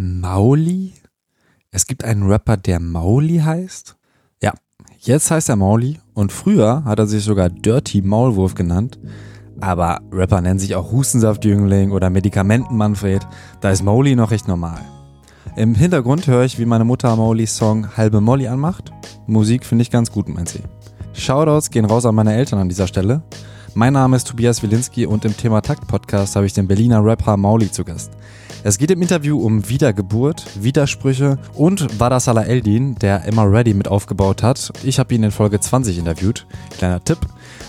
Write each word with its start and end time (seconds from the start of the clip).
Mauli? 0.00 0.92
Es 1.72 1.84
gibt 1.84 2.04
einen 2.04 2.22
Rapper, 2.22 2.56
der 2.56 2.78
Mauli 2.78 3.38
heißt? 3.38 3.96
Ja, 4.40 4.52
jetzt 5.00 5.28
heißt 5.32 5.48
er 5.48 5.56
Mauli 5.56 5.98
und 6.14 6.30
früher 6.30 6.84
hat 6.84 7.00
er 7.00 7.08
sich 7.08 7.24
sogar 7.24 7.50
Dirty 7.50 8.02
Maulwurf 8.02 8.54
genannt. 8.54 9.00
Aber 9.60 9.98
Rapper 10.12 10.40
nennen 10.40 10.60
sich 10.60 10.76
auch 10.76 10.92
Hustensaftjüngling 10.92 11.90
oder 11.90 12.10
Medikamenten-Manfred. 12.10 13.26
Da 13.60 13.70
ist 13.70 13.82
Mauli 13.82 14.14
noch 14.14 14.30
recht 14.30 14.46
normal. 14.46 14.78
Im 15.56 15.74
Hintergrund 15.74 16.28
höre 16.28 16.44
ich, 16.44 16.60
wie 16.60 16.64
meine 16.64 16.84
Mutter 16.84 17.16
Maulis 17.16 17.56
Song 17.56 17.96
Halbe 17.96 18.20
Molly 18.20 18.46
anmacht. 18.46 18.92
Musik 19.26 19.66
finde 19.66 19.82
ich 19.82 19.90
ganz 19.90 20.12
gut, 20.12 20.28
meint 20.28 20.48
sie. 20.48 20.62
Shoutouts 21.12 21.70
gehen 21.70 21.86
raus 21.86 22.06
an 22.06 22.14
meine 22.14 22.36
Eltern 22.36 22.60
an 22.60 22.68
dieser 22.68 22.86
Stelle. 22.86 23.24
Mein 23.74 23.92
Name 23.92 24.16
ist 24.16 24.26
Tobias 24.26 24.62
Wilinski 24.62 25.06
und 25.06 25.24
im 25.24 25.36
Thema 25.36 25.60
Takt 25.60 25.86
Podcast 25.86 26.34
habe 26.36 26.46
ich 26.46 26.52
den 26.52 26.66
Berliner 26.66 27.04
Rapper 27.04 27.36
Mauli 27.36 27.70
zu 27.70 27.84
Gast. 27.84 28.12
Es 28.64 28.78
geht 28.78 28.90
im 28.90 29.02
Interview 29.02 29.38
um 29.38 29.68
Wiedergeburt, 29.68 30.44
Widersprüche 30.60 31.38
und 31.54 32.00
Wada 32.00 32.18
Salah 32.18 32.44
Eldin, 32.44 32.96
der 32.96 33.24
immer 33.26 33.50
Ready 33.50 33.74
mit 33.74 33.86
aufgebaut 33.86 34.42
hat. 34.42 34.72
Ich 34.82 34.98
habe 34.98 35.14
ihn 35.14 35.22
in 35.22 35.30
Folge 35.30 35.60
20 35.60 35.98
interviewt. 35.98 36.46
Kleiner 36.76 37.04
Tipp. 37.04 37.18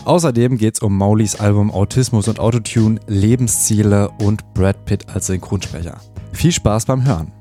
Außerdem 0.05 0.57
geht 0.57 0.75
es 0.75 0.79
um 0.79 0.97
Maulis 0.97 1.39
Album 1.39 1.69
Autismus 1.69 2.27
und 2.27 2.39
Autotune, 2.39 2.99
Lebensziele 3.07 4.09
und 4.21 4.53
Brad 4.53 4.85
Pitt 4.85 5.09
als 5.09 5.27
Synchronsprecher. 5.27 5.97
Viel 6.31 6.53
Spaß 6.53 6.85
beim 6.85 7.05
Hören. 7.05 7.31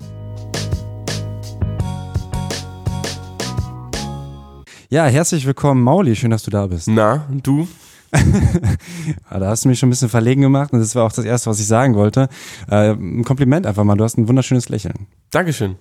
Ja, 4.90 5.04
herzlich 5.06 5.46
willkommen, 5.46 5.82
Mauli. 5.82 6.16
Schön, 6.16 6.30
dass 6.30 6.43
du 6.43 6.51
da 6.51 6.66
bist. 6.66 6.88
Na, 6.88 7.27
du? 7.30 7.68
da 9.30 9.48
hast 9.48 9.64
du 9.64 9.68
mich 9.68 9.78
schon 9.78 9.88
ein 9.88 9.90
bisschen 9.90 10.08
verlegen 10.08 10.42
gemacht 10.42 10.72
und 10.72 10.80
das 10.80 10.94
war 10.94 11.04
auch 11.04 11.12
das 11.12 11.24
Erste, 11.24 11.50
was 11.50 11.60
ich 11.60 11.66
sagen 11.66 11.94
wollte. 11.94 12.28
Äh, 12.70 12.92
ein 12.92 13.24
Kompliment 13.24 13.66
einfach 13.66 13.84
mal, 13.84 13.96
du 13.96 14.04
hast 14.04 14.18
ein 14.18 14.28
wunderschönes 14.28 14.68
Lächeln. 14.68 15.06
Dankeschön. 15.30 15.76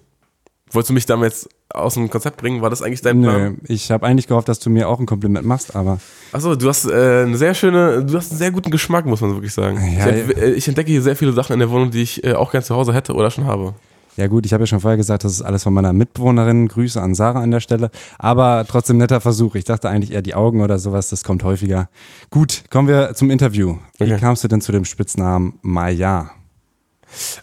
Wolltest 0.72 0.90
du 0.90 0.94
mich 0.94 1.05
damals 1.05 1.48
aus 1.70 1.94
dem 1.94 2.09
Konzept 2.09 2.38
bringen? 2.38 2.62
War 2.62 2.70
das 2.70 2.81
eigentlich 2.81 3.02
dein 3.02 3.22
Plan? 3.22 3.42
Nö, 3.42 3.53
ich 3.67 3.89
habe 3.89 4.06
eigentlich 4.06 4.28
gehofft, 4.28 4.50
dass 4.50 4.59
du 4.59 4.69
mir 4.69 4.89
auch 4.89 5.00
ein 5.00 5.06
Kompliment 5.06 5.45
machst, 5.45 5.75
aber. 5.75 6.00
Achso, 6.34 6.56
du 6.56 6.67
hast 6.67 6.86
äh, 6.86 7.23
eine 7.23 7.38
sehr 7.38 7.53
schöne, 7.53 8.03
du 8.03 8.17
hast 8.17 8.31
einen 8.31 8.38
sehr 8.38 8.52
guten 8.52 8.69
Geschmack, 8.69 9.06
muss 9.06 9.22
man 9.22 9.31
wirklich 9.34 9.53
sagen. 9.53 9.80
Ja, 9.97 10.09
ich, 10.09 10.38
äh, 10.38 10.52
ich, 10.52 10.67
entdecke 10.67 10.91
hier 10.91 11.02
sehr 11.02 11.16
viele 11.16 11.31
Sachen 11.31 11.53
in 11.53 11.59
der 11.59 11.69
Wohnung, 11.69 11.91
die 11.91 12.02
ich 12.02 12.23
äh, 12.23 12.34
auch 12.34 12.52
gerne 12.52 12.66
zu 12.66 12.75
Hause 12.75 12.94
hätte 12.94 13.14
oder 13.14 13.31
schon 13.31 13.45
habe. 13.45 13.75
Ja 14.18 14.26
gut, 14.28 14.48
ich 14.48 14.54
habe 14.54 14.64
ja 14.64 14.68
schon 14.68 14.80
vorher 14.80 14.98
gesagt, 14.98 15.23
das 15.23 15.32
ist 15.32 15.44
alles 15.44 15.64
von 15.64 15.73
meiner 15.73 15.94
Mitbewohnerin. 15.94 16.68
Grüße 16.68 17.00
an 17.00 17.14
Sarah 17.14 17.42
an 17.42 17.52
der 17.52 17.60
Stelle. 17.60 17.92
Aber 18.18 18.66
trotzdem 18.68 18.98
netter 18.98 19.22
Versuch. 19.22 19.54
Ich 19.56 19.64
dachte 19.64 19.90
eigentlich 19.90 20.12
eher 20.12 20.24
die 20.24 20.34
Augen 20.34 20.62
oder 20.62 20.80
sowas, 20.80 21.09
das 21.09 21.24
kommt 21.24 21.44
häufiger. 21.44 21.88
Gut, 22.32 22.64
kommen 22.72 22.88
wir 22.88 23.14
zum 23.14 23.30
Interview. 23.30 23.78
Wie 24.00 24.06
okay. 24.06 24.18
kamst 24.20 24.44
du 24.44 24.48
denn 24.48 24.59
zu 24.59 24.72
dem 24.72 24.86
Spitznamen 24.86 25.59
Maya? 25.62 26.32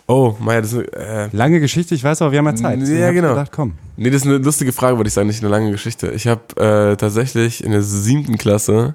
Oh, 0.08 0.34
Maya, 0.40 0.60
das 0.60 0.72
ist 0.72 0.94
eine, 0.94 1.06
äh 1.06 1.28
lange 1.32 1.60
Geschichte, 1.60 1.94
ich 1.94 2.04
weiß 2.04 2.20
aber, 2.22 2.32
wir 2.32 2.38
haben 2.38 2.46
ja 2.46 2.54
Zeit. 2.54 2.80
Ja, 2.80 3.12
genau. 3.12 3.30
Gedacht, 3.30 3.52
komm. 3.52 3.74
Nee, 3.96 4.10
das 4.10 4.22
ist 4.22 4.26
eine 4.26 4.38
lustige 4.38 4.72
Frage, 4.72 4.98
würde 4.98 5.08
ich 5.08 5.14
sagen, 5.14 5.28
nicht 5.28 5.42
eine 5.42 5.50
lange 5.50 5.70
Geschichte. 5.70 6.10
Ich 6.10 6.26
habe 6.26 6.42
äh, 6.56 6.96
tatsächlich 6.96 7.62
in 7.62 7.70
der 7.70 7.82
siebten 7.82 8.36
Klasse 8.36 8.94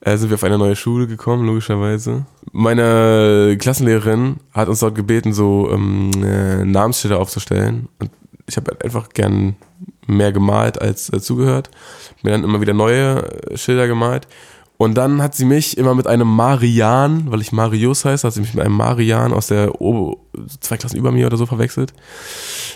äh, 0.00 0.16
sind 0.16 0.30
wir 0.30 0.34
auf 0.34 0.44
eine 0.44 0.58
neue 0.58 0.76
Schule 0.76 1.06
gekommen, 1.06 1.46
logischerweise. 1.46 2.26
Meine 2.52 3.56
Klassenlehrerin 3.58 4.36
hat 4.52 4.68
uns 4.68 4.80
dort 4.80 4.94
gebeten, 4.94 5.32
so 5.32 5.70
ähm, 5.70 6.10
äh, 6.22 6.64
Namensschilder 6.64 7.18
aufzustellen. 7.18 7.88
Und 7.98 8.10
ich 8.46 8.56
habe 8.56 8.70
halt 8.70 8.84
einfach 8.84 9.08
gern 9.10 9.56
mehr 10.06 10.32
gemalt 10.32 10.80
als 10.80 11.12
äh, 11.12 11.20
zugehört. 11.20 11.70
Mir 12.22 12.30
dann 12.30 12.44
immer 12.44 12.60
wieder 12.60 12.74
neue 12.74 13.22
äh, 13.50 13.56
Schilder 13.56 13.86
gemalt. 13.86 14.26
Und 14.78 14.94
dann 14.94 15.22
hat 15.22 15.34
sie 15.34 15.46
mich 15.46 15.78
immer 15.78 15.94
mit 15.94 16.06
einem 16.06 16.28
Marian, 16.28 17.30
weil 17.30 17.40
ich 17.40 17.50
Marius 17.50 18.04
heiße, 18.04 18.26
hat 18.26 18.34
sie 18.34 18.40
mich 18.40 18.52
mit 18.52 18.62
einem 18.64 18.76
Marian 18.76 19.32
aus 19.32 19.46
der 19.46 19.80
o 19.80 20.20
zwei 20.60 20.76
Klassen 20.76 20.98
über 20.98 21.12
mir 21.12 21.26
oder 21.26 21.38
so 21.38 21.46
verwechselt. 21.46 21.94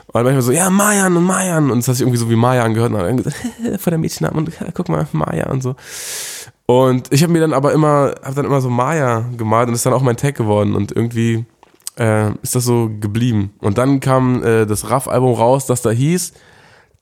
Und 0.06 0.14
dann 0.14 0.24
manchmal 0.24 0.42
so, 0.42 0.52
ja, 0.52 0.70
Marian 0.70 1.14
und 1.16 1.24
Marian. 1.24 1.70
Und 1.70 1.80
das 1.80 1.88
hat 1.88 1.96
sich 1.96 2.02
irgendwie 2.02 2.18
so 2.18 2.30
wie 2.30 2.36
Maya 2.36 2.64
angehört. 2.64 2.92
Und 2.92 2.98
dann 2.98 3.16
gesagt, 3.18 3.36
vor 3.78 3.90
der 3.90 3.98
Mädchennamen 3.98 4.46
und 4.46 4.74
guck 4.74 4.88
mal, 4.88 5.06
Maya 5.12 5.50
und 5.50 5.62
so. 5.62 5.76
Und 6.70 7.12
ich 7.12 7.22
habe 7.22 7.32
mir 7.32 7.40
dann 7.40 7.52
aber 7.52 7.72
immer, 7.72 8.14
habe 8.22 8.34
dann 8.36 8.44
immer 8.44 8.60
so 8.60 8.70
Maya 8.70 9.24
gemalt 9.36 9.66
und 9.66 9.72
das 9.72 9.80
ist 9.80 9.86
dann 9.86 9.92
auch 9.92 10.02
mein 10.02 10.16
Tag 10.16 10.36
geworden 10.36 10.76
und 10.76 10.92
irgendwie 10.92 11.44
äh, 11.98 12.32
ist 12.42 12.54
das 12.54 12.64
so 12.64 12.88
geblieben. 13.00 13.52
Und 13.58 13.76
dann 13.76 13.98
kam 13.98 14.44
äh, 14.44 14.66
das 14.66 14.88
Raff-Album 14.88 15.34
raus, 15.34 15.66
das 15.66 15.82
da 15.82 15.90
hieß 15.90 16.32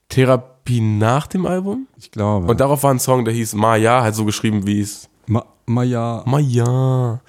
Therapie 0.09 0.81
nach 0.81 1.27
dem 1.27 1.45
Album. 1.45 1.87
Ich 1.99 2.11
glaube. 2.11 2.47
Und 2.47 2.61
darauf 2.61 2.83
war 2.83 2.93
ein 2.93 2.99
Song, 2.99 3.27
der 3.27 3.35
hieß 3.35 3.55
Maya, 3.55 4.03
halt 4.03 4.15
so 4.15 4.25
geschrieben 4.25 4.67
wie 4.67 4.81
es. 4.81 5.09
Ma 5.27 5.45
Maya. 5.67 6.23
Maya. 6.25 7.21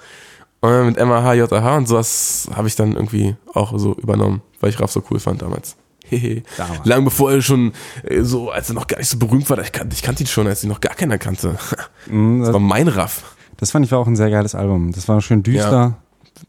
Und 0.62 0.86
mit 0.86 0.96
M-A-H-J-A-H 0.96 1.76
und 1.76 1.88
sowas 1.88 2.48
habe 2.54 2.68
ich 2.68 2.76
dann 2.76 2.92
irgendwie 2.92 3.36
auch 3.52 3.78
so 3.78 3.94
übernommen, 3.94 4.40
weil 4.60 4.70
ich 4.70 4.80
Raff 4.80 4.92
so 4.92 5.02
cool 5.10 5.18
fand 5.18 5.42
damals. 5.42 5.76
Lang 6.84 7.04
bevor 7.04 7.32
er 7.32 7.42
schon 7.42 7.72
äh, 8.02 8.22
so, 8.22 8.50
als 8.50 8.68
er 8.70 8.74
noch 8.74 8.86
gar 8.86 8.98
nicht 8.98 9.08
so 9.08 9.18
berühmt 9.18 9.48
war, 9.50 9.58
ich, 9.60 9.72
kan 9.72 9.88
ich 9.92 10.02
kannte 10.02 10.22
ihn 10.22 10.26
schon, 10.26 10.46
als 10.46 10.62
ich 10.62 10.68
noch 10.68 10.80
gar 10.80 10.94
keiner 10.94 11.18
kannte. 11.18 11.56
Mhm, 12.06 12.40
das 12.40 12.52
war 12.52 12.60
mein 12.60 12.88
Raff. 12.88 13.36
Das 13.58 13.72
fand 13.72 13.84
ich 13.84 13.92
war 13.92 13.98
auch 13.98 14.06
ein 14.06 14.16
sehr 14.16 14.30
geiles 14.30 14.54
Album. 14.54 14.90
Das 14.92 15.06
war 15.06 15.20
schön 15.20 15.42
düster. 15.42 15.70
Ja, 15.70 15.98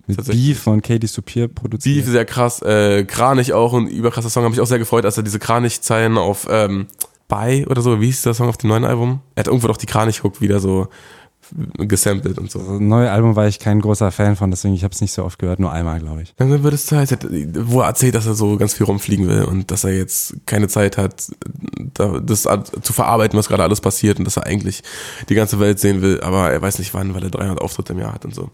mit 0.07 0.25
Beef 0.25 0.61
von 0.61 0.81
Katie 0.81 1.07
Supir 1.07 1.49
produziert. 1.49 1.97
Beef, 1.97 2.11
sehr 2.11 2.25
krass. 2.25 2.61
Äh, 2.61 3.03
Kranich 3.03 3.51
auch, 3.53 3.73
ein 3.73 3.87
überkrasser 3.87 4.29
Song. 4.29 4.45
Habe 4.45 4.55
ich 4.55 4.61
auch 4.61 4.65
sehr 4.65 4.79
gefreut, 4.79 5.05
als 5.05 5.17
er 5.17 5.23
diese 5.23 5.39
Kranich-Zeilen 5.39 6.17
auf 6.17 6.47
ähm, 6.49 6.87
Bye 7.27 7.65
oder 7.67 7.81
so, 7.81 8.01
wie 8.01 8.07
hieß 8.07 8.23
der 8.23 8.33
Song 8.33 8.49
auf 8.49 8.57
dem 8.57 8.69
neuen 8.69 8.85
Album? 8.85 9.21
Er 9.35 9.41
hat 9.41 9.47
irgendwo 9.47 9.67
doch 9.67 9.77
die 9.77 9.85
Kranich-Hook 9.85 10.41
wieder 10.41 10.59
so 10.59 10.87
gesampelt 11.77 12.37
und 12.37 12.51
so. 12.51 12.59
Also, 12.59 12.79
neue 12.79 13.11
Album 13.11 13.35
war 13.35 13.47
ich 13.47 13.59
kein 13.59 13.79
großer 13.79 14.11
Fan 14.11 14.35
von, 14.35 14.51
deswegen 14.51 14.73
ich 14.73 14.83
habe 14.83 14.93
es 14.93 15.01
nicht 15.01 15.11
so 15.11 15.23
oft 15.23 15.39
gehört, 15.39 15.59
nur 15.59 15.71
einmal, 15.71 15.99
glaube 15.99 16.21
ich. 16.23 16.33
Dann 16.35 16.63
wird 16.63 16.73
es 16.73 16.85
Zeit, 16.85 17.17
wo 17.55 17.81
er 17.81 17.87
erzählt, 17.87 18.15
dass 18.15 18.25
er 18.25 18.35
so 18.35 18.57
ganz 18.57 18.73
viel 18.73 18.85
rumfliegen 18.85 19.27
will 19.27 19.43
und 19.43 19.71
dass 19.71 19.83
er 19.83 19.95
jetzt 19.95 20.35
keine 20.45 20.67
Zeit 20.67 20.97
hat, 20.97 21.27
das 21.93 22.47
zu 22.81 22.93
verarbeiten, 22.93 23.37
was 23.37 23.47
gerade 23.47 23.63
alles 23.63 23.81
passiert 23.81 24.19
und 24.19 24.25
dass 24.25 24.37
er 24.37 24.45
eigentlich 24.45 24.83
die 25.29 25.35
ganze 25.35 25.59
Welt 25.59 25.79
sehen 25.79 26.01
will, 26.01 26.21
aber 26.21 26.51
er 26.51 26.61
weiß 26.61 26.79
nicht 26.79 26.93
wann, 26.93 27.13
weil 27.13 27.23
er 27.23 27.29
300 27.29 27.61
Auftritte 27.61 27.93
im 27.93 27.99
Jahr 27.99 28.13
hat 28.13 28.25
und 28.25 28.33
so. 28.35 28.49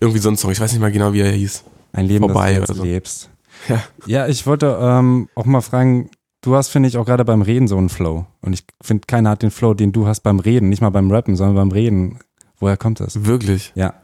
Irgendwie 0.00 0.20
so 0.20 0.28
ein 0.28 0.36
Song, 0.36 0.50
ich 0.50 0.60
weiß 0.60 0.72
nicht 0.72 0.80
mal 0.80 0.92
genau, 0.92 1.12
wie 1.12 1.20
er 1.20 1.30
hieß. 1.30 1.64
Ein 1.92 2.06
Leben, 2.06 2.24
Vorbei 2.24 2.54
das 2.54 2.66
du 2.66 2.72
jetzt 2.72 2.78
so. 2.78 2.84
lebst. 2.84 3.30
Ja. 3.68 3.82
ja, 4.06 4.28
ich 4.28 4.46
wollte 4.46 4.76
ähm, 4.80 5.28
auch 5.34 5.44
mal 5.46 5.60
fragen, 5.60 6.10
du 6.44 6.54
hast, 6.54 6.68
finde 6.68 6.88
ich, 6.88 6.96
auch 6.96 7.06
gerade 7.06 7.24
beim 7.24 7.42
Reden 7.42 7.68
so 7.68 7.76
einen 7.76 7.88
Flow. 7.88 8.26
Und 8.40 8.52
ich 8.52 8.64
finde, 8.82 9.04
keiner 9.06 9.30
hat 9.30 9.42
den 9.42 9.50
Flow, 9.50 9.74
den 9.74 9.92
du 9.92 10.06
hast 10.06 10.20
beim 10.20 10.38
Reden. 10.38 10.68
Nicht 10.68 10.82
mal 10.82 10.90
beim 10.90 11.10
Rappen, 11.10 11.36
sondern 11.36 11.56
beim 11.56 11.72
Reden. 11.72 12.18
Woher 12.58 12.76
kommt 12.76 13.00
das? 13.00 13.24
Wirklich? 13.24 13.72
Ja. 13.74 13.94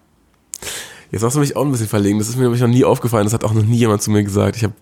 Jetzt 1.11 1.23
hast 1.23 1.34
du 1.37 1.41
mich 1.41 1.56
auch 1.56 1.65
ein 1.65 1.71
bisschen 1.71 1.89
verlegen. 1.89 2.19
Das 2.19 2.28
ist 2.28 2.37
mir 2.37 2.45
nämlich 2.45 2.61
noch 2.61 2.69
nie 2.69 2.84
aufgefallen. 2.84 3.25
Das 3.25 3.34
hat 3.34 3.45
auch 3.45 3.53
noch 3.53 3.62
nie 3.62 3.77
jemand 3.77 4.03
zu 4.03 4.11
mir 4.11 4.23
gesagt. 4.23 4.56
Ich 4.56 4.65
habe. 4.65 4.75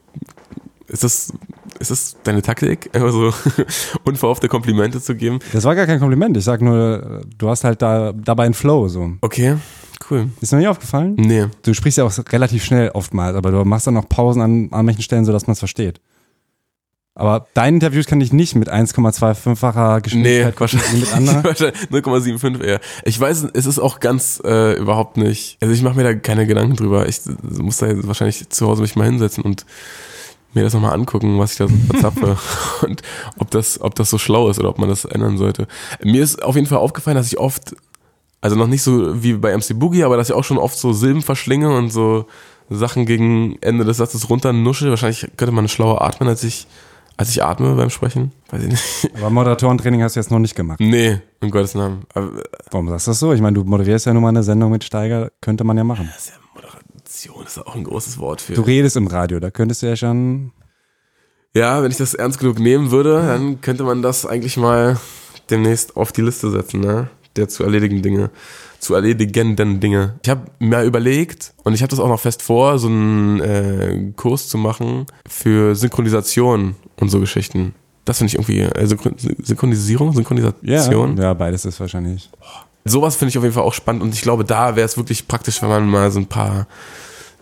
Ist 0.87 1.05
das, 1.05 1.33
ist 1.81 1.91
das 1.91 2.17
deine 2.23 2.43
Taktik? 2.43 2.91
Einfach 2.95 3.11
so 3.11 3.33
unverhoffte 4.05 4.49
Komplimente 4.49 5.01
zu 5.01 5.15
geben? 5.15 5.39
Das 5.53 5.65
war 5.65 5.75
gar 5.75 5.87
kein 5.87 5.99
Kompliment. 5.99 6.37
Ich 6.37 6.45
sag 6.45 6.63
nur, 6.63 7.23
du 7.37 7.49
hast 7.49 7.65
halt 7.65 7.83
da 7.83 8.13
dabei 8.13 8.45
einen 8.45 8.55
Flow. 8.55 8.89
So. 8.89 9.13
Okay. 9.21 9.57
Cool. 10.11 10.31
Ist 10.41 10.53
noch 10.53 10.61
nie 10.61 10.69
aufgefallen? 10.69 11.17
Nee. 11.19 11.47
Du 11.63 11.75
sprichst 11.75 11.99
ja 11.99 12.05
auch 12.05 12.13
relativ 12.31 12.65
schnell 12.65 12.91
oftmals, 12.91 13.37
aber 13.37 13.51
du 13.51 13.65
machst 13.65 13.87
dann 13.87 13.95
noch 13.95 14.09
Pausen 14.09 14.41
an, 14.41 14.69
an 14.71 14.87
manchen 14.87 15.03
Stellen, 15.03 15.25
sodass 15.25 15.47
man 15.47 15.53
es 15.53 15.59
versteht. 15.59 16.01
Aber 17.19 17.49
deine 17.53 17.75
Interviews 17.79 18.06
kann 18.06 18.21
ich 18.21 18.33
nicht 18.33 18.55
mit 18.55 18.73
1,25-facher 18.73 20.01
Geschwindigkeit 20.03 20.55
nee, 20.55 20.61
wahrscheinlich 20.61 21.01
mit 21.01 21.12
anderen. 21.15 21.43
0,75 21.43 22.62
eher. 22.62 22.81
Ich 23.05 23.19
weiß, 23.19 23.49
es 23.55 23.67
ist 23.67 23.81
auch 23.81 23.99
ganz 23.99 24.41
äh, 24.45 24.79
überhaupt 24.79 25.17
nicht. 25.17 25.59
Also 25.61 25.75
ich 25.75 25.83
mache 25.83 25.97
mir 25.97 26.05
da 26.05 26.15
keine 26.15 26.47
Gedanken 26.47 26.77
drüber. 26.77 27.09
Ich 27.09 27.23
muss 27.43 27.78
da 27.78 27.89
wahrscheinlich 28.07 28.49
zu 28.51 28.69
Hause 28.69 28.83
mich 28.83 28.95
mal 28.95 29.05
hinsetzen 29.07 29.43
und 29.43 29.67
mir 30.55 30.62
das 30.62 30.75
nochmal 30.75 30.95
angucken, 30.95 31.41
was 31.41 31.53
ich 31.53 31.59
da 31.59 31.67
so 31.67 31.75
verzapfe 31.91 32.39
und 32.87 33.03
ob 33.39 33.51
das, 33.51 33.81
ob 33.81 33.97
das 33.97 34.11
so 34.11 34.19
schlau 34.19 34.49
ist 34.49 34.61
oder 34.61 34.69
ob 34.69 34.78
man 34.78 34.89
das 34.89 35.05
ändern 35.05 35.39
sollte. 35.39 35.67
Mir 36.05 36.23
ist 36.23 36.41
auf 36.41 36.55
jeden 36.55 36.69
Fall 36.69 36.78
aufgefallen, 36.78 37.17
dass 37.17 37.27
ich 37.27 37.39
oft, 37.41 37.75
also 38.41 38.55
noch 38.55 38.69
nicht 38.69 38.83
so 38.83 39.21
wie 39.21 39.33
bei 39.33 39.57
MC 39.57 39.77
Boogie, 39.77 40.05
aber 40.05 40.17
dass 40.17 40.28
ich 40.28 40.37
auch 40.37 40.45
schon 40.45 40.59
oft 40.59 40.78
so 40.78 40.93
Silben 40.93 41.23
verschlinge 41.23 41.77
und 41.77 41.91
so 41.91 42.27
Sachen 42.71 43.07
gegen 43.07 43.59
Ende 43.61 43.84
des 43.84 43.97
Satzes 43.97 44.31
runter 44.31 44.53
nusche. 44.53 44.89
Wahrscheinlich 44.91 45.27
könnte 45.37 45.53
man 45.53 45.67
schlauer 45.67 46.03
atmen, 46.03 46.28
als 46.28 46.45
ich 46.45 46.69
als 47.18 47.30
ich 47.30 47.42
atme 47.42 47.74
beim 47.74 47.91
Sprechen. 47.91 48.32
Weiß 48.48 48.62
ich 48.62 48.68
nicht. 48.68 49.10
Aber 49.16 49.28
Moderatorentraining 49.28 50.03
hast 50.03 50.16
du 50.16 50.20
jetzt 50.20 50.30
noch 50.30 50.38
nicht 50.38 50.54
gemacht. 50.54 50.80
Nee, 50.80 51.20
um 51.41 51.50
Gottes 51.50 51.74
Namen. 51.74 52.04
Aber, 52.15 52.30
Warum 52.70 52.88
sagst 52.88 53.09
du 53.09 53.10
das 53.10 53.18
so? 53.18 53.32
Ich 53.32 53.41
meine, 53.41 53.54
du 53.54 53.65
moderierst 53.65 54.06
ja 54.06 54.12
nur 54.12 54.22
mal 54.22 54.28
eine 54.28 54.44
Sendung 54.44 54.70
mit 54.70 54.84
Steiger, 54.84 55.30
könnte 55.41 55.65
man 55.65 55.76
ja 55.76 55.84
machen. 55.84 56.09
Das 56.15 56.26
ist 56.26 56.30
ja 56.30 56.36
Moderation, 56.54 57.44
ist 57.44 57.59
auch 57.59 57.74
ein 57.74 57.84
großes 57.84 58.18
Wort 58.18 58.41
für. 58.41 58.54
Du 58.54 58.62
redest 58.62 58.97
im 58.97 59.09
Radio, 59.09 59.41
da 59.41 59.50
könntest 59.50 59.82
du 59.82 59.86
ja 59.86 59.97
schon. 59.97 60.53
Ja, 61.54 61.82
wenn 61.82 61.91
ich 61.91 61.97
das 61.97 62.15
ernst 62.15 62.38
genug 62.38 62.60
nehmen 62.60 62.92
würde, 62.92 63.20
dann 63.26 63.60
könnte 63.60 63.82
man 63.82 64.00
das 64.00 64.24
eigentlich 64.24 64.56
mal 64.56 64.97
demnächst 65.50 65.97
auf 65.97 66.12
die 66.12 66.22
Liste 66.22 66.50
setzen, 66.50 66.80
ne? 66.80 67.10
Der 67.34 67.48
zu 67.48 67.65
erledigen 67.65 68.00
Dinge 68.00 68.30
zu 68.78 68.95
erledigenden 68.95 69.80
Dinge. 69.80 70.19
Ich 70.22 70.30
habe 70.30 70.51
mir 70.59 70.83
überlegt 70.83 71.54
und 71.65 71.75
ich 71.75 71.83
habe 71.83 71.91
das 71.91 72.01
auch 72.01 72.09
noch 72.09 72.21
fest 72.21 72.42
vor, 72.42 72.78
so 72.78 72.89
einen 72.89 73.41
äh, 73.41 74.13
Kurs 74.16 74.48
zu 74.48 74.59
machen 74.59 75.07
für 75.27 75.75
Synchronisation 75.75 76.77
und 77.01 77.09
so 77.09 77.21
Geschichten. 77.21 77.75
Das 78.04 78.19
finde 78.19 78.28
ich 78.28 78.34
irgendwie, 78.36 78.60
äh, 78.60 78.86
Synchronisierung, 79.42 80.13
Synchronisation. 80.13 81.16
Ja, 81.16 81.22
ja, 81.25 81.34
beides 81.34 81.65
ist 81.65 81.80
wahrscheinlich. 81.80 82.30
Sowas 82.84 83.16
finde 83.16 83.30
ich 83.30 83.39
auf 83.39 83.45
jeden 83.45 83.54
Fall 83.54 83.65
auch 83.65 83.75
spannend 83.75 84.03
und 84.03 84.15
ich 84.15 84.22
glaube, 84.22 84.45
da 84.45 84.77
wäre 84.77 84.86
es 84.86 84.97
wirklich 84.97 85.28
praktisch, 85.28 85.60
wenn 85.60 85.69
man 85.69 85.89
mal 85.89 86.10
so 86.10 86.21
ein 86.21 86.27
paar 86.27 86.66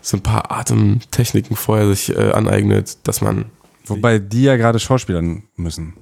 so 0.01 0.17
ein 0.17 0.23
paar 0.23 0.51
Atemtechniken 0.51 1.55
vorher 1.55 1.87
sich 1.87 2.15
äh, 2.15 2.31
aneignet, 2.31 2.97
dass 3.03 3.21
man. 3.21 3.45
Wobei 3.85 4.19
die 4.19 4.43
ja 4.43 4.57
gerade 4.57 4.79
Schauspielern 4.79 5.43
müssen. 5.55 5.93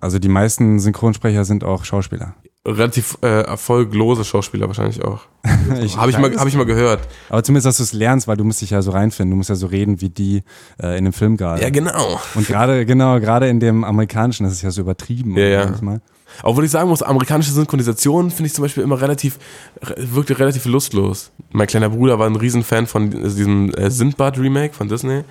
Also 0.00 0.18
die 0.18 0.28
meisten 0.28 0.78
Synchronsprecher 0.80 1.44
sind 1.44 1.64
auch 1.64 1.84
Schauspieler. 1.84 2.34
Relativ 2.66 3.18
äh, 3.22 3.42
erfolglose 3.42 4.24
Schauspieler 4.24 4.68
wahrscheinlich 4.68 5.02
auch. 5.04 5.20
Ich 5.82 5.96
Habe 5.96 6.10
ich, 6.10 6.18
mal- 6.18 6.36
hab 6.36 6.46
ich 6.46 6.54
mal 6.54 6.66
gehört. 6.66 7.00
Aber 7.28 7.42
zumindest, 7.42 7.66
dass 7.66 7.76
du 7.78 7.82
es 7.82 7.92
lernst, 7.92 8.28
weil 8.28 8.36
du 8.36 8.44
musst 8.44 8.60
dich 8.62 8.70
ja 8.70 8.82
so 8.82 8.90
reinfinden. 8.92 9.30
Du 9.30 9.36
musst 9.36 9.48
ja 9.48 9.54
so 9.56 9.66
reden 9.66 10.00
wie 10.00 10.10
die 10.10 10.42
äh, 10.80 10.96
in 10.98 11.04
dem 11.04 11.12
Film 11.12 11.36
gerade. 11.36 11.62
Ja, 11.62 11.70
genau. 11.70 12.20
Und 12.34 12.46
gerade, 12.46 12.84
genau, 12.86 13.18
gerade 13.20 13.48
in 13.48 13.58
dem 13.58 13.82
amerikanischen, 13.84 14.44
das 14.44 14.52
ist 14.52 14.62
ja 14.62 14.70
so 14.70 14.80
übertrieben. 14.82 15.36
Ja, 15.36 15.44
ja. 15.44 15.64
manchmal. 15.66 16.00
Obwohl 16.42 16.64
ich 16.64 16.70
sagen 16.70 16.88
muss, 16.88 17.02
amerikanische 17.02 17.52
Synchronisation 17.52 18.30
finde 18.30 18.46
ich 18.48 18.54
zum 18.54 18.62
Beispiel 18.62 18.82
immer 18.82 19.00
relativ, 19.00 19.38
re- 19.82 19.94
wirkte 19.98 20.38
relativ 20.38 20.64
lustlos. 20.66 21.30
Mein 21.50 21.66
kleiner 21.66 21.90
Bruder 21.90 22.18
war 22.18 22.26
ein 22.26 22.36
Riesenfan 22.36 22.86
von 22.86 23.10
diesem 23.10 23.72
äh, 23.74 23.90
Sindbad-Remake 23.90 24.74
von 24.74 24.88
Disney. 24.88 25.24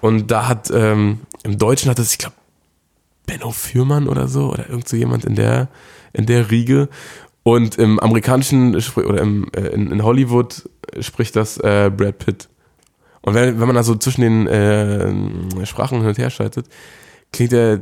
Und 0.00 0.30
da 0.30 0.48
hat, 0.48 0.70
ähm, 0.74 1.20
im 1.44 1.58
Deutschen 1.58 1.90
hat 1.90 1.98
es, 1.98 2.12
ich 2.12 2.18
glaube, 2.18 2.34
Benno 3.26 3.50
Fürmann 3.50 4.08
oder 4.08 4.28
so, 4.28 4.50
oder 4.52 4.68
irgend 4.68 4.88
so 4.88 4.96
jemand 4.96 5.24
in 5.24 5.34
der, 5.34 5.68
in 6.12 6.26
der 6.26 6.50
Riege. 6.50 6.88
Und 7.44 7.76
im 7.76 7.98
amerikanischen, 7.98 8.76
oder 8.96 9.20
im, 9.20 9.48
äh, 9.56 9.68
in, 9.68 9.90
in 9.90 10.02
Hollywood 10.04 10.68
spricht 11.00 11.34
das 11.34 11.58
äh, 11.58 11.90
Brad 11.90 12.18
Pitt. 12.18 12.48
Und 13.22 13.34
wenn, 13.34 13.60
wenn 13.60 13.66
man 13.66 13.76
also 13.76 13.94
zwischen 13.96 14.20
den 14.20 14.46
äh, 14.46 15.66
Sprachen 15.66 15.98
hin 15.98 16.08
und 16.08 16.18
her 16.18 16.30
schaltet, 16.30 16.66
klingt 17.32 17.52
der, 17.52 17.80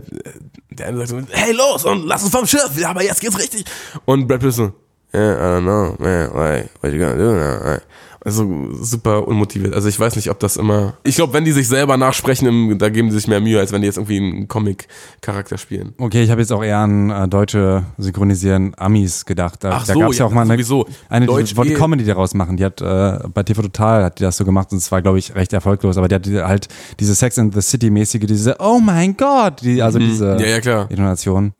der 0.70 0.86
eine 0.86 0.98
sagt 0.98 1.08
so, 1.10 1.20
hey 1.30 1.52
los 1.52 1.84
und 1.84 2.06
lass 2.06 2.22
uns 2.22 2.32
vom 2.32 2.46
Schiff, 2.46 2.78
ja, 2.78 2.90
aber 2.90 3.02
jetzt 3.02 3.20
geht's 3.20 3.38
richtig. 3.38 3.64
Und 4.04 4.26
Brad 4.28 4.40
Pitt 4.40 4.52
so, 4.52 4.72
yeah, 5.12 5.34
I 5.34 5.58
don't 5.58 5.62
know, 5.62 5.96
man, 5.98 6.30
like, 6.34 6.70
what 6.80 6.92
you 6.92 6.98
gonna 6.98 7.16
do 7.16 7.32
now? 7.32 7.78
Also 8.22 8.46
super 8.82 9.26
unmotiviert. 9.26 9.72
Also 9.74 9.88
ich 9.88 9.98
weiß 9.98 10.14
nicht, 10.16 10.30
ob 10.30 10.38
das 10.40 10.58
immer. 10.58 10.94
Ich 11.04 11.14
glaube, 11.16 11.32
wenn 11.32 11.46
die 11.46 11.52
sich 11.52 11.68
selber 11.68 11.96
nachsprechen, 11.96 12.78
da 12.78 12.90
geben 12.90 13.08
die 13.08 13.14
sich 13.14 13.26
mehr 13.28 13.40
Mühe, 13.40 13.58
als 13.58 13.72
wenn 13.72 13.80
die 13.80 13.86
jetzt 13.86 13.96
irgendwie 13.96 14.18
einen 14.18 14.46
Comic-Charakter 14.46 15.56
spielen. 15.56 15.94
Okay, 15.98 16.22
ich 16.22 16.30
habe 16.30 16.40
jetzt 16.42 16.52
auch 16.52 16.62
eher 16.62 16.78
an 16.78 17.08
äh, 17.10 17.28
deutsche 17.28 17.84
synchronisieren 17.96 18.74
Amis 18.76 19.24
gedacht. 19.24 19.64
Da, 19.64 19.70
Ach 19.72 19.86
da 19.86 19.94
so, 19.94 20.00
gab 20.00 20.10
es 20.10 20.18
ja 20.18 20.24
ja, 20.26 20.30
auch 20.30 20.34
mal 20.34 20.42
eine, 20.42 20.52
sowieso. 20.52 20.86
eine 21.08 21.26
die 21.26 21.32
Deutsch 21.32 21.56
wollte 21.56 21.72
eh. 21.72 21.76
Comedy 21.76 22.04
daraus 22.04 22.34
machen. 22.34 22.56
Die 22.58 22.64
hat 22.64 22.80
äh, 22.82 23.18
bei 23.32 23.42
TV 23.42 23.62
Total 23.62 24.04
hat 24.04 24.18
die 24.18 24.22
das 24.24 24.36
so 24.36 24.44
gemacht 24.44 24.70
und 24.72 24.78
es 24.78 24.92
war, 24.92 25.00
glaube 25.00 25.18
ich, 25.18 25.34
recht 25.34 25.52
erfolglos. 25.54 25.96
Aber 25.96 26.08
die 26.08 26.14
hat 26.14 26.26
die- 26.26 26.42
halt 26.42 26.68
diese 26.98 27.14
Sex 27.14 27.38
in 27.38 27.50
the 27.52 27.62
City 27.62 27.88
mäßige, 27.90 28.26
diese 28.26 28.56
Oh 28.58 28.80
mein 28.80 29.16
Gott, 29.16 29.62
die, 29.62 29.80
also 29.82 29.98
diese 29.98 30.34
Mhm. 30.34 30.40
Ja, 30.40 30.46
ja, 30.46 30.60
klar. 30.60 30.90
Intonation. 30.90 31.52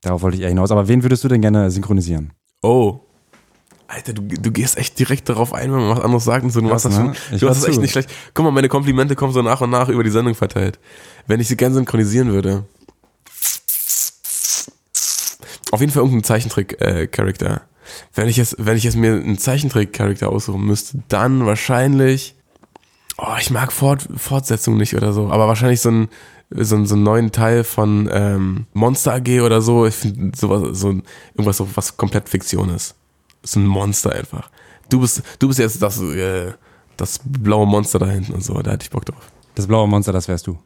Darauf 0.00 0.22
wollte 0.22 0.36
ich 0.38 0.42
eher 0.44 0.48
hinaus. 0.48 0.70
Aber 0.70 0.88
wen 0.88 1.02
würdest 1.02 1.24
du 1.24 1.28
denn 1.28 1.40
gerne 1.42 1.70
synchronisieren? 1.70 2.32
Oh. 2.62 3.00
Alter, 3.88 4.12
du, 4.14 4.22
du 4.22 4.50
gehst 4.50 4.76
echt 4.78 4.98
direkt 4.98 5.28
darauf 5.28 5.52
ein, 5.54 5.72
wenn 5.72 5.78
man 5.80 5.96
was 5.96 6.00
anderes 6.04 6.24
sagt 6.24 6.44
und 6.44 6.50
so. 6.50 6.60
Du 6.60 6.68
Krass, 6.68 6.84
machst 6.84 6.98
das 6.98 7.04
schon. 7.30 7.38
Du 7.38 7.48
hast 7.48 7.58
hör 7.58 7.62
es 7.64 7.68
echt 7.68 7.80
nicht 7.80 7.92
schlecht. 7.92 8.10
Guck 8.34 8.44
mal, 8.44 8.50
meine 8.50 8.68
Komplimente 8.68 9.14
kommen 9.14 9.32
so 9.32 9.42
nach 9.42 9.60
und 9.60 9.70
nach 9.70 9.88
über 9.88 10.02
die 10.02 10.10
Sendung 10.10 10.34
verteilt. 10.34 10.78
Wenn 11.28 11.38
ich 11.40 11.48
sie 11.48 11.56
gern 11.56 11.72
synchronisieren 11.72 12.32
würde. 12.32 12.64
Auf 15.72 15.80
jeden 15.80 15.92
Fall 15.92 16.02
irgendein 16.02 16.24
Zeichentrick-Charakter. 16.24 17.62
wenn 18.14 18.28
ich 18.28 18.36
jetzt, 18.36 18.56
wenn 18.58 18.76
ich 18.76 18.84
jetzt 18.84 18.96
mir 18.96 19.12
einen 19.14 19.38
Zeichentrick-Charakter 19.38 20.28
aussuchen 20.28 20.64
müsste, 20.64 20.98
dann 21.08 21.46
wahrscheinlich. 21.46 22.34
Oh, 23.18 23.34
ich 23.40 23.50
mag 23.50 23.72
Fort, 23.72 24.06
Fortsetzung 24.16 24.76
nicht 24.76 24.94
oder 24.94 25.12
so, 25.12 25.30
aber 25.30 25.48
wahrscheinlich 25.48 25.80
so 25.80 25.90
ein 25.90 26.08
so, 26.50 26.76
einen- 26.76 26.86
so 26.86 26.94
einen 26.94 27.02
neuen 27.02 27.32
Teil 27.32 27.64
von 27.64 28.08
ähm, 28.12 28.66
Monster 28.72 29.14
AG 29.14 29.40
oder 29.40 29.60
so. 29.62 29.84
Ich 29.86 29.94
finde 29.96 30.36
sowas, 30.36 30.78
so 30.78 30.90
irgendwas, 31.34 31.56
so, 31.56 31.68
was 31.74 31.96
komplett 31.96 32.28
Fiktion 32.28 32.70
ist. 32.70 32.94
So 33.42 33.60
ein 33.60 33.66
Monster 33.66 34.12
einfach. 34.12 34.50
Du 34.88 35.00
bist, 35.00 35.22
du 35.38 35.48
bist 35.48 35.58
jetzt 35.58 35.82
das, 35.82 36.00
äh, 36.00 36.52
das 36.96 37.20
blaue 37.24 37.66
Monster 37.66 37.98
da 37.98 38.06
hinten 38.06 38.32
und 38.32 38.44
so, 38.44 38.60
da 38.62 38.72
hätte 38.72 38.84
ich 38.84 38.90
Bock 38.90 39.04
drauf. 39.04 39.30
Das 39.54 39.66
blaue 39.66 39.88
Monster, 39.88 40.12
das 40.12 40.28
wärst 40.28 40.46
du. 40.46 40.58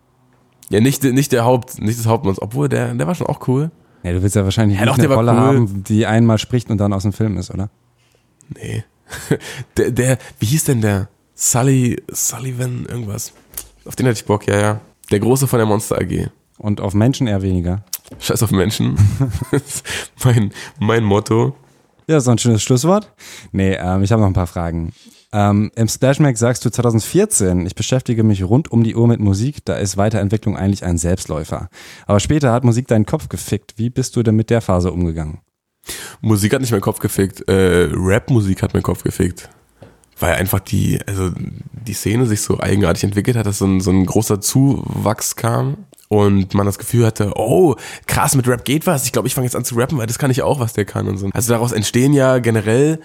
Ja, 0.70 0.81
nicht, 0.81 1.02
nicht 1.02 1.32
der 1.32 1.44
Haupt, 1.44 1.81
nicht 1.81 1.99
das 1.99 2.06
Hauptmonster, 2.06 2.43
obwohl 2.43 2.69
der, 2.69 2.94
der 2.94 3.06
war 3.06 3.14
schon 3.14 3.26
auch 3.26 3.46
cool. 3.49 3.70
Ja, 4.02 4.12
du 4.12 4.22
willst 4.22 4.37
ja 4.37 4.44
wahrscheinlich 4.44 4.78
Ja, 4.78 4.87
nicht 4.87 4.99
doch, 4.99 5.05
eine 5.05 5.14
Rolle 5.14 5.32
cool. 5.32 5.38
haben, 5.38 5.84
die 5.84 6.06
einmal 6.06 6.38
spricht 6.38 6.70
und 6.70 6.78
dann 6.78 6.93
aus 6.93 7.02
dem 7.02 7.12
Film 7.12 7.37
ist, 7.37 7.50
oder? 7.50 7.70
Nee. 8.56 8.84
der, 9.76 9.90
der, 9.90 10.19
wie 10.38 10.46
hieß 10.46 10.64
denn 10.64 10.81
der? 10.81 11.08
Sully, 11.34 12.02
Sullivan, 12.08 12.87
irgendwas. 12.87 13.32
Auf 13.84 13.96
den 13.96 14.06
hätte 14.06 14.20
ich 14.20 14.26
Bock, 14.26 14.46
ja, 14.46 14.61
ja. 14.61 14.81
Der 15.11 15.20
Große 15.20 15.46
von 15.46 15.58
der 15.58 15.66
Monster 15.66 15.99
AG. 15.99 16.28
Und 16.58 16.81
auf 16.81 16.94
Menschen 16.94 17.26
eher 17.26 17.43
weniger. 17.43 17.84
Scheiß 18.19 18.43
auf 18.43 18.50
Menschen. 18.50 18.96
mein, 20.25 20.52
mein 20.78 21.05
Motto. 21.05 21.55
Ja, 22.11 22.19
doch 22.19 22.33
ein 22.33 22.39
schönes 22.39 22.65
Schlusswort. 22.65 23.12
Nee, 23.53 23.75
ähm, 23.75 24.03
ich 24.03 24.11
habe 24.11 24.21
noch 24.21 24.27
ein 24.27 24.35
paar 24.35 24.49
Fragen. 24.49 24.93
Ähm, 25.33 25.71
Im 25.77 25.87
Splashmack 25.87 26.37
sagst 26.37 26.65
du 26.65 26.71
2014, 26.71 27.65
ich 27.67 27.77
beschäftige 27.77 28.25
mich 28.25 28.43
rund 28.43 28.73
um 28.73 28.83
die 28.83 28.97
Uhr 28.97 29.07
mit 29.07 29.21
Musik, 29.21 29.65
da 29.65 29.77
ist 29.77 29.97
Weiterentwicklung 29.97 30.57
eigentlich 30.57 30.85
ein 30.85 30.99
Selbstläufer. 30.99 31.69
Aber 32.07 32.19
später 32.19 32.53
hat 32.53 32.65
Musik 32.65 32.89
deinen 32.89 33.07
Kopf 33.07 33.29
gefickt. 33.29 33.75
Wie 33.77 33.91
bist 33.91 34.17
du 34.17 34.25
denn 34.25 34.35
mit 34.35 34.51
der 34.51 34.61
Phase 34.61 34.91
umgegangen? 34.91 35.39
Musik 36.21 36.53
hat 36.53 36.62
nicht 36.62 36.73
meinen 36.73 36.81
Kopf 36.81 36.99
gefickt. 36.99 37.49
Äh, 37.49 37.91
Rap-Musik 37.93 38.61
hat 38.65 38.75
meinen 38.75 38.83
Kopf 38.83 39.05
gefickt. 39.05 39.49
Weil 40.19 40.35
einfach 40.35 40.59
die, 40.59 40.99
also 41.07 41.31
die 41.37 41.95
Szene 41.95 42.27
sich 42.27 42.41
so 42.41 42.59
eigenartig 42.59 43.05
entwickelt 43.05 43.37
hat, 43.37 43.47
dass 43.47 43.59
so 43.59 43.67
ein, 43.67 43.81
so 43.81 43.93
ein 43.93 44.05
großer 44.05 44.41
Zuwachs 44.41 45.37
kam 45.37 45.87
und 46.12 46.55
man 46.55 46.67
das 46.67 46.77
Gefühl 46.77 47.07
hatte, 47.07 47.33
oh, 47.37 47.77
krass, 48.07 48.35
mit 48.35 48.49
Rap 48.49 48.65
geht 48.65 48.85
was. 48.85 49.05
Ich 49.05 49.12
glaube, 49.12 49.29
ich 49.29 49.35
fange 49.35 49.47
jetzt 49.47 49.55
an 49.55 49.65
zu 49.65 49.77
rappen, 49.77 49.97
weil 49.97 50.09
das 50.09 50.19
kann 50.19 50.31
ich 50.33 50.43
auch, 50.43 50.59
was 50.59 50.73
der 50.73 50.85
kann 50.85 51.07
und 51.07 51.19
so. 51.19 51.31
Also 51.33 51.53
daraus 51.53 51.71
entstehen 51.71 52.12
ja 52.12 52.41
generell, 52.41 53.01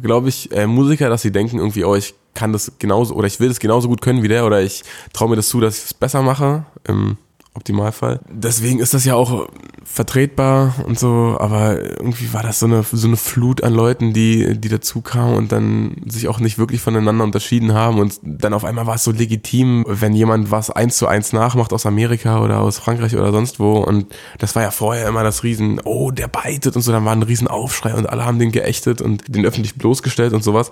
glaube 0.00 0.28
ich, 0.28 0.52
äh, 0.52 0.68
Musiker, 0.68 1.10
dass 1.10 1.22
sie 1.22 1.32
denken 1.32 1.58
irgendwie, 1.58 1.84
oh, 1.84 1.96
ich 1.96 2.14
kann 2.34 2.52
das 2.52 2.72
genauso 2.78 3.14
oder 3.14 3.26
ich 3.26 3.40
will 3.40 3.48
das 3.48 3.58
genauso 3.58 3.88
gut 3.88 4.00
können 4.00 4.22
wie 4.22 4.28
der 4.28 4.46
oder 4.46 4.62
ich 4.62 4.84
traue 5.12 5.28
mir 5.28 5.36
das 5.36 5.48
zu, 5.48 5.60
dass 5.60 5.76
ich 5.76 5.84
es 5.86 5.94
besser 5.94 6.22
mache. 6.22 6.66
Im 6.86 7.16
Optimalfall. 7.56 8.20
Deswegen 8.30 8.78
ist 8.78 8.94
das 8.94 9.04
ja 9.04 9.14
auch 9.14 9.48
vertretbar 9.86 10.74
und 10.84 10.98
so, 10.98 11.36
aber 11.38 11.80
irgendwie 11.80 12.32
war 12.34 12.42
das 12.42 12.58
so 12.58 12.66
eine, 12.66 12.82
so 12.82 13.06
eine 13.06 13.16
Flut 13.16 13.62
an 13.62 13.72
Leuten, 13.72 14.12
die, 14.12 14.58
die 14.58 14.68
dazu 14.68 15.00
kamen 15.00 15.34
und 15.34 15.52
dann 15.52 15.96
sich 16.06 16.28
auch 16.28 16.40
nicht 16.40 16.58
wirklich 16.58 16.80
voneinander 16.80 17.24
unterschieden 17.24 17.72
haben 17.72 17.98
und 17.98 18.18
dann 18.22 18.52
auf 18.52 18.64
einmal 18.64 18.86
war 18.86 18.96
es 18.96 19.04
so 19.04 19.12
legitim, 19.12 19.84
wenn 19.88 20.12
jemand 20.12 20.50
was 20.50 20.70
eins 20.70 20.98
zu 20.98 21.06
eins 21.06 21.32
nachmacht 21.32 21.72
aus 21.72 21.86
Amerika 21.86 22.42
oder 22.42 22.60
aus 22.60 22.78
Frankreich 22.78 23.16
oder 23.16 23.30
sonst 23.30 23.60
wo 23.60 23.78
und 23.78 24.06
das 24.38 24.56
war 24.56 24.64
ja 24.64 24.70
vorher 24.72 25.08
immer 25.08 25.22
das 25.22 25.44
Riesen, 25.44 25.80
oh, 25.84 26.10
der 26.10 26.28
beitet 26.28 26.74
und 26.74 26.82
so, 26.82 26.90
dann 26.90 27.04
war 27.04 27.12
ein 27.12 27.22
Riesenaufschrei 27.22 27.94
und 27.94 28.10
alle 28.10 28.24
haben 28.24 28.40
den 28.40 28.52
geächtet 28.52 29.00
und 29.00 29.34
den 29.34 29.46
öffentlich 29.46 29.76
bloßgestellt 29.76 30.32
und 30.32 30.42
sowas 30.42 30.70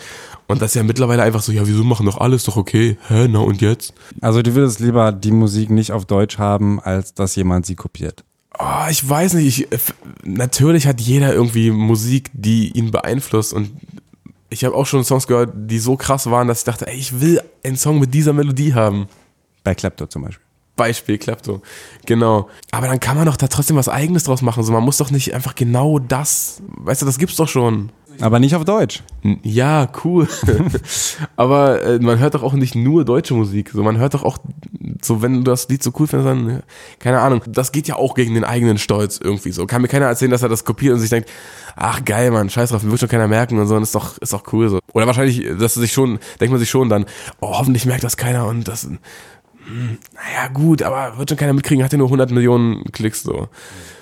und 0.49 0.61
das 0.61 0.73
ist 0.73 0.75
ja 0.75 0.83
mittlerweile 0.83 1.23
einfach 1.23 1.41
so, 1.41 1.53
ja, 1.53 1.67
wieso 1.67 1.85
machen 1.85 2.07
doch 2.07 2.19
alles 2.19 2.45
doch 2.45 2.57
okay, 2.57 2.99
hä, 3.09 3.29
na 3.31 3.39
und 3.39 3.63
jetzt? 3.63 3.95
Also 4.21 4.43
du 4.43 4.55
würdest 4.55 4.81
lieber 4.81 5.13
die 5.13 5.31
Musik 5.31 5.71
nicht 5.71 5.93
auf 5.93 6.05
Deutsch 6.05 6.39
haben, 6.39 6.74
als 6.81 7.15
dass 7.15 7.37
jemand 7.37 7.67
sie 7.67 7.75
kopiert. 7.75 8.25
Oh, 8.59 8.89
ich 8.89 9.09
weiß 9.09 9.35
nicht. 9.35 9.47
Ich, 9.47 9.73
äh, 9.73 9.79
natürlich 10.23 10.87
hat 10.87 11.01
jeder 11.01 11.33
irgendwie 11.33 11.71
Musik, 11.71 12.31
die 12.33 12.71
ihn 12.71 12.91
beeinflusst. 12.91 13.53
Und 13.53 13.73
ich 14.49 14.65
habe 14.65 14.75
auch 14.75 14.87
schon 14.87 15.05
Songs 15.05 15.27
gehört, 15.27 15.53
die 15.55 15.79
so 15.79 15.97
krass 15.97 16.31
waren, 16.31 16.47
dass 16.47 16.61
ich 16.61 16.65
dachte, 16.65 16.87
ey, 16.87 16.97
ich 16.97 17.21
will 17.21 17.41
einen 17.65 17.77
Song 17.77 17.99
mit 17.99 18.15
dieser 18.15 18.33
Melodie 18.33 18.75
haben. 18.75 19.09
Bei 19.65 19.75
Klepto 19.75 20.07
zum 20.07 20.23
Beispiel. 20.23 20.45
Beispiel 20.77 21.19
Klepto. 21.19 21.63
Genau. 22.05 22.49
Aber 22.71 22.89
dann 22.89 23.01
kann 23.01 23.17
man 23.17 23.27
doch 23.27 23.37
da 23.37 23.47
trotzdem 23.47 23.77
was 23.77 23.89
Eigenes 23.89 24.25
draus 24.25 24.43
machen. 24.43 24.63
So, 24.63 24.73
man 24.73 24.83
muss 24.83 24.99
doch 24.99 25.11
nicht 25.11 25.33
einfach 25.35 25.55
genau 25.55 25.99
das. 25.99 26.63
Weißt 26.67 27.03
du, 27.03 27.07
das 27.07 27.19
gibt's 27.19 27.37
doch 27.37 27.49
schon. 27.49 27.91
Aber 28.21 28.39
nicht 28.39 28.55
auf 28.55 28.65
Deutsch. 28.65 29.03
Ja, 29.43 29.89
cool. 30.05 30.29
Aber 31.37 31.83
äh, 31.83 31.99
man 31.99 32.19
hört 32.19 32.35
doch 32.35 32.43
auch 32.43 32.53
nicht 32.53 32.75
nur 32.75 33.05
deutsche 33.05 33.35
Musik. 33.35 33.71
So, 33.71 33.83
man 33.83 33.99
hört 33.99 34.15
doch 34.15 34.23
auch, 34.23 34.39
so 35.03 35.23
wenn 35.23 35.35
du 35.35 35.43
das 35.43 35.69
Lied 35.69 35.83
so 35.83 35.93
cool 35.99 36.07
findest, 36.07 36.29
dann, 36.29 36.49
ja, 36.49 36.61
keine 36.99 37.21
Ahnung, 37.21 37.43
das 37.47 37.73
geht 37.73 37.89
ja 37.89 37.97
auch 37.97 38.15
gegen 38.15 38.35
den 38.35 38.45
eigenen 38.45 38.79
Stolz 38.79 39.19
irgendwie 39.23 39.53
so. 39.53 39.67
Kann 39.67 39.83
mir 39.83 39.89
keiner 39.89 40.07
erzählen, 40.07 40.31
dass 40.31 40.43
er 40.43 40.49
das 40.49 40.65
kopiert 40.65 40.95
und 40.95 41.01
sich 41.01 41.11
denkt, 41.11 41.31
ach 41.77 42.05
geil, 42.05 42.31
Mann, 42.31 42.51
scheiß 42.51 42.71
drauf, 42.71 42.85
wird 42.85 43.01
schon 43.01 43.09
keiner 43.09 43.29
merken 43.29 43.59
und 43.59 43.67
so, 43.67 43.77
und 43.77 43.83
ist 43.83 43.95
doch, 43.95 44.19
ist 44.19 44.33
doch 44.33 44.53
cool 44.53 44.69
so. 44.69 44.79
Oder 44.93 45.07
wahrscheinlich, 45.07 45.45
dass 45.59 45.77
er 45.77 45.81
sich 45.81 45.93
schon, 45.93 46.19
denkt 46.41 46.51
man 46.51 46.59
sich 46.59 46.71
schon 46.71 46.89
dann, 46.89 47.07
oh, 47.41 47.59
hoffentlich 47.59 47.87
merkt 47.87 48.05
das 48.05 48.17
keiner 48.17 48.47
und 48.47 48.69
das, 48.69 48.89
hm, 49.67 49.99
naja, 50.15 50.49
gut, 50.53 50.83
aber 50.83 51.17
wird 51.19 51.31
schon 51.31 51.39
keiner 51.39 51.53
mitkriegen, 51.53 51.85
hat 51.85 51.93
ja 51.93 51.99
nur 51.99 52.09
100 52.09 52.31
Millionen 52.31 52.85
Klicks 52.93 53.23
so. 53.23 53.49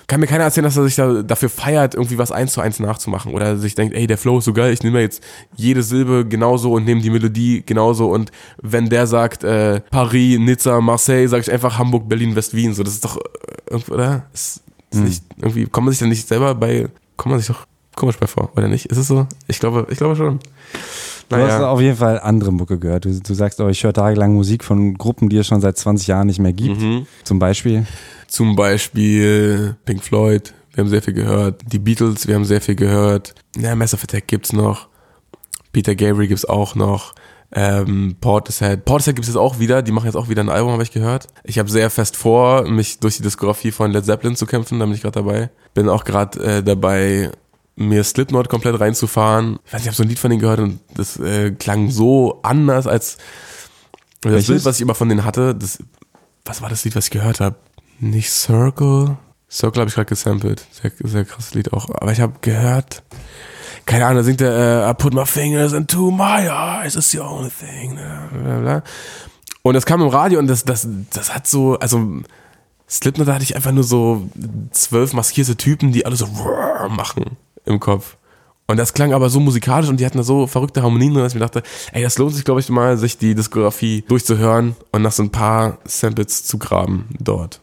Kann 0.07 0.19
mir 0.19 0.27
keiner 0.27 0.43
erzählen, 0.43 0.65
dass 0.65 0.75
er 0.75 0.83
sich 0.83 0.95
da, 0.95 1.23
dafür 1.23 1.49
feiert, 1.49 1.95
irgendwie 1.95 2.17
was 2.17 2.31
eins 2.31 2.53
zu 2.53 2.61
eins 2.61 2.79
nachzumachen. 2.79 3.33
Oder 3.33 3.57
sich 3.57 3.73
denkt, 3.73 3.95
ey, 3.95 4.05
der 4.05 4.17
Flow 4.17 4.39
ist 4.39 4.45
so 4.45 4.53
geil, 4.53 4.73
ich 4.73 4.83
nehme 4.83 4.99
jetzt 4.99 5.23
jede 5.55 5.81
Silbe 5.81 6.25
genauso 6.27 6.73
und 6.73 6.83
nehme 6.83 7.01
die 7.01 7.09
Melodie 7.09 7.63
genauso. 7.65 8.09
Und 8.11 8.31
wenn 8.61 8.89
der 8.89 9.07
sagt 9.07 9.45
äh, 9.45 9.79
Paris, 9.91 10.39
Nizza, 10.39 10.81
Marseille, 10.81 11.27
sage 11.27 11.43
ich 11.43 11.51
einfach 11.51 11.77
Hamburg, 11.77 12.09
Berlin, 12.09 12.35
West, 12.35 12.53
Wien. 12.53 12.73
So, 12.73 12.83
das 12.83 12.95
ist 12.95 13.05
doch, 13.05 13.15
äh, 13.15 13.21
irgendwie, 13.69 13.91
oder? 13.91 14.25
Ist, 14.33 14.61
ist 14.91 14.99
nicht, 14.99 15.23
irgendwie, 15.37 15.65
kommt 15.65 15.85
man 15.85 15.93
sich 15.93 15.99
da 15.99 16.05
nicht 16.05 16.27
selber 16.27 16.53
bei, 16.53 16.87
kommt 17.15 17.31
man 17.31 17.39
sich 17.39 17.47
doch 17.47 17.65
komisch 17.95 18.17
bei 18.17 18.27
vor, 18.27 18.51
oder 18.55 18.67
nicht? 18.67 18.87
Ist 18.87 18.97
es 18.97 19.07
so? 19.07 19.27
Ich 19.47 19.59
glaube, 19.59 19.87
ich 19.89 19.97
glaube 19.97 20.15
schon. 20.15 20.39
Du 21.29 21.37
hast 21.37 21.61
auf 21.61 21.81
jeden 21.81 21.97
Fall 21.97 22.19
andere 22.19 22.51
Mucke 22.51 22.77
gehört. 22.77 23.05
Du, 23.05 23.19
du 23.19 23.33
sagst, 23.33 23.59
oh, 23.59 23.69
ich 23.69 23.83
höre 23.83 23.93
tagelang 23.93 24.33
Musik 24.33 24.63
von 24.63 24.95
Gruppen, 24.95 25.29
die 25.29 25.37
es 25.37 25.47
schon 25.47 25.61
seit 25.61 25.77
20 25.77 26.07
Jahren 26.07 26.27
nicht 26.27 26.39
mehr 26.39 26.53
gibt. 26.53 26.79
Mhm. 26.79 27.07
Zum 27.23 27.39
Beispiel. 27.39 27.85
Zum 28.27 28.55
Beispiel 28.55 29.75
Pink 29.85 30.03
Floyd, 30.03 30.53
wir 30.73 30.83
haben 30.83 30.89
sehr 30.89 31.01
viel 31.01 31.13
gehört. 31.13 31.61
Die 31.71 31.79
Beatles, 31.79 32.27
wir 32.27 32.35
haben 32.35 32.45
sehr 32.45 32.61
viel 32.61 32.75
gehört. 32.75 33.35
Ja, 33.55 33.75
Massive 33.75 34.03
Attack 34.03 34.27
gibt's 34.27 34.53
noch. 34.53 34.87
Peter 35.71 35.95
Gabriel 35.95 36.27
gibt's 36.27 36.45
auch 36.45 36.75
noch. 36.75 37.13
Ähm, 37.55 38.15
Portishead. 38.19 38.83
Portishead 38.83 39.15
gibt 39.15 39.27
es 39.27 39.33
jetzt 39.33 39.39
auch 39.39 39.59
wieder. 39.59 39.83
Die 39.83 39.91
machen 39.91 40.05
jetzt 40.05 40.15
auch 40.15 40.29
wieder 40.29 40.41
ein 40.41 40.49
Album, 40.49 40.71
habe 40.71 40.81
ich 40.81 40.91
gehört. 40.91 41.27
Ich 41.43 41.59
habe 41.59 41.69
sehr 41.69 41.91
fest 41.91 42.17
vor, 42.17 42.67
mich 42.67 42.99
durch 42.99 43.17
die 43.17 43.23
Diskografie 43.23 43.71
von 43.71 43.91
Led 43.91 44.05
Zeppelin 44.05 44.35
zu 44.35 44.47
kämpfen. 44.47 44.79
Da 44.79 44.85
bin 44.85 44.95
ich 44.95 45.03
gerade 45.03 45.19
dabei. 45.19 45.51
Bin 45.75 45.87
auch 45.89 46.03
gerade 46.03 46.39
äh, 46.43 46.63
dabei, 46.63 47.29
mir 47.75 48.03
Slipknot 48.03 48.49
komplett 48.49 48.79
reinzufahren. 48.79 49.59
Ich 49.65 49.73
weiß 49.73 49.79
nicht, 49.79 49.81
ich 49.81 49.87
habe 49.87 49.95
so 49.95 50.03
ein 50.03 50.09
Lied 50.09 50.19
von 50.19 50.29
denen 50.29 50.41
gehört 50.41 50.59
und 50.59 50.79
das 50.95 51.17
äh, 51.17 51.51
klang 51.51 51.89
so 51.89 52.39
anders 52.43 52.87
als 52.87 53.17
das 54.21 54.31
Welches? 54.31 54.47
Bild, 54.47 54.65
was 54.65 54.75
ich 54.77 54.81
immer 54.81 54.95
von 54.95 55.09
denen 55.09 55.25
hatte. 55.25 55.55
Das, 55.55 55.79
was 56.45 56.61
war 56.61 56.69
das 56.69 56.83
Lied, 56.85 56.95
was 56.95 57.05
ich 57.05 57.11
gehört 57.11 57.39
habe? 57.39 57.55
Nicht 57.99 58.31
Circle? 58.31 59.17
Circle 59.49 59.81
habe 59.81 59.89
ich 59.89 59.95
gerade 59.95 60.09
gesampelt. 60.09 60.65
Sehr, 60.71 60.91
sehr 60.99 61.25
krasses 61.25 61.53
Lied 61.53 61.73
auch. 61.73 61.89
Aber 61.89 62.11
ich 62.11 62.21
habe 62.21 62.33
gehört, 62.41 63.03
keine 63.85 64.05
Ahnung, 64.05 64.17
da 64.17 64.23
singt 64.23 64.41
er, 64.41 64.87
äh, 64.87 64.91
I 64.91 64.93
put 64.93 65.13
my 65.13 65.25
fingers 65.25 65.73
into 65.73 66.09
my 66.11 66.47
eyes, 66.49 66.95
it's 66.95 67.11
the 67.11 67.19
only 67.19 67.49
thing. 67.49 67.99
Und 69.61 69.73
das 69.73 69.85
kam 69.85 70.01
im 70.01 70.07
Radio 70.07 70.39
und 70.39 70.47
das, 70.47 70.63
das, 70.63 70.87
das 71.11 71.33
hat 71.33 71.47
so, 71.47 71.77
also 71.79 72.21
Slipknot, 72.89 73.27
da 73.27 73.33
hatte 73.33 73.43
ich 73.43 73.55
einfach 73.55 73.71
nur 73.71 73.83
so 73.83 74.29
zwölf 74.71 75.13
maskierte 75.13 75.55
Typen, 75.55 75.91
die 75.91 76.05
alle 76.05 76.15
so 76.15 76.27
machen 76.89 77.37
im 77.65 77.79
Kopf. 77.79 78.17
Und 78.67 78.77
das 78.77 78.93
klang 78.93 79.13
aber 79.13 79.29
so 79.29 79.39
musikalisch 79.39 79.89
und 79.89 79.99
die 79.99 80.05
hatten 80.05 80.17
da 80.17 80.23
so 80.23 80.47
verrückte 80.47 80.81
Harmonien 80.81 81.13
drin, 81.13 81.23
dass 81.23 81.33
ich 81.33 81.39
mir 81.39 81.45
dachte, 81.45 81.63
ey, 81.91 82.01
das 82.01 82.17
lohnt 82.17 82.33
sich, 82.33 82.45
glaube 82.45 82.61
ich, 82.61 82.69
mal, 82.69 82.97
sich 82.97 83.17
die 83.17 83.35
Diskografie 83.35 84.03
durchzuhören 84.07 84.75
und 84.91 85.01
nach 85.01 85.11
so 85.11 85.23
ein 85.23 85.31
paar 85.31 85.79
Samples 85.83 86.45
zu 86.45 86.57
graben 86.57 87.09
dort. 87.19 87.61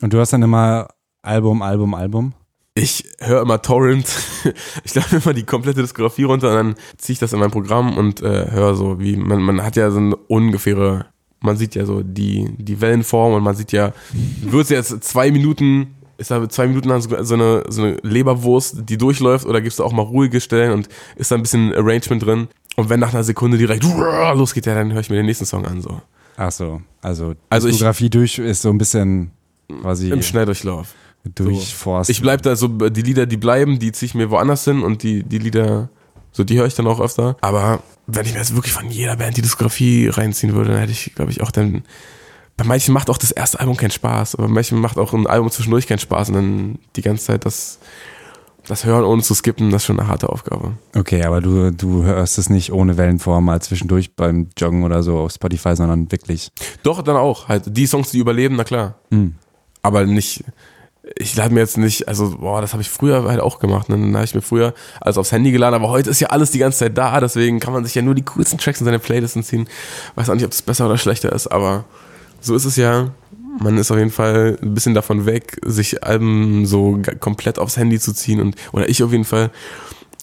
Und 0.00 0.12
du 0.12 0.18
hast 0.18 0.32
dann 0.32 0.42
immer 0.42 0.88
Album, 1.22 1.62
Album, 1.62 1.94
Album? 1.94 2.32
Ich 2.74 3.04
höre 3.18 3.42
immer 3.42 3.60
Torrent. 3.60 4.06
Ich 4.84 4.94
lade 4.94 5.08
mir 5.16 5.22
immer 5.22 5.34
die 5.34 5.44
komplette 5.44 5.82
Diskografie 5.82 6.24
runter 6.24 6.50
und 6.50 6.54
dann 6.54 6.74
ziehe 6.96 7.14
ich 7.14 7.18
das 7.18 7.32
in 7.32 7.40
mein 7.40 7.50
Programm 7.50 7.98
und 7.98 8.22
äh, 8.22 8.50
höre 8.50 8.74
so, 8.74 9.00
wie 9.00 9.16
man, 9.16 9.42
man 9.42 9.62
hat 9.62 9.76
ja 9.76 9.90
so 9.90 9.98
eine 9.98 10.16
ungefähre, 10.16 11.06
man 11.40 11.56
sieht 11.56 11.74
ja 11.74 11.84
so 11.84 12.02
die, 12.02 12.48
die 12.56 12.80
Wellenform 12.80 13.34
und 13.34 13.42
man 13.42 13.56
sieht 13.56 13.72
ja, 13.72 13.92
wird 14.42 14.64
es 14.64 14.70
jetzt 14.70 15.04
zwei 15.04 15.30
Minuten, 15.30 15.96
ist 16.18 16.30
da 16.30 16.48
zwei 16.48 16.66
Minuten 16.66 16.88
lang 16.88 17.00
so 17.00 17.22
so 17.24 17.34
eine, 17.34 17.64
so 17.68 17.82
eine 17.82 17.96
Leberwurst, 18.02 18.88
die 18.88 18.98
durchläuft 18.98 19.46
oder 19.46 19.60
gibst 19.60 19.78
du 19.78 19.84
auch 19.84 19.92
mal 19.92 20.02
ruhige 20.02 20.40
Stellen 20.40 20.72
und 20.72 20.88
ist 21.16 21.30
da 21.30 21.36
ein 21.36 21.42
bisschen 21.42 21.72
Arrangement 21.74 22.24
drin? 22.24 22.48
Und 22.76 22.90
wenn 22.90 23.00
nach 23.00 23.12
einer 23.14 23.24
Sekunde 23.24 23.56
direkt 23.58 23.82
losgeht, 23.82 24.66
ja, 24.66 24.74
dann 24.74 24.92
höre 24.92 25.00
ich 25.00 25.10
mir 25.10 25.16
den 25.16 25.26
nächsten 25.26 25.46
Song 25.46 25.64
an. 25.64 25.80
So. 25.80 26.00
Ach 26.36 26.52
so, 26.52 26.82
also, 27.02 27.34
Also 27.50 27.68
Diskografie 27.68 28.10
durch 28.10 28.38
ist 28.38 28.62
so 28.62 28.70
ein 28.70 28.78
bisschen 28.78 29.30
quasi 29.82 30.10
Im 30.10 30.22
Schnelldurchlauf. 30.22 30.94
durchforsten. 31.34 32.12
Ich 32.12 32.20
bleib 32.20 32.42
da 32.42 32.54
so, 32.56 32.68
die 32.68 33.02
Lieder, 33.02 33.26
die 33.26 33.36
bleiben, 33.36 33.78
die 33.78 33.90
ziehe 33.92 34.06
ich 34.06 34.14
mir 34.14 34.30
woanders 34.30 34.64
hin 34.64 34.82
und 34.82 35.02
die, 35.02 35.24
die 35.24 35.38
Lieder, 35.38 35.88
so 36.32 36.44
die 36.44 36.58
höre 36.58 36.66
ich 36.66 36.74
dann 36.74 36.86
auch 36.86 37.00
öfter. 37.00 37.36
Aber 37.40 37.82
wenn 38.06 38.24
ich 38.24 38.32
mir 38.32 38.38
jetzt 38.38 38.54
wirklich 38.54 38.72
von 38.72 38.88
jeder 38.90 39.16
Band 39.16 39.36
die 39.36 39.42
Diskografie 39.42 40.08
reinziehen 40.08 40.54
würde, 40.54 40.70
dann 40.70 40.78
hätte 40.80 40.92
ich, 40.92 41.12
glaube 41.14 41.30
ich, 41.30 41.42
auch 41.42 41.50
dann. 41.50 41.82
Bei 42.58 42.64
manchen 42.64 42.92
macht 42.92 43.08
auch 43.08 43.18
das 43.18 43.30
erste 43.30 43.60
Album 43.60 43.76
keinen 43.76 43.92
Spaß, 43.92 44.34
aber 44.34 44.48
bei 44.48 44.52
manchen 44.52 44.80
macht 44.80 44.98
auch 44.98 45.14
ein 45.14 45.28
Album 45.28 45.48
zwischendurch 45.48 45.86
keinen 45.86 46.00
Spaß 46.00 46.30
und 46.30 46.34
dann 46.34 46.78
die 46.96 47.02
ganze 47.02 47.26
Zeit 47.26 47.46
das, 47.46 47.78
das 48.66 48.84
Hören 48.84 49.04
ohne 49.04 49.22
zu 49.22 49.32
skippen, 49.32 49.70
das 49.70 49.82
ist 49.82 49.86
schon 49.86 50.00
eine 50.00 50.08
harte 50.08 50.28
Aufgabe. 50.28 50.72
Okay, 50.96 51.22
aber 51.22 51.40
du, 51.40 51.70
du 51.70 52.02
hörst 52.02 52.36
es 52.36 52.50
nicht 52.50 52.72
ohne 52.72 52.96
Wellenform 52.96 53.44
mal 53.44 53.62
zwischendurch 53.62 54.16
beim 54.16 54.48
Joggen 54.58 54.82
oder 54.82 55.04
so 55.04 55.18
auf 55.18 55.32
Spotify, 55.32 55.76
sondern 55.76 56.10
wirklich. 56.10 56.50
Doch, 56.82 57.00
dann 57.02 57.16
auch. 57.16 57.46
Halt, 57.46 57.76
die 57.76 57.86
Songs, 57.86 58.10
die 58.10 58.18
überleben, 58.18 58.56
na 58.56 58.64
klar. 58.64 58.96
Hm. 59.12 59.36
aber 59.82 60.04
nicht, 60.04 60.42
ich 61.16 61.36
lade 61.36 61.54
mir 61.54 61.60
jetzt 61.60 61.78
nicht, 61.78 62.08
also 62.08 62.38
boah, 62.38 62.60
das 62.60 62.72
habe 62.72 62.82
ich 62.82 62.90
früher 62.90 63.22
halt 63.22 63.38
auch 63.38 63.60
gemacht. 63.60 63.88
Ne? 63.88 63.96
Dann 63.96 64.16
habe 64.16 64.24
ich 64.24 64.34
mir 64.34 64.42
früher 64.42 64.74
alles 65.00 65.16
aufs 65.16 65.30
Handy 65.30 65.52
geladen, 65.52 65.76
aber 65.76 65.90
heute 65.90 66.10
ist 66.10 66.18
ja 66.18 66.30
alles 66.30 66.50
die 66.50 66.58
ganze 66.58 66.78
Zeit 66.78 66.98
da, 66.98 67.20
deswegen 67.20 67.60
kann 67.60 67.72
man 67.72 67.84
sich 67.84 67.94
ja 67.94 68.02
nur 68.02 68.16
die 68.16 68.24
coolsten 68.24 68.58
Tracks 68.58 68.80
in 68.80 68.84
seine 68.84 68.98
Playlisten 68.98 69.44
ziehen. 69.44 69.68
Weiß 70.16 70.28
auch 70.28 70.34
nicht, 70.34 70.44
ob 70.44 70.50
das 70.50 70.62
besser 70.62 70.86
oder 70.86 70.98
schlechter 70.98 71.32
ist, 71.32 71.46
aber 71.46 71.84
so 72.40 72.54
ist 72.54 72.64
es 72.64 72.76
ja. 72.76 73.10
Man 73.60 73.76
ist 73.76 73.90
auf 73.90 73.98
jeden 73.98 74.10
Fall 74.10 74.56
ein 74.62 74.74
bisschen 74.74 74.94
davon 74.94 75.26
weg, 75.26 75.58
sich 75.64 76.04
Alben 76.04 76.64
so 76.64 77.00
komplett 77.18 77.58
aufs 77.58 77.76
Handy 77.76 77.98
zu 77.98 78.12
ziehen 78.12 78.40
und 78.40 78.54
oder 78.72 78.88
ich 78.88 79.02
auf 79.02 79.10
jeden 79.10 79.24
Fall 79.24 79.50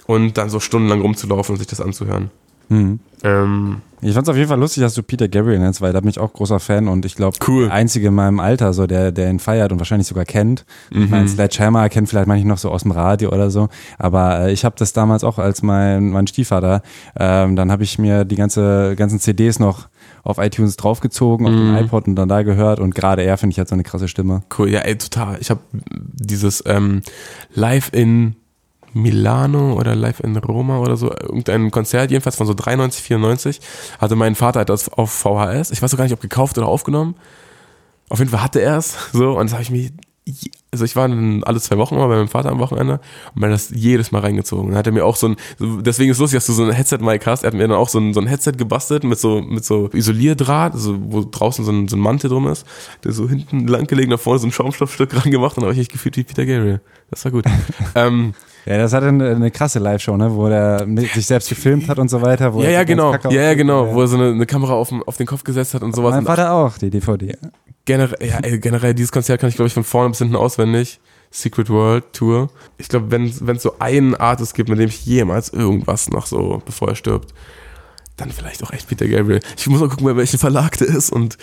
und 0.08 0.38
dann 0.38 0.50
so 0.50 0.60
stundenlang 0.62 1.02
rumzulaufen 1.02 1.54
und 1.54 1.58
sich 1.60 1.68
das 1.68 1.82
anzuhören. 1.82 2.30
Hm. 2.70 3.00
Ähm, 3.24 3.82
Ich 4.02 4.14
fand's 4.14 4.30
auf 4.30 4.36
jeden 4.38 4.48
Fall 4.50 4.60
lustig, 4.60 4.82
dass 4.82 4.94
du 4.94 5.04
Peter 5.04 5.28
Gabriel 5.28 5.60
nennst, 5.60 5.82
weil 5.82 5.94
da 5.94 6.00
bin 6.00 6.10
ich 6.10 6.18
auch 6.20 6.32
großer 6.34 6.60
Fan 6.60 6.88
und 6.88 7.06
ich 7.06 7.16
glaube, 7.16 7.38
Cool. 7.46 7.66
der 7.66 7.74
einzige 7.74 8.08
in 8.08 8.14
meinem 8.16 8.40
Alter, 8.40 8.72
so 8.74 8.88
der, 8.88 9.12
der 9.12 9.30
ihn 9.30 9.40
feiert 9.40 9.72
und 9.72 9.80
wahrscheinlich 9.80 10.08
sogar 10.08 10.26
kennt. 10.26 10.66
Ich 10.92 10.98
Mhm. 10.98 11.10
meine, 11.10 11.28
Sledgehammer 11.28 11.90
kennt 11.90 12.08
vielleicht 12.10 12.28
manche 12.28 12.48
noch 12.48 12.58
so 12.58 12.72
aus 12.72 12.84
dem 12.84 12.92
Radio 12.92 13.30
oder 13.32 13.50
so, 13.52 13.68
aber 14.00 14.42
äh, 14.48 14.52
ich 14.52 14.64
habe 14.66 14.76
das 14.80 14.94
damals 14.94 15.24
auch 15.24 15.38
als 15.40 15.62
mein, 15.62 16.10
mein 16.12 16.26
Stiefvater, 16.28 16.82
ähm, 17.20 17.56
dann 17.56 17.72
habe 17.72 17.84
ich 17.84 18.00
mir 18.00 18.26
die 18.26 18.36
ganze, 18.36 18.96
ganzen 18.96 19.20
CDs 19.20 19.60
noch 19.60 19.88
auf 20.25 20.38
iTunes 20.39 20.75
draufgezogen, 20.75 21.46
auf 21.48 21.53
Mhm. 21.53 21.75
den 21.75 21.86
iPod 21.86 22.08
und 22.08 22.15
dann 22.15 22.27
da 22.27 22.41
gehört 22.44 22.79
und 22.82 22.94
gerade 22.94 23.24
er 23.24 23.38
finde 23.38 23.53
ich 23.53 23.60
hat 23.60 23.70
so 23.70 23.75
eine 23.75 23.84
krasse 23.84 24.08
Stimme. 24.10 24.41
Cool, 24.58 24.70
ja, 24.70 24.82
ey, 24.82 24.98
total. 24.98 25.38
Ich 25.39 25.50
habe 25.50 25.62
dieses 25.72 26.62
ähm, 26.65 27.01
Live 27.53 27.91
in 27.94 28.36
Milano 28.94 29.74
oder 29.74 29.94
Live 29.96 30.20
in 30.22 30.36
Roma 30.38 30.79
oder 30.79 30.96
so, 30.98 31.12
irgendein 31.12 31.70
Konzert 31.70 32.12
jedenfalls 32.12 32.38
von 32.38 32.48
so 32.48 32.53
93, 32.53 33.03
94, 33.03 33.60
hatte 34.00 34.15
mein 34.15 34.36
Vater 34.36 34.60
halt 34.60 34.70
das 34.70 34.89
auf 34.89 35.12
VHS. 35.12 35.72
Ich 35.72 35.82
weiß 35.82 35.94
auch 35.94 35.98
gar 35.98 36.05
nicht, 36.05 36.13
ob 36.13 36.22
gekauft 36.22 36.58
oder 36.58 36.67
aufgenommen. 36.67 37.15
Auf 38.10 38.20
jeden 38.20 38.32
Fall 38.32 38.41
hatte 38.44 38.62
er 38.62 38.77
es 38.77 38.96
so 39.13 39.38
und 39.38 39.48
das 39.48 39.53
habe 39.53 39.63
ich 39.63 39.72
mir, 39.72 39.89
also 40.75 40.86
ich 40.86 40.96
war 40.96 41.08
dann 41.08 41.44
alle 41.44 41.60
zwei 41.60 41.77
Wochen 41.77 41.96
mal 41.96 42.08
bei 42.08 42.15
meinem 42.15 42.27
Vater 42.27 42.50
am 42.51 42.60
Wochenende 42.60 43.00
und 43.34 43.41
mir 43.41 43.50
das 43.50 43.70
jedes 43.74 44.12
Mal 44.12 44.20
reingezogen. 44.20 44.70
Dann 44.70 44.77
hat 44.77 44.86
er 44.88 44.94
mir 44.94 45.05
auch 45.05 45.15
so 45.15 45.29
ein, 45.29 45.36
deswegen 45.60 46.12
ist 46.12 46.17
es 46.17 46.22
lustig, 46.22 46.38
dass 46.38 46.46
du 46.46 46.53
so 46.53 46.63
ein 46.63 46.72
Headset-Mic 46.72 47.25
hast. 47.25 47.44
Er 47.44 47.48
hat 47.48 47.53
mir 47.53 47.67
dann 47.67 47.77
auch 47.77 47.89
so 47.89 48.00
ein, 48.00 48.13
so 48.13 48.20
ein 48.22 48.27
Headset 48.27 48.53
gebastelt 48.58 49.03
mit 49.03 49.20
so, 49.20 49.41
mit 49.41 49.65
so 49.65 49.89
Isolierdraht, 49.94 50.74
also 50.74 50.96
wo 51.00 51.24
draußen 51.29 51.63
so 51.65 51.72
ein, 51.72 51.88
so 51.88 51.96
ein 51.96 52.00
Mantel 52.01 52.29
drum 52.29 52.48
ist, 52.48 52.65
der 53.03 53.12
so 53.12 53.27
hinten 53.29 53.67
lang 53.67 53.88
gelegen, 53.88 54.12
nach 54.12 54.20
vorne 54.20 54.39
so 54.39 54.48
ein 54.48 54.51
Schaumstoffstück 54.51 55.15
rangemacht 55.25 55.58
und 55.58 55.62
dann 55.62 55.70
habe 55.70 55.74
ich 55.74 55.79
echt 55.82 55.91
gefühlt 55.91 56.17
wie 56.17 56.24
Peter 56.24 56.46
Gabriel. 56.46 56.82
Das 57.10 57.24
war 57.25 57.32
gut. 57.32 57.46
ähm, 57.96 58.34
Ja, 58.65 58.77
das 58.77 58.94
hatte 58.94 59.08
eine, 59.08 59.29
eine 59.36 59.51
krasse 59.51 59.77
Live-Show, 59.77 60.17
ne, 60.17 60.36
wo 60.36 60.50
der 60.50 60.86
mit 60.88 61.08
sich 61.12 61.25
selbst 61.27 61.50
gefilmt 61.50 61.88
hat 61.88 62.00
und 62.00 62.10
so 62.10 62.22
weiter. 62.24 62.53
Wo 62.53 62.62
ja, 62.62 62.65
er 62.65 62.72
ja, 62.72 62.84
genau. 62.84 63.13
Ja, 63.29 63.29
ja, 63.44 63.53
genau. 63.53 63.94
Wo 63.94 64.01
er 64.01 64.08
so 64.08 64.17
eine, 64.17 64.32
eine 64.32 64.46
Kamera 64.48 64.74
auf, 64.74 64.89
den- 64.89 65.03
auf 65.03 65.17
den 65.17 65.27
Kopf 65.27 65.44
gesetzt 65.44 65.75
hat 65.75 65.84
und 65.84 65.96
sowas. 65.96 66.15
Mein 66.15 66.25
Vater 66.25 66.51
auch, 66.51 66.77
die 66.79 66.89
DVD. 66.89 67.38
Generell, 67.86 68.27
ja, 68.27 68.39
ey, 68.39 68.60
generell, 68.60 68.94
dieses 68.94 69.12
Konzert 69.12 69.39
kann 69.39 69.50
ich, 69.50 69.56
glaube 69.56 69.68
ich, 69.68 69.74
von 69.74 69.84
vorne 69.84 70.10
bis 70.10 70.20
hinten 70.20 70.36
auswendig. 70.36 71.00
Secret 71.32 71.70
World 71.70 72.13
Tour. 72.13 72.50
Ich 72.77 72.88
glaube, 72.88 73.12
wenn 73.12 73.25
es 73.25 73.63
so 73.63 73.75
einen 73.80 74.15
Artist 74.15 74.54
gibt, 74.54 74.70
mit 74.70 74.80
dem 74.80 74.89
ich 74.89 75.06
jemals 75.06 75.50
irgendwas 75.50 76.10
noch 76.10 76.25
so, 76.27 76.62
bevor 76.65 76.89
er 76.89 76.96
stirbt, 76.96 77.34
dann 78.18 78.32
vielleicht 78.32 78.64
auch 78.64 78.72
echt 78.72 78.88
Peter 78.88 79.08
Gabriel. 79.08 79.40
Ich 79.58 79.68
muss 79.68 79.80
mal 79.82 79.90
gucken, 79.90 80.06
bei 80.06 80.16
welchem 80.16 80.40
Verlag 80.40 80.78
der 80.78 80.88
ist 80.88 81.12
und 81.12 81.38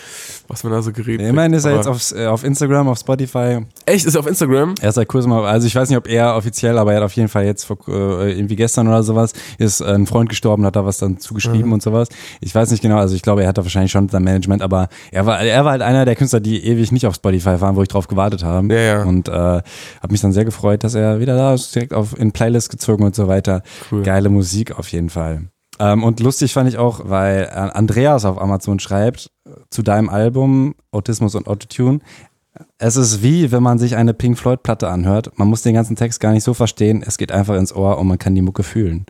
was 0.48 0.64
man 0.64 0.72
da 0.72 0.80
so 0.80 0.90
geredet 0.92 1.26
Immerhin 1.28 1.52
ist 1.52 1.64
er 1.66 1.76
jetzt 1.76 1.86
aufs, 1.86 2.12
äh, 2.12 2.26
auf 2.26 2.44
Instagram, 2.44 2.88
auf 2.88 2.98
Spotify. 2.98 3.58
Echt? 3.84 4.06
Ist 4.06 4.14
er 4.14 4.20
auf 4.20 4.26
Instagram? 4.26 4.74
Er 4.80 4.88
ist 4.88 4.94
seit 4.94 5.06
kurzem, 5.08 5.30
mal- 5.30 5.44
also 5.44 5.66
ich 5.66 5.74
weiß 5.74 5.88
nicht, 5.90 5.98
ob 5.98 6.08
er 6.08 6.34
offiziell, 6.34 6.78
aber 6.78 6.92
er 6.92 6.98
hat 6.98 7.04
auf 7.04 7.12
jeden 7.12 7.28
Fall 7.28 7.44
jetzt 7.44 7.64
vor, 7.64 7.76
äh, 7.88 8.32
irgendwie 8.32 8.56
gestern 8.56 8.88
oder 8.88 9.02
sowas, 9.02 9.32
ist 9.58 9.80
äh, 9.80 9.84
ein 9.86 10.06
Freund 10.06 10.28
gestorben, 10.30 10.64
hat 10.64 10.76
da 10.76 10.84
was 10.86 10.98
dann 10.98 11.18
zugeschrieben 11.18 11.66
Mhm. 11.66 11.72
und 11.74 11.82
sowas. 11.82 12.08
Ich 12.40 12.54
weiß 12.54 12.70
nicht 12.70 12.80
genau, 12.82 12.96
also 12.96 13.14
ich 13.14 13.22
glaube, 13.22 13.42
er 13.42 13.48
hat 13.48 13.58
da 13.58 13.62
wahrscheinlich 13.64 13.92
schon 13.92 14.08
sein 14.08 14.22
Management, 14.24 14.62
aber 14.62 14.88
er 15.10 15.26
war, 15.26 15.40
er 15.40 15.64
war 15.64 15.72
halt 15.72 15.82
einer 15.82 16.04
der 16.06 16.16
Künstler, 16.16 16.40
die 16.40 16.64
ewig 16.66 16.90
nicht 16.90 17.06
auf 17.06 17.14
Spotify 17.16 17.60
waren, 17.60 17.76
wo 17.76 17.82
ich 17.82 17.88
drauf 17.88 18.08
gewartet 18.08 18.44
habe. 18.44 18.72
Ja, 18.74 18.80
ja. 18.80 19.02
Und 19.04 19.28
äh, 19.28 19.32
habe 19.32 19.62
mich 20.10 20.20
dann 20.22 20.32
sehr 20.32 20.44
gefreut, 20.46 20.84
dass 20.84 20.94
er 20.94 21.20
wieder 21.20 21.36
da 21.36 21.52
ist, 21.54 21.74
direkt 21.74 21.92
auf 21.92 22.18
in 22.18 22.32
Playlist 22.32 22.70
gezogen 22.70 23.04
und 23.04 23.14
so 23.14 23.28
weiter. 23.28 23.62
Cool. 23.90 24.02
Geile 24.02 24.28
Musik 24.30 24.78
auf 24.78 24.88
jeden 24.88 25.10
Fall. 25.10 25.48
Ähm, 25.82 26.04
und 26.04 26.20
lustig 26.20 26.52
fand 26.52 26.68
ich 26.68 26.78
auch, 26.78 27.00
weil 27.08 27.42
äh, 27.42 27.56
Andreas 27.56 28.24
auf 28.24 28.40
Amazon 28.40 28.78
schreibt 28.78 29.32
zu 29.68 29.82
deinem 29.82 30.08
Album 30.08 30.76
Autismus 30.92 31.34
und 31.34 31.48
Autotune. 31.48 31.98
Es 32.78 32.94
ist 32.94 33.24
wie, 33.24 33.50
wenn 33.50 33.64
man 33.64 33.80
sich 33.80 33.96
eine 33.96 34.14
Pink 34.14 34.38
Floyd 34.38 34.62
Platte 34.62 34.88
anhört. 34.88 35.36
Man 35.38 35.48
muss 35.48 35.62
den 35.62 35.74
ganzen 35.74 35.96
Text 35.96 36.20
gar 36.20 36.32
nicht 36.32 36.44
so 36.44 36.54
verstehen. 36.54 37.02
Es 37.04 37.18
geht 37.18 37.32
einfach 37.32 37.56
ins 37.56 37.74
Ohr 37.74 37.98
und 37.98 38.06
man 38.06 38.18
kann 38.18 38.36
die 38.36 38.42
Mucke 38.42 38.62
fühlen. 38.62 39.06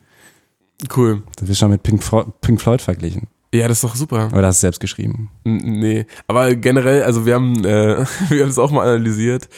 Cool. 0.96 1.22
Das 1.36 1.46
wird 1.46 1.58
schon 1.58 1.70
mit 1.70 1.82
Pink, 1.82 2.02
Pink 2.40 2.60
Floyd 2.60 2.80
verglichen. 2.80 3.28
Ja, 3.54 3.68
das 3.68 3.78
ist 3.78 3.85
doch 3.85 3.94
super. 3.97 4.30
Oder 4.32 4.47
hast 4.47 4.59
du 4.59 4.66
selbst 4.66 4.80
geschrieben? 4.80 5.30
N- 5.44 5.59
Nee, 5.80 6.06
aber 6.26 6.54
generell, 6.54 7.02
also 7.02 7.26
wir 7.26 7.35
haben, 7.35 7.64
äh, 7.64 8.04
wir 8.30 8.40
haben 8.40 8.49
das 8.49 8.59
auch 8.59 8.71
mal 8.71 8.82
analysiert. 8.88 9.49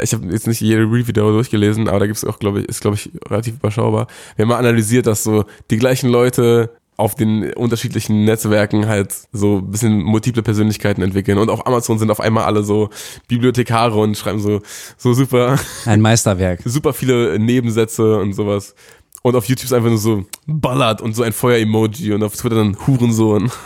Ich 0.00 0.12
habe 0.12 0.26
jetzt 0.26 0.46
nicht 0.46 0.60
jede 0.60 0.82
Review 0.82 1.12
darüber 1.12 1.32
durchgelesen, 1.32 1.88
aber 1.88 2.00
da 2.00 2.06
gibt 2.06 2.18
es 2.18 2.24
auch, 2.24 2.38
glaube 2.38 2.60
ich, 2.60 2.68
ist 2.68 2.80
glaube 2.82 2.96
ich 2.96 3.10
relativ 3.28 3.54
überschaubar. 3.54 4.06
Wir 4.36 4.42
haben 4.42 4.48
mal 4.50 4.58
analysiert, 4.58 5.06
dass 5.06 5.24
so 5.24 5.44
die 5.70 5.78
gleichen 5.78 6.10
Leute 6.10 6.70
auf 6.98 7.14
den 7.14 7.52
unterschiedlichen 7.54 8.24
Netzwerken 8.24 8.88
halt 8.88 9.14
so 9.32 9.58
ein 9.58 9.70
bisschen 9.70 10.02
multiple 10.02 10.42
Persönlichkeiten 10.42 11.00
entwickeln 11.00 11.38
und 11.38 11.48
auf 11.48 11.64
Amazon 11.64 11.96
sind 11.96 12.10
auf 12.10 12.18
einmal 12.18 12.42
alle 12.44 12.64
so 12.64 12.90
Bibliothekare 13.28 13.96
und 13.96 14.18
schreiben 14.18 14.40
so 14.40 14.60
so 14.96 15.14
super 15.14 15.60
Ein 15.86 16.00
Meisterwerk. 16.00 16.60
super 16.64 16.92
viele 16.92 17.38
Nebensätze 17.38 18.18
und 18.18 18.32
sowas. 18.32 18.74
Und 19.22 19.34
auf 19.34 19.46
YouTube 19.46 19.64
ist 19.64 19.72
einfach 19.72 19.88
nur 19.88 19.98
so 19.98 20.24
ballert 20.46 21.00
und 21.02 21.14
so 21.14 21.22
ein 21.24 21.32
Feuer-Emoji 21.32 22.12
und 22.12 22.22
auf 22.22 22.36
Twitter 22.36 22.56
dann 22.56 22.76
Hurensohn. 22.86 23.50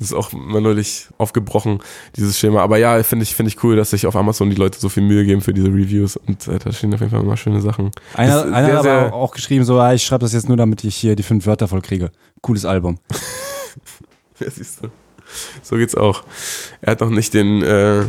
Das 0.00 0.08
ist 0.08 0.14
auch 0.14 0.32
mal 0.32 0.62
neulich 0.62 1.08
aufgebrochen, 1.18 1.80
dieses 2.16 2.38
Schema. 2.38 2.62
Aber 2.62 2.78
ja, 2.78 3.02
finde 3.02 3.22
ich, 3.24 3.34
finde 3.34 3.50
ich 3.50 3.62
cool, 3.62 3.76
dass 3.76 3.90
sich 3.90 4.06
auf 4.06 4.16
Amazon 4.16 4.48
die 4.48 4.56
Leute 4.56 4.80
so 4.80 4.88
viel 4.88 5.02
Mühe 5.02 5.26
geben 5.26 5.42
für 5.42 5.52
diese 5.52 5.68
Reviews 5.68 6.16
und 6.16 6.48
äh, 6.48 6.58
da 6.58 6.72
stehen 6.72 6.94
auf 6.94 7.00
jeden 7.00 7.12
Fall 7.12 7.20
immer 7.20 7.36
schöne 7.36 7.60
Sachen. 7.60 7.90
Einer, 8.14 8.44
einer 8.44 8.64
sehr, 8.66 8.76
hat 8.76 8.82
sehr- 8.82 8.98
aber 9.08 9.12
auch 9.14 9.32
geschrieben, 9.32 9.62
so, 9.66 9.78
ah, 9.78 9.92
ich 9.92 10.02
schreibe 10.02 10.22
das 10.22 10.32
jetzt 10.32 10.48
nur, 10.48 10.56
damit 10.56 10.84
ich 10.84 10.96
hier 10.96 11.16
die 11.16 11.22
fünf 11.22 11.44
Wörter 11.44 11.68
voll 11.68 11.82
kriege. 11.82 12.10
Cooles 12.40 12.64
Album. 12.64 12.98
Ja, 14.40 14.50
siehst 14.50 14.82
du. 14.82 14.88
So 15.62 15.76
geht's 15.76 15.94
auch. 15.94 16.24
Er 16.80 16.92
hat 16.92 17.00
noch 17.02 17.10
nicht 17.10 17.34
den, 17.34 17.62
äh, 17.62 18.04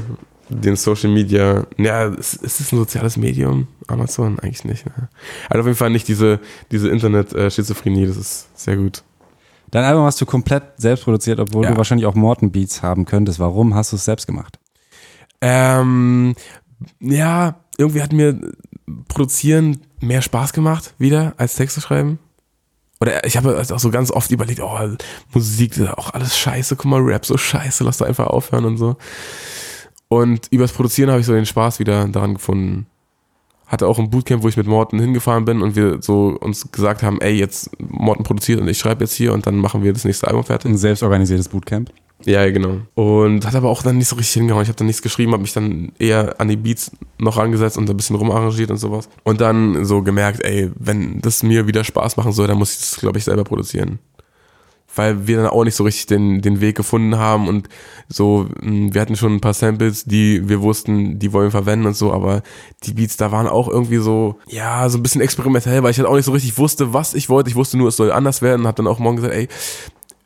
den 0.51 0.75
Social 0.75 1.09
Media. 1.09 1.65
Ja, 1.77 2.07
es, 2.07 2.33
es 2.41 2.59
ist 2.59 2.71
ein 2.73 2.77
soziales 2.77 3.17
Medium. 3.17 3.67
Amazon 3.87 4.39
eigentlich 4.39 4.63
nicht. 4.63 4.85
Ne? 4.85 5.09
Hat 5.49 5.57
auf 5.57 5.65
jeden 5.65 5.77
Fall 5.77 5.89
nicht 5.89 6.07
diese, 6.07 6.39
diese 6.71 6.89
Internet-Schizophrenie. 6.89 8.07
Das 8.07 8.17
ist 8.17 8.47
sehr 8.57 8.77
gut. 8.77 9.03
Dein 9.71 9.83
Album 9.85 10.03
hast 10.03 10.19
du 10.19 10.25
komplett 10.25 10.63
selbst 10.77 11.03
produziert, 11.05 11.39
obwohl 11.39 11.63
Ja. 11.65 11.71
du 11.71 11.77
wahrscheinlich 11.77 12.05
auch 12.05 12.15
Morton 12.15 12.51
Beats 12.51 12.83
haben 12.83 13.05
könntest. 13.05 13.39
Warum 13.39 13.73
hast 13.73 13.91
du 13.91 13.95
es 13.95 14.05
selbst 14.05 14.27
gemacht? 14.27 14.59
Ähm, 15.41 16.35
ja, 16.99 17.55
irgendwie 17.77 18.01
hat 18.01 18.13
mir 18.13 18.39
Produzieren 19.07 19.81
mehr 20.01 20.21
Spaß 20.21 20.51
gemacht 20.53 20.93
wieder 20.97 21.33
als 21.37 21.55
Texte 21.55 21.79
schreiben. 21.81 22.19
Oder 22.99 23.25
ich 23.25 23.35
habe 23.37 23.59
auch 23.59 23.79
so 23.79 23.89
ganz 23.89 24.11
oft 24.11 24.29
überlegt, 24.31 24.59
oh, 24.59 24.77
Musik, 25.33 25.71
das 25.71 25.79
ist 25.79 25.93
auch 25.97 26.13
alles 26.13 26.37
scheiße, 26.37 26.75
guck 26.75 26.85
mal, 26.85 26.99
Rap 27.01 27.25
so 27.25 27.35
scheiße, 27.37 27.83
lass 27.83 27.97
doch 27.97 28.05
einfach 28.05 28.27
aufhören 28.27 28.65
und 28.65 28.77
so. 28.77 28.95
Und 30.11 30.47
übers 30.51 30.73
Produzieren 30.73 31.09
habe 31.09 31.21
ich 31.21 31.25
so 31.25 31.31
den 31.31 31.45
Spaß 31.45 31.79
wieder 31.79 32.05
daran 32.05 32.33
gefunden. 32.33 32.85
Hatte 33.65 33.87
auch 33.87 33.97
ein 33.97 34.09
Bootcamp, 34.09 34.43
wo 34.43 34.49
ich 34.49 34.57
mit 34.57 34.67
Morten 34.67 34.99
hingefahren 34.99 35.45
bin 35.45 35.61
und 35.61 35.77
wir 35.77 36.01
so 36.01 36.37
uns 36.37 36.69
gesagt 36.69 37.01
haben, 37.01 37.21
ey, 37.21 37.31
jetzt 37.31 37.71
Morten 37.79 38.23
produziert 38.23 38.59
und 38.59 38.67
ich 38.67 38.77
schreibe 38.77 39.05
jetzt 39.05 39.13
hier 39.13 39.31
und 39.31 39.47
dann 39.47 39.55
machen 39.55 39.83
wir 39.83 39.93
das 39.93 40.03
nächste 40.03 40.27
Album 40.27 40.43
fertig. 40.43 40.69
Ein 40.69 40.77
selbstorganisiertes 40.77 41.47
Bootcamp. 41.47 41.91
Ja, 42.25 42.49
genau. 42.51 42.81
Und 42.93 43.45
hat 43.45 43.55
aber 43.55 43.69
auch 43.69 43.83
dann 43.83 43.99
nicht 43.99 44.09
so 44.09 44.17
richtig 44.17 44.33
hingehauen. 44.33 44.63
Ich 44.63 44.67
habe 44.67 44.75
dann 44.75 44.87
nichts 44.87 45.01
geschrieben, 45.01 45.31
habe 45.31 45.43
mich 45.43 45.53
dann 45.53 45.93
eher 45.97 46.41
an 46.41 46.49
die 46.49 46.57
Beats 46.57 46.91
noch 47.17 47.37
rangesetzt 47.37 47.77
und 47.77 47.89
ein 47.89 47.95
bisschen 47.95 48.17
rumarrangiert 48.17 48.69
und 48.69 48.77
sowas. 48.77 49.07
Und 49.23 49.39
dann 49.39 49.85
so 49.85 50.01
gemerkt, 50.01 50.43
ey, 50.43 50.71
wenn 50.75 51.21
das 51.21 51.41
mir 51.41 51.67
wieder 51.67 51.85
Spaß 51.85 52.17
machen 52.17 52.33
soll, 52.33 52.47
dann 52.47 52.57
muss 52.57 52.73
ich 52.73 52.79
das, 52.79 52.97
glaube 52.97 53.17
ich, 53.17 53.23
selber 53.23 53.45
produzieren. 53.45 53.99
Weil 54.95 55.27
wir 55.27 55.37
dann 55.37 55.47
auch 55.47 55.63
nicht 55.63 55.75
so 55.75 55.83
richtig 55.83 56.07
den, 56.07 56.41
den 56.41 56.59
Weg 56.59 56.75
gefunden 56.75 57.17
haben 57.17 57.47
und 57.47 57.69
so, 58.09 58.47
mh, 58.61 58.93
wir 58.93 59.01
hatten 59.01 59.15
schon 59.15 59.35
ein 59.35 59.41
paar 59.41 59.53
Samples, 59.53 60.03
die 60.03 60.47
wir 60.49 60.61
wussten, 60.61 61.17
die 61.17 61.31
wollen 61.31 61.47
wir 61.47 61.51
verwenden 61.51 61.85
und 61.85 61.95
so, 61.95 62.11
aber 62.11 62.41
die 62.83 62.93
Beats 62.93 63.15
da 63.17 63.31
waren 63.31 63.47
auch 63.47 63.69
irgendwie 63.69 63.97
so, 63.97 64.37
ja, 64.47 64.89
so 64.89 64.97
ein 64.97 65.03
bisschen 65.03 65.21
experimentell, 65.21 65.81
weil 65.83 65.91
ich 65.91 65.97
halt 65.97 66.07
auch 66.09 66.15
nicht 66.15 66.25
so 66.25 66.33
richtig 66.33 66.57
wusste, 66.57 66.93
was 66.93 67.13
ich 67.13 67.29
wollte. 67.29 67.49
Ich 67.49 67.55
wusste 67.55 67.77
nur, 67.77 67.87
es 67.87 67.95
soll 67.95 68.11
anders 68.11 68.41
werden 68.41 68.61
und 68.61 68.67
hab 68.67 68.75
dann 68.75 68.87
auch 68.87 68.99
morgen 68.99 69.17
gesagt, 69.17 69.33
ey, 69.33 69.47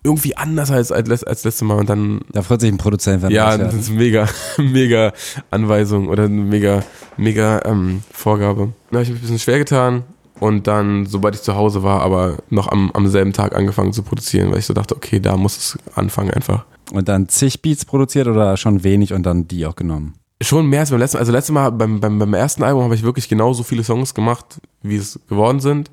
irgendwie 0.03 0.37
anders 0.37 0.69
als, 0.69 0.91
als, 0.91 1.23
als 1.23 1.43
letztes 1.43 1.61
Mal 1.63 1.79
und 1.79 1.89
dann 1.89 2.21
Da 2.31 2.43
freut 2.43 2.61
sich 2.61 2.71
ein 2.71 2.77
Produzent, 2.77 3.23
wenn 3.23 3.31
ja, 3.31 3.57
das 3.57 3.73
ist 3.73 3.89
mega, 3.89 4.27
mega 4.57 5.13
Anweisung 5.49 6.09
oder 6.09 6.25
eine 6.25 6.41
mega, 6.41 6.83
mega 7.17 7.61
ähm, 7.65 8.03
Vorgabe. 8.11 8.73
Da 8.91 8.97
habe 8.97 9.03
ich 9.03 9.09
mich 9.09 9.19
ein 9.19 9.21
bisschen 9.21 9.39
schwer 9.39 9.57
getan 9.57 10.03
und 10.39 10.67
dann, 10.67 11.05
sobald 11.05 11.35
ich 11.35 11.41
zu 11.41 11.55
Hause 11.55 11.83
war, 11.83 12.01
aber 12.01 12.37
noch 12.49 12.67
am, 12.67 12.91
am 12.93 13.07
selben 13.07 13.33
Tag 13.33 13.55
angefangen 13.55 13.93
zu 13.93 14.03
produzieren, 14.03 14.51
weil 14.51 14.59
ich 14.59 14.65
so 14.65 14.73
dachte, 14.73 14.95
okay, 14.95 15.19
da 15.19 15.37
muss 15.37 15.57
es 15.57 15.79
anfangen 15.95 16.31
einfach. 16.31 16.65
Und 16.91 17.07
dann 17.07 17.29
zig 17.29 17.61
Beats 17.61 17.85
produziert 17.85 18.27
oder 18.27 18.57
schon 18.57 18.83
wenig 18.83 19.13
und 19.13 19.23
dann 19.23 19.47
die 19.47 19.65
auch 19.65 19.75
genommen? 19.75 20.15
Schon 20.41 20.67
mehr 20.67 20.81
als 20.81 20.89
beim 20.89 20.99
letzten 20.99 21.17
Mal. 21.17 21.21
Also 21.21 21.31
letztes 21.31 21.53
Mal 21.53 21.69
beim, 21.71 21.99
beim, 21.99 22.19
beim 22.19 22.33
ersten 22.33 22.63
Album 22.63 22.83
habe 22.83 22.95
ich 22.95 23.03
wirklich 23.03 23.29
genauso 23.29 23.63
viele 23.63 23.83
Songs 23.83 24.13
gemacht, 24.13 24.59
wie 24.81 24.97
es 24.97 25.19
geworden 25.29 25.61
sind. 25.61 25.89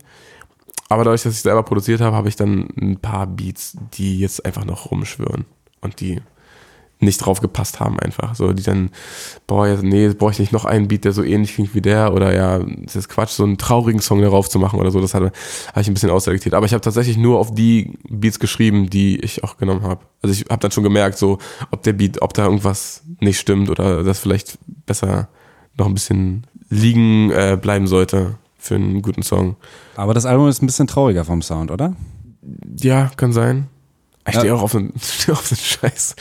Aber 0.88 1.04
dadurch, 1.04 1.22
dass 1.22 1.34
ich 1.34 1.40
selber 1.40 1.62
produziert 1.62 2.00
habe, 2.00 2.16
habe 2.16 2.28
ich 2.28 2.36
dann 2.36 2.68
ein 2.78 2.98
paar 2.98 3.26
Beats, 3.26 3.76
die 3.94 4.18
jetzt 4.18 4.44
einfach 4.44 4.64
noch 4.64 4.90
rumschwirren 4.90 5.46
und 5.80 6.00
die 6.00 6.20
nicht 7.02 7.18
drauf 7.18 7.40
gepasst 7.40 7.80
haben 7.80 7.98
einfach. 7.98 8.34
So, 8.34 8.52
die 8.52 8.62
dann, 8.62 8.90
boah, 9.46 9.66
jetzt, 9.66 9.82
nee, 9.82 10.04
jetzt 10.04 10.18
brauche 10.18 10.32
ich 10.32 10.38
nicht 10.38 10.52
noch 10.52 10.64
einen 10.64 10.88
Beat, 10.88 11.04
der 11.04 11.12
so 11.12 11.22
ähnlich 11.22 11.54
klingt 11.54 11.74
wie 11.74 11.80
der 11.80 12.14
oder 12.14 12.34
ja, 12.34 12.58
das 12.58 12.96
ist 12.96 13.08
Quatsch, 13.08 13.30
so 13.30 13.44
einen 13.44 13.58
traurigen 13.58 14.00
Song 14.00 14.20
darauf 14.20 14.48
zu 14.48 14.58
machen 14.58 14.80
oder 14.80 14.90
so. 14.90 15.00
Das 15.00 15.14
habe 15.14 15.32
hab 15.68 15.82
ich 15.82 15.88
ein 15.88 15.94
bisschen 15.94 16.10
ausselektiert. 16.10 16.54
Aber 16.54 16.66
ich 16.66 16.72
habe 16.72 16.80
tatsächlich 16.80 17.16
nur 17.16 17.38
auf 17.38 17.54
die 17.54 17.98
Beats 18.08 18.38
geschrieben, 18.38 18.88
die 18.88 19.18
ich 19.20 19.44
auch 19.44 19.56
genommen 19.56 19.82
habe. 19.82 20.00
Also 20.22 20.32
ich 20.32 20.50
habe 20.50 20.60
dann 20.60 20.70
schon 20.70 20.84
gemerkt, 20.84 21.18
so, 21.18 21.38
ob 21.70 21.82
der 21.82 21.92
Beat, 21.92 22.22
ob 22.22 22.34
da 22.34 22.44
irgendwas 22.44 23.02
nicht 23.20 23.38
stimmt 23.38 23.70
oder 23.70 24.02
das 24.04 24.20
vielleicht 24.20 24.58
besser 24.86 25.28
noch 25.76 25.86
ein 25.86 25.94
bisschen 25.94 26.46
liegen 26.68 27.30
äh, 27.30 27.58
bleiben 27.60 27.86
sollte 27.86 28.36
für 28.58 28.76
einen 28.76 29.02
guten 29.02 29.22
Song. 29.22 29.56
Aber 29.96 30.14
das 30.14 30.26
Album 30.26 30.48
ist 30.48 30.62
ein 30.62 30.66
bisschen 30.66 30.86
trauriger 30.86 31.24
vom 31.24 31.42
Sound, 31.42 31.70
oder? 31.70 31.96
Ja, 32.78 33.10
kann 33.16 33.32
sein. 33.32 33.68
Ich 34.28 34.36
stehe 34.36 34.54
auch 34.54 34.62
auf 34.62 34.72
den, 34.72 34.92
auf 35.30 35.48
den 35.48 35.56
Scheiß. 35.56 36.14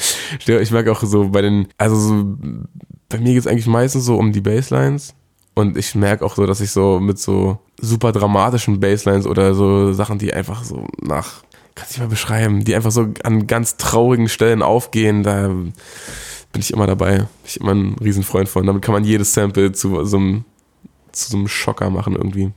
Ich 0.46 0.72
merke 0.72 0.92
auch 0.92 1.04
so 1.04 1.30
bei 1.30 1.42
den, 1.42 1.68
also 1.78 1.96
so, 1.96 2.36
bei 3.10 3.20
mir 3.20 3.34
geht 3.34 3.42
es 3.42 3.48
eigentlich 3.48 3.68
meistens 3.68 4.06
so 4.06 4.18
um 4.18 4.32
die 4.32 4.42
Basslines. 4.42 5.14
Und 5.54 5.78
ich 5.78 5.96
merke 5.96 6.26
auch 6.26 6.36
so, 6.36 6.46
dass 6.46 6.62
ich 6.62 6.72
so 6.72 7.00
mit 7.00 7.20
so 7.20 7.60
super 7.80 8.12
dramatischen 8.12 8.80
Basslines 8.80 9.28
oder 9.28 9.54
so 9.54 9.92
Sachen, 9.94 10.18
die 10.18 10.34
einfach 10.34 10.64
so 10.64 10.88
nach, 11.02 11.44
kann 11.76 11.86
ich 11.90 11.98
nicht 11.98 12.00
mal 12.00 12.08
beschreiben, 12.08 12.64
die 12.64 12.74
einfach 12.74 12.92
so 12.92 13.10
an 13.24 13.48
ganz 13.48 13.78
traurigen 13.78 14.30
Stellen 14.30 14.62
aufgehen, 14.62 15.24
da 15.24 15.50
bin 15.50 16.62
ich 16.62 16.72
immer 16.72 16.88
dabei. 16.88 17.18
Bin 17.18 17.28
ich 17.46 17.60
immer 17.60 17.74
ein 17.74 17.96
Riesenfreund 18.02 18.50
von. 18.50 18.66
Damit 18.66 18.82
kann 18.82 18.94
man 18.94 19.04
jedes 19.04 19.34
Sample 19.34 19.72
zu 19.72 20.04
so 20.06 20.18
einem, 20.18 20.46
zu 21.12 21.32
so 21.32 21.38
einem 21.38 21.48
Schocker 21.48 21.90
machen 21.90 22.16
irgendwie. 22.16 22.52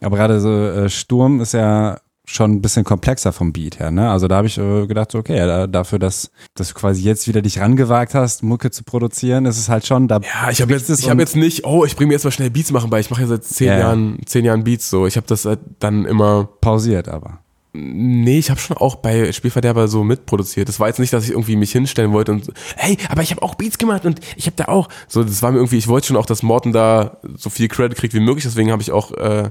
Aber 0.00 0.16
gerade 0.16 0.40
so 0.40 0.50
äh, 0.50 0.88
Sturm 0.88 1.40
ist 1.40 1.54
ja 1.54 2.00
schon 2.32 2.52
ein 2.52 2.62
bisschen 2.62 2.84
komplexer 2.84 3.32
vom 3.32 3.52
Beat 3.52 3.78
her, 3.78 3.90
ne? 3.90 4.10
Also 4.10 4.26
da 4.26 4.36
habe 4.36 4.46
ich 4.46 4.56
äh, 4.58 4.86
gedacht, 4.86 5.14
okay, 5.14 5.36
da, 5.36 5.66
dafür, 5.66 5.98
dass, 5.98 6.30
dass 6.54 6.68
du 6.68 6.74
quasi 6.74 7.02
jetzt 7.02 7.28
wieder 7.28 7.42
dich 7.42 7.60
rangewagt 7.60 8.14
hast, 8.14 8.42
Mucke 8.42 8.70
zu 8.70 8.84
produzieren, 8.84 9.44
ist 9.44 9.58
es 9.58 9.68
halt 9.68 9.86
schon, 9.86 10.08
da 10.08 10.20
Ja, 10.20 10.50
ich 10.50 10.62
habe 10.62 10.72
jetzt, 10.72 10.88
ich 10.88 11.10
hab 11.10 11.18
jetzt 11.18 11.36
nicht, 11.36 11.64
oh, 11.66 11.84
ich 11.84 11.94
bringe 11.94 12.08
mir 12.08 12.14
jetzt 12.14 12.24
mal 12.24 12.30
schnell 12.30 12.50
Beats 12.50 12.72
machen 12.72 12.90
bei. 12.90 13.00
Ich 13.00 13.10
mache 13.10 13.22
ja 13.22 13.26
seit 13.26 13.44
zehn 13.44 13.68
ja. 13.68 13.78
Jahren, 13.78 14.18
zehn 14.24 14.44
Jahren 14.44 14.64
Beats 14.64 14.88
so. 14.88 15.06
Ich 15.06 15.16
habe 15.16 15.26
das 15.26 15.44
halt 15.44 15.60
dann 15.78 16.06
immer, 16.06 16.48
pausiert, 16.60 17.08
aber. 17.08 17.40
nee, 17.74 18.38
ich 18.38 18.50
habe 18.50 18.60
schon 18.60 18.76
auch 18.76 18.96
bei 18.96 19.32
Spielverderber 19.32 19.88
so 19.88 20.04
mitproduziert. 20.04 20.68
Das 20.68 20.80
war 20.80 20.88
jetzt 20.88 21.00
nicht, 21.00 21.12
dass 21.12 21.24
ich 21.24 21.30
irgendwie 21.30 21.56
mich 21.56 21.72
hinstellen 21.72 22.12
wollte 22.12 22.32
und, 22.32 22.50
hey, 22.76 22.96
aber 23.08 23.22
ich 23.22 23.30
habe 23.30 23.42
auch 23.42 23.54
Beats 23.54 23.78
gemacht 23.78 24.04
und 24.04 24.20
ich 24.36 24.46
habe 24.46 24.56
da 24.56 24.66
auch. 24.66 24.88
So, 25.08 25.22
das 25.22 25.42
war 25.42 25.50
mir 25.52 25.58
irgendwie, 25.58 25.78
ich 25.78 25.88
wollte 25.88 26.08
schon 26.08 26.16
auch, 26.16 26.26
dass 26.26 26.42
Morten 26.42 26.72
da 26.72 27.18
so 27.36 27.50
viel 27.50 27.68
Credit 27.68 27.96
kriegt 27.96 28.14
wie 28.14 28.20
möglich. 28.20 28.44
Deswegen 28.44 28.72
habe 28.72 28.82
ich 28.82 28.90
auch, 28.90 29.12
äh, 29.12 29.50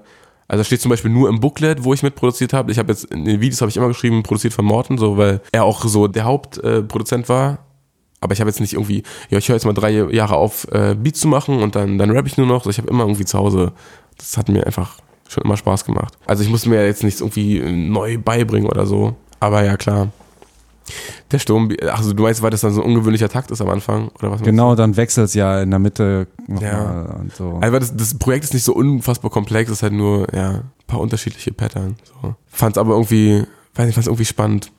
also 0.52 0.66
steht 0.66 0.82
zum 0.82 0.90
Beispiel 0.90 1.10
nur 1.10 1.30
im 1.30 1.40
Booklet, 1.40 1.86
wo 1.86 1.94
ich 1.94 2.04
mitproduziert 2.04 2.52
habe. 2.52 2.74
Ich 2.74 2.78
habe 2.78 2.92
jetzt 2.92 3.06
in 3.06 3.24
den 3.24 3.40
Videos 3.40 3.62
habe 3.62 3.70
ich 3.70 3.78
immer 3.78 3.88
geschrieben, 3.88 4.22
produziert 4.22 4.52
von 4.52 4.66
Morten, 4.66 4.98
so 4.98 5.16
weil 5.16 5.40
er 5.54 5.64
auch 5.64 5.86
so 5.86 6.08
der 6.08 6.26
Hauptproduzent 6.26 7.26
äh, 7.26 7.30
war. 7.30 7.60
Aber 8.20 8.34
ich 8.34 8.42
habe 8.42 8.50
jetzt 8.50 8.60
nicht 8.60 8.74
irgendwie, 8.74 9.04
ja, 9.30 9.38
ich 9.38 9.48
höre 9.48 9.56
jetzt 9.56 9.64
mal 9.64 9.72
drei 9.72 9.92
Jahre 9.92 10.36
auf, 10.36 10.68
äh, 10.74 10.94
Beats 10.94 11.22
zu 11.22 11.30
machen 11.30 11.64
und 11.64 11.78
dann, 11.78 11.98
dann 11.98 12.12
rappe 12.12 12.28
ich 12.28 12.36
nur 12.36 12.48
noch. 12.48 12.66
So, 12.66 12.70
ich 12.70 12.80
habe 12.80 12.90
immer 12.90 13.04
irgendwie 13.04 13.24
zu 13.24 13.40
Hause. 13.40 13.72
Das 14.18 14.36
hat 14.36 14.50
mir 14.50 14.66
einfach 14.66 14.98
schon 15.30 15.46
immer 15.46 15.56
Spaß 15.56 15.86
gemacht. 15.86 16.16
Also 16.26 16.44
ich 16.44 16.50
musste 16.50 16.68
mir 16.68 16.86
jetzt 16.86 17.06
nichts 17.06 17.22
irgendwie 17.22 17.62
neu 17.62 18.18
beibringen 18.18 18.70
oder 18.70 18.86
so. 18.86 19.16
Aber 19.40 19.64
ja, 19.64 19.78
klar. 19.78 20.10
Der 21.32 21.40
Sturm, 21.40 21.70
also 21.92 22.12
du 22.14 22.24
meinst, 22.24 22.42
weil 22.42 22.50
das 22.50 22.62
dann 22.62 22.74
so 22.74 22.82
ein 22.82 22.88
ungewöhnlicher 22.88 23.30
Takt 23.30 23.52
ist 23.52 23.62
am 23.62 23.70
Anfang? 23.70 24.10
Oder 24.20 24.32
was? 24.32 24.42
Genau, 24.42 24.76
dann 24.76 24.98
wechselt 24.98 25.26
es 25.28 25.34
ja 25.34 25.62
in 25.62 25.70
der 25.70 25.80
Mitte 25.80 26.28
nochmal 26.48 26.72
Ja. 27.10 27.16
und 27.20 27.34
so. 27.36 27.60
Also 27.62 27.80
das, 27.80 27.96
das 27.96 28.14
Projekt 28.18 28.44
ist 28.46 28.54
nicht 28.54 28.64
so 28.64 28.74
unfassbar 28.74 29.32
komplex, 29.32 29.70
es 29.70 29.78
ist 29.78 29.84
halt 29.84 29.94
nur 29.94 30.28
ja, 30.36 30.50
ein 30.50 30.64
paar 30.88 31.00
unterschiedliche 31.00 31.54
Pattern. 31.54 31.96
So. 32.22 32.36
Fand's 32.48 32.78
aber 32.78 32.94
irgendwie, 32.94 33.44
weiß 33.76 33.86
nicht, 33.86 33.96
fand's 33.96 34.08
irgendwie 34.08 34.26
spannend, 34.26 34.72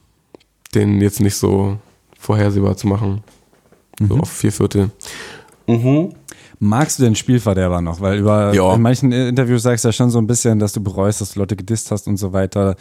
den 0.74 1.00
jetzt 1.00 1.20
nicht 1.20 1.36
so 1.36 1.78
vorhersehbar 2.18 2.76
zu 2.76 2.86
machen. 2.88 3.22
So 4.06 4.16
auf 4.18 4.30
vier 4.30 4.52
Viertel. 4.52 4.90
Magst 6.58 6.98
du 6.98 7.02
den 7.04 7.14
Spielverderber 7.16 7.80
noch? 7.80 8.00
Weil 8.00 8.18
über 8.18 8.52
in 8.74 8.82
manchen 8.82 9.12
Interviews 9.12 9.62
sagst 9.62 9.84
du 9.84 9.88
ja 9.88 9.92
schon 9.92 10.10
so 10.10 10.18
ein 10.18 10.26
bisschen, 10.26 10.58
dass 10.58 10.72
du 10.72 10.80
bereust, 10.82 11.20
dass 11.20 11.32
du 11.34 11.40
Leute 11.40 11.56
gedisst 11.56 11.90
hast 11.90 12.06
und 12.06 12.16
so 12.18 12.32
weiter. 12.32 12.76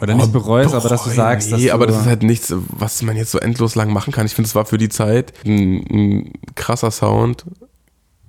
Oder 0.00 0.14
nicht 0.14 0.32
bereust, 0.32 0.74
aber 0.74 0.88
dass 0.88 1.04
du 1.04 1.10
sagst, 1.10 1.52
dass 1.52 1.60
nee, 1.60 1.68
du, 1.68 1.74
aber 1.74 1.86
das 1.86 1.98
ist 1.98 2.06
halt 2.06 2.24
nichts, 2.24 2.52
was 2.68 3.00
man 3.02 3.16
jetzt 3.16 3.30
so 3.30 3.38
endlos 3.38 3.76
lang 3.76 3.92
machen 3.92 4.12
kann. 4.12 4.26
Ich 4.26 4.34
finde, 4.34 4.48
es 4.48 4.54
war 4.54 4.66
für 4.66 4.78
die 4.78 4.88
Zeit 4.88 5.32
ein, 5.46 5.84
ein 5.88 6.32
krasser 6.56 6.90
Sound. 6.90 7.44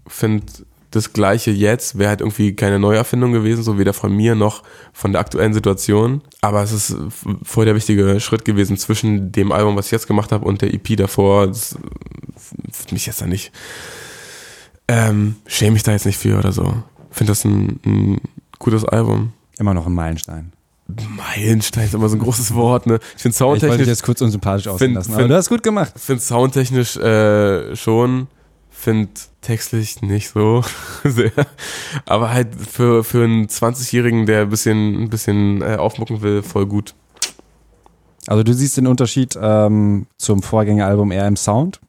Finde 0.08 0.46
das 0.92 1.12
Gleiche 1.12 1.52
jetzt 1.52 1.98
wäre 1.98 2.10
halt 2.10 2.22
irgendwie 2.22 2.56
keine 2.56 2.80
Neuerfindung 2.80 3.34
gewesen, 3.34 3.64
so 3.64 3.78
weder 3.78 3.92
von 3.92 4.16
mir 4.16 4.34
noch 4.34 4.64
von 4.94 5.12
der 5.12 5.20
aktuellen 5.20 5.54
Situation. 5.54 6.22
Aber 6.42 6.62
es 6.64 6.72
ist 6.72 6.96
voll 7.44 7.66
der 7.66 7.76
wichtige 7.76 8.20
Schritt 8.22 8.46
gewesen 8.46 8.78
zwischen 8.78 9.32
dem 9.32 9.52
Album, 9.52 9.76
was 9.76 9.88
ich 9.88 9.92
jetzt 9.92 10.08
gemacht 10.08 10.32
habe, 10.32 10.46
und 10.46 10.62
der 10.62 10.74
EP 10.74 10.96
davor. 10.96 11.48
Das 11.48 11.78
mich 12.92 13.08
jetzt 13.08 13.22
da 13.22 13.26
nicht 13.26 13.52
ähm, 14.88 15.36
schäme 15.48 15.72
mich 15.72 15.84
da 15.84 15.92
jetzt 15.92 16.06
nicht 16.06 16.18
für 16.18 16.38
oder 16.38 16.52
so. 16.52 16.84
Finde 17.12 17.32
das 17.32 17.44
ein, 17.46 17.80
ein 17.86 18.22
gutes 18.60 18.86
Album. 18.86 19.34
immer 19.58 19.74
noch 19.74 19.88
ein 19.88 19.94
Meilenstein. 19.94 20.52
Meilenstein 20.88 21.86
ist 21.86 21.94
immer 21.96 22.10
so 22.10 22.16
ein 22.16 22.20
großes 22.20 22.54
Wort, 22.54 22.86
ne? 22.86 23.00
Ich 23.16 23.22
finde 23.24 23.36
Ich 23.36 23.42
wollte 23.42 23.54
dich 23.62 23.62
soundtechnisch, 23.70 23.88
jetzt 23.88 24.04
kurz 24.04 24.22
unsympathisch 24.22 24.68
aussehen 24.68 24.88
Find- 24.90 24.96
lassen, 24.96 25.10
find- 25.12 25.20
aber 25.20 25.28
du 25.30 25.36
hast 25.36 25.50
gut 25.50 25.64
gemacht. 25.64 25.94
find 25.98 26.22
soundtechnisch 26.22 26.98
äh, 26.98 27.76
schon. 27.76 28.28
Finde 28.70 29.10
textlich 29.42 30.02
nicht 30.04 30.30
so 30.30 30.64
sehr. 31.04 31.32
Aber 32.06 32.32
halt 32.32 32.50
für, 32.70 33.04
für 33.04 33.24
einen 33.24 33.48
20-Jährigen, 33.48 34.26
der 34.28 34.42
ein 34.44 34.50
bisschen, 34.50 35.04
ein 35.04 35.10
bisschen 35.10 35.62
äh, 35.64 35.76
aufmucken 35.78 36.22
will, 36.22 36.44
voll 36.44 36.68
gut. 36.68 36.94
Also 38.28 38.44
du 38.44 38.54
siehst 38.54 38.78
den 38.78 38.86
Unterschied 38.88 39.38
ähm, 39.42 40.08
zum 40.18 40.44
Vorgängeralbum 40.44 41.12
eher 41.12 41.28
im 41.28 41.36
Sound? 41.36 41.80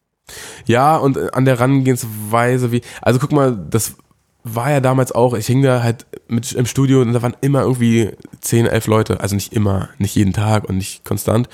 Ja, 0.66 0.96
und 0.96 1.34
an 1.34 1.44
der 1.44 1.56
Herangehensweise, 1.58 2.72
wie, 2.72 2.82
also 3.02 3.18
guck 3.18 3.32
mal, 3.32 3.56
das 3.70 3.96
war 4.48 4.70
ja 4.70 4.80
damals 4.80 5.12
auch, 5.12 5.34
ich 5.34 5.46
hing 5.46 5.62
da 5.62 5.82
halt 5.82 6.06
mit 6.28 6.52
im 6.52 6.66
Studio 6.66 7.02
und 7.02 7.12
da 7.12 7.22
waren 7.22 7.36
immer 7.40 7.62
irgendwie 7.62 8.12
10, 8.40 8.66
11 8.66 8.86
Leute. 8.86 9.20
Also 9.20 9.34
nicht 9.34 9.52
immer, 9.52 9.88
nicht 9.98 10.14
jeden 10.14 10.32
Tag 10.32 10.68
und 10.68 10.76
nicht 10.76 11.04
konstant. 11.04 11.48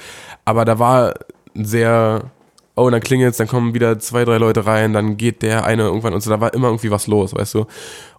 Aber 0.45 0.65
da 0.65 0.79
war 0.79 1.15
sehr, 1.55 2.31
oh, 2.75 2.91
dann 2.91 3.01
klingelt's, 3.01 3.39
dann 3.39 3.49
kommen 3.49 3.75
wieder 3.75 3.99
zwei, 3.99 4.25
drei 4.25 4.37
Leute 4.37 4.67
rein, 4.67 4.93
dann 4.93 5.17
geht 5.17 5.43
der 5.43 5.65
eine 5.65 5.85
irgendwann 5.85 6.13
und 6.13 6.21
so, 6.21 6.31
da 6.31 6.41
war 6.41 6.53
immer 6.53 6.69
irgendwie 6.69 6.91
was 6.91 7.07
los, 7.07 7.35
weißt 7.35 7.55
du. 7.55 7.67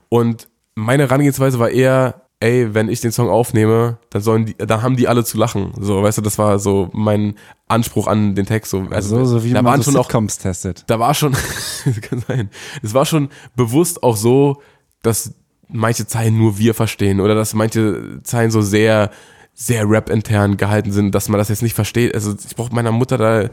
Und 0.09 0.47
meine 0.75 1.03
Herangehensweise 1.03 1.59
war 1.59 1.69
eher, 1.69 2.22
ey, 2.43 2.73
wenn 2.73 2.89
ich 2.89 2.99
den 2.99 3.13
Song 3.13 3.29
aufnehme, 3.29 3.97
dann 4.09 4.21
sollen 4.21 4.47
die, 4.47 4.55
dann 4.57 4.81
haben 4.81 4.97
die 4.97 5.07
alle 5.07 5.23
zu 5.23 5.37
lachen. 5.37 5.71
So, 5.79 6.03
weißt 6.03 6.17
du, 6.17 6.21
das 6.21 6.37
war 6.37 6.59
so 6.59 6.89
mein 6.91 7.35
Anspruch 7.69 8.07
an 8.07 8.35
den 8.35 8.45
Text. 8.45 8.71
So, 8.71 8.85
also, 8.89 9.19
so, 9.19 9.25
so 9.25 9.43
wie 9.45 9.53
da 9.53 9.61
man 9.61 9.71
waren 9.71 9.81
so 9.81 9.91
schon 9.91 10.01
Sitcoms 10.01 10.37
auch, 10.37 10.41
testet. 10.41 10.83
Da 10.87 10.99
war 10.99 11.13
schon, 11.13 11.33
kann 12.01 12.21
sein. 12.27 12.49
Es 12.81 12.93
war 12.93 13.05
schon 13.05 13.29
bewusst 13.55 14.03
auch 14.03 14.17
so, 14.17 14.61
dass 15.03 15.33
manche 15.69 16.05
Zeilen 16.05 16.37
nur 16.37 16.57
wir 16.57 16.73
verstehen 16.73 17.21
oder 17.21 17.33
dass 17.33 17.53
manche 17.53 18.19
Zeilen 18.23 18.51
so 18.51 18.61
sehr, 18.61 19.09
sehr 19.53 19.89
rap-intern 19.89 20.57
gehalten 20.57 20.91
sind, 20.91 21.15
dass 21.15 21.29
man 21.29 21.37
das 21.37 21.47
jetzt 21.47 21.63
nicht 21.63 21.75
versteht. 21.75 22.13
Also 22.13 22.35
ich 22.45 22.57
brauche 22.57 22.75
meiner 22.75 22.91
Mutter 22.91 23.17
da 23.17 23.49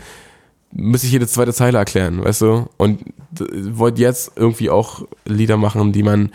müsste 0.72 1.06
ich 1.06 1.12
jede 1.12 1.28
zweite 1.28 1.52
Zeile 1.52 1.78
erklären, 1.78 2.24
weißt 2.24 2.42
du? 2.42 2.68
Und 2.76 3.04
wollte 3.72 4.00
jetzt 4.00 4.32
irgendwie 4.36 4.70
auch 4.70 5.02
Lieder 5.24 5.56
machen, 5.56 5.92
die 5.92 6.02
man 6.02 6.30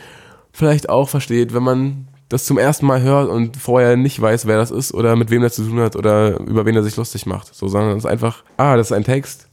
vielleicht 0.52 0.90
auch 0.90 1.10
versteht, 1.10 1.54
wenn 1.54 1.64
man 1.64 2.08
das 2.30 2.46
zum 2.46 2.58
ersten 2.58 2.86
Mal 2.86 3.02
hört 3.02 3.30
und 3.30 3.58
vorher 3.58 3.98
nicht 3.98 4.20
weiß, 4.20 4.48
wer 4.48 4.58
das 4.58 4.72
ist 4.72 4.94
oder 4.94 5.16
mit 5.16 5.30
wem 5.30 5.44
er 5.44 5.52
zu 5.52 5.64
tun 5.64 5.80
hat 5.80 5.96
oder 5.96 6.40
über 6.40 6.66
wen 6.66 6.76
er 6.76 6.84
sich 6.84 6.96
lustig 6.96 7.26
macht. 7.26 7.54
So, 7.54 7.68
sondern 7.68 7.92
es 7.92 8.04
ist 8.04 8.10
einfach, 8.10 8.44
ah, 8.58 8.76
das 8.76 8.88
ist 8.88 8.92
ein 8.94 9.04
Text, 9.04 9.48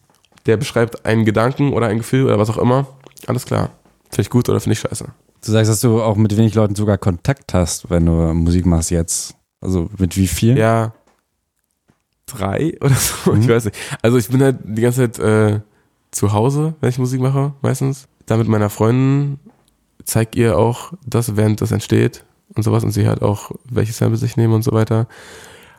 der 0.46 0.56
beschreibt 0.56 1.04
einen 1.04 1.24
Gedanken 1.24 1.72
oder 1.72 1.88
ein 1.88 1.98
Gefühl 1.98 2.24
oder 2.24 2.38
was 2.38 2.50
auch 2.50 2.58
immer. 2.58 2.86
Alles 3.26 3.44
klar. 3.44 3.70
Finde 4.10 4.22
ich 4.22 4.30
gut 4.30 4.48
oder 4.48 4.60
finde 4.60 4.74
ich 4.74 4.80
scheiße. 4.80 5.06
Du 5.44 5.52
sagst, 5.52 5.70
dass 5.70 5.80
du 5.80 6.02
auch 6.02 6.16
mit 6.16 6.36
wenig 6.36 6.54
Leuten 6.54 6.74
sogar 6.74 6.98
Kontakt 6.98 7.52
hast, 7.52 7.90
wenn 7.90 8.06
du 8.06 8.12
Musik 8.12 8.64
machst 8.64 8.90
jetzt. 8.90 9.34
Also 9.60 9.90
mit 9.98 10.16
wie 10.16 10.26
viel? 10.26 10.56
Ja. 10.56 10.92
Drei 12.26 12.76
oder 12.80 12.94
so. 12.94 13.32
Mhm. 13.32 13.42
Ich 13.42 13.48
weiß 13.48 13.66
nicht. 13.66 13.76
Also 14.00 14.16
ich 14.16 14.28
bin 14.28 14.42
halt 14.42 14.58
die 14.64 14.82
ganze 14.82 15.10
Zeit 15.10 15.18
äh, 15.18 15.60
zu 16.10 16.32
Hause, 16.32 16.74
wenn 16.80 16.88
ich 16.88 16.98
Musik 16.98 17.20
mache, 17.20 17.52
meistens. 17.60 18.08
Da 18.26 18.36
mit 18.36 18.48
meiner 18.48 18.70
Freundin 18.70 19.38
zeig 20.04 20.36
ihr 20.36 20.56
auch 20.56 20.92
das, 21.04 21.36
während 21.36 21.60
das 21.60 21.72
entsteht 21.72 22.24
und 22.54 22.62
sowas 22.62 22.84
und 22.84 22.92
sie 22.92 23.06
hat 23.06 23.22
auch, 23.22 23.50
welche 23.64 23.92
Samples 23.92 24.22
ich 24.22 24.36
nehme 24.36 24.54
und 24.54 24.62
so 24.62 24.72
weiter. 24.72 25.06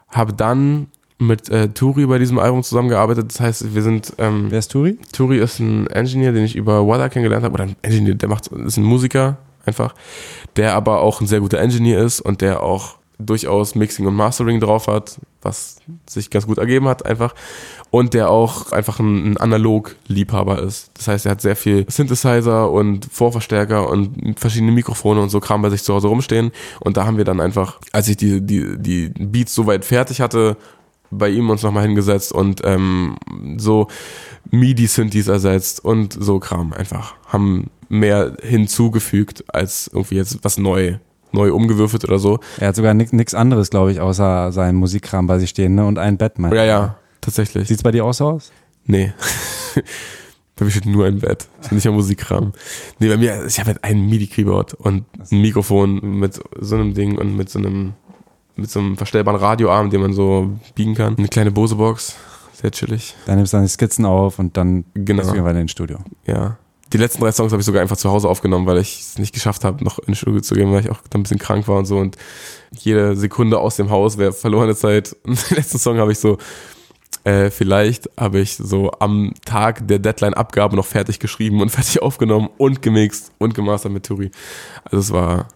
Habe 0.10 0.34
dann 0.34 0.88
mit 1.20 1.50
äh, 1.50 1.70
Turi 1.70 2.06
bei 2.06 2.20
diesem 2.20 2.40
Album 2.40 2.64
zusammengearbeitet. 2.64 3.32
Das 3.32 3.40
heißt, 3.40 3.76
wir 3.76 3.82
sind. 3.82 4.14
Ähm, 4.18 4.48
Wer 4.50 4.60
ist 4.60 4.72
Turi? 4.72 4.98
Turi 5.12 5.38
ist 5.40 5.60
ein 5.60 5.88
Engineer, 5.88 6.32
den 6.32 6.44
ich 6.44 6.56
über 6.56 6.88
Wada 6.88 7.10
kennengelernt 7.10 7.44
habe. 7.44 7.54
Oder 7.54 7.64
ein 7.66 7.76
Engineer, 7.82 8.16
der 8.16 8.30
macht, 8.30 8.48
ist 8.48 8.78
ein 8.78 8.84
Musiker 8.84 9.38
einfach, 9.66 9.96
der 10.56 10.74
aber 10.76 11.02
auch 11.02 11.22
ein 11.22 11.28
sehr 11.28 11.40
guter 11.40 11.60
Engineer 11.60 12.00
ist 12.00 12.20
und 12.22 12.42
der 12.42 12.62
auch 12.64 12.96
durchaus 13.20 13.76
Mixing 13.76 14.08
und 14.08 14.16
Mastering 14.16 14.60
drauf 14.60 14.88
hat, 14.88 15.20
was 15.42 15.78
sich 16.10 16.30
ganz 16.30 16.48
gut 16.48 16.58
ergeben 16.58 16.88
hat 16.88 17.06
einfach. 17.06 17.36
Und 17.92 18.14
der 18.14 18.30
auch 18.30 18.72
einfach 18.72 19.00
ein, 19.00 19.34
ein 19.34 19.38
Analog-Liebhaber 19.38 20.62
ist. 20.62 20.92
Das 20.96 21.08
heißt, 21.08 21.26
er 21.26 21.32
hat 21.32 21.42
sehr 21.42 21.56
viel 21.56 21.86
Synthesizer 21.90 22.72
und 22.72 23.06
Vorverstärker 23.12 23.88
und 23.90 24.40
verschiedene 24.40 24.72
Mikrofone 24.72 25.22
und 25.22 25.30
so 25.30 25.40
Kram 25.40 25.62
bei 25.62 25.70
sich 25.70 25.84
zu 25.84 25.94
Hause 25.94 26.08
rumstehen. 26.08 26.52
Und 26.80 26.98
da 26.98 27.06
haben 27.06 27.18
wir 27.18 27.26
dann 27.26 27.40
einfach, 27.40 27.80
als 27.92 28.08
ich 28.08 28.18
die, 28.18 28.42
die, 28.42 28.78
die 28.80 29.10
Beats 29.10 29.54
soweit 29.54 29.86
fertig 29.86 30.22
hatte, 30.22 30.58
bei 31.12 31.30
ihm 31.30 31.50
uns 31.50 31.64
nochmal 31.64 31.84
hingesetzt 31.84 32.32
und 32.32 32.62
ähm, 32.64 33.18
so 33.58 33.88
MIDI-Synthes 34.52 35.28
ersetzt 35.28 35.84
und 35.84 36.18
so 36.20 36.40
Kram 36.40 36.74
einfach. 36.74 37.16
Haben 37.28 37.70
mehr 37.90 38.36
hinzugefügt, 38.42 39.44
als 39.54 39.90
irgendwie 39.94 40.16
jetzt 40.16 40.40
was 40.44 40.58
neu 40.58 40.98
neu 41.34 41.54
umgewürfelt 41.54 42.04
oder 42.06 42.20
so. 42.20 42.40
Er 42.60 42.70
hat 42.70 42.76
sogar 42.76 42.94
nichts 42.94 43.34
anderes, 43.34 43.70
glaube 43.70 43.92
ich, 43.92 44.00
außer 44.00 44.52
seinen 44.52 44.76
Musikkram 44.76 45.28
bei 45.28 45.40
sich 45.40 45.50
stehen, 45.50 45.76
ne? 45.76 45.86
Und 45.86 45.98
ein 45.98 46.18
Bett, 46.18 46.40
meinst 46.40 46.56
Ja, 46.56 46.64
ja, 46.64 46.96
tatsächlich. 47.22 47.68
Sieht's 47.68 47.84
bei 47.84 47.92
dir 47.92 48.06
auch 48.06 48.14
so 48.14 48.28
aus? 48.28 48.52
Nee. 48.86 49.14
bei 50.56 50.66
mir 50.66 50.72
steht 50.72 50.86
nur 50.86 51.06
ein 51.06 51.20
Bett. 51.20 51.48
Nicht 51.72 51.86
mehr 51.86 51.94
Musikkram. 51.94 52.54
Nee, 53.00 53.10
bei 53.10 53.18
mir, 53.18 53.46
ich 53.46 53.60
habe 53.60 53.68
halt 53.68 53.84
ein 53.84 54.08
MIDI-Keyboard 54.08 54.74
und 54.76 55.06
ein 55.32 55.42
Mikrofon 55.42 56.20
mit 56.20 56.40
so 56.60 56.76
einem 56.76 56.94
Ding 56.94 57.18
und 57.18 57.36
mit 57.36 57.50
so 57.50 57.60
einem, 57.60 57.94
mit 58.56 58.70
so 58.70 58.80
einem 58.80 58.98
verstellbaren 58.98 59.40
Radioarm, 59.40 59.90
den 59.90 60.02
man 60.02 60.14
so 60.14 60.52
biegen 60.76 60.96
kann. 60.96 61.18
Eine 61.18 61.28
kleine 61.28 61.52
Bose-Box. 61.52 62.16
Sehr 62.54 62.72
chillig. 62.72 63.16
Dann 63.26 63.38
nimmst 63.38 63.54
du 63.54 63.58
deine 63.58 63.68
Skizzen 63.68 64.06
auf 64.06 64.40
und 64.40 64.56
dann 64.56 64.86
genau. 64.94 65.24
gehst 65.24 65.36
du 65.36 65.44
weiter 65.44 65.60
ins 65.60 65.72
Studio. 65.72 65.98
Ja. 66.26 66.58
Die 66.94 67.00
letzten 67.00 67.22
drei 67.22 67.32
Songs 67.32 67.52
habe 67.52 67.60
ich 67.60 67.66
sogar 67.66 67.82
einfach 67.82 67.98
zu 67.98 68.12
Hause 68.12 68.30
aufgenommen, 68.30 68.68
weil 68.68 68.78
ich 68.78 69.00
es 69.00 69.18
nicht 69.18 69.34
geschafft 69.34 69.64
habe, 69.64 69.84
noch 69.84 69.98
ins 70.00 70.20
Studio 70.20 70.42
zu 70.42 70.54
gehen, 70.54 70.72
weil 70.72 70.82
ich 70.82 70.92
auch 70.92 71.00
dann 71.10 71.22
ein 71.22 71.24
bisschen 71.24 71.40
krank 71.40 71.68
war 71.68 71.80
und 71.80 71.86
so. 71.86 71.98
Und 71.98 72.18
jede 72.72 73.16
Sekunde 73.16 73.58
aus 73.58 73.78
dem 73.78 73.90
Haus 73.90 74.20
wäre 74.20 74.32
verlorene 74.32 74.76
Zeit. 74.76 75.16
Und 75.24 75.50
den 75.50 75.58
letzten 75.58 75.80
Song 75.80 75.98
habe 75.98 76.12
ich 76.12 76.20
so, 76.20 76.38
äh, 77.24 77.50
vielleicht 77.50 78.10
habe 78.16 78.40
ich 78.40 78.58
so 78.58 78.92
am 79.00 79.34
Tag 79.44 79.88
der 79.88 79.98
Deadline-Abgabe 79.98 80.76
noch 80.76 80.86
fertig 80.86 81.20
geschrieben 81.20 81.62
und 81.62 81.70
fertig 81.72 82.02
aufgenommen 82.02 82.50
und 82.58 82.82
gemixt 82.82 83.32
und 83.40 83.56
gemastert 83.56 83.92
mit 83.92 84.06
Turi. 84.06 84.30
Also 84.86 84.98
es 84.98 85.12
war 85.12 85.48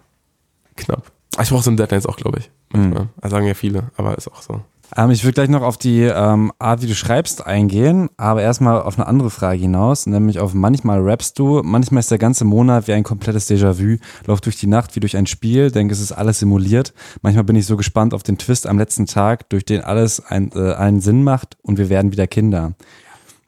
knapp. 0.76 1.12
Ich 1.40 1.50
brauche 1.50 1.64
so 1.64 1.70
eine 1.70 1.78
Deadline 1.78 2.00
jetzt 2.00 2.10
auch, 2.10 2.18
glaube 2.18 2.40
ich. 2.40 2.50
Manchmal. 2.72 3.04
Mhm. 3.04 3.10
Also 3.22 3.36
sagen 3.36 3.48
ja 3.48 3.54
viele, 3.54 3.92
aber 3.96 4.18
ist 4.18 4.28
auch 4.28 4.42
so. 4.42 4.62
Ähm, 4.96 5.12
ich 5.12 5.26
will 5.26 5.34
gleich 5.34 5.50
noch 5.50 5.62
auf 5.62 5.78
die 5.78 6.02
ähm, 6.02 6.52
Art, 6.60 6.82
wie 6.82 6.88
du 6.88 6.96
schreibst, 6.96 7.46
eingehen, 7.46 8.10
aber 8.18 8.42
erstmal 8.42 8.82
auf 8.82 8.98
eine 8.98 9.08
andere 9.08 9.30
Frage 9.30 9.60
hinaus, 9.60 10.06
nämlich 10.06 10.40
auf 10.40 10.54
manchmal 10.54 11.02
rappst 11.02 11.38
du, 11.40 11.62
manchmal 11.64 12.00
ist 12.00 12.12
der 12.12 12.18
ganze 12.18 12.46
Monat 12.46 12.88
wie 12.88 12.94
ein 12.94 13.04
komplettes 13.04 13.50
Déjà-vu, 13.50 13.98
läuft 14.26 14.46
durch 14.46 14.58
die 14.58 14.68
Nacht 14.68 14.96
wie 14.96 15.00
durch 15.00 15.18
ein 15.18 15.28
Spiel, 15.28 15.72
denke, 15.72 15.94
es 15.94 16.00
ist 16.00 16.14
alles 16.14 16.40
simuliert. 16.40 16.94
Manchmal 17.22 17.44
bin 17.44 17.56
ich 17.56 17.66
so 17.66 17.76
gespannt 17.76 18.14
auf 18.14 18.24
den 18.24 18.38
Twist 18.38 18.68
am 18.68 18.78
letzten 18.78 19.06
Tag, 19.06 19.50
durch 19.50 19.66
den 19.66 19.82
alles 19.82 20.26
ein, 20.26 20.52
äh, 20.56 20.74
einen 20.74 21.02
Sinn 21.02 21.24
macht 21.24 21.58
und 21.62 21.78
wir 21.78 21.90
werden 21.90 22.12
wieder 22.12 22.28
Kinder. 22.28 22.74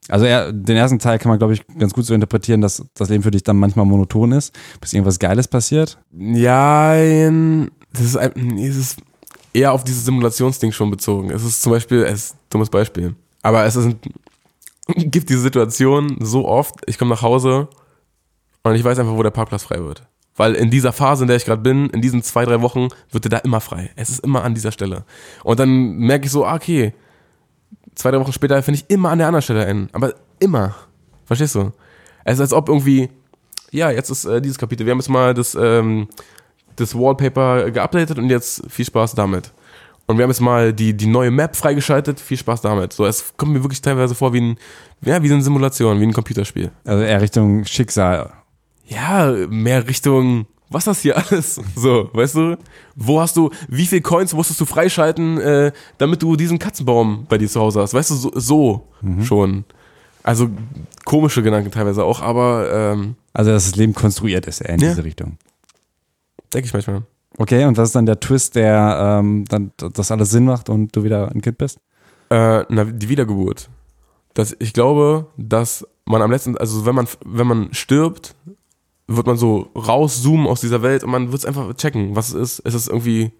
Also 0.08 0.26
er, 0.26 0.52
den 0.52 0.76
ersten 0.76 0.98
Teil 0.98 1.18
kann 1.18 1.30
man, 1.30 1.38
glaube 1.38 1.54
ich, 1.54 1.66
ganz 1.78 1.92
gut 1.92 2.04
so 2.04 2.14
interpretieren, 2.14 2.60
dass 2.60 2.84
das 2.94 3.08
Leben 3.08 3.22
für 3.22 3.30
dich 3.30 3.44
dann 3.44 3.56
manchmal 3.56 3.86
monoton 3.86 4.32
ist, 4.32 4.52
bis 4.80 4.92
irgendwas 4.92 5.18
Geiles 5.18 5.46
passiert. 5.46 5.98
Ja, 6.12 6.94
das 7.92 8.02
ist, 8.02 8.16
ein, 8.16 8.58
es 8.58 8.76
ist 8.76 9.02
eher 9.52 9.72
auf 9.72 9.84
dieses 9.84 10.04
Simulationsding 10.04 10.72
schon 10.72 10.90
bezogen. 10.90 11.30
Es 11.30 11.44
ist 11.44 11.62
zum 11.62 11.72
Beispiel, 11.72 12.02
es 12.04 12.24
ist 12.24 12.34
ein 12.34 12.38
dummes 12.50 12.70
Beispiel, 12.70 13.14
aber 13.42 13.64
es 13.64 13.76
ist 13.76 13.96
gibt 14.96 15.28
diese 15.28 15.40
Situation 15.40 16.16
so 16.20 16.46
oft, 16.46 16.74
ich 16.86 16.98
komme 16.98 17.10
nach 17.10 17.22
Hause 17.22 17.68
und 18.62 18.74
ich 18.74 18.84
weiß 18.84 18.98
einfach, 18.98 19.14
wo 19.14 19.22
der 19.22 19.30
Parkplatz 19.30 19.62
frei 19.62 19.78
wird. 19.80 20.02
Weil 20.36 20.54
in 20.54 20.70
dieser 20.70 20.92
Phase, 20.92 21.24
in 21.24 21.28
der 21.28 21.36
ich 21.36 21.44
gerade 21.44 21.60
bin, 21.60 21.90
in 21.90 22.00
diesen 22.00 22.22
zwei, 22.22 22.44
drei 22.44 22.62
Wochen, 22.62 22.88
wird 23.10 23.24
der 23.24 23.30
da 23.30 23.38
immer 23.38 23.60
frei. 23.60 23.90
Es 23.96 24.08
ist 24.08 24.20
immer 24.20 24.42
an 24.42 24.54
dieser 24.54 24.72
Stelle. 24.72 25.04
Und 25.44 25.60
dann 25.60 25.98
merke 25.98 26.26
ich 26.26 26.32
so, 26.32 26.46
ah, 26.46 26.54
okay, 26.54 26.94
zwei, 27.94 28.10
drei 28.10 28.20
Wochen 28.20 28.32
später 28.32 28.62
finde 28.62 28.80
ich 28.80 28.88
immer 28.88 29.10
an 29.10 29.18
der 29.18 29.26
anderen 29.26 29.42
Stelle 29.42 29.66
einen. 29.66 29.90
Aber 29.92 30.14
immer. 30.38 30.74
Verstehst 31.26 31.54
du? 31.56 31.72
Es 32.24 32.34
ist 32.34 32.40
als 32.40 32.52
ob 32.52 32.68
irgendwie, 32.68 33.10
ja, 33.70 33.90
jetzt 33.90 34.10
ist 34.10 34.24
äh, 34.24 34.40
dieses 34.40 34.58
Kapitel. 34.58 34.86
Wir 34.86 34.92
haben 34.92 34.98
jetzt 34.98 35.08
mal 35.08 35.34
das 35.34 35.54
ähm, 35.54 36.08
das 36.80 36.94
Wallpaper 36.94 37.70
geupdatet 37.70 38.18
und 38.18 38.30
jetzt 38.30 38.62
viel 38.68 38.84
Spaß 38.84 39.14
damit. 39.14 39.52
Und 40.10 40.18
wir 40.18 40.24
haben 40.24 40.30
jetzt 40.30 40.40
mal 40.40 40.72
die, 40.72 40.92
die 40.92 41.06
neue 41.06 41.30
Map 41.30 41.54
freigeschaltet, 41.54 42.18
viel 42.18 42.36
Spaß 42.36 42.62
damit. 42.62 42.92
So, 42.92 43.06
es 43.06 43.32
kommt 43.36 43.52
mir 43.52 43.62
wirklich 43.62 43.80
teilweise 43.80 44.16
vor 44.16 44.32
wie 44.32 44.40
ein, 44.40 44.58
ja, 45.02 45.22
wie 45.22 45.32
eine 45.32 45.40
Simulation, 45.40 46.00
wie 46.00 46.04
ein 46.04 46.12
Computerspiel. 46.12 46.72
Also 46.84 47.04
eher 47.04 47.22
Richtung 47.22 47.64
Schicksal. 47.64 48.32
Ja, 48.88 49.32
mehr 49.48 49.86
Richtung, 49.86 50.46
was 50.68 50.80
ist 50.80 50.86
das 50.86 51.00
hier 51.02 51.16
alles? 51.30 51.60
So, 51.76 52.10
weißt 52.12 52.34
du? 52.34 52.56
Wo 52.96 53.20
hast 53.20 53.36
du, 53.36 53.50
wie 53.68 53.86
viel 53.86 54.00
Coins 54.00 54.34
musstest 54.34 54.60
du 54.60 54.64
freischalten, 54.64 55.38
äh, 55.40 55.72
damit 55.98 56.22
du 56.22 56.34
diesen 56.34 56.58
Katzenbaum 56.58 57.26
bei 57.28 57.38
dir 57.38 57.48
zu 57.48 57.60
Hause 57.60 57.80
hast? 57.80 57.94
Weißt 57.94 58.10
du, 58.10 58.14
so, 58.16 58.32
so 58.34 58.88
mhm. 59.02 59.22
schon. 59.24 59.64
Also 60.24 60.50
komische 61.04 61.42
Gedanken 61.42 61.70
teilweise 61.70 62.02
auch, 62.04 62.20
aber 62.20 62.68
ähm, 62.72 63.14
Also 63.32 63.52
dass 63.52 63.70
das 63.70 63.76
Leben 63.76 63.94
konstruiert 63.94 64.46
ist, 64.46 64.60
eher 64.60 64.74
in 64.74 64.80
ja. 64.80 64.88
diese 64.90 65.04
Richtung. 65.04 65.38
Denke 66.52 66.66
ich 66.66 66.72
manchmal. 66.72 67.02
Okay, 67.38 67.64
und 67.64 67.76
was 67.76 67.90
ist 67.90 67.94
dann 67.94 68.06
der 68.06 68.20
Twist, 68.20 68.56
der 68.56 69.18
ähm, 69.20 69.44
dann 69.48 69.72
das 69.78 70.10
alles 70.10 70.30
Sinn 70.30 70.44
macht 70.44 70.68
und 70.68 70.94
du 70.94 71.04
wieder 71.04 71.30
ein 71.30 71.40
Kind 71.40 71.58
bist? 71.58 71.78
Äh, 72.30 72.64
na, 72.68 72.84
die 72.84 73.08
Wiedergeburt. 73.08 73.68
Das, 74.34 74.54
ich 74.58 74.72
glaube, 74.72 75.26
dass 75.36 75.86
man 76.04 76.22
am 76.22 76.30
letzten, 76.30 76.56
also 76.58 76.86
wenn 76.86 76.94
man, 76.94 77.06
wenn 77.24 77.46
man 77.46 77.72
stirbt, 77.72 78.34
wird 79.06 79.26
man 79.26 79.36
so 79.36 79.70
rauszoomen 79.74 80.46
aus 80.46 80.60
dieser 80.60 80.82
Welt 80.82 81.02
und 81.02 81.10
man 81.10 81.32
wird 81.32 81.40
es 81.40 81.44
einfach 81.44 81.72
checken, 81.74 82.14
was 82.14 82.28
es 82.28 82.34
ist. 82.34 82.58
Ist 82.60 82.74
es 82.74 82.88
irgendwie 82.88 83.32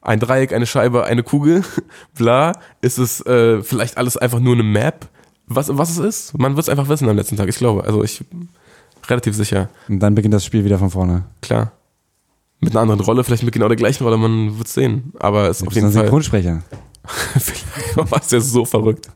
ein 0.00 0.20
Dreieck, 0.20 0.52
eine 0.52 0.66
Scheibe, 0.66 1.04
eine 1.04 1.22
Kugel, 1.22 1.64
bla? 2.16 2.52
Ist 2.80 2.98
es 2.98 3.24
äh, 3.26 3.62
vielleicht 3.62 3.96
alles 3.96 4.16
einfach 4.16 4.40
nur 4.40 4.54
eine 4.54 4.64
Map? 4.64 5.08
Was, 5.46 5.76
was 5.76 5.90
es 5.90 5.98
ist? 5.98 6.38
Man 6.38 6.56
wird 6.56 6.64
es 6.64 6.68
einfach 6.68 6.88
wissen 6.88 7.08
am 7.08 7.16
letzten 7.16 7.36
Tag, 7.36 7.48
ich 7.48 7.56
glaube. 7.56 7.84
Also 7.84 8.02
ich 8.04 8.24
Relativ 9.08 9.34
sicher. 9.34 9.68
Und 9.88 10.00
dann 10.00 10.14
beginnt 10.14 10.34
das 10.34 10.44
Spiel 10.44 10.64
wieder 10.64 10.78
von 10.78 10.90
vorne. 10.90 11.24
Klar. 11.40 11.72
Mit 12.60 12.72
einer 12.72 12.80
anderen 12.80 13.00
Rolle, 13.00 13.22
vielleicht 13.24 13.44
mit 13.44 13.54
genau 13.54 13.68
der 13.68 13.76
gleichen 13.76 14.04
Rolle, 14.04 14.16
man 14.16 14.58
wird 14.58 14.68
sehen. 14.68 15.12
Aber 15.18 15.48
es 15.48 15.60
ist 15.60 15.66
auf 15.66 15.74
jeden 15.74 15.92
Fall. 15.92 16.02
Synchronsprecher. 16.02 16.62
Vielleicht 17.38 18.10
war 18.10 18.20
es 18.20 18.30
ja 18.30 18.40
so 18.40 18.64
verrückt. 18.64 19.08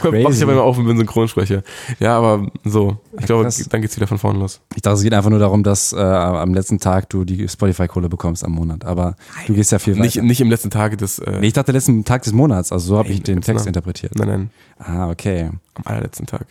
Crazy. 0.00 0.22
Mach 0.22 0.30
ich 0.30 0.42
aber 0.42 0.52
immer 0.52 0.62
auf 0.62 0.76
und 0.78 0.86
bin 0.86 0.96
Synchronsprecher. 0.98 1.62
Ja, 1.98 2.18
aber 2.18 2.50
so. 2.64 2.98
Ich 3.18 3.26
glaube, 3.26 3.44
krass. 3.44 3.66
dann 3.68 3.80
geht's 3.80 3.96
wieder 3.96 4.06
von 4.06 4.18
vorne 4.18 4.38
los. 4.38 4.60
Ich 4.74 4.82
dachte, 4.82 4.98
es 4.98 5.02
geht 5.02 5.14
einfach 5.14 5.30
nur 5.30 5.38
darum, 5.38 5.62
dass 5.62 5.92
äh, 5.92 5.98
am 5.98 6.52
letzten 6.52 6.78
Tag 6.78 7.08
du 7.08 7.24
die 7.24 7.48
Spotify-Kohle 7.48 8.08
bekommst 8.08 8.44
am 8.44 8.52
Monat. 8.52 8.84
Aber 8.84 9.16
du 9.46 9.54
gehst 9.54 9.72
ja 9.72 9.78
viel 9.78 9.94
weiter. 9.94 10.02
Nicht, 10.02 10.22
nicht 10.22 10.40
im 10.40 10.50
letzten 10.50 10.70
Tage 10.70 10.96
des. 10.96 11.18
Äh, 11.18 11.40
nee, 11.40 11.48
ich 11.48 11.52
dachte, 11.52 11.72
letzten 11.72 12.04
Tag 12.04 12.22
des 12.22 12.32
Monats. 12.32 12.72
Also 12.72 12.88
so 12.88 12.98
habe 12.98 13.08
ich 13.08 13.18
Nein, 13.18 13.24
den 13.24 13.40
Text 13.40 13.64
genau. 13.64 13.68
interpretiert. 13.68 14.16
Nein, 14.16 14.28
nein. 14.28 14.50
Ah, 14.78 15.10
okay. 15.10 15.50
Am 15.74 15.86
allerletzten 15.86 16.26
Tag. 16.26 16.46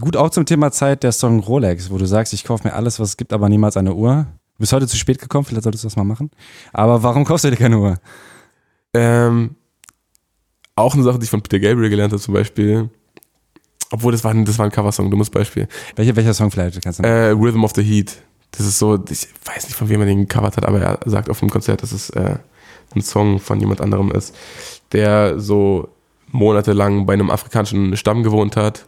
Gut, 0.00 0.16
auch 0.16 0.30
zum 0.30 0.46
Thema 0.46 0.72
Zeit 0.72 1.02
der 1.02 1.12
Song 1.12 1.40
Rolex, 1.40 1.90
wo 1.90 1.98
du 1.98 2.06
sagst, 2.06 2.32
ich 2.32 2.44
kaufe 2.44 2.66
mir 2.66 2.74
alles, 2.74 2.98
was 2.98 3.10
es 3.10 3.16
gibt, 3.18 3.32
aber 3.34 3.50
niemals 3.50 3.76
eine 3.76 3.94
Uhr. 3.94 4.26
Du 4.62 4.64
bist 4.64 4.72
heute 4.74 4.86
zu 4.86 4.96
spät 4.96 5.18
gekommen, 5.18 5.44
vielleicht 5.44 5.64
solltest 5.64 5.82
du 5.82 5.88
das 5.88 5.96
mal 5.96 6.04
machen. 6.04 6.30
Aber 6.72 7.02
warum 7.02 7.24
kaufst 7.24 7.44
du 7.44 7.50
dir 7.50 7.56
keine 7.56 7.80
Uhr? 7.80 7.98
Ähm, 8.94 9.56
auch 10.76 10.94
eine 10.94 11.02
Sache, 11.02 11.18
die 11.18 11.24
ich 11.24 11.30
von 11.30 11.42
Peter 11.42 11.58
Gabriel 11.58 11.90
gelernt 11.90 12.12
habe, 12.12 12.22
zum 12.22 12.32
Beispiel. 12.32 12.88
Obwohl, 13.90 14.12
das 14.12 14.22
war, 14.22 14.30
ein- 14.30 14.44
das 14.44 14.58
war 14.60 14.66
ein 14.66 14.70
Coversong, 14.70 15.10
dummes 15.10 15.30
Beispiel. 15.30 15.66
Welche, 15.96 16.14
welcher 16.14 16.32
Song 16.32 16.52
vielleicht 16.52 16.80
kannst 16.80 17.00
du 17.00 17.02
Äh, 17.02 17.30
Rhythm 17.30 17.64
of 17.64 17.72
the 17.74 17.82
Heat. 17.82 18.22
Das 18.52 18.64
ist 18.64 18.78
so, 18.78 18.94
ich 19.10 19.26
weiß 19.46 19.64
nicht, 19.64 19.74
von 19.74 19.88
wem 19.88 19.98
er 20.02 20.06
den 20.06 20.28
gecovert 20.28 20.56
hat, 20.56 20.64
aber 20.64 20.80
er 20.80 21.00
sagt 21.06 21.28
auf 21.28 21.40
dem 21.40 21.50
Konzert, 21.50 21.82
dass 21.82 21.90
es 21.90 22.10
äh, 22.10 22.36
ein 22.94 23.02
Song 23.02 23.40
von 23.40 23.58
jemand 23.58 23.80
anderem 23.80 24.12
ist, 24.12 24.32
der 24.92 25.40
so 25.40 25.88
monatelang 26.30 27.04
bei 27.04 27.14
einem 27.14 27.30
afrikanischen 27.30 27.96
Stamm 27.96 28.22
gewohnt 28.22 28.54
hat 28.56 28.86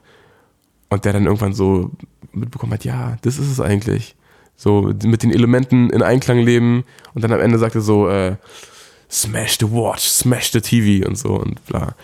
und 0.89 1.05
der 1.05 1.15
dann 1.15 1.25
irgendwann 1.27 1.53
so 1.53 1.91
mitbekommen 2.31 2.75
hat, 2.75 2.85
ja, 2.85 3.17
das 3.23 3.39
ist 3.39 3.51
es 3.51 3.61
eigentlich. 3.61 4.15
So 4.57 4.93
mit 5.05 5.23
den 5.23 5.33
Elementen 5.33 5.91
in 5.91 6.03
Einklang 6.03 6.39
leben 6.39 6.85
und 7.15 7.23
dann 7.23 7.33
am 7.33 7.41
Ende 7.41 7.59
sagt 7.59 7.75
er 7.75 7.81
so, 7.81 8.09
äh, 8.09 8.37
Smash 9.11 9.59
the 9.59 9.71
Watch, 9.71 10.05
Smash 10.05 10.53
the 10.53 10.61
TV 10.61 11.07
und 11.07 11.17
so 11.17 11.35
und 11.35 11.65
bla. 11.67 11.95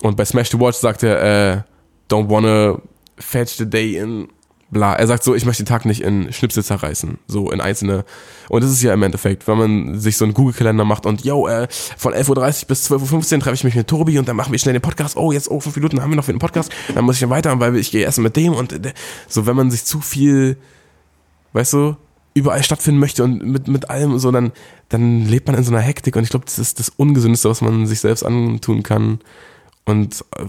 Und 0.00 0.16
bei 0.16 0.24
Smash 0.24 0.50
the 0.50 0.58
Watch 0.58 0.78
sagt 0.78 1.02
er, 1.02 1.22
äh, 1.22 1.62
don't 2.10 2.28
wanna 2.28 2.80
fetch 3.18 3.56
the 3.56 3.68
day 3.68 3.96
in 3.96 4.28
bla. 4.70 4.94
Er 4.94 5.06
sagt 5.06 5.24
so, 5.24 5.34
ich 5.34 5.44
möchte 5.44 5.62
den 5.62 5.68
Tag 5.68 5.84
nicht 5.84 6.02
in 6.02 6.32
Schnipsel 6.32 6.62
zerreißen, 6.62 7.18
so 7.26 7.50
in 7.50 7.60
einzelne. 7.60 8.04
Und 8.48 8.62
das 8.62 8.70
ist 8.70 8.82
ja 8.82 8.92
im 8.92 9.02
Endeffekt, 9.02 9.46
wenn 9.48 9.58
man 9.58 9.98
sich 9.98 10.16
so 10.16 10.24
einen 10.24 10.34
Google-Kalender 10.34 10.84
macht 10.84 11.06
und, 11.06 11.24
yo, 11.24 11.48
äh, 11.48 11.68
von 11.96 12.12
11.30 12.14 12.62
Uhr 12.62 12.68
bis 12.68 12.90
12.15 12.90 13.34
Uhr 13.34 13.40
treffe 13.40 13.54
ich 13.54 13.64
mich 13.64 13.74
mit 13.74 13.88
Tobi 13.88 14.18
und 14.18 14.28
dann 14.28 14.36
machen 14.36 14.52
wir 14.52 14.58
schnell 14.58 14.74
den 14.74 14.82
Podcast. 14.82 15.16
Oh, 15.16 15.32
jetzt, 15.32 15.50
oh, 15.50 15.60
fünf 15.60 15.76
Minuten 15.76 16.02
haben 16.02 16.10
wir 16.10 16.16
noch 16.16 16.24
für 16.24 16.32
den 16.32 16.38
Podcast. 16.38 16.70
Dann 16.94 17.04
muss 17.04 17.16
ich 17.16 17.20
dann 17.20 17.30
weiter, 17.30 17.58
weil 17.60 17.76
ich 17.76 17.90
gehe 17.90 18.04
essen 18.04 18.22
mit 18.22 18.36
dem 18.36 18.52
und 18.52 18.72
äh, 18.72 18.92
so, 19.26 19.46
wenn 19.46 19.56
man 19.56 19.70
sich 19.70 19.84
zu 19.84 20.00
viel, 20.00 20.56
weißt 21.52 21.72
du, 21.72 21.96
überall 22.34 22.62
stattfinden 22.62 23.00
möchte 23.00 23.24
und 23.24 23.44
mit, 23.44 23.68
mit 23.68 23.90
allem 23.90 24.18
so, 24.18 24.30
dann, 24.30 24.52
dann 24.88 25.26
lebt 25.26 25.46
man 25.46 25.56
in 25.56 25.64
so 25.64 25.72
einer 25.72 25.80
Hektik 25.80 26.16
und 26.16 26.22
ich 26.22 26.30
glaube, 26.30 26.44
das 26.44 26.58
ist 26.58 26.78
das 26.78 26.88
Ungesündeste, 26.88 27.50
was 27.50 27.60
man 27.60 27.86
sich 27.86 28.00
selbst 28.00 28.22
antun 28.22 28.82
kann. 28.82 29.18
Und 29.84 30.24
äh, 30.36 30.44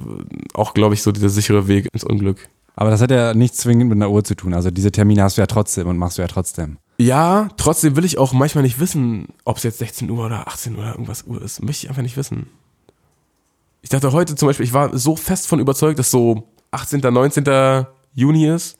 auch, 0.54 0.74
glaube 0.74 0.94
ich, 0.94 1.02
so 1.02 1.12
dieser 1.12 1.30
sichere 1.30 1.68
Weg 1.68 1.88
ins 1.94 2.04
Unglück. 2.04 2.50
Aber 2.76 2.92
das 2.92 3.02
hat 3.02 3.12
ja 3.12 3.34
nichts 3.34 3.58
zwingend 3.60 3.90
mit 3.90 3.98
einer 3.98 4.10
Uhr 4.10 4.24
zu 4.24 4.36
tun. 4.36 4.54
Also 4.54 4.72
diese 4.72 4.92
Termine 4.92 5.24
hast 5.24 5.38
du 5.38 5.42
ja 5.42 5.48
trotzdem 5.48 5.88
und 5.88 5.98
machst 5.98 6.18
du 6.18 6.22
ja 6.22 6.28
trotzdem. 6.28 6.78
Ja, 6.98 7.50
trotzdem 7.58 7.96
will 7.96 8.06
ich 8.06 8.18
auch 8.18 8.34
manchmal 8.34 8.64
nicht 8.64 8.80
wissen, 8.80 9.28
ob 9.46 9.58
es 9.58 9.64
jetzt 9.64 9.80
16 9.80 10.10
Uhr 10.10 10.26
oder 10.26 10.48
18 10.48 10.76
Uhr 10.76 10.82
oder 10.82 10.92
irgendwas 10.92 11.24
Uhr 11.24 11.42
ist. 11.42 11.64
Möchte 11.64 11.86
ich 11.86 11.90
einfach 11.90 12.02
nicht 12.02 12.18
wissen. 12.18 12.48
Ich 13.82 13.90
dachte 13.90 14.12
heute 14.12 14.36
zum 14.36 14.48
Beispiel, 14.48 14.66
ich 14.66 14.74
war 14.74 14.98
so 14.98 15.16
fest 15.16 15.48
von 15.48 15.60
überzeugt, 15.60 16.00
dass 16.00 16.12
so 16.12 16.50
18., 16.72 17.00
19. 17.02 17.86
Juni 18.14 18.48
ist. 18.48 18.78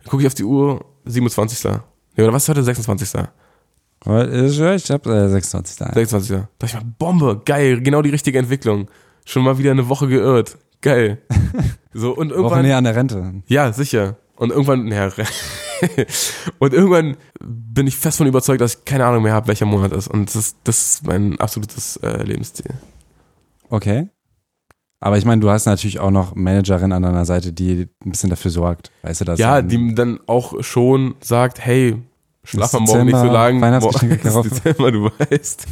Dann 0.00 0.10
gucke 0.10 0.22
ich 0.22 0.26
auf 0.26 0.34
die 0.34 0.44
Uhr, 0.44 0.84
27. 1.10 1.72
Nee, 2.16 2.24
oder 2.24 2.32
was 2.32 2.44
ist 2.44 2.48
heute? 2.48 2.62
26. 2.62 3.20
Aber 4.00 4.32
Ich 4.32 4.90
hab 4.90 5.06
äh, 5.06 5.28
26 5.28 5.76
da. 5.76 5.92
26. 5.92 6.36
Da 6.36 6.48
dachte 6.58 6.66
ich 6.66 6.74
mal, 6.74 6.92
Bombe, 6.98 7.42
geil, 7.44 7.80
genau 7.82 8.02
die 8.02 8.10
richtige 8.10 8.38
Entwicklung. 8.38 8.88
Schon 9.24 9.44
mal 9.44 9.58
wieder 9.58 9.70
eine 9.70 9.88
Woche 9.88 10.08
geirrt. 10.08 10.58
Geil. 10.80 11.18
So, 11.92 12.12
und 12.14 12.30
Woche 12.30 12.36
irgendwann. 12.36 12.62
näher 12.62 12.76
an 12.76 12.84
der 12.84 12.94
Rente. 12.94 13.42
Ja, 13.48 13.72
sicher. 13.72 14.16
Und 14.36 14.50
irgendwann, 14.50 14.86
ja, 14.86 15.10
und 16.60 16.72
irgendwann 16.72 17.16
bin 17.40 17.88
ich 17.88 17.96
fest 17.96 18.18
von 18.18 18.28
überzeugt, 18.28 18.60
dass 18.60 18.74
ich 18.76 18.84
keine 18.84 19.06
Ahnung 19.06 19.24
mehr 19.24 19.32
habe, 19.32 19.48
welcher 19.48 19.66
Monat 19.66 19.90
ist. 19.92 20.06
Und 20.06 20.26
das 20.28 20.36
ist, 20.36 20.56
das 20.62 20.82
ist 20.82 21.06
mein 21.06 21.40
absolutes 21.40 21.96
äh, 21.96 22.22
Lebensziel. 22.22 22.72
Okay. 23.70 24.08
Aber 25.00 25.16
ich 25.16 25.24
meine, 25.24 25.40
du 25.40 25.50
hast 25.50 25.64
natürlich 25.64 25.98
auch 25.98 26.10
noch 26.10 26.34
Managerin 26.34 26.92
an 26.92 27.02
deiner 27.02 27.24
Seite, 27.24 27.52
die 27.52 27.88
ein 28.04 28.10
bisschen 28.10 28.28
dafür 28.28 28.50
sorgt. 28.50 28.90
Weißt 29.02 29.22
du 29.22 29.24
das? 29.24 29.38
Ja, 29.38 29.62
die 29.62 29.94
dann 29.94 30.20
auch 30.26 30.62
schon 30.62 31.14
sagt, 31.20 31.58
hey, 31.58 31.96
schlaf 32.44 32.74
am 32.74 32.84
Morgen 32.84 33.06
nicht 33.06 33.16
so 33.16 33.22
Dezember, 33.22 33.32
lang. 33.32 33.60
Weihnachtsgeschenke 33.62 34.28
ist. 34.28 34.44
Dezember, 34.44 34.92
du 34.92 35.04
weißt. 35.06 35.66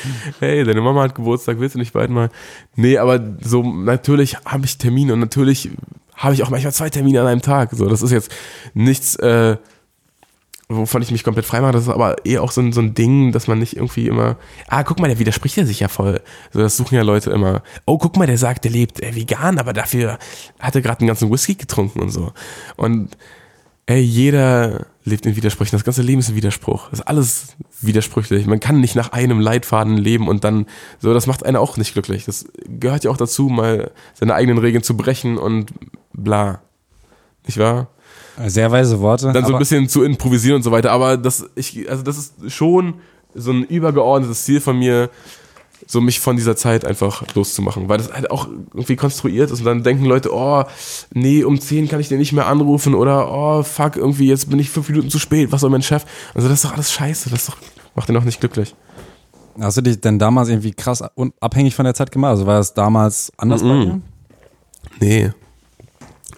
hey, 0.40 0.64
deine 0.64 0.80
Mama 0.80 1.02
hat 1.02 1.14
Geburtstag, 1.14 1.60
willst 1.60 1.74
du 1.74 1.78
nicht 1.78 1.92
bald 1.92 2.10
mal? 2.10 2.30
Nee, 2.74 2.96
aber 2.96 3.20
so, 3.42 3.62
natürlich 3.62 4.38
habe 4.46 4.64
ich 4.64 4.78
Termine 4.78 5.12
und 5.12 5.20
natürlich 5.20 5.70
habe 6.14 6.32
ich 6.32 6.42
auch 6.42 6.50
manchmal 6.50 6.72
zwei 6.72 6.88
Termine 6.88 7.20
an 7.20 7.26
einem 7.26 7.42
Tag. 7.42 7.70
So, 7.72 7.86
das 7.86 8.00
ist 8.00 8.12
jetzt 8.12 8.30
nichts, 8.72 9.16
äh, 9.16 9.58
wovon 10.68 11.02
ich 11.02 11.10
mich 11.10 11.24
komplett 11.24 11.46
frei 11.46 11.60
mache. 11.60 11.72
Das 11.72 11.82
ist 11.82 11.88
aber 11.88 12.24
eher 12.24 12.42
auch 12.42 12.50
so 12.50 12.60
ein, 12.60 12.72
so 12.72 12.80
ein 12.80 12.94
Ding, 12.94 13.32
dass 13.32 13.46
man 13.46 13.58
nicht 13.58 13.76
irgendwie 13.76 14.06
immer, 14.06 14.36
ah, 14.68 14.82
guck 14.82 14.98
mal, 14.98 15.08
der 15.08 15.18
widerspricht 15.18 15.56
ja 15.56 15.66
sich 15.66 15.80
ja 15.80 15.88
voll. 15.88 16.20
So, 16.52 16.60
das 16.60 16.76
suchen 16.76 16.94
ja 16.94 17.02
Leute 17.02 17.30
immer. 17.30 17.62
Oh, 17.86 17.98
guck 17.98 18.16
mal, 18.16 18.26
der 18.26 18.38
sagt, 18.38 18.64
der 18.64 18.70
lebt 18.70 19.02
äh, 19.02 19.14
vegan, 19.14 19.58
aber 19.58 19.72
dafür 19.72 20.18
hat 20.58 20.74
er 20.74 20.80
gerade 20.80 21.00
einen 21.00 21.08
ganzen 21.08 21.30
Whisky 21.30 21.54
getrunken 21.54 22.00
und 22.00 22.10
so. 22.10 22.32
Und 22.76 23.16
ey, 23.86 24.00
jeder 24.00 24.86
lebt 25.04 25.26
in 25.26 25.36
Widersprüchen. 25.36 25.76
Das 25.76 25.84
ganze 25.84 26.02
Leben 26.02 26.20
ist 26.20 26.30
ein 26.30 26.36
Widerspruch. 26.36 26.88
Das 26.90 27.00
ist 27.00 27.06
alles 27.06 27.56
widersprüchlich. 27.82 28.46
Man 28.46 28.60
kann 28.60 28.80
nicht 28.80 28.94
nach 28.94 29.12
einem 29.12 29.40
Leitfaden 29.40 29.98
leben 29.98 30.28
und 30.28 30.44
dann, 30.44 30.66
so, 30.98 31.12
das 31.12 31.26
macht 31.26 31.44
einen 31.44 31.56
auch 31.56 31.76
nicht 31.76 31.92
glücklich. 31.92 32.24
Das 32.24 32.46
gehört 32.66 33.04
ja 33.04 33.10
auch 33.10 33.18
dazu, 33.18 33.48
mal 33.48 33.90
seine 34.14 34.34
eigenen 34.34 34.58
Regeln 34.58 34.82
zu 34.82 34.96
brechen 34.96 35.36
und 35.36 35.72
bla. 36.14 36.62
Nicht 37.46 37.58
wahr? 37.58 37.88
Sehr 38.46 38.70
weise 38.72 39.00
Worte. 39.00 39.32
Dann 39.32 39.44
so 39.46 39.52
ein 39.52 39.58
bisschen 39.58 39.88
zu 39.88 40.02
improvisieren 40.02 40.56
und 40.56 40.62
so 40.62 40.72
weiter. 40.72 40.90
Aber 40.90 41.16
das, 41.16 41.46
ich, 41.54 41.88
also 41.88 42.02
das 42.02 42.18
ist 42.18 42.52
schon 42.52 42.94
so 43.34 43.52
ein 43.52 43.64
übergeordnetes 43.64 44.44
Ziel 44.44 44.60
von 44.60 44.78
mir, 44.78 45.08
so 45.86 46.00
mich 46.00 46.18
von 46.20 46.36
dieser 46.36 46.56
Zeit 46.56 46.84
einfach 46.84 47.22
loszumachen, 47.34 47.88
weil 47.88 47.98
das 47.98 48.12
halt 48.12 48.30
auch 48.30 48.48
irgendwie 48.72 48.96
konstruiert 48.96 49.50
ist 49.50 49.58
und 49.60 49.66
dann 49.66 49.82
denken 49.82 50.04
Leute, 50.06 50.30
oh, 50.32 50.64
nee, 51.12 51.44
um 51.44 51.60
10 51.60 51.88
kann 51.88 52.00
ich 52.00 52.08
den 52.08 52.18
nicht 52.18 52.32
mehr 52.32 52.46
anrufen 52.46 52.94
oder 52.94 53.30
oh, 53.30 53.62
fuck, 53.62 53.96
irgendwie 53.96 54.28
jetzt 54.28 54.48
bin 54.48 54.58
ich 54.58 54.70
fünf 54.70 54.88
Minuten 54.88 55.10
zu 55.10 55.18
spät, 55.18 55.52
was 55.52 55.60
soll 55.60 55.70
mein 55.70 55.82
Chef? 55.82 56.04
Also 56.32 56.48
das 56.48 56.58
ist 56.58 56.64
doch 56.64 56.72
alles 56.72 56.92
scheiße, 56.92 57.28
das 57.28 57.46
doch, 57.46 57.56
macht 57.94 58.08
den 58.08 58.16
auch 58.16 58.24
nicht 58.24 58.40
glücklich. 58.40 58.74
Hast 59.60 59.76
du 59.76 59.82
dich 59.82 60.00
denn 60.00 60.18
damals 60.18 60.48
irgendwie 60.48 60.72
krass 60.72 61.04
abhängig 61.40 61.74
von 61.74 61.84
der 61.84 61.94
Zeit 61.94 62.10
gemacht? 62.10 62.30
Also 62.30 62.46
war 62.46 62.56
das 62.56 62.72
damals 62.74 63.30
anders 63.36 63.62
bei 63.62 63.68
Mhm. 63.68 63.82
dir? 63.84 64.00
Nee, 65.00 65.32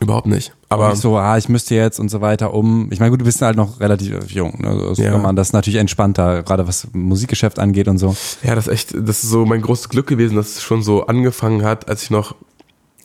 überhaupt 0.01 0.27
nicht. 0.27 0.55
Aber 0.69 0.91
nicht 0.91 1.01
so, 1.01 1.17
ah, 1.17 1.39
ich 1.39 1.49
müsste 1.49 1.75
jetzt 1.75 1.99
und 1.99 2.09
so 2.11 2.21
weiter 2.21 2.53
um. 2.53 2.89
Ich 2.91 3.01
meine, 3.01 3.11
gut, 3.11 3.21
du 3.21 3.25
bist 3.25 3.41
halt 3.43 3.57
noch 3.57 3.81
relativ 3.81 4.31
jung. 4.31 4.61
Ne? 4.61 4.69
Also 4.69 5.03
Ja. 5.03 5.13
kann 5.13 5.23
man 5.23 5.37
das 5.37 5.49
ist 5.49 5.53
natürlich 5.53 5.81
entspannter, 5.81 6.43
gerade 6.43 6.67
was 6.69 6.89
Musikgeschäft 6.93 7.59
angeht 7.59 7.89
und 7.89 7.99
so. 7.99 8.15
Ja, 8.43 8.55
das 8.55 8.67
ist 8.67 8.73
echt, 8.73 8.95
das 8.95 9.23
ist 9.25 9.31
so 9.31 9.47
mein 9.47 9.63
großes 9.63 9.89
Glück 9.89 10.07
gewesen, 10.07 10.37
dass 10.37 10.57
es 10.57 10.63
schon 10.63 10.83
so 10.83 11.07
angefangen 11.07 11.63
hat, 11.65 11.89
als 11.89 12.03
ich 12.03 12.11
noch 12.11 12.35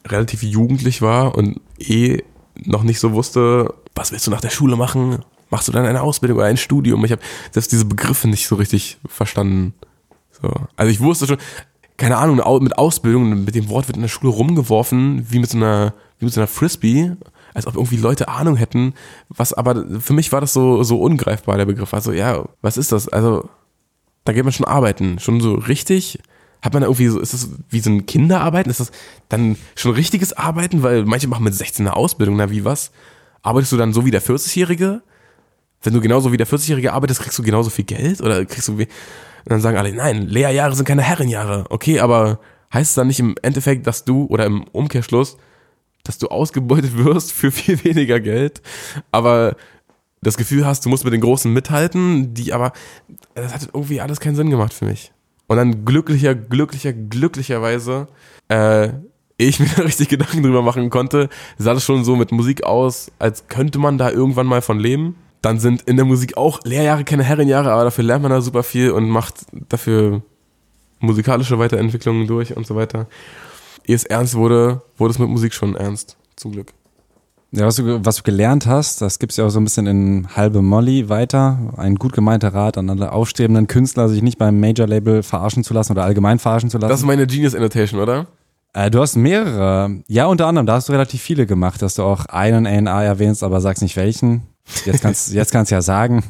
relativ 0.07 0.43
jugendlich 0.43 1.01
war 1.01 1.35
und 1.35 1.59
eh 1.79 2.23
noch 2.55 2.83
nicht 2.83 2.99
so 2.99 3.13
wusste, 3.13 3.73
was 3.95 4.11
willst 4.11 4.27
du 4.27 4.31
nach 4.31 4.41
der 4.41 4.49
Schule 4.49 4.75
machen? 4.75 5.19
Machst 5.49 5.67
du 5.67 5.71
dann 5.71 5.85
eine 5.85 6.01
Ausbildung 6.01 6.37
oder 6.39 6.47
ein 6.47 6.57
Studium? 6.57 7.03
Ich 7.05 7.11
habe 7.11 7.21
selbst 7.51 7.71
diese 7.71 7.85
Begriffe 7.85 8.27
nicht 8.27 8.47
so 8.47 8.55
richtig 8.55 8.97
verstanden. 9.05 9.73
So. 10.41 10.49
Also 10.75 10.91
ich 10.91 11.01
wusste 11.01 11.27
schon, 11.27 11.37
keine 11.97 12.17
Ahnung, 12.17 12.37
mit 12.63 12.77
Ausbildung, 12.77 13.43
mit 13.43 13.53
dem 13.53 13.69
Wort 13.69 13.87
wird 13.87 13.97
in 13.97 14.01
der 14.01 14.09
Schule 14.09 14.31
rumgeworfen, 14.33 15.27
wie 15.29 15.39
mit 15.39 15.49
so 15.49 15.57
einer, 15.57 15.93
wie 16.21 16.25
mit 16.25 16.37
einer 16.37 16.47
Frisbee, 16.47 17.13
als 17.53 17.67
ob 17.67 17.75
irgendwie 17.75 17.97
Leute 17.97 18.27
Ahnung 18.27 18.55
hätten, 18.55 18.93
was 19.29 19.53
aber 19.53 19.85
für 19.99 20.13
mich 20.13 20.31
war 20.31 20.41
das 20.41 20.53
so, 20.53 20.83
so 20.83 21.01
ungreifbar, 21.01 21.57
der 21.57 21.65
Begriff. 21.65 21.93
Also 21.93 22.11
ja, 22.11 22.45
was 22.61 22.77
ist 22.77 22.91
das? 22.91 23.09
Also 23.09 23.49
da 24.23 24.33
geht 24.33 24.43
man 24.43 24.53
schon 24.53 24.65
arbeiten. 24.65 25.19
Schon 25.19 25.41
so 25.41 25.55
richtig? 25.55 26.19
Hat 26.61 26.73
man 26.73 26.83
da 26.83 26.87
irgendwie 26.87 27.07
so, 27.07 27.19
ist 27.19 27.33
das 27.33 27.49
wie 27.69 27.79
so 27.79 27.89
ein 27.89 28.05
Kinderarbeiten? 28.05 28.69
Ist 28.69 28.79
das 28.79 28.91
dann 29.29 29.57
schon 29.75 29.93
richtiges 29.93 30.33
Arbeiten? 30.33 30.83
Weil 30.83 31.05
manche 31.05 31.27
machen 31.27 31.43
mit 31.43 31.55
16 31.55 31.87
eine 31.87 31.95
Ausbildung, 31.95 32.35
na 32.35 32.51
wie 32.51 32.63
was? 32.63 32.91
Arbeitest 33.41 33.71
du 33.71 33.77
dann 33.77 33.93
so 33.93 34.05
wie 34.05 34.11
der 34.11 34.21
40-Jährige? 34.21 35.01
Wenn 35.81 35.93
du 35.93 36.01
genauso 36.01 36.31
wie 36.31 36.37
der 36.37 36.47
40-Jährige 36.47 36.93
arbeitest, 36.93 37.21
kriegst 37.21 37.39
du 37.39 37.43
genauso 37.43 37.71
viel 37.71 37.85
Geld? 37.85 38.21
Oder 38.21 38.45
kriegst 38.45 38.67
du 38.67 38.77
wie. 38.77 38.83
Und 38.83 39.49
dann 39.49 39.61
sagen 39.61 39.77
alle, 39.77 39.91
nein, 39.91 40.27
Lehrjahre 40.27 40.75
sind 40.75 40.85
keine 40.85 41.01
Herrenjahre. 41.01 41.65
Okay, 41.69 41.99
aber 41.99 42.39
heißt 42.71 42.91
es 42.91 42.95
dann 42.95 43.07
nicht 43.07 43.19
im 43.19 43.35
Endeffekt, 43.41 43.87
dass 43.87 44.05
du, 44.05 44.27
oder 44.27 44.45
im 44.45 44.63
Umkehrschluss, 44.65 45.37
dass 46.03 46.17
du 46.17 46.27
ausgebeutet 46.27 46.97
wirst 46.97 47.31
für 47.31 47.51
viel 47.51 47.83
weniger 47.83 48.19
Geld, 48.19 48.61
aber 49.11 49.55
das 50.21 50.37
Gefühl 50.37 50.65
hast, 50.65 50.85
du 50.85 50.89
musst 50.89 51.03
mit 51.03 51.13
den 51.13 51.21
Großen 51.21 51.51
mithalten, 51.51 52.33
die 52.33 52.53
aber, 52.53 52.73
das 53.33 53.53
hat 53.53 53.69
irgendwie 53.73 54.01
alles 54.01 54.19
keinen 54.19 54.35
Sinn 54.35 54.49
gemacht 54.49 54.73
für 54.73 54.85
mich. 54.85 55.11
Und 55.47 55.57
dann 55.57 55.83
glücklicher, 55.83 56.35
glücklicher, 56.35 56.93
glücklicherweise, 56.93 58.07
äh, 58.47 58.89
ich 59.37 59.59
mir 59.59 59.67
da 59.75 59.81
richtig 59.81 60.09
Gedanken 60.09 60.43
drüber 60.43 60.61
machen 60.61 60.89
konnte, 60.89 61.29
sah 61.57 61.73
das 61.73 61.83
schon 61.83 62.03
so 62.03 62.15
mit 62.15 62.31
Musik 62.31 62.63
aus, 62.63 63.11
als 63.19 63.47
könnte 63.47 63.79
man 63.79 63.97
da 63.97 64.11
irgendwann 64.11 64.47
mal 64.47 64.61
von 64.61 64.79
leben. 64.79 65.15
Dann 65.41 65.59
sind 65.59 65.81
in 65.83 65.95
der 65.95 66.05
Musik 66.05 66.37
auch 66.37 66.59
Lehrjahre 66.63 67.03
keine 67.03 67.23
Herrenjahre, 67.23 67.71
aber 67.71 67.85
dafür 67.85 68.03
lernt 68.03 68.21
man 68.21 68.31
da 68.31 68.41
super 68.41 68.61
viel 68.61 68.91
und 68.91 69.09
macht 69.09 69.45
dafür 69.69 70.21
musikalische 70.99 71.57
Weiterentwicklungen 71.57 72.27
durch 72.27 72.55
und 72.55 72.67
so 72.67 72.75
weiter. 72.75 73.07
Ehe 73.85 73.95
es 73.95 74.03
ernst 74.03 74.35
wurde, 74.35 74.81
wurde 74.97 75.11
es 75.11 75.19
mit 75.19 75.29
Musik 75.29 75.53
schon 75.53 75.75
ernst, 75.75 76.17
zum 76.35 76.51
Glück. 76.51 76.73
Ja, 77.53 77.65
was 77.65 77.75
du, 77.75 78.05
was 78.05 78.15
du 78.15 78.23
gelernt 78.23 78.65
hast, 78.65 79.01
das 79.01 79.19
gibt's 79.19 79.35
ja 79.35 79.45
auch 79.45 79.49
so 79.49 79.59
ein 79.59 79.65
bisschen 79.65 79.85
in 79.85 80.27
halbe 80.37 80.61
Molly 80.61 81.09
weiter. 81.09 81.73
Ein 81.75 81.95
gut 81.95 82.13
gemeinter 82.13 82.53
Rat 82.53 82.77
an 82.77 82.89
alle 82.89 83.11
aufstrebenden 83.11 83.67
Künstler, 83.67 84.07
sich 84.07 84.21
nicht 84.21 84.37
beim 84.37 84.59
Major-Label 84.61 85.21
verarschen 85.21 85.65
zu 85.65 85.73
lassen 85.73 85.91
oder 85.91 86.05
allgemein 86.05 86.39
verarschen 86.39 86.69
zu 86.69 86.77
lassen. 86.77 86.89
Das 86.89 87.01
ist 87.01 87.05
meine 87.05 87.27
Genius 87.27 87.53
Annotation, 87.53 87.99
oder? 87.99 88.27
Äh, 88.73 88.89
du 88.89 89.01
hast 89.01 89.17
mehrere. 89.17 90.01
Ja, 90.07 90.27
unter 90.27 90.47
anderem, 90.47 90.65
da 90.65 90.75
hast 90.75 90.87
du 90.87 90.93
relativ 90.93 91.21
viele 91.21 91.45
gemacht, 91.45 91.81
dass 91.81 91.95
du 91.95 92.03
auch 92.03 92.25
einen 92.27 92.87
A&A 92.87 93.03
erwähnst, 93.03 93.43
aber 93.43 93.59
sagst 93.59 93.83
nicht 93.83 93.97
welchen. 93.97 94.43
Jetzt 94.85 95.01
kannst, 95.01 95.33
jetzt 95.33 95.51
kannst 95.51 95.71
ja 95.71 95.81
sagen. 95.81 96.23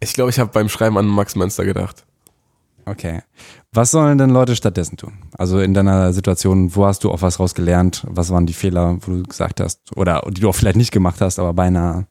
Ich 0.00 0.14
glaube, 0.14 0.30
ich 0.30 0.38
habe 0.38 0.50
beim 0.50 0.70
Schreiben 0.70 0.96
an 0.96 1.06
Max 1.06 1.36
Münster 1.36 1.66
gedacht. 1.66 2.04
Okay. 2.86 3.20
Was 3.72 3.90
sollen 3.90 4.16
denn 4.18 4.30
Leute 4.30 4.56
stattdessen 4.56 4.96
tun? 4.96 5.12
Also 5.36 5.60
in 5.60 5.74
deiner 5.74 6.12
Situation, 6.12 6.74
wo 6.74 6.86
hast 6.86 7.04
du 7.04 7.10
auch 7.10 7.20
was 7.22 7.38
rausgelernt? 7.38 8.04
Was 8.08 8.30
waren 8.30 8.46
die 8.46 8.54
Fehler, 8.54 8.98
wo 9.02 9.12
du 9.12 9.22
gesagt 9.22 9.60
hast, 9.60 9.80
oder 9.94 10.22
die 10.30 10.40
du 10.40 10.48
auch 10.48 10.54
vielleicht 10.54 10.76
nicht 10.76 10.92
gemacht 10.92 11.20
hast, 11.20 11.38
aber 11.38 11.52
beinahe? 11.52 12.06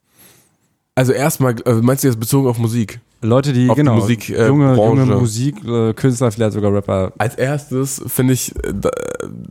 Also 0.93 1.13
erstmal, 1.13 1.55
äh, 1.65 1.73
meinst 1.73 2.03
du 2.03 2.07
jetzt 2.07 2.19
bezogen 2.19 2.47
auf 2.47 2.57
Musik? 2.57 2.99
Leute, 3.21 3.51
die, 3.51 3.67
Auf 3.67 3.75
die 3.75 3.81
genau, 3.81 3.95
Musik, 3.95 4.29
äh, 4.29 4.47
junge, 4.47 4.75
junge 4.75 5.05
Branche. 5.05 5.15
Musikkünstler, 5.15 6.31
vielleicht 6.31 6.53
sogar 6.53 6.71
Rapper. 6.71 7.13
Als 7.17 7.35
erstes 7.35 8.01
finde 8.05 8.33
ich, 8.33 8.55
äh, 8.63 8.73
da 8.73 8.91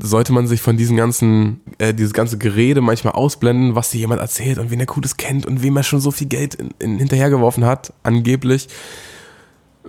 sollte 0.00 0.32
man 0.32 0.46
sich 0.46 0.60
von 0.60 0.76
diesen 0.76 0.96
ganzen, 0.96 1.60
äh, 1.78 1.92
dieses 1.92 2.12
ganze 2.12 2.38
Gerede 2.38 2.80
manchmal 2.80 3.14
ausblenden, 3.14 3.74
was 3.74 3.90
dir 3.90 3.98
jemand 3.98 4.20
erzählt 4.20 4.58
und 4.58 4.70
wen 4.70 4.78
er 4.78 4.86
Cooles 4.86 5.16
kennt 5.16 5.46
und 5.46 5.64
wem 5.64 5.76
er 5.76 5.82
schon 5.82 6.00
so 6.00 6.12
viel 6.12 6.28
Geld 6.28 6.54
in, 6.54 6.70
in, 6.78 6.98
hinterhergeworfen 6.98 7.64
hat, 7.64 7.92
angeblich. 8.04 8.68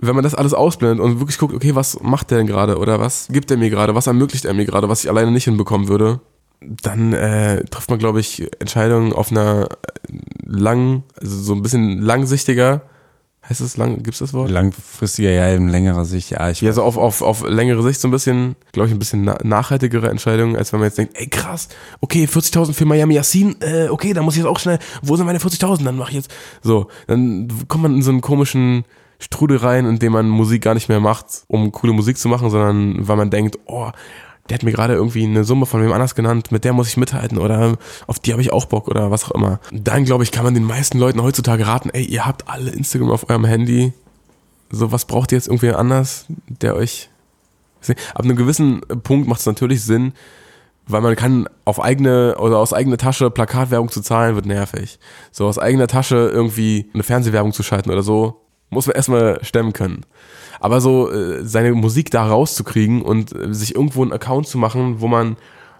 Wenn 0.00 0.14
man 0.14 0.24
das 0.24 0.34
alles 0.34 0.54
ausblendet 0.54 1.00
und 1.00 1.20
wirklich 1.20 1.38
guckt, 1.38 1.54
okay, 1.54 1.74
was 1.74 2.00
macht 2.00 2.30
der 2.30 2.38
denn 2.38 2.46
gerade 2.46 2.78
oder 2.78 3.00
was 3.00 3.28
gibt 3.30 3.50
er 3.50 3.56
mir 3.56 3.70
gerade, 3.70 3.94
was 3.94 4.06
ermöglicht 4.06 4.44
er 4.44 4.54
mir 4.54 4.64
gerade, 4.64 4.88
was 4.88 5.02
ich 5.02 5.10
alleine 5.10 5.32
nicht 5.32 5.44
hinbekommen 5.44 5.88
würde, 5.88 6.20
dann 6.60 7.12
äh, 7.12 7.64
trifft 7.64 7.90
man, 7.90 7.98
glaube 7.98 8.20
ich, 8.20 8.46
Entscheidungen 8.60 9.12
auf 9.12 9.30
einer 9.30 9.68
langen, 10.44 11.04
also 11.20 11.36
so 11.36 11.54
ein 11.54 11.62
bisschen 11.62 12.00
langsichtiger, 12.00 12.82
heißt 13.48 13.60
es 13.60 13.76
lang, 13.76 14.02
gibt's 14.02 14.18
das 14.18 14.34
Wort? 14.34 14.50
Langfristiger, 14.50 15.30
ja, 15.30 15.48
in 15.48 15.68
längerer 15.68 16.04
Sicht, 16.04 16.30
ja. 16.30 16.50
Ich 16.50 16.60
Ja, 16.60 16.72
so 16.72 16.82
auf, 16.82 16.96
auf, 16.96 17.22
auf 17.22 17.48
längere 17.48 17.82
Sicht 17.82 18.00
so 18.00 18.08
ein 18.08 18.10
bisschen, 18.10 18.56
glaube 18.72 18.88
ich, 18.88 18.94
ein 18.94 18.98
bisschen 18.98 19.24
na 19.24 19.38
nachhaltigere 19.42 20.10
Entscheidungen, 20.10 20.56
als 20.56 20.72
wenn 20.72 20.80
man 20.80 20.88
jetzt 20.88 20.98
denkt, 20.98 21.14
ey 21.16 21.28
krass, 21.28 21.68
okay, 22.00 22.24
40.000 22.24 22.72
für 22.72 22.84
Miami 22.84 23.14
Yassin, 23.14 23.56
äh, 23.60 23.88
okay, 23.88 24.12
dann 24.12 24.24
muss 24.24 24.34
ich 24.34 24.42
jetzt 24.42 24.48
auch 24.48 24.58
schnell, 24.58 24.78
wo 25.02 25.16
sind 25.16 25.26
meine 25.26 25.38
40.000, 25.38 25.84
dann 25.84 25.96
mach 25.96 26.08
ich 26.08 26.16
jetzt, 26.16 26.30
so, 26.62 26.88
dann 27.06 27.48
kommt 27.68 27.82
man 27.82 27.94
in 27.94 28.02
so 28.02 28.10
einen 28.10 28.20
komischen 28.20 28.84
Strudel 29.18 29.58
rein, 29.58 29.84
in 29.84 29.98
dem 29.98 30.12
man 30.12 30.28
Musik 30.28 30.62
gar 30.62 30.74
nicht 30.74 30.88
mehr 30.88 31.00
macht, 31.00 31.44
um 31.48 31.72
coole 31.72 31.92
Musik 31.92 32.18
zu 32.18 32.28
machen, 32.28 32.50
sondern 32.50 33.08
weil 33.08 33.16
man 33.16 33.30
denkt, 33.30 33.58
oh, 33.66 33.90
der 34.48 34.54
hat 34.54 34.62
mir 34.62 34.72
gerade 34.72 34.94
irgendwie 34.94 35.24
eine 35.24 35.44
Summe 35.44 35.66
von 35.66 35.82
wem 35.82 35.92
anders 35.92 36.14
genannt, 36.14 36.52
mit 36.52 36.64
der 36.64 36.72
muss 36.72 36.88
ich 36.88 36.96
mithalten 36.96 37.38
oder 37.38 37.76
auf 38.06 38.18
die 38.18 38.32
habe 38.32 38.42
ich 38.42 38.52
auch 38.52 38.64
Bock 38.64 38.88
oder 38.88 39.10
was 39.10 39.24
auch 39.24 39.32
immer. 39.32 39.60
Dann, 39.72 40.04
glaube 40.04 40.24
ich, 40.24 40.32
kann 40.32 40.44
man 40.44 40.54
den 40.54 40.64
meisten 40.64 40.98
Leuten 40.98 41.22
heutzutage 41.22 41.66
raten, 41.66 41.90
ey, 41.90 42.04
ihr 42.04 42.24
habt 42.24 42.48
alle 42.48 42.70
Instagram 42.70 43.10
auf 43.10 43.28
eurem 43.28 43.44
Handy, 43.44 43.92
so 44.70 44.92
was 44.92 45.04
braucht 45.04 45.32
ihr 45.32 45.38
jetzt 45.38 45.48
irgendwie 45.48 45.70
anders, 45.70 46.26
der 46.46 46.76
euch. 46.76 47.10
Ab 48.14 48.24
einem 48.24 48.36
gewissen 48.36 48.80
Punkt 49.02 49.28
macht 49.28 49.40
es 49.40 49.46
natürlich 49.46 49.84
Sinn, 49.84 50.12
weil 50.86 51.00
man 51.00 51.14
kann 51.14 51.48
auf 51.64 51.80
eigene 51.80 52.36
oder 52.38 52.58
aus 52.58 52.72
eigener 52.72 52.96
Tasche 52.96 53.30
Plakatwerbung 53.30 53.90
zu 53.90 54.00
zahlen, 54.00 54.34
wird 54.34 54.46
nervig. 54.46 54.98
So 55.30 55.46
aus 55.46 55.58
eigener 55.58 55.86
Tasche 55.86 56.30
irgendwie 56.32 56.90
eine 56.92 57.02
Fernsehwerbung 57.02 57.52
zu 57.52 57.62
schalten 57.62 57.90
oder 57.90 58.02
so, 58.02 58.40
muss 58.70 58.86
man 58.86 58.96
erstmal 58.96 59.42
stemmen 59.44 59.72
können. 59.72 60.04
Aber 60.60 60.80
so 60.80 61.10
äh, 61.10 61.44
seine 61.44 61.72
Musik 61.72 62.10
da 62.10 62.26
rauszukriegen 62.26 63.02
und 63.02 63.34
äh, 63.34 63.54
sich 63.54 63.74
irgendwo 63.74 64.02
einen 64.02 64.12
Account 64.12 64.48
zu 64.48 64.58
machen, 64.58 65.00
wo 65.00 65.08
man 65.08 65.36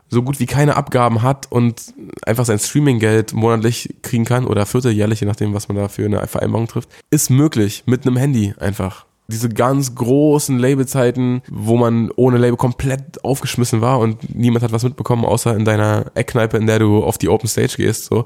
so 0.09 0.23
gut 0.23 0.41
wie 0.41 0.47
keine 0.47 0.77
Abgaben 0.77 1.23
hat 1.23 1.51
und 1.51 1.95
einfach 2.25 2.47
sein 2.47 2.59
Streaminggeld 2.59 3.35
monatlich 3.35 3.95
kriegen 4.03 4.25
kann 4.25 4.47
oder 4.47 4.65
vierteljährlich, 4.65 5.21
je 5.21 5.27
nachdem, 5.27 5.53
was 5.53 5.69
man 5.69 5.77
da 5.77 5.89
für 5.89 6.07
eine 6.07 6.27
Vereinbarung 6.27 6.67
trifft, 6.67 6.89
ist 7.11 7.29
möglich 7.31 7.83
mit 7.87 8.07
einem 8.07 8.17
Handy 8.17 8.55
einfach. 8.59 9.08
Diese 9.31 9.51
ganz 9.51 9.95
großen 9.95 10.59
Labelzeiten, 10.59 11.43
wo 11.51 11.77
man 11.77 12.11
ohne 12.17 12.39
Label 12.39 12.57
komplett 12.57 13.23
aufgeschmissen 13.23 13.83
war 13.83 13.99
und 13.99 14.35
niemand 14.35 14.63
hat 14.63 14.73
was 14.73 14.85
mitbekommen, 14.85 15.27
außer 15.27 15.55
in 15.55 15.67
deiner 15.67 16.07
Eckkneipe, 16.15 16.57
in 16.57 16.67
der 16.67 16.79
du 16.79 17.05
auf 17.05 17.19
die 17.19 17.29
Open 17.29 17.47
Stage 17.47 17.75
gehst, 17.77 18.07
so. 18.07 18.25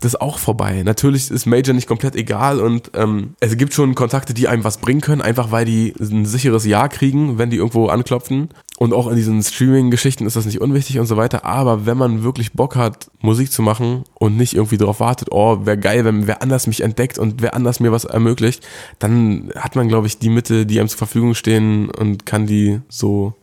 Das 0.00 0.14
ist 0.14 0.20
auch 0.22 0.38
vorbei. 0.38 0.82
Natürlich 0.84 1.30
ist 1.30 1.44
Major 1.44 1.74
nicht 1.74 1.86
komplett 1.86 2.16
egal 2.16 2.60
und 2.60 2.92
ähm, 2.94 3.34
es 3.40 3.58
gibt 3.58 3.74
schon 3.74 3.94
Kontakte, 3.94 4.32
die 4.32 4.48
einem 4.48 4.64
was 4.64 4.78
bringen 4.78 5.02
können, 5.02 5.20
einfach 5.20 5.50
weil 5.50 5.66
die 5.66 5.92
ein 6.00 6.24
sicheres 6.24 6.64
Ja 6.64 6.88
kriegen, 6.88 7.36
wenn 7.36 7.50
die 7.50 7.58
irgendwo 7.58 7.88
anklopfen. 7.88 8.48
Und 8.80 8.92
auch 8.92 9.08
in 9.08 9.16
diesen 9.16 9.42
Streaming-Geschichten 9.42 10.24
ist 10.24 10.36
das 10.36 10.46
nicht 10.46 10.60
unwichtig 10.60 11.00
und 11.00 11.06
so 11.06 11.16
weiter. 11.16 11.44
Aber 11.44 11.84
wenn 11.84 11.98
man 11.98 12.22
wirklich 12.22 12.52
Bock 12.52 12.76
hat, 12.76 13.10
Musik 13.20 13.50
zu 13.50 13.60
machen 13.60 14.04
und 14.14 14.36
nicht 14.36 14.54
irgendwie 14.54 14.76
darauf 14.76 15.00
wartet, 15.00 15.32
oh, 15.32 15.66
wäre 15.66 15.76
geil, 15.76 16.04
wenn 16.04 16.28
wer 16.28 16.42
anders 16.42 16.68
mich 16.68 16.82
entdeckt 16.82 17.18
und 17.18 17.42
wer 17.42 17.54
anders 17.54 17.80
mir 17.80 17.90
was 17.90 18.04
ermöglicht, 18.04 18.64
dann 19.00 19.50
hat 19.56 19.74
man, 19.74 19.88
glaube 19.88 20.06
ich, 20.06 20.18
die 20.20 20.28
Mittel, 20.28 20.64
die 20.64 20.78
einem 20.78 20.88
zur 20.88 20.98
Verfügung 20.98 21.34
stehen 21.34 21.90
und 21.90 22.24
kann 22.24 22.46
die 22.46 22.78
so 22.88 23.34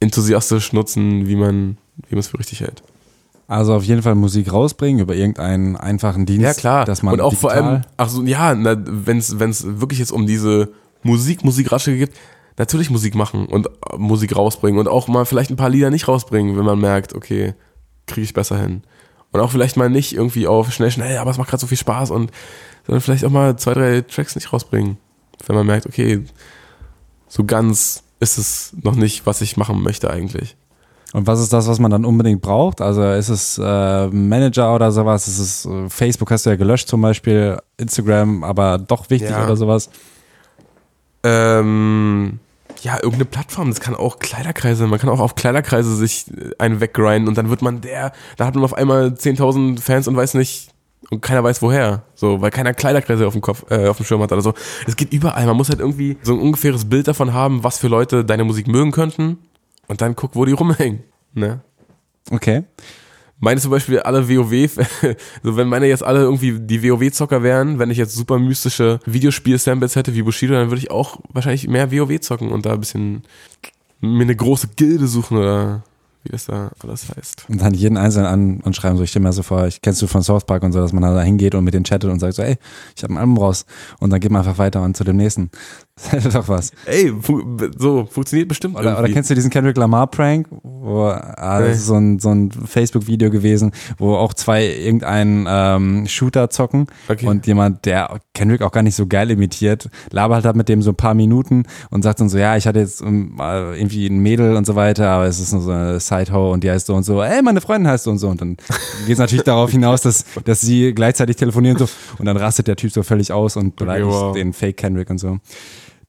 enthusiastisch 0.00 0.72
nutzen, 0.72 1.28
wie 1.28 1.36
man, 1.36 1.76
wie 2.08 2.14
man 2.14 2.20
es 2.20 2.28
für 2.28 2.38
richtig 2.38 2.60
hält. 2.60 2.82
Also 3.48 3.74
auf 3.74 3.84
jeden 3.84 4.00
Fall 4.00 4.14
Musik 4.14 4.50
rausbringen 4.50 5.02
über 5.02 5.14
irgendeinen 5.14 5.76
einfachen 5.76 6.24
Dienst. 6.24 6.42
Ja, 6.42 6.54
klar. 6.54 6.84
Dass 6.86 7.02
man 7.02 7.12
und 7.12 7.20
auch 7.20 7.34
vor 7.34 7.50
allem, 7.52 7.82
ach 7.98 8.08
so, 8.08 8.22
ja, 8.22 8.56
wenn 8.56 9.18
es 9.18 9.38
wirklich 9.78 9.98
jetzt 9.98 10.12
um 10.12 10.26
diese 10.26 10.70
Musik, 11.02 11.44
Musikratschläge 11.44 11.98
gibt, 11.98 12.16
natürlich 12.60 12.90
Musik 12.90 13.14
machen 13.14 13.46
und 13.46 13.66
äh, 13.66 13.96
Musik 13.96 14.36
rausbringen 14.36 14.78
und 14.78 14.86
auch 14.86 15.08
mal 15.08 15.24
vielleicht 15.24 15.50
ein 15.50 15.56
paar 15.56 15.70
Lieder 15.70 15.90
nicht 15.90 16.06
rausbringen, 16.06 16.56
wenn 16.56 16.64
man 16.64 16.78
merkt, 16.78 17.14
okay, 17.14 17.54
kriege 18.06 18.22
ich 18.22 18.34
besser 18.34 18.58
hin. 18.60 18.82
Und 19.32 19.40
auch 19.40 19.50
vielleicht 19.50 19.76
mal 19.76 19.88
nicht 19.90 20.12
irgendwie 20.14 20.46
auf 20.46 20.72
schnell, 20.72 20.90
schnell, 20.90 21.18
aber 21.18 21.30
es 21.30 21.38
macht 21.38 21.48
gerade 21.50 21.60
so 21.60 21.66
viel 21.66 21.78
Spaß 21.78 22.10
und 22.10 22.30
sondern 22.86 23.00
vielleicht 23.00 23.24
auch 23.24 23.30
mal 23.30 23.56
zwei, 23.56 23.74
drei 23.74 24.00
Tracks 24.02 24.34
nicht 24.34 24.52
rausbringen, 24.52 24.98
wenn 25.46 25.56
man 25.56 25.66
merkt, 25.66 25.86
okay, 25.86 26.24
so 27.28 27.44
ganz 27.44 28.02
ist 28.18 28.38
es 28.38 28.72
noch 28.82 28.94
nicht, 28.94 29.24
was 29.26 29.40
ich 29.40 29.56
machen 29.56 29.82
möchte 29.82 30.10
eigentlich. 30.10 30.56
Und 31.12 31.26
was 31.26 31.40
ist 31.40 31.52
das, 31.52 31.66
was 31.66 31.78
man 31.78 31.90
dann 31.90 32.04
unbedingt 32.04 32.40
braucht? 32.42 32.80
Also 32.80 33.02
ist 33.04 33.30
es 33.30 33.58
äh, 33.58 34.06
Manager 34.08 34.74
oder 34.74 34.92
sowas? 34.92 35.26
Ist 35.28 35.38
es 35.38 35.66
äh, 35.66 35.88
Facebook 35.88 36.30
hast 36.30 36.46
du 36.46 36.50
ja 36.50 36.56
gelöscht 36.56 36.88
zum 36.88 37.00
Beispiel, 37.00 37.58
Instagram, 37.78 38.44
aber 38.44 38.78
doch 38.78 39.08
wichtig 39.10 39.30
Ja. 39.30 39.44
oder 39.44 39.56
sowas? 39.56 39.90
Ähm, 41.22 42.38
ja, 42.82 42.96
irgendeine 42.96 43.24
Plattform. 43.24 43.68
Das 43.68 43.80
kann 43.80 43.94
auch 43.94 44.18
Kleiderkreise. 44.18 44.86
Man 44.86 44.98
kann 44.98 45.10
auch 45.10 45.20
auf 45.20 45.34
Kleiderkreise 45.34 45.94
sich 45.94 46.26
äh, 46.28 46.50
einen 46.58 46.80
weggrinden 46.80 47.28
und 47.28 47.36
dann 47.38 47.50
wird 47.50 47.62
man 47.62 47.80
der, 47.80 48.12
da 48.36 48.46
hat 48.46 48.54
man 48.54 48.64
auf 48.64 48.74
einmal 48.74 49.08
10.000 49.08 49.80
Fans 49.80 50.08
und 50.08 50.16
weiß 50.16 50.34
nicht, 50.34 50.70
und 51.08 51.22
keiner 51.22 51.42
weiß 51.42 51.62
woher. 51.62 52.02
So, 52.14 52.40
weil 52.40 52.50
keiner 52.50 52.74
Kleiderkreise 52.74 53.26
auf 53.26 53.32
dem 53.32 53.42
Kopf, 53.42 53.64
äh, 53.70 53.88
auf 53.88 53.96
dem 53.96 54.06
Schirm 54.06 54.22
hat 54.22 54.32
oder 54.32 54.42
so. 54.42 54.54
Es 54.86 54.96
geht 54.96 55.12
überall. 55.12 55.46
Man 55.46 55.56
muss 55.56 55.70
halt 55.70 55.80
irgendwie 55.80 56.18
so 56.22 56.34
ein 56.34 56.40
ungefähres 56.40 56.88
Bild 56.88 57.08
davon 57.08 57.32
haben, 57.32 57.64
was 57.64 57.78
für 57.78 57.88
Leute 57.88 58.24
deine 58.24 58.44
Musik 58.44 58.68
mögen 58.68 58.92
könnten 58.92 59.38
und 59.88 60.00
dann 60.02 60.14
guck, 60.14 60.36
wo 60.36 60.44
die 60.44 60.52
rumhängen. 60.52 61.02
Ne? 61.32 61.60
Okay. 62.30 62.64
Meine 63.40 63.60
zum 63.60 63.70
Beispiel 63.70 64.00
alle 64.00 64.28
WoW, 64.28 64.70
so 65.42 65.56
wenn 65.56 65.68
meine 65.68 65.86
jetzt 65.86 66.04
alle 66.04 66.20
irgendwie 66.20 66.58
die 66.60 66.82
WoW-Zocker 66.82 67.42
wären, 67.42 67.78
wenn 67.78 67.90
ich 67.90 67.98
jetzt 67.98 68.14
super 68.14 68.38
mystische 68.38 69.00
Videospiel-Samples 69.06 69.96
hätte 69.96 70.14
wie 70.14 70.22
Bushido, 70.22 70.54
dann 70.54 70.70
würde 70.70 70.82
ich 70.82 70.90
auch 70.90 71.18
wahrscheinlich 71.32 71.66
mehr 71.66 71.90
WoW 71.90 72.20
zocken 72.20 72.52
und 72.52 72.66
da 72.66 72.74
ein 72.74 72.80
bisschen 72.80 73.22
mir 74.00 74.22
eine 74.22 74.36
große 74.36 74.68
Gilde 74.76 75.06
suchen 75.06 75.38
oder 75.38 75.82
wie 76.22 76.32
das 76.32 76.46
da 76.46 76.70
alles 76.82 77.06
heißt. 77.16 77.46
Und 77.48 77.62
dann 77.62 77.72
jeden 77.72 77.96
Einzelnen 77.96 78.26
an, 78.26 78.60
anschreiben. 78.64 78.98
So, 78.98 79.04
ich 79.04 79.10
stelle 79.10 79.22
mir 79.22 79.32
so 79.32 79.42
vor, 79.42 79.66
ich 79.66 79.80
kennst 79.80 80.02
du 80.02 80.06
von 80.06 80.22
South 80.22 80.44
Park 80.44 80.62
und 80.62 80.72
so, 80.72 80.80
dass 80.80 80.92
man 80.92 81.02
da 81.02 81.22
hingeht 81.22 81.54
und 81.54 81.64
mit 81.64 81.72
denen 81.72 81.84
chattet 81.84 82.10
und 82.10 82.18
sagt 82.18 82.34
so, 82.34 82.42
ey, 82.42 82.58
ich 82.94 83.02
habe 83.02 83.14
ein 83.14 83.18
Album 83.18 83.38
raus. 83.38 83.64
Und 84.00 84.10
dann 84.10 84.20
geht 84.20 84.30
man 84.30 84.40
einfach 84.40 84.58
weiter 84.58 84.82
und 84.82 84.96
zu 84.96 85.04
dem 85.04 85.16
nächsten. 85.16 85.50
Das 85.96 86.12
hätte 86.12 86.28
doch 86.30 86.48
was. 86.48 86.72
Ey, 86.86 87.12
fu 87.20 87.42
so 87.76 88.06
funktioniert 88.10 88.48
bestimmt 88.48 88.78
Oder, 88.78 88.98
oder 88.98 89.08
kennst 89.08 89.28
du 89.28 89.34
diesen 89.34 89.50
Kendrick 89.50 89.76
Lamar 89.76 90.06
Prank? 90.06 90.46
Wo, 90.50 91.08
ah, 91.08 91.60
das 91.60 91.78
ist 91.78 91.86
so 91.86 91.94
ein, 91.94 92.18
so 92.18 92.30
ein 92.30 92.50
Facebook-Video 92.50 93.30
gewesen, 93.30 93.72
wo 93.98 94.14
auch 94.14 94.32
zwei 94.32 94.64
irgendeinen 94.66 95.46
ähm, 95.48 96.06
Shooter 96.06 96.48
zocken 96.48 96.86
Okay. 97.08 97.26
und 97.26 97.46
jemand, 97.46 97.84
der 97.84 98.18
Kendrick 98.32 98.62
auch 98.62 98.72
gar 98.72 98.82
nicht 98.82 98.94
so 98.94 99.06
geil 99.06 99.30
imitiert, 99.30 99.90
labert 100.10 100.44
halt 100.44 100.56
mit 100.56 100.68
dem 100.70 100.80
so 100.80 100.90
ein 100.90 100.96
paar 100.96 101.14
Minuten 101.14 101.64
und 101.90 102.02
sagt 102.02 102.20
dann 102.20 102.30
so, 102.30 102.38
ja, 102.38 102.56
ich 102.56 102.66
hatte 102.66 102.78
jetzt 102.78 103.02
ähm, 103.02 103.36
äh, 103.38 103.78
irgendwie 103.78 104.06
ein 104.06 104.20
Mädel 104.20 104.56
und 104.56 104.66
so 104.66 104.76
weiter, 104.76 105.10
aber 105.10 105.26
es 105.26 105.38
ist 105.38 105.52
nur 105.52 105.60
so 105.60 105.70
eine 105.70 106.00
Side-Ho 106.00 106.52
und 106.52 106.64
die 106.64 106.70
heißt 106.70 106.86
so 106.86 106.94
und 106.94 107.02
so, 107.02 107.22
ey, 107.22 107.42
meine 107.42 107.60
Freundin 107.60 107.90
heißt 107.90 108.04
so 108.04 108.10
und 108.10 108.18
so 108.18 108.28
und 108.28 108.40
dann 108.40 108.56
geht 109.06 109.14
es 109.14 109.18
natürlich 109.18 109.44
darauf 109.44 109.70
hinaus, 109.72 110.00
dass, 110.00 110.24
dass 110.44 110.62
sie 110.62 110.94
gleichzeitig 110.94 111.36
telefonieren 111.36 111.76
so 111.76 111.86
und 112.18 112.24
dann 112.24 112.38
rastet 112.38 112.68
der 112.68 112.76
Typ 112.76 112.90
so 112.90 113.02
völlig 113.02 113.32
aus 113.32 113.56
und 113.56 113.76
beleidigt 113.76 114.08
wow. 114.08 114.34
den 114.34 114.54
Fake 114.54 114.78
Kendrick 114.78 115.10
und 115.10 115.18
so. 115.18 115.38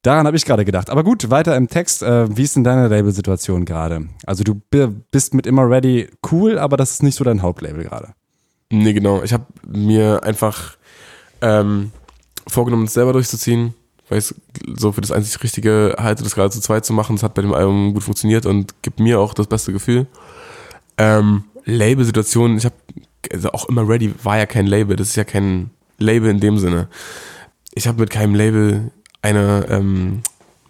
Daran 0.01 0.25
habe 0.25 0.35
ich 0.35 0.45
gerade 0.45 0.65
gedacht. 0.65 0.89
Aber 0.89 1.03
gut, 1.03 1.29
weiter 1.29 1.55
im 1.55 1.67
Text. 1.67 2.01
Äh, 2.01 2.35
wie 2.35 2.43
ist 2.43 2.55
denn 2.55 2.63
deine 2.63 2.87
Label-Situation 2.87 3.65
gerade? 3.65 4.07
Also 4.25 4.43
du 4.43 4.59
bist 5.11 5.33
mit 5.33 5.45
Immer 5.45 5.69
Ready 5.69 6.09
cool, 6.31 6.57
aber 6.57 6.75
das 6.75 6.91
ist 6.91 7.03
nicht 7.03 7.15
so 7.15 7.23
dein 7.23 7.41
Hauptlabel 7.43 7.83
gerade. 7.83 8.13
Nee, 8.71 8.93
genau. 8.93 9.21
Ich 9.21 9.33
habe 9.33 9.45
mir 9.67 10.23
einfach 10.23 10.77
ähm, 11.41 11.91
vorgenommen, 12.47 12.85
es 12.85 12.93
selber 12.93 13.13
durchzuziehen, 13.13 13.75
weil 14.09 14.19
ich 14.19 14.33
so 14.75 14.91
für 14.91 15.01
das 15.01 15.11
einzig 15.11 15.43
Richtige 15.43 15.95
halte, 15.99 16.23
das 16.23 16.33
gerade 16.33 16.49
zu 16.49 16.61
zweit 16.61 16.83
zu 16.83 16.93
machen. 16.93 17.17
Das 17.17 17.23
hat 17.23 17.35
bei 17.35 17.43
dem 17.43 17.53
Album 17.53 17.93
gut 17.93 18.03
funktioniert 18.03 18.47
und 18.47 18.81
gibt 18.81 18.99
mir 18.99 19.19
auch 19.19 19.35
das 19.35 19.47
beste 19.47 19.71
Gefühl. 19.71 20.07
Ähm, 20.97 21.43
Label-Situation, 21.65 22.57
ich 22.57 22.65
habe 22.65 22.75
also 23.31 23.51
auch 23.51 23.69
immer 23.69 23.87
ready, 23.87 24.13
war 24.23 24.37
ja 24.37 24.47
kein 24.47 24.65
Label, 24.65 24.95
das 24.95 25.09
ist 25.09 25.15
ja 25.15 25.23
kein 25.23 25.69
Label 25.99 26.31
in 26.31 26.39
dem 26.39 26.57
Sinne. 26.57 26.87
Ich 27.73 27.87
habe 27.87 27.99
mit 27.99 28.09
keinem 28.09 28.33
Label 28.33 28.91
eine, 29.21 29.65
ähm, 29.69 30.21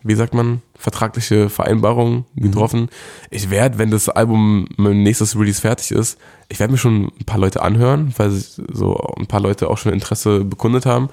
wie 0.03 0.15
sagt 0.15 0.33
man, 0.33 0.61
vertragliche 0.75 1.49
Vereinbarung 1.49 2.25
getroffen. 2.35 2.81
Mhm. 2.81 2.89
Ich 3.29 3.49
werde, 3.49 3.77
wenn 3.77 3.91
das 3.91 4.09
Album 4.09 4.67
mein 4.77 5.03
nächstes 5.03 5.37
Release 5.37 5.61
fertig 5.61 5.91
ist, 5.91 6.17
ich 6.49 6.59
werde 6.59 6.71
mir 6.71 6.79
schon 6.79 7.11
ein 7.19 7.25
paar 7.25 7.37
Leute 7.37 7.61
anhören, 7.61 8.13
weil 8.17 8.31
so 8.31 8.95
ein 9.17 9.27
paar 9.27 9.39
Leute 9.41 9.69
auch 9.69 9.77
schon 9.77 9.93
Interesse 9.93 10.43
bekundet 10.43 10.85
haben. 10.85 11.09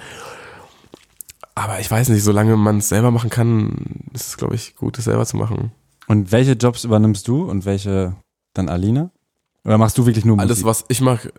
Aber 1.55 1.81
ich 1.81 1.91
weiß 1.91 2.09
nicht, 2.11 2.23
solange 2.23 2.57
man 2.57 2.79
es 2.79 2.89
selber 2.89 3.11
machen 3.11 3.31
kann, 3.31 4.09
ist 4.15 4.29
es, 4.29 4.37
glaube 4.37 4.55
ich, 4.55 4.77
gut, 4.77 4.97
es 4.99 5.05
selber 5.05 5.27
zu 5.27 5.37
machen. 5.37 5.73
Und 6.07 6.33
welche 6.33 6.53
Jobs 6.53 6.85
übernimmst 6.85 7.29
du 7.29 7.43
und 7.43 7.67
welche 7.67 8.15
dann 8.55 8.69
Alina? 8.69 9.11
Oder 9.65 9.77
machst 9.77 9.99
du 9.99 10.07
wirklich 10.07 10.25
nur 10.25 10.37
Musik? 10.37 10.51
Alles, 10.51 10.65
was 10.65 10.85
ich 10.89 11.01
mache, 11.01 11.33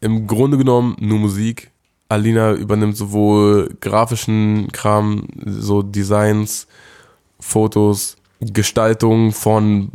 im 0.00 0.26
Grunde 0.26 0.58
genommen 0.58 0.96
nur 1.00 1.18
Musik. 1.18 1.72
Alina 2.08 2.52
übernimmt 2.52 2.96
sowohl 2.96 3.76
grafischen 3.80 4.68
Kram, 4.72 5.26
so 5.44 5.82
Designs, 5.82 6.66
Fotos, 7.40 8.16
Gestaltung 8.40 9.32
von 9.32 9.90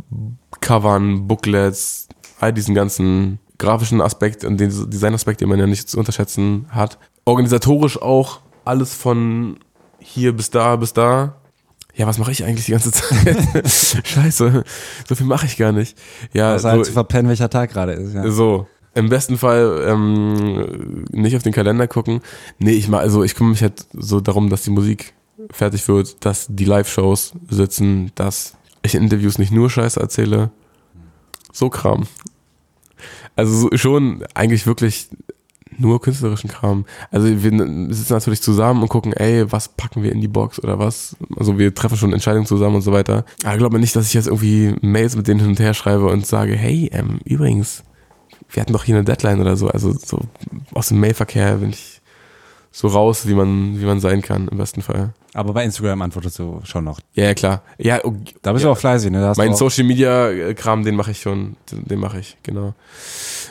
Covern, 0.60 1.26
Booklets, 1.26 2.08
all 2.40 2.52
diesen 2.52 2.74
ganzen 2.74 3.38
grafischen 3.58 4.00
Aspekt 4.00 4.44
und 4.44 4.58
den 4.58 4.70
Designaspekt, 4.90 5.40
den 5.40 5.48
man 5.48 5.58
ja 5.58 5.66
nicht 5.66 5.88
zu 5.88 5.98
unterschätzen 5.98 6.66
hat. 6.70 6.98
Organisatorisch 7.24 8.00
auch 8.00 8.40
alles 8.64 8.94
von 8.94 9.58
hier 9.98 10.32
bis 10.32 10.50
da 10.50 10.76
bis 10.76 10.92
da. 10.92 11.36
Ja, 11.94 12.06
was 12.06 12.18
mache 12.18 12.32
ich 12.32 12.44
eigentlich 12.44 12.66
die 12.66 12.72
ganze 12.72 12.90
Zeit? 12.90 13.36
Scheiße, 14.06 14.64
so 15.08 15.14
viel 15.14 15.26
mache 15.26 15.46
ich 15.46 15.56
gar 15.58 15.72
nicht. 15.72 15.96
Ja, 16.32 16.52
also 16.52 16.62
so, 16.62 16.68
halt 16.70 16.86
zu 16.86 16.92
verpennen, 16.92 17.28
welcher 17.28 17.50
Tag 17.50 17.70
gerade 17.70 17.92
ist. 17.92 18.14
Ja. 18.14 18.30
So, 18.30 18.66
im 18.94 19.08
besten 19.08 19.38
Fall 19.38 19.84
ähm, 19.86 21.04
nicht 21.10 21.36
auf 21.36 21.42
den 21.42 21.52
Kalender 21.52 21.88
gucken. 21.88 22.20
Nee, 22.58 22.72
ich 22.72 22.88
mach, 22.88 23.00
also 23.00 23.24
ich 23.24 23.34
kümmere 23.34 23.52
mich 23.52 23.62
halt 23.62 23.86
so 23.92 24.20
darum, 24.20 24.50
dass 24.50 24.62
die 24.62 24.70
Musik 24.70 25.14
fertig 25.50 25.86
wird, 25.88 26.24
dass 26.24 26.46
die 26.48 26.64
Live-Shows 26.64 27.32
sitzen, 27.48 28.12
dass 28.14 28.54
ich 28.82 28.94
in 28.94 29.04
Interviews 29.04 29.38
nicht 29.38 29.52
nur 29.52 29.70
Scheiße 29.70 29.98
erzähle. 29.98 30.50
So 31.52 31.70
Kram. 31.70 32.06
Also 33.34 33.70
schon 33.74 34.24
eigentlich 34.34 34.66
wirklich 34.66 35.08
nur 35.78 36.00
künstlerischen 36.00 36.50
Kram. 36.50 36.84
Also 37.10 37.28
wir 37.28 37.50
sitzen 37.94 38.12
natürlich 38.12 38.42
zusammen 38.42 38.82
und 38.82 38.88
gucken, 38.88 39.12
ey, 39.14 39.50
was 39.50 39.68
packen 39.68 40.02
wir 40.02 40.12
in 40.12 40.20
die 40.20 40.28
Box 40.28 40.62
oder 40.62 40.78
was. 40.78 41.16
Also 41.36 41.58
wir 41.58 41.74
treffen 41.74 41.96
schon 41.96 42.12
Entscheidungen 42.12 42.46
zusammen 42.46 42.76
und 42.76 42.82
so 42.82 42.92
weiter. 42.92 43.24
Aber 43.42 43.52
ich 43.52 43.58
glaube 43.58 43.78
nicht, 43.78 43.96
dass 43.96 44.06
ich 44.06 44.14
jetzt 44.14 44.26
irgendwie 44.26 44.74
Mails 44.82 45.16
mit 45.16 45.28
denen 45.28 45.40
hin 45.40 45.48
und 45.50 45.60
her 45.60 45.74
schreibe 45.74 46.06
und 46.06 46.26
sage, 46.26 46.54
hey, 46.54 46.90
ähm, 46.92 47.20
übrigens, 47.24 47.84
wir 48.52 48.60
hatten 48.60 48.72
doch 48.72 48.84
hier 48.84 48.96
eine 48.96 49.04
Deadline 49.04 49.40
oder 49.40 49.56
so. 49.56 49.68
Also 49.68 49.92
so 49.92 50.20
aus 50.72 50.88
dem 50.88 51.00
Mailverkehr 51.00 51.56
bin 51.56 51.70
ich 51.70 52.02
so 52.70 52.88
raus, 52.88 53.26
wie 53.26 53.34
man, 53.34 53.78
wie 53.78 53.84
man 53.84 54.00
sein 54.00 54.22
kann, 54.22 54.48
im 54.48 54.56
besten 54.56 54.80
Fall. 54.80 55.12
Aber 55.34 55.52
bei 55.52 55.64
Instagram 55.64 56.00
antwortest 56.02 56.38
du 56.38 56.60
schon 56.64 56.84
noch. 56.84 57.00
Ja, 57.14 57.24
ja 57.24 57.34
klar. 57.34 57.62
Ja, 57.78 58.00
oh, 58.04 58.14
da 58.40 58.52
bist 58.52 58.64
ja. 58.64 58.68
du 58.68 58.72
auch 58.72 58.78
fleißig, 58.78 59.10
ne? 59.10 59.32
mein 59.36 59.54
Social 59.54 59.84
Media 59.84 60.30
äh, 60.30 60.54
Kram, 60.54 60.82
den 60.84 60.96
mache 60.96 61.10
ich 61.10 61.20
schon, 61.20 61.56
den, 61.70 61.84
den 61.84 62.00
mache 62.00 62.18
ich, 62.18 62.38
genau. 62.42 62.74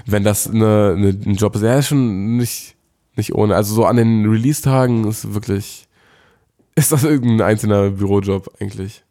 Wenn 0.05 0.23
das 0.23 0.47
eine, 0.47 0.95
eine, 0.97 1.09
ein 1.09 1.35
Job 1.35 1.55
ist, 1.55 1.61
ja, 1.61 1.77
ist 1.77 1.87
schon 1.87 2.37
nicht, 2.37 2.75
nicht 3.15 3.33
ohne. 3.35 3.55
Also 3.55 3.75
so 3.75 3.85
an 3.85 3.97
den 3.97 4.25
Release-Tagen 4.25 5.07
ist 5.07 5.33
wirklich, 5.33 5.87
ist 6.75 6.91
das 6.91 7.03
irgendein 7.03 7.41
einzelner 7.41 7.91
Bürojob 7.91 8.51
eigentlich. 8.59 9.03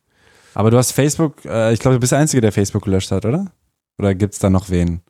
Aber 0.54 0.72
du 0.72 0.76
hast 0.76 0.90
Facebook, 0.90 1.44
äh, 1.44 1.72
ich 1.72 1.78
glaube, 1.78 1.96
du 1.96 2.00
bist 2.00 2.10
der 2.10 2.18
Einzige, 2.18 2.40
der 2.40 2.52
Facebook 2.52 2.82
gelöscht 2.82 3.12
hat, 3.12 3.24
oder? 3.24 3.52
Oder 3.98 4.16
gibt's 4.16 4.40
da 4.40 4.50
noch 4.50 4.70
wen? 4.70 5.02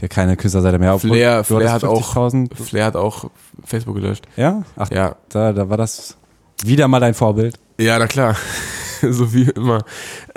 Der 0.00 0.08
keine 0.08 0.36
Künstlerseite 0.36 0.78
mehr 0.78 0.94
aufbaut. 0.94 1.12
Flair, 1.12 1.44
Flair 1.44 1.72
hat 1.72 1.84
auch 1.84 2.12
Flair 2.54 2.84
hat 2.84 2.96
auch 2.96 3.30
Facebook 3.64 3.94
gelöscht. 3.94 4.26
Ja? 4.36 4.62
Ach, 4.76 4.90
ja. 4.90 5.16
Da, 5.28 5.52
da 5.52 5.68
war 5.68 5.76
das 5.76 6.16
wieder 6.64 6.88
mal 6.88 7.00
dein 7.00 7.14
Vorbild. 7.14 7.58
Ja, 7.78 7.98
na 7.98 8.06
klar. 8.06 8.36
so 9.02 9.32
wie 9.32 9.50
immer. 9.50 9.84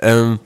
Ähm, 0.01 0.39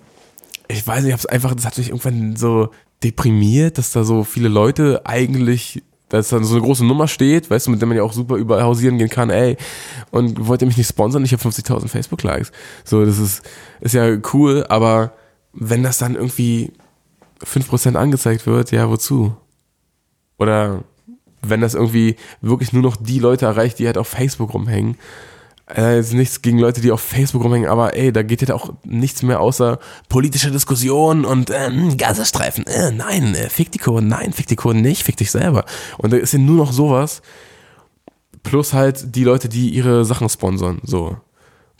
ich 0.67 0.85
weiß 0.85 1.01
nicht, 1.01 1.09
ich 1.09 1.13
hab's 1.13 1.25
einfach, 1.25 1.53
das 1.53 1.65
hat 1.65 1.77
mich 1.77 1.89
irgendwann 1.89 2.35
so 2.35 2.69
deprimiert, 3.03 3.77
dass 3.77 3.91
da 3.91 4.03
so 4.03 4.23
viele 4.23 4.49
Leute 4.49 5.05
eigentlich, 5.05 5.83
dass 6.09 6.29
da 6.29 6.41
so 6.41 6.55
eine 6.55 6.63
große 6.63 6.85
Nummer 6.85 7.07
steht, 7.07 7.49
weißt 7.49 7.67
du, 7.67 7.71
mit 7.71 7.81
der 7.81 7.87
man 7.87 7.97
ja 7.97 8.03
auch 8.03 8.13
super 8.13 8.35
überall 8.35 8.63
hausieren 8.63 8.97
gehen 8.97 9.09
kann, 9.09 9.29
ey, 9.29 9.57
und 10.11 10.47
wollt 10.47 10.61
ihr 10.61 10.67
mich 10.67 10.77
nicht 10.77 10.89
sponsern? 10.89 11.23
Ich 11.25 11.33
habe 11.33 11.43
50.000 11.43 11.87
Facebook-Likes. 11.87 12.51
So, 12.83 13.05
das 13.05 13.19
ist, 13.19 13.43
ist 13.81 13.93
ja 13.93 14.17
cool, 14.33 14.65
aber 14.69 15.13
wenn 15.53 15.83
das 15.83 15.97
dann 15.97 16.15
irgendwie 16.15 16.71
5% 17.45 17.95
angezeigt 17.95 18.45
wird, 18.45 18.71
ja, 18.71 18.89
wozu? 18.89 19.35
Oder 20.37 20.83
wenn 21.43 21.61
das 21.61 21.73
irgendwie 21.73 22.15
wirklich 22.41 22.73
nur 22.73 22.81
noch 22.81 22.95
die 22.95 23.19
Leute 23.19 23.45
erreicht, 23.45 23.79
die 23.79 23.85
halt 23.85 23.97
auf 23.97 24.07
Facebook 24.07 24.53
rumhängen. 24.53 24.97
Äh, 25.75 25.99
ist 25.99 26.13
nichts 26.13 26.41
gegen 26.41 26.59
Leute, 26.59 26.81
die 26.81 26.91
auf 26.91 27.01
Facebook 27.01 27.43
rumhängen, 27.43 27.69
aber 27.69 27.95
ey, 27.95 28.11
da 28.11 28.21
geht 28.21 28.41
ja 28.41 28.53
auch 28.53 28.73
nichts 28.83 29.23
mehr 29.23 29.39
außer 29.39 29.79
politische 30.09 30.51
Diskussion 30.51 31.23
und 31.23 31.51
ähm, 31.51 31.97
Gazastreifen. 31.97 32.67
Äh, 32.67 32.91
nein, 32.91 33.33
äh, 33.35 33.49
fick 33.49 33.71
die 33.71 33.79
Kurden, 33.79 34.09
nein, 34.09 34.33
fick 34.33 34.47
die 34.47 34.57
Kurden 34.57 34.81
nicht, 34.81 35.03
fick 35.03 35.15
dich 35.15 35.31
selber. 35.31 35.65
Und 35.97 36.11
da 36.11 36.17
ist 36.17 36.33
ja 36.33 36.39
nur 36.39 36.57
noch 36.57 36.73
sowas. 36.73 37.21
Plus 38.43 38.73
halt 38.73 39.15
die 39.15 39.23
Leute, 39.23 39.47
die 39.47 39.69
ihre 39.69 40.03
Sachen 40.03 40.27
sponsern. 40.27 40.81
So. 40.83 41.15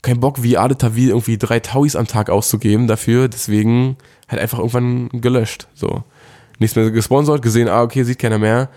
Kein 0.02 0.22
Bock, 0.22 0.44
wie 0.44 0.58
Ade 0.58 0.78
Tawil 0.78 1.10
irgendwie 1.10 1.38
drei 1.38 1.60
Tauis 1.60 1.98
am 1.98 2.08
Tag 2.08 2.30
auszugeben 2.30 2.88
dafür, 2.88 3.28
deswegen 3.28 3.98
halt 4.28 4.42
einfach 4.42 4.60
irgendwann 4.60 5.10
gelöscht. 5.10 5.68
So. 5.74 6.04
Nichts 6.60 6.76
mehr 6.76 6.92
gesponsert, 6.92 7.42
gesehen, 7.42 7.68
ah, 7.68 7.82
okay, 7.82 8.04
sieht 8.04 8.20
keiner 8.20 8.40
mehr. 8.40 8.70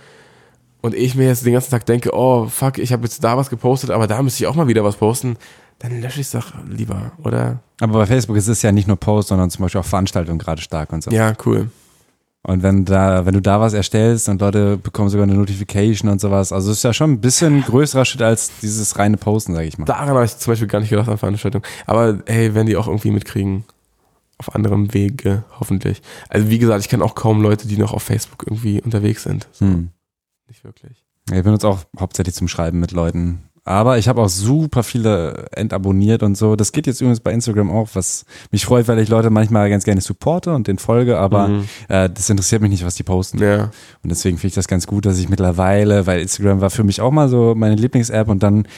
Und 0.83 0.95
ich 0.95 1.15
mir 1.15 1.27
jetzt 1.27 1.45
den 1.45 1.53
ganzen 1.53 1.71
Tag 1.71 1.87
denke, 1.87 2.11
oh, 2.15 2.47
fuck, 2.47 2.79
ich 2.79 2.93
habe 2.93 3.05
jetzt 3.05 3.23
da 3.23 3.37
was 3.37 3.51
gepostet, 3.51 3.91
aber 3.91 4.07
da 4.07 4.23
müsste 4.23 4.43
ich 4.43 4.47
auch 4.47 4.55
mal 4.55 4.69
wieder 4.69 4.85
was 4.85 4.97
posten, 4.97 5.37
dann 5.79 6.01
lösche 6.01 6.21
ich 6.21 6.27
es 6.27 6.31
doch 6.33 6.53
lieber, 6.69 7.13
oder? 7.23 7.61
Aber 7.81 7.95
bei 7.99 8.07
Facebook 8.07 8.37
ist 8.37 8.49
es 8.49 8.63
ja 8.63 8.73
nicht 8.73 8.89
nur 8.89 8.97
Post, 8.97 9.29
sondern 9.29 9.51
zum 9.51 9.63
Beispiel 9.63 9.81
auch 9.81 9.87
Veranstaltungen 9.87 10.39
gerade 10.39 10.63
stark 10.63 10.93
und 10.93 11.03
so. 11.03 11.11
Ja, 11.11 11.35
cool. 11.45 11.71
Und 12.43 12.63
wenn 12.63 12.85
da, 12.85 13.27
wenn 13.27 13.35
du 13.35 13.43
da 13.43 13.61
was 13.61 13.73
erstellst 13.73 14.29
und 14.29 14.41
Leute 14.41 14.77
bekommen 14.77 15.09
sogar 15.09 15.25
eine 15.25 15.35
Notification 15.35 16.09
und 16.09 16.21
sowas, 16.21 16.53
also 16.53 16.71
es 16.71 16.79
ist 16.79 16.85
ja 16.85 16.93
schon 16.93 17.15
ein 17.15 17.21
bisschen 17.21 17.63
größerer 17.63 18.05
Schritt 18.05 18.23
als 18.23 18.53
dieses 18.63 18.97
reine 18.97 19.17
Posten, 19.17 19.53
sag 19.55 19.65
ich 19.65 19.77
mal. 19.79 19.85
Daran 19.85 20.09
habe 20.09 20.25
ich 20.25 20.39
zum 20.39 20.53
Beispiel 20.53 20.69
gar 20.69 20.79
nicht 20.79 20.91
gedacht 20.91 21.09
an 21.09 21.19
Veranstaltungen. 21.19 21.65
Aber 21.87 22.21
hey, 22.27 22.55
wenn 22.55 22.67
die 22.67 22.77
auch 22.77 22.87
irgendwie 22.87 23.11
mitkriegen, 23.11 23.65
auf 24.39 24.55
anderem 24.55 24.93
Wege, 24.93 25.45
hoffentlich. 25.59 26.03
Also 26.29 26.51
wie 26.51 26.59
gesagt, 26.59 26.81
ich 26.81 26.89
kenne 26.89 27.05
auch 27.05 27.15
kaum 27.15 27.41
Leute, 27.41 27.69
die 27.69 27.79
noch 27.79 27.93
auf 27.93 28.03
Facebook 28.03 28.45
irgendwie 28.47 28.81
unterwegs 28.81 29.23
sind. 29.23 29.49
So. 29.53 29.67
Hm. 29.67 29.91
Nicht 30.49 30.65
wirklich. 30.65 31.05
Ja, 31.29 31.37
wir 31.37 31.43
benutzen 31.43 31.67
auch 31.67 31.81
hauptsächlich 31.99 32.35
zum 32.35 32.49
Schreiben 32.49 32.79
mit 32.79 32.93
Leuten. 32.93 33.43
Aber 33.67 33.99
ich 33.99 34.07
habe 34.07 34.23
auch 34.23 34.29
super 34.29 34.85
viele 34.85 35.49
entabonniert 35.51 36.23
und 36.23 36.37
so. 36.37 36.55
Das 36.55 36.71
geht 36.71 36.87
jetzt 36.87 37.01
übrigens 37.01 37.19
bei 37.19 37.33
Instagram 37.33 37.69
auch, 37.69 37.89
was 37.95 38.25
mich 38.53 38.65
freut, 38.65 38.87
weil 38.87 39.01
ich 39.01 39.09
Leute 39.09 39.29
manchmal 39.29 39.69
ganz 39.69 39.83
gerne 39.83 40.01
supporte 40.01 40.55
und 40.55 40.69
den 40.69 40.79
folge, 40.79 41.19
aber 41.19 41.49
mhm. 41.49 41.65
äh, 41.89 42.09
das 42.09 42.31
interessiert 42.31 42.63
mich 42.63 42.71
nicht, 42.71 42.85
was 42.85 42.95
die 42.95 43.03
posten. 43.03 43.39
Ja. 43.39 43.73
Und 44.05 44.11
deswegen 44.11 44.39
finde 44.39 44.49
ich 44.49 44.55
das 44.55 44.69
ganz 44.69 44.87
gut, 44.87 45.05
dass 45.05 45.19
ich 45.19 45.29
mittlerweile, 45.29 46.07
weil 46.07 46.21
Instagram 46.21 46.61
war 46.61 46.71
für 46.71 46.85
mich 46.85 47.01
auch 47.01 47.11
mal 47.11 47.29
so 47.29 47.57
meine 47.57 47.75
Lieblings-App 47.75 48.29
und 48.29 48.45
dann 48.45 48.69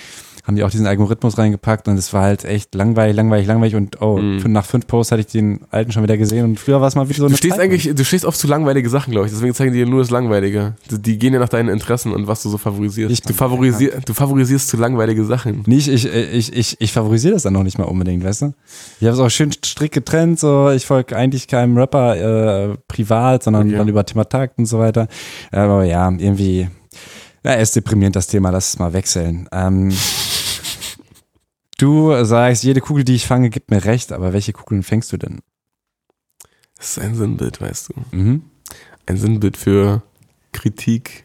haben 0.49 0.57
die 0.57 0.65
auch 0.65 0.71
diesen 0.71 0.87
Algorithmus 0.87 1.37
reingepackt 1.37 1.89
und 1.89 1.99
es 1.99 2.15
war 2.15 2.23
halt 2.23 2.47
echt 2.47 2.75
langweilig, 2.75 3.15
langweilig, 3.15 3.47
langweilig 3.47 3.75
und 3.75 4.01
oh, 4.01 4.17
mm. 4.17 4.45
nach 4.47 4.65
fünf 4.65 4.87
Posts 4.87 5.13
hatte 5.13 5.21
ich 5.21 5.27
den 5.27 5.61
alten 5.71 5.93
schon 5.93 6.03
wieder 6.03 6.17
gesehen 6.17 6.43
und 6.47 6.59
früher 6.59 6.81
war 6.81 6.89
es 6.89 6.95
mal 6.95 7.07
wieder 7.07 7.19
so 7.19 7.25
eine 7.27 7.33
Du 7.33 7.37
stehst 7.37 7.57
Zeit 7.57 7.65
eigentlich, 7.65 7.95
du 7.95 8.03
stehst 8.03 8.25
oft 8.25 8.39
zu 8.39 8.47
langweilige 8.47 8.89
Sachen, 8.89 9.11
glaube 9.11 9.27
ich, 9.27 9.33
deswegen 9.33 9.53
zeigen 9.53 9.75
die 9.75 9.81
dir 9.81 9.87
nur 9.87 10.01
das 10.01 10.09
Langweilige. 10.09 10.75
Die 10.91 11.19
gehen 11.19 11.35
ja 11.35 11.39
nach 11.39 11.51
deinen 11.51 11.69
Interessen 11.69 12.13
und 12.13 12.29
was 12.29 12.43
du 12.43 12.49
so 12.49 12.57
favorisierst. 12.57 13.13
Ich, 13.13 13.21
du, 13.21 13.35
favorisier, 13.35 14.01
du 14.07 14.15
favorisierst 14.15 14.71
zu 14.71 14.79
langweilige 14.79 15.23
Sachen. 15.27 15.65
Nicht, 15.67 15.87
ich, 15.89 16.11
ich, 16.11 16.57
ich, 16.57 16.81
ich 16.81 16.93
favorisiere 16.93 17.35
das 17.35 17.43
dann 17.43 17.53
noch 17.53 17.63
nicht 17.63 17.77
mal 17.77 17.85
unbedingt, 17.85 18.25
weißt 18.25 18.41
du? 18.41 18.55
Ich 19.01 19.07
habe 19.07 19.17
es 19.17 19.21
auch 19.21 19.29
schön 19.29 19.53
strikt 19.53 19.93
getrennt, 19.93 20.41
so 20.41 20.71
ich 20.71 20.87
folge 20.87 21.15
eigentlich 21.15 21.47
keinem 21.47 21.77
Rapper 21.77 22.71
äh, 22.71 22.77
privat, 22.89 23.43
sondern 23.43 23.69
okay. 23.69 23.77
dann 23.77 23.89
über 23.89 24.07
Thema 24.07 24.25
Takt 24.25 24.59
und 24.59 24.65
so 24.65 24.79
weiter. 24.79 25.09
Aber 25.53 25.85
ja, 25.85 26.11
irgendwie, 26.11 26.69
ja, 27.45 27.53
ist 27.53 27.77
deprimierend 27.77 28.17
das 28.17 28.29
Thema, 28.29 28.49
lass 28.49 28.71
es 28.71 28.79
mal 28.79 28.95
wechseln. 28.95 29.47
Ähm, 29.53 29.93
Du 31.79 32.13
sagst, 32.25 32.65
jede 32.65 32.81
Kugel, 32.81 33.05
die 33.05 33.15
ich 33.15 33.27
fange, 33.27 33.51
gibt 33.51 33.71
mir 33.71 33.85
recht, 33.85 34.13
aber 34.13 34.33
welche 34.33 34.53
Kugeln 34.53 34.83
fängst 34.83 35.13
du 35.13 35.17
denn? 35.17 35.41
Das 36.77 36.91
ist 36.91 36.99
ein 36.99 37.15
Sinnbild, 37.15 37.61
weißt 37.61 37.91
du. 37.91 38.17
Mhm. 38.17 38.43
Ein 39.07 39.17
Sinnbild 39.17 39.57
für 39.57 40.03
Kritik, 40.53 41.25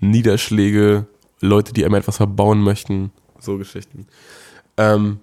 Niederschläge, 0.00 1.06
Leute, 1.40 1.72
die 1.72 1.84
einem 1.84 1.94
etwas 1.94 2.16
verbauen 2.18 2.60
möchten, 2.60 3.10
so 3.38 3.58
Geschichten. 3.58 4.06
Ähm, 4.76 5.18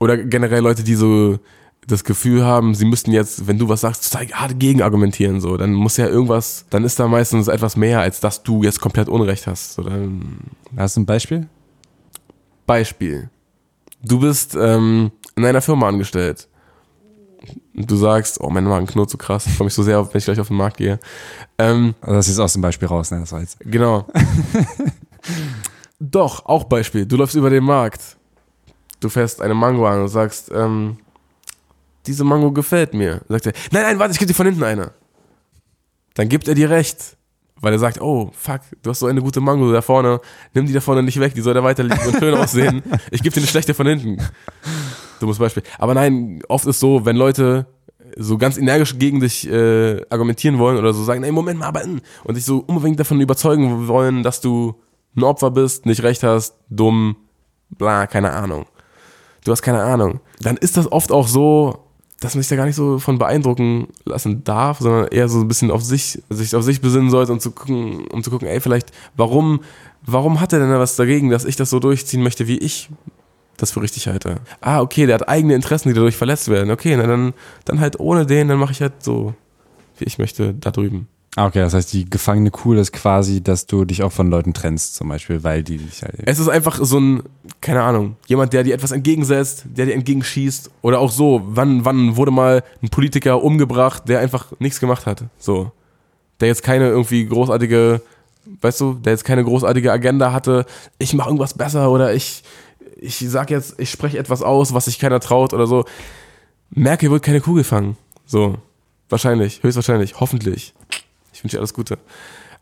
Oder 0.00 0.16
generell 0.18 0.62
Leute, 0.62 0.82
die 0.82 0.96
so 0.96 1.38
das 1.86 2.02
Gefühl 2.02 2.44
haben, 2.44 2.74
sie 2.74 2.84
müssten 2.84 3.12
jetzt, 3.12 3.46
wenn 3.46 3.58
du 3.58 3.68
was 3.68 3.82
sagst, 3.82 4.12
total 4.12 4.26
hart 4.32 4.58
gegen 4.58 4.82
argumentieren, 4.82 5.40
so, 5.40 5.56
dann 5.56 5.72
muss 5.72 5.96
ja 5.96 6.08
irgendwas, 6.08 6.66
dann 6.68 6.82
ist 6.82 6.98
da 6.98 7.06
meistens 7.06 7.46
etwas 7.46 7.76
mehr, 7.76 8.00
als 8.00 8.18
dass 8.18 8.42
du 8.42 8.64
jetzt 8.64 8.80
komplett 8.80 9.08
Unrecht 9.08 9.46
hast. 9.46 9.74
So, 9.74 9.82
dann 9.82 10.38
Hast 10.76 10.96
du 10.96 11.02
ein 11.02 11.06
Beispiel? 11.06 11.48
Beispiel. 12.66 13.30
Du 14.06 14.20
bist 14.20 14.54
ähm, 14.54 15.10
in 15.34 15.44
einer 15.44 15.60
Firma 15.60 15.88
angestellt. 15.88 16.48
Und 17.74 17.90
du 17.90 17.96
sagst, 17.96 18.40
oh, 18.40 18.48
mein 18.50 18.64
Magen 18.64 18.86
knurrt 18.86 19.10
so 19.10 19.18
krass, 19.18 19.46
ich 19.46 19.52
freue 19.54 19.66
mich 19.66 19.74
so 19.74 19.82
sehr, 19.82 19.98
wenn 20.12 20.18
ich 20.18 20.24
gleich 20.24 20.40
auf 20.40 20.48
den 20.48 20.56
Markt 20.56 20.78
gehe. 20.78 20.98
Ähm, 21.58 21.94
Also 22.00 22.14
das 22.14 22.28
ist 22.28 22.38
aus 22.38 22.52
dem 22.54 22.62
Beispiel 22.62 22.88
raus, 22.88 23.10
ne? 23.10 23.20
Das 23.20 23.32
war 23.32 23.40
jetzt. 23.40 23.58
Genau. 23.60 24.06
Doch, 26.00 26.46
auch 26.46 26.64
Beispiel. 26.64 27.06
Du 27.06 27.16
läufst 27.16 27.34
über 27.36 27.50
den 27.50 27.64
Markt. 27.64 28.16
Du 29.00 29.08
fährst 29.08 29.40
eine 29.42 29.54
Mango 29.54 29.86
an 29.86 30.02
und 30.02 30.08
sagst, 30.08 30.50
ähm, 30.54 30.98
diese 32.06 32.24
Mango 32.24 32.52
gefällt 32.52 32.94
mir. 32.94 33.22
Sagt 33.28 33.46
er, 33.46 33.52
nein, 33.72 33.82
nein, 33.82 33.98
warte, 33.98 34.12
ich 34.12 34.18
gebe 34.18 34.28
dir 34.28 34.34
von 34.34 34.46
hinten 34.46 34.62
eine. 34.62 34.92
Dann 36.14 36.28
gibt 36.28 36.48
er 36.48 36.54
dir 36.54 36.70
recht. 36.70 37.16
Weil 37.60 37.72
er 37.72 37.78
sagt, 37.78 38.00
oh, 38.00 38.30
fuck, 38.34 38.60
du 38.82 38.90
hast 38.90 38.98
so 38.98 39.06
eine 39.06 39.22
gute 39.22 39.40
Mango 39.40 39.72
da 39.72 39.80
vorne. 39.80 40.20
Nimm 40.52 40.66
die 40.66 40.72
da 40.72 40.80
vorne 40.80 41.02
nicht 41.02 41.18
weg, 41.18 41.34
die 41.34 41.40
soll 41.40 41.54
da 41.54 41.64
weiter 41.64 41.82
liegen 41.82 42.06
und 42.06 42.18
schön 42.18 42.34
aussehen. 42.38 42.82
Ich 43.10 43.22
gebe 43.22 43.34
dir 43.34 43.40
eine 43.40 43.46
schlechte 43.46 43.72
von 43.72 43.86
hinten. 43.86 44.18
Dummes 45.20 45.38
Beispiel. 45.38 45.62
Aber 45.78 45.94
nein, 45.94 46.42
oft 46.48 46.66
ist 46.66 46.80
so, 46.80 47.06
wenn 47.06 47.16
Leute 47.16 47.66
so 48.16 48.38
ganz 48.38 48.56
energisch 48.58 48.98
gegen 48.98 49.20
dich 49.20 49.48
äh, 49.48 50.00
argumentieren 50.10 50.58
wollen 50.58 50.78
oder 50.78 50.92
so 50.92 51.02
sagen, 51.04 51.22
ey, 51.24 51.32
Moment 51.32 51.58
mal, 51.58 51.66
aber 51.66 51.86
mm, 51.86 52.00
und 52.24 52.36
dich 52.36 52.44
so 52.44 52.64
unbedingt 52.66 53.00
davon 53.00 53.20
überzeugen 53.20 53.88
wollen, 53.88 54.22
dass 54.22 54.40
du 54.40 54.74
ein 55.16 55.22
Opfer 55.22 55.50
bist, 55.50 55.86
nicht 55.86 56.02
recht 56.02 56.22
hast, 56.22 56.54
dumm, 56.68 57.16
bla, 57.70 58.06
keine 58.06 58.32
Ahnung. 58.32 58.66
Du 59.44 59.52
hast 59.52 59.62
keine 59.62 59.82
Ahnung. 59.82 60.20
Dann 60.40 60.56
ist 60.56 60.76
das 60.76 60.90
oft 60.90 61.12
auch 61.12 61.28
so, 61.28 61.85
dass 62.20 62.34
man 62.34 62.42
sich 62.42 62.48
da 62.48 62.56
gar 62.56 62.64
nicht 62.64 62.76
so 62.76 62.98
von 62.98 63.18
beeindrucken 63.18 63.88
lassen 64.04 64.42
darf, 64.44 64.78
sondern 64.78 65.08
eher 65.08 65.28
so 65.28 65.40
ein 65.40 65.48
bisschen 65.48 65.70
auf 65.70 65.82
sich, 65.82 66.22
sich 66.30 66.56
auf 66.56 66.62
sich 66.62 66.80
besinnen 66.80 67.10
sollte 67.10 67.32
und 67.32 67.42
zu 67.42 67.50
gucken, 67.50 68.06
um 68.08 68.22
zu 68.22 68.30
gucken, 68.30 68.48
ey, 68.48 68.60
vielleicht, 68.60 68.90
warum, 69.16 69.60
warum 70.02 70.40
hat 70.40 70.52
er 70.52 70.60
denn 70.60 70.70
da 70.70 70.78
was 70.78 70.96
dagegen, 70.96 71.28
dass 71.28 71.44
ich 71.44 71.56
das 71.56 71.70
so 71.70 71.78
durchziehen 71.78 72.22
möchte, 72.22 72.46
wie 72.46 72.58
ich 72.58 72.88
das 73.58 73.70
für 73.70 73.82
richtig 73.82 74.08
halte? 74.08 74.40
Ah, 74.60 74.80
okay, 74.80 75.06
der 75.06 75.16
hat 75.16 75.28
eigene 75.28 75.54
Interessen, 75.54 75.88
die 75.88 75.94
dadurch 75.94 76.16
verletzt 76.16 76.48
werden. 76.48 76.70
Okay, 76.70 76.96
na 76.96 77.06
dann, 77.06 77.34
dann 77.66 77.80
halt 77.80 78.00
ohne 78.00 78.24
den, 78.24 78.48
dann 78.48 78.58
mache 78.58 78.72
ich 78.72 78.80
halt 78.80 79.02
so, 79.02 79.34
wie 79.98 80.04
ich 80.04 80.18
möchte, 80.18 80.54
da 80.54 80.70
drüben. 80.70 81.08
Ah, 81.38 81.44
okay, 81.44 81.58
das 81.58 81.74
heißt, 81.74 81.92
die 81.92 82.08
gefangene 82.08 82.50
Kuh 82.50 82.72
ist 82.72 82.94
quasi, 82.94 83.42
dass 83.42 83.66
du 83.66 83.84
dich 83.84 84.02
auch 84.02 84.10
von 84.10 84.30
Leuten 84.30 84.54
trennst, 84.54 84.94
zum 84.94 85.10
Beispiel, 85.10 85.44
weil 85.44 85.62
die 85.62 85.76
dich 85.76 86.02
halt. 86.02 86.14
Es 86.24 86.38
ist 86.38 86.48
einfach 86.48 86.78
so 86.82 86.98
ein, 86.98 87.24
keine 87.60 87.82
Ahnung, 87.82 88.16
jemand, 88.26 88.54
der 88.54 88.64
dir 88.64 88.74
etwas 88.74 88.90
entgegensetzt, 88.90 89.66
der 89.66 89.84
dir 89.84 89.94
entgegenschießt. 89.94 90.70
Oder 90.80 90.98
auch 90.98 91.10
so, 91.10 91.42
wann, 91.44 91.84
wann 91.84 92.16
wurde 92.16 92.30
mal 92.30 92.64
ein 92.82 92.88
Politiker 92.88 93.42
umgebracht, 93.42 94.08
der 94.08 94.20
einfach 94.20 94.50
nichts 94.60 94.80
gemacht 94.80 95.04
hat. 95.04 95.24
So. 95.36 95.72
Der 96.40 96.48
jetzt 96.48 96.62
keine 96.62 96.88
irgendwie 96.88 97.26
großartige, 97.26 98.00
weißt 98.62 98.80
du, 98.80 98.94
der 98.94 99.12
jetzt 99.12 99.26
keine 99.26 99.44
großartige 99.44 99.92
Agenda 99.92 100.32
hatte, 100.32 100.64
ich 100.96 101.12
mache 101.12 101.28
irgendwas 101.28 101.52
besser 101.52 101.90
oder 101.90 102.14
ich, 102.14 102.44
ich 102.96 103.18
sag 103.18 103.50
jetzt, 103.50 103.78
ich 103.78 103.90
spreche 103.90 104.18
etwas 104.18 104.40
aus, 104.40 104.72
was 104.72 104.86
sich 104.86 104.98
keiner 104.98 105.20
traut 105.20 105.52
oder 105.52 105.66
so. 105.66 105.84
Merkel 106.70 107.10
wird 107.10 107.22
keine 107.22 107.42
Kugel 107.42 107.62
fangen. 107.62 107.98
So. 108.24 108.56
Wahrscheinlich, 109.08 109.62
höchstwahrscheinlich, 109.62 110.18
hoffentlich. 110.18 110.74
Ich 111.36 111.44
wünsche 111.44 111.56
dir 111.56 111.60
alles 111.60 111.74
Gute. 111.74 111.98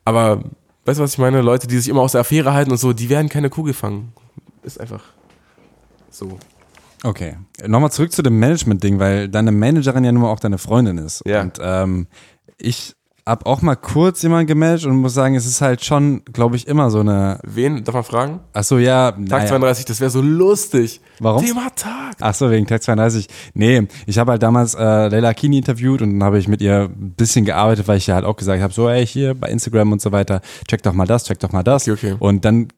Aber, 0.05 0.43
weißt 0.85 0.99
du, 0.99 1.05
was 1.05 1.12
ich 1.12 1.18
meine? 1.18 1.41
Leute, 1.43 1.68
die 1.68 1.79
sich 1.79 1.89
immer 1.89 2.01
aus 2.01 2.12
der 2.12 2.22
Affäre 2.22 2.53
halten 2.53 2.72
und 2.72 2.79
so, 2.79 2.93
die 2.93 3.09
werden 3.09 3.29
keine 3.29 3.49
Kugel 3.49 3.72
fangen. 3.72 4.12
Ist 4.64 4.81
einfach 4.81 5.05
so. 6.11 6.39
Okay. 7.05 7.37
Nochmal 7.64 7.93
zurück 7.93 8.11
zu 8.11 8.22
dem 8.22 8.39
Management-Ding, 8.41 8.99
weil 8.99 9.29
deine 9.29 9.53
Managerin 9.53 10.03
ja 10.03 10.11
nun 10.11 10.22
mal 10.22 10.31
auch 10.31 10.41
deine 10.41 10.59
Freundin 10.59 10.99
ist. 10.99 11.22
Ja. 11.25 11.43
Und 11.43 11.61
ähm, 11.62 12.09
ich 12.59 12.97
habe 13.27 13.47
auch 13.47 13.62
mal 13.62 13.75
kurz 13.75 14.22
jemanden 14.22 14.47
gemanagt 14.47 14.85
und 14.85 14.97
muss 14.97 15.14
sagen, 15.14 15.35
es 15.35 15.47
ist 15.47 15.62
halt 15.62 15.83
schon, 15.85 16.22
glaube 16.27 16.57
ich, 16.57 16.66
immer 16.66 16.91
so 16.91 17.01
eine. 17.01 17.39
Wen, 17.43 17.83
darf 17.83 17.95
man 17.95 18.05
fragen? 18.05 18.41
Ach 18.53 18.64
so, 18.64 18.79
ja. 18.79 19.12
Tag 19.12 19.20
naja. 19.20 19.47
32, 19.47 19.87
das 19.87 20.01
wäre 20.01 20.11
so 20.11 20.20
lustig. 20.20 21.01
Warum? 21.20 21.45
Thema 21.45 21.68
Tag. 21.75 22.16
Ach 22.20 22.35
so, 22.35 22.51
wegen 22.51 22.66
Tag 22.66 22.83
32. 22.83 23.29
Nee, 23.55 23.89
ich 24.07 24.18
habe 24.18 24.33
halt 24.33 24.43
damals 24.43 24.75
äh, 24.75 25.09
Leila 25.09 25.33
Kini 25.33 25.59
interviewt 25.59 26.03
und 26.03 26.11
dann 26.12 26.25
habe 26.25 26.39
ich 26.39 26.49
mit 26.49 26.61
ihr 26.61 26.91
ein 26.91 27.14
bisschen 27.16 27.47
gearbeitet, 27.47 27.89
weil 27.89 27.97
ich 27.97 28.07
ja 28.07 28.14
halt 28.14 28.27
auch 28.27 28.37
gesagt 28.37 28.62
habe, 28.62 28.72
so, 28.72 28.89
ey, 28.89 29.07
hier 29.07 29.35
bei 29.35 29.49
Instagram 29.49 29.93
und 29.93 30.03
so 30.03 30.12
weiter, 30.12 30.43
check 30.68 30.83
doch 30.83 30.93
mal 30.93 31.07
das, 31.07 31.25
check 31.25 31.39
doch 31.39 31.53
mal 31.53 31.62
das. 31.62 31.89
Okay, 31.89 32.12
okay. 32.12 32.16
Und 32.18 32.45
dann 32.45 32.68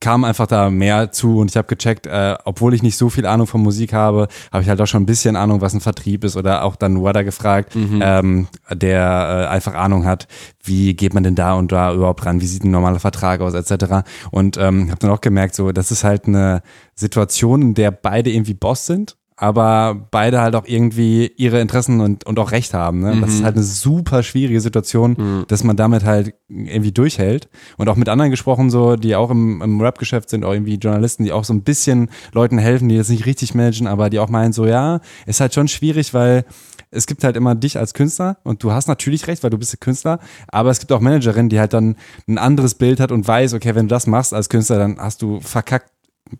kam 0.00 0.24
einfach 0.24 0.46
da 0.46 0.68
mehr 0.70 1.10
zu 1.10 1.38
und 1.38 1.50
ich 1.50 1.56
habe 1.56 1.68
gecheckt, 1.68 2.06
äh, 2.06 2.36
obwohl 2.44 2.74
ich 2.74 2.82
nicht 2.82 2.96
so 2.96 3.08
viel 3.08 3.24
Ahnung 3.26 3.46
von 3.46 3.62
Musik 3.62 3.92
habe, 3.92 4.28
habe 4.52 4.62
ich 4.62 4.68
halt 4.68 4.80
auch 4.80 4.86
schon 4.86 5.02
ein 5.02 5.06
bisschen 5.06 5.36
Ahnung, 5.36 5.60
was 5.60 5.72
ein 5.72 5.80
Vertrieb 5.80 6.24
ist 6.24 6.36
oder 6.36 6.64
auch 6.64 6.76
dann 6.76 7.02
Wada 7.02 7.22
gefragt, 7.22 7.74
ähm, 8.02 8.48
der 8.70 9.46
äh, 9.48 9.52
einfach 9.52 9.74
Ahnung 9.74 10.04
hat, 10.04 10.28
wie 10.62 10.94
geht 10.94 11.14
man 11.14 11.22
denn 11.22 11.34
da 11.34 11.54
und 11.54 11.72
da 11.72 11.94
überhaupt 11.94 12.26
ran, 12.26 12.40
wie 12.40 12.46
sieht 12.46 12.64
ein 12.64 12.70
normaler 12.70 13.00
Vertrag 13.00 13.40
aus 13.40 13.54
etc. 13.54 14.06
Und 14.30 14.58
ähm, 14.58 14.90
habe 14.90 14.98
dann 15.00 15.10
auch 15.10 15.22
gemerkt, 15.22 15.54
so 15.54 15.72
das 15.72 15.90
ist 15.90 16.04
halt 16.04 16.26
eine 16.26 16.62
Situation, 16.94 17.62
in 17.62 17.74
der 17.74 17.90
beide 17.90 18.30
irgendwie 18.30 18.54
Boss 18.54 18.86
sind 18.86 19.16
aber 19.40 20.06
beide 20.10 20.42
halt 20.42 20.54
auch 20.54 20.66
irgendwie 20.66 21.32
ihre 21.38 21.62
Interessen 21.62 22.02
und, 22.02 22.26
und 22.26 22.38
auch 22.38 22.52
Recht 22.52 22.74
haben. 22.74 23.00
Ne? 23.00 23.22
Das 23.22 23.30
ist 23.30 23.42
halt 23.42 23.56
eine 23.56 23.64
super 23.64 24.22
schwierige 24.22 24.60
Situation, 24.60 25.46
dass 25.48 25.64
man 25.64 25.76
damit 25.76 26.04
halt 26.04 26.34
irgendwie 26.50 26.92
durchhält. 26.92 27.48
Und 27.78 27.88
auch 27.88 27.96
mit 27.96 28.10
anderen 28.10 28.30
gesprochen, 28.30 28.68
so, 28.68 28.96
die 28.96 29.16
auch 29.16 29.30
im, 29.30 29.62
im 29.62 29.80
Rap-Geschäft 29.80 30.28
sind, 30.28 30.44
auch 30.44 30.52
irgendwie 30.52 30.74
Journalisten, 30.74 31.24
die 31.24 31.32
auch 31.32 31.44
so 31.44 31.54
ein 31.54 31.62
bisschen 31.62 32.10
Leuten 32.34 32.58
helfen, 32.58 32.90
die 32.90 32.98
das 32.98 33.08
nicht 33.08 33.24
richtig 33.24 33.54
managen, 33.54 33.86
aber 33.86 34.10
die 34.10 34.18
auch 34.18 34.28
meinen, 34.28 34.52
so, 34.52 34.66
ja, 34.66 35.00
ist 35.24 35.40
halt 35.40 35.54
schon 35.54 35.68
schwierig, 35.68 36.12
weil 36.12 36.44
es 36.90 37.06
gibt 37.06 37.24
halt 37.24 37.36
immer 37.36 37.54
dich 37.54 37.78
als 37.78 37.94
Künstler 37.94 38.36
und 38.44 38.62
du 38.62 38.72
hast 38.72 38.88
natürlich 38.88 39.26
recht, 39.26 39.42
weil 39.42 39.50
du 39.50 39.56
bist 39.56 39.80
Künstler, 39.80 40.18
aber 40.48 40.68
es 40.68 40.80
gibt 40.80 40.92
auch 40.92 41.00
Managerinnen, 41.00 41.48
die 41.48 41.60
halt 41.60 41.72
dann 41.72 41.96
ein 42.28 42.36
anderes 42.36 42.74
Bild 42.74 43.00
hat 43.00 43.10
und 43.10 43.26
weiß, 43.26 43.54
okay, 43.54 43.74
wenn 43.74 43.86
du 43.86 43.94
das 43.94 44.06
machst 44.06 44.34
als 44.34 44.50
Künstler, 44.50 44.78
dann 44.78 44.98
hast 44.98 45.22
du 45.22 45.40
verkackt 45.40 45.90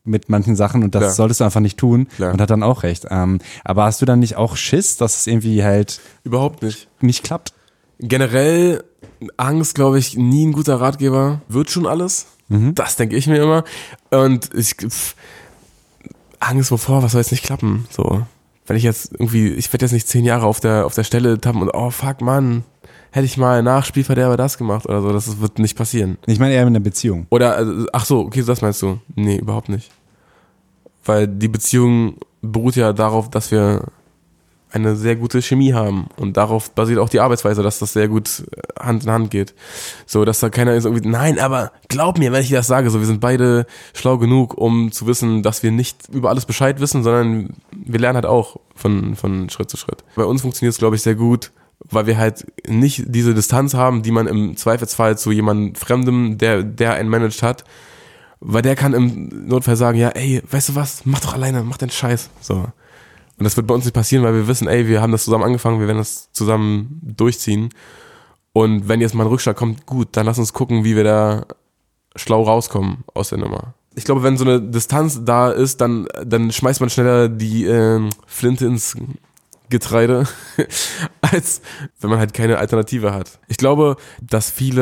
mit 0.05 0.29
manchen 0.29 0.57
Sachen 0.57 0.83
und 0.83 0.95
das 0.95 1.01
Klar. 1.03 1.13
solltest 1.13 1.41
du 1.41 1.45
einfach 1.45 1.61
nicht 1.61 1.79
tun 1.79 2.09
Klar. 2.17 2.33
und 2.33 2.41
hat 2.41 2.51
dann 2.51 2.63
auch 2.63 2.83
recht. 2.83 3.07
Ähm, 3.11 3.39
aber 3.65 3.85
hast 3.85 4.01
du 4.01 4.07
dann 4.07 4.19
nicht 4.21 4.37
auch 4.37 4.57
Schiss, 4.57 4.97
dass 4.97 5.19
es 5.21 5.27
irgendwie 5.27 5.63
halt 5.65 6.01
Überhaupt 6.25 6.63
nicht. 6.63 6.89
nicht 7.01 7.23
klappt? 7.25 7.53
Generell, 7.99 8.85
Angst, 9.37 9.75
glaube 9.75 9.99
ich, 9.99 10.17
nie 10.17 10.47
ein 10.47 10.53
guter 10.53 10.81
Ratgeber. 10.81 11.43
Wird 11.49 11.71
schon 11.71 11.87
alles. 11.87 12.27
Das 12.49 12.97
denke 12.97 13.15
ich 13.17 13.29
mir 13.29 13.41
immer. 13.41 13.63
Und 14.11 14.51
ich, 14.55 14.75
pff, 14.75 15.15
Angst 16.41 16.71
wovor, 16.73 17.03
was 17.03 17.13
soll 17.13 17.21
jetzt 17.21 17.31
nicht 17.31 17.45
klappen? 17.45 17.87
So. 17.91 18.27
Wenn 18.67 18.77
ich 18.77 18.83
jetzt 18.83 19.13
irgendwie, 19.13 19.49
ich 19.51 19.73
werde 19.73 19.85
jetzt 19.85 19.93
nicht 19.93 20.09
zehn 20.09 20.25
Jahre 20.25 20.47
auf 20.47 20.59
der, 20.59 20.87
auf 20.87 20.95
der 20.95 21.05
Stelle 21.05 21.41
tappen 21.41 21.63
und, 21.63 21.71
oh 21.75 21.91
fuck, 21.91 22.21
Mann, 22.23 22.65
hätte 23.11 23.27
ich 23.27 23.37
mal 23.37 23.63
nach 23.63 23.85
Spielverderber 23.85 24.37
das 24.37 24.59
gemacht 24.59 24.87
oder 24.87 25.03
so, 25.03 25.13
das 25.13 25.41
wird 25.41 25.59
nicht 25.59 25.77
passieren. 25.77 26.19
Ich 26.27 26.39
meine 26.39 26.55
eher 26.55 26.63
in 26.63 26.69
einer 26.69 26.81
Beziehung. 26.81 27.27
Oder, 27.31 27.61
äh, 27.61 27.87
ach 27.93 28.05
so, 28.05 28.21
okay, 28.21 28.43
das 28.45 28.63
meinst 28.63 28.83
du? 28.83 28.99
Nee, 29.15 29.37
überhaupt 29.37 29.69
nicht. 29.69 29.91
Weil 31.05 31.27
die 31.27 31.49
Beziehung 31.49 32.17
beruht 32.43 32.77
ja 32.77 32.93
darauf, 32.93 33.31
dass 33.31 33.51
wir 33.51 33.85
eine 34.73 34.97
sehr 34.97 35.17
gute 35.17 35.43
Chemie 35.43 35.73
haben. 35.73 36.07
Und 36.17 36.37
darauf 36.37 36.71
basiert 36.71 36.99
auch 36.99 37.09
die 37.09 37.21
Arbeitsweise, 37.21 37.63
dass 37.63 37.79
das 37.79 37.93
sehr 37.93 38.09
gut 38.09 38.45
äh, 38.53 38.83
Hand 38.83 39.05
in 39.05 39.11
Hand 39.11 39.31
geht. 39.31 39.55
So, 40.07 40.25
dass 40.25 40.41
da 40.41 40.49
keiner 40.49 40.75
ist 40.75 40.85
irgendwie, 40.85 41.09
nein, 41.09 41.39
aber 41.39 41.73
glaub 41.89 42.19
mir, 42.19 42.33
wenn 42.33 42.43
ich 42.43 42.49
dir 42.49 42.59
das 42.59 42.67
sage, 42.67 42.91
so, 42.91 43.01
wir 43.01 43.07
sind 43.07 43.21
beide 43.21 43.67
schlau 43.95 44.19
genug, 44.19 44.57
um 44.57 44.93
zu 44.93 45.07
wissen, 45.07 45.43
dass 45.43 45.63
wir 45.63 45.73
nicht 45.73 46.09
über 46.13 46.31
alles 46.31 46.47
Bescheid 46.47 46.81
wissen, 46.81 47.03
sondern 47.03 47.57
wir 47.73 47.99
lernen 47.99 48.17
halt 48.17 48.27
auch 48.27 48.59
von, 48.75 49.17
von 49.17 49.51
Schritt 49.51 49.71
zu 49.71 49.77
Schritt. 49.77 50.05
Bei 50.15 50.25
uns 50.25 50.43
funktioniert 50.43 50.75
es, 50.75 50.79
glaube 50.79 50.97
ich, 50.97 51.03
sehr 51.03 51.17
gut, 51.17 51.51
weil 51.85 52.07
wir 52.07 52.19
halt 52.19 52.47
nicht 52.69 53.05
diese 53.07 53.35
Distanz 53.35 53.75
haben, 53.75 54.03
die 54.03 54.11
man 54.11 54.27
im 54.27 54.57
Zweifelsfall 54.57 55.19
zu 55.19 55.33
jemandem 55.33 55.75
Fremdem, 55.75 56.39
der, 56.39 56.63
der 56.63 56.95
einen 56.95 57.09
managt 57.09 57.43
hat, 57.43 57.65
weil 58.41 58.63
der 58.63 58.77
kann 58.77 58.95
im 58.95 59.47
Notfall 59.47 59.77
sagen, 59.77 59.99
ja, 59.99 60.09
ey, 60.11 60.43
weißt 60.51 60.71
du 60.71 60.75
was, 60.75 61.05
mach 61.05 61.21
doch 61.21 61.35
alleine, 61.35 61.63
mach 61.63 61.79
den 61.79 61.91
Scheiß. 61.91 62.31
So. 62.41 62.55
Und 62.55 63.45
das 63.45 63.57
wird 63.57 63.67
bei 63.67 63.75
uns 63.75 63.85
nicht 63.85 63.95
passieren, 63.95 64.25
weil 64.25 64.35
wir 64.35 64.49
wissen, 64.49 64.69
ey, 64.69 64.87
wir 64.87 65.01
haben 65.01 65.13
das 65.13 65.25
zusammen 65.25 65.45
angefangen, 65.45 65.81
wir 65.81 65.87
werden 65.87 65.99
das 65.99 66.31
zusammen 66.33 67.01
durchziehen. 67.03 67.71
Und 68.53 68.89
wenn 68.89 69.01
jetzt 69.01 69.15
mal 69.15 69.25
ein 69.25 69.31
Rückschlag 69.31 69.57
kommt, 69.57 69.87
gut, 69.87 70.09
dann 70.13 70.27
lass 70.27 70.39
uns 70.39 70.53
gucken, 70.53 70.85
wie 70.85 70.97
wir 70.97 71.05
da 71.05 71.47
schlau 72.17 72.43
rauskommen 72.43 73.05
aus 73.15 73.31
der 73.31 73.39
Nummer. 73.39 73.75
Ich 73.95 74.05
glaube, 74.05 74.23
wenn 74.23 74.37
so 74.37 74.45
eine 74.45 74.61
Distanz 74.61 75.21
da 75.25 75.51
ist, 75.51 75.81
dann, 75.81 76.07
dann 76.25 76.53
schmeißt 76.53 76.81
man 76.81 76.91
schneller 76.91 77.29
die 77.29 77.65
ähm, 77.65 78.11
Flinte 78.27 78.67
ins 78.67 78.97
Getreide, 79.71 80.25
als 81.23 81.63
wenn 82.01 82.11
man 82.11 82.19
halt 82.19 82.35
keine 82.35 82.59
Alternative 82.59 83.15
hat. 83.15 83.39
Ich 83.49 83.57
glaube, 83.57 83.97
dass 84.21 84.51
viele, 84.51 84.81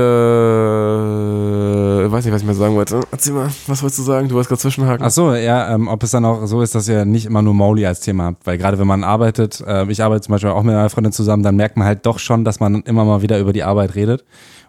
ich 2.07 2.13
weiß 2.13 2.25
nicht, 2.25 2.35
was 2.35 2.41
ich 2.41 2.47
mehr 2.47 2.57
sagen 2.57 2.75
wollte. 2.75 3.01
Erzähl 3.11 3.35
mal, 3.35 3.51
was 3.67 3.83
wolltest 3.83 4.01
du 4.01 4.03
sagen? 4.03 4.29
Du 4.29 4.35
wolltest 4.35 4.49
gerade 4.49 4.61
zwischenhaken. 4.61 5.05
Ach 5.05 5.11
so, 5.11 5.35
ja, 5.35 5.75
ähm, 5.75 5.89
ob 5.89 6.03
es 6.03 6.11
dann 6.11 6.25
auch 6.25 6.47
so 6.47 6.63
ist, 6.63 6.75
dass 6.75 6.89
ihr 6.89 7.05
nicht 7.05 7.27
immer 7.27 7.43
nur 7.43 7.55
Mauli 7.55 7.87
als 7.87 8.01
Thema 8.01 8.25
habt, 8.25 8.47
weil 8.47 8.59
gerade 8.59 8.79
wenn 8.79 8.87
man 8.87 9.05
arbeitet, 9.05 9.61
äh, 9.67 9.87
ich 9.89 10.03
arbeite 10.03 10.23
zum 10.23 10.33
Beispiel 10.33 10.51
auch 10.51 10.63
mit 10.63 10.75
einer 10.75 10.91
Freundin 10.91 11.13
zusammen, 11.13 11.43
dann 11.43 11.57
merkt 11.57 11.77
man 11.77 11.87
halt 11.87 12.07
doch 12.07 12.19
schon, 12.19 12.45
dass 12.45 12.59
man 12.59 12.83
immer 12.83 13.05
mal 13.05 13.23
wieder 13.23 13.39
über 13.39 13.53
die 13.53 13.63
Arbeit 13.63 13.95
redet 13.95 14.25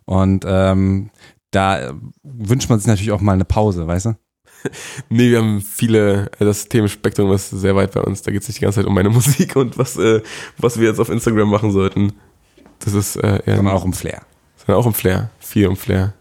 und 0.05 0.45
ähm, 0.47 1.09
da 1.51 1.93
wünscht 2.23 2.69
man 2.69 2.79
sich 2.79 2.87
natürlich 2.87 3.11
auch 3.11 3.21
mal 3.21 3.33
eine 3.33 3.45
Pause, 3.45 3.87
weißt 3.87 4.07
du? 4.07 4.15
nee, 5.09 5.31
wir 5.31 5.39
haben 5.39 5.61
viele, 5.61 6.29
äh, 6.39 6.45
das 6.45 6.67
Themenspektrum 6.67 7.31
ist 7.31 7.49
sehr 7.49 7.75
weit 7.75 7.93
bei 7.93 8.01
uns. 8.01 8.21
Da 8.21 8.31
geht 8.31 8.41
es 8.41 8.47
nicht 8.47 8.59
die 8.59 8.63
ganze 8.63 8.79
Zeit 8.79 8.85
um 8.85 8.93
meine 8.93 9.09
Musik 9.11 9.55
und 9.55 9.77
was, 9.77 9.97
äh, 9.97 10.21
was 10.57 10.79
wir 10.79 10.87
jetzt 10.87 10.99
auf 10.99 11.09
Instagram 11.09 11.49
machen 11.49 11.71
sollten. 11.71 12.13
Das 12.79 12.93
ist 12.93 13.15
äh, 13.17 13.41
eher. 13.45 13.57
Sondern 13.57 13.75
auch 13.75 13.83
um 13.83 13.93
Flair. 13.93 14.21
Sondern 14.57 14.81
auch 14.81 14.85
um 14.85 14.93
Flair. 14.93 15.31
Viel 15.39 15.67
um 15.67 15.75
Flair. 15.75 16.13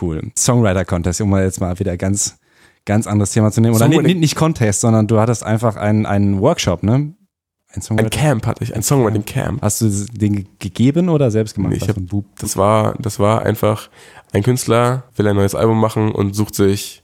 Cool. 0.00 0.30
Songwriter-Contest, 0.36 1.20
um 1.20 1.30
mal 1.30 1.44
jetzt 1.44 1.60
mal 1.60 1.78
wieder 1.78 1.96
ganz, 1.96 2.38
ganz 2.84 3.06
anderes 3.06 3.32
Thema 3.32 3.50
zu 3.50 3.60
nehmen. 3.60 3.74
Oder 3.74 3.88
nicht, 3.88 4.18
nicht 4.18 4.36
Contest, 4.36 4.80
sondern 4.80 5.06
du 5.06 5.18
hattest 5.18 5.44
einfach 5.44 5.76
einen, 5.76 6.06
einen 6.06 6.40
Workshop, 6.40 6.82
ne? 6.82 7.14
Ein, 7.72 7.98
ein 7.98 8.10
Camp 8.10 8.46
hatte 8.46 8.64
ich, 8.64 8.74
ein 8.74 8.82
Songwriting 8.82 9.24
Camp. 9.24 9.62
Hast 9.62 9.80
du 9.80 9.88
den 9.88 10.48
gegeben 10.58 11.08
oder 11.08 11.30
selbst 11.30 11.54
gemacht? 11.54 11.70
Nee, 11.70 11.78
ich 11.78 11.88
hab, 11.88 11.96
das 12.40 12.56
war, 12.56 12.96
das 12.98 13.20
war 13.20 13.42
einfach 13.42 13.88
ein 14.32 14.42
Künstler 14.42 15.04
will 15.16 15.26
ein 15.26 15.36
neues 15.36 15.54
Album 15.54 15.80
machen 15.80 16.12
und 16.12 16.34
sucht 16.34 16.54
sich 16.54 17.02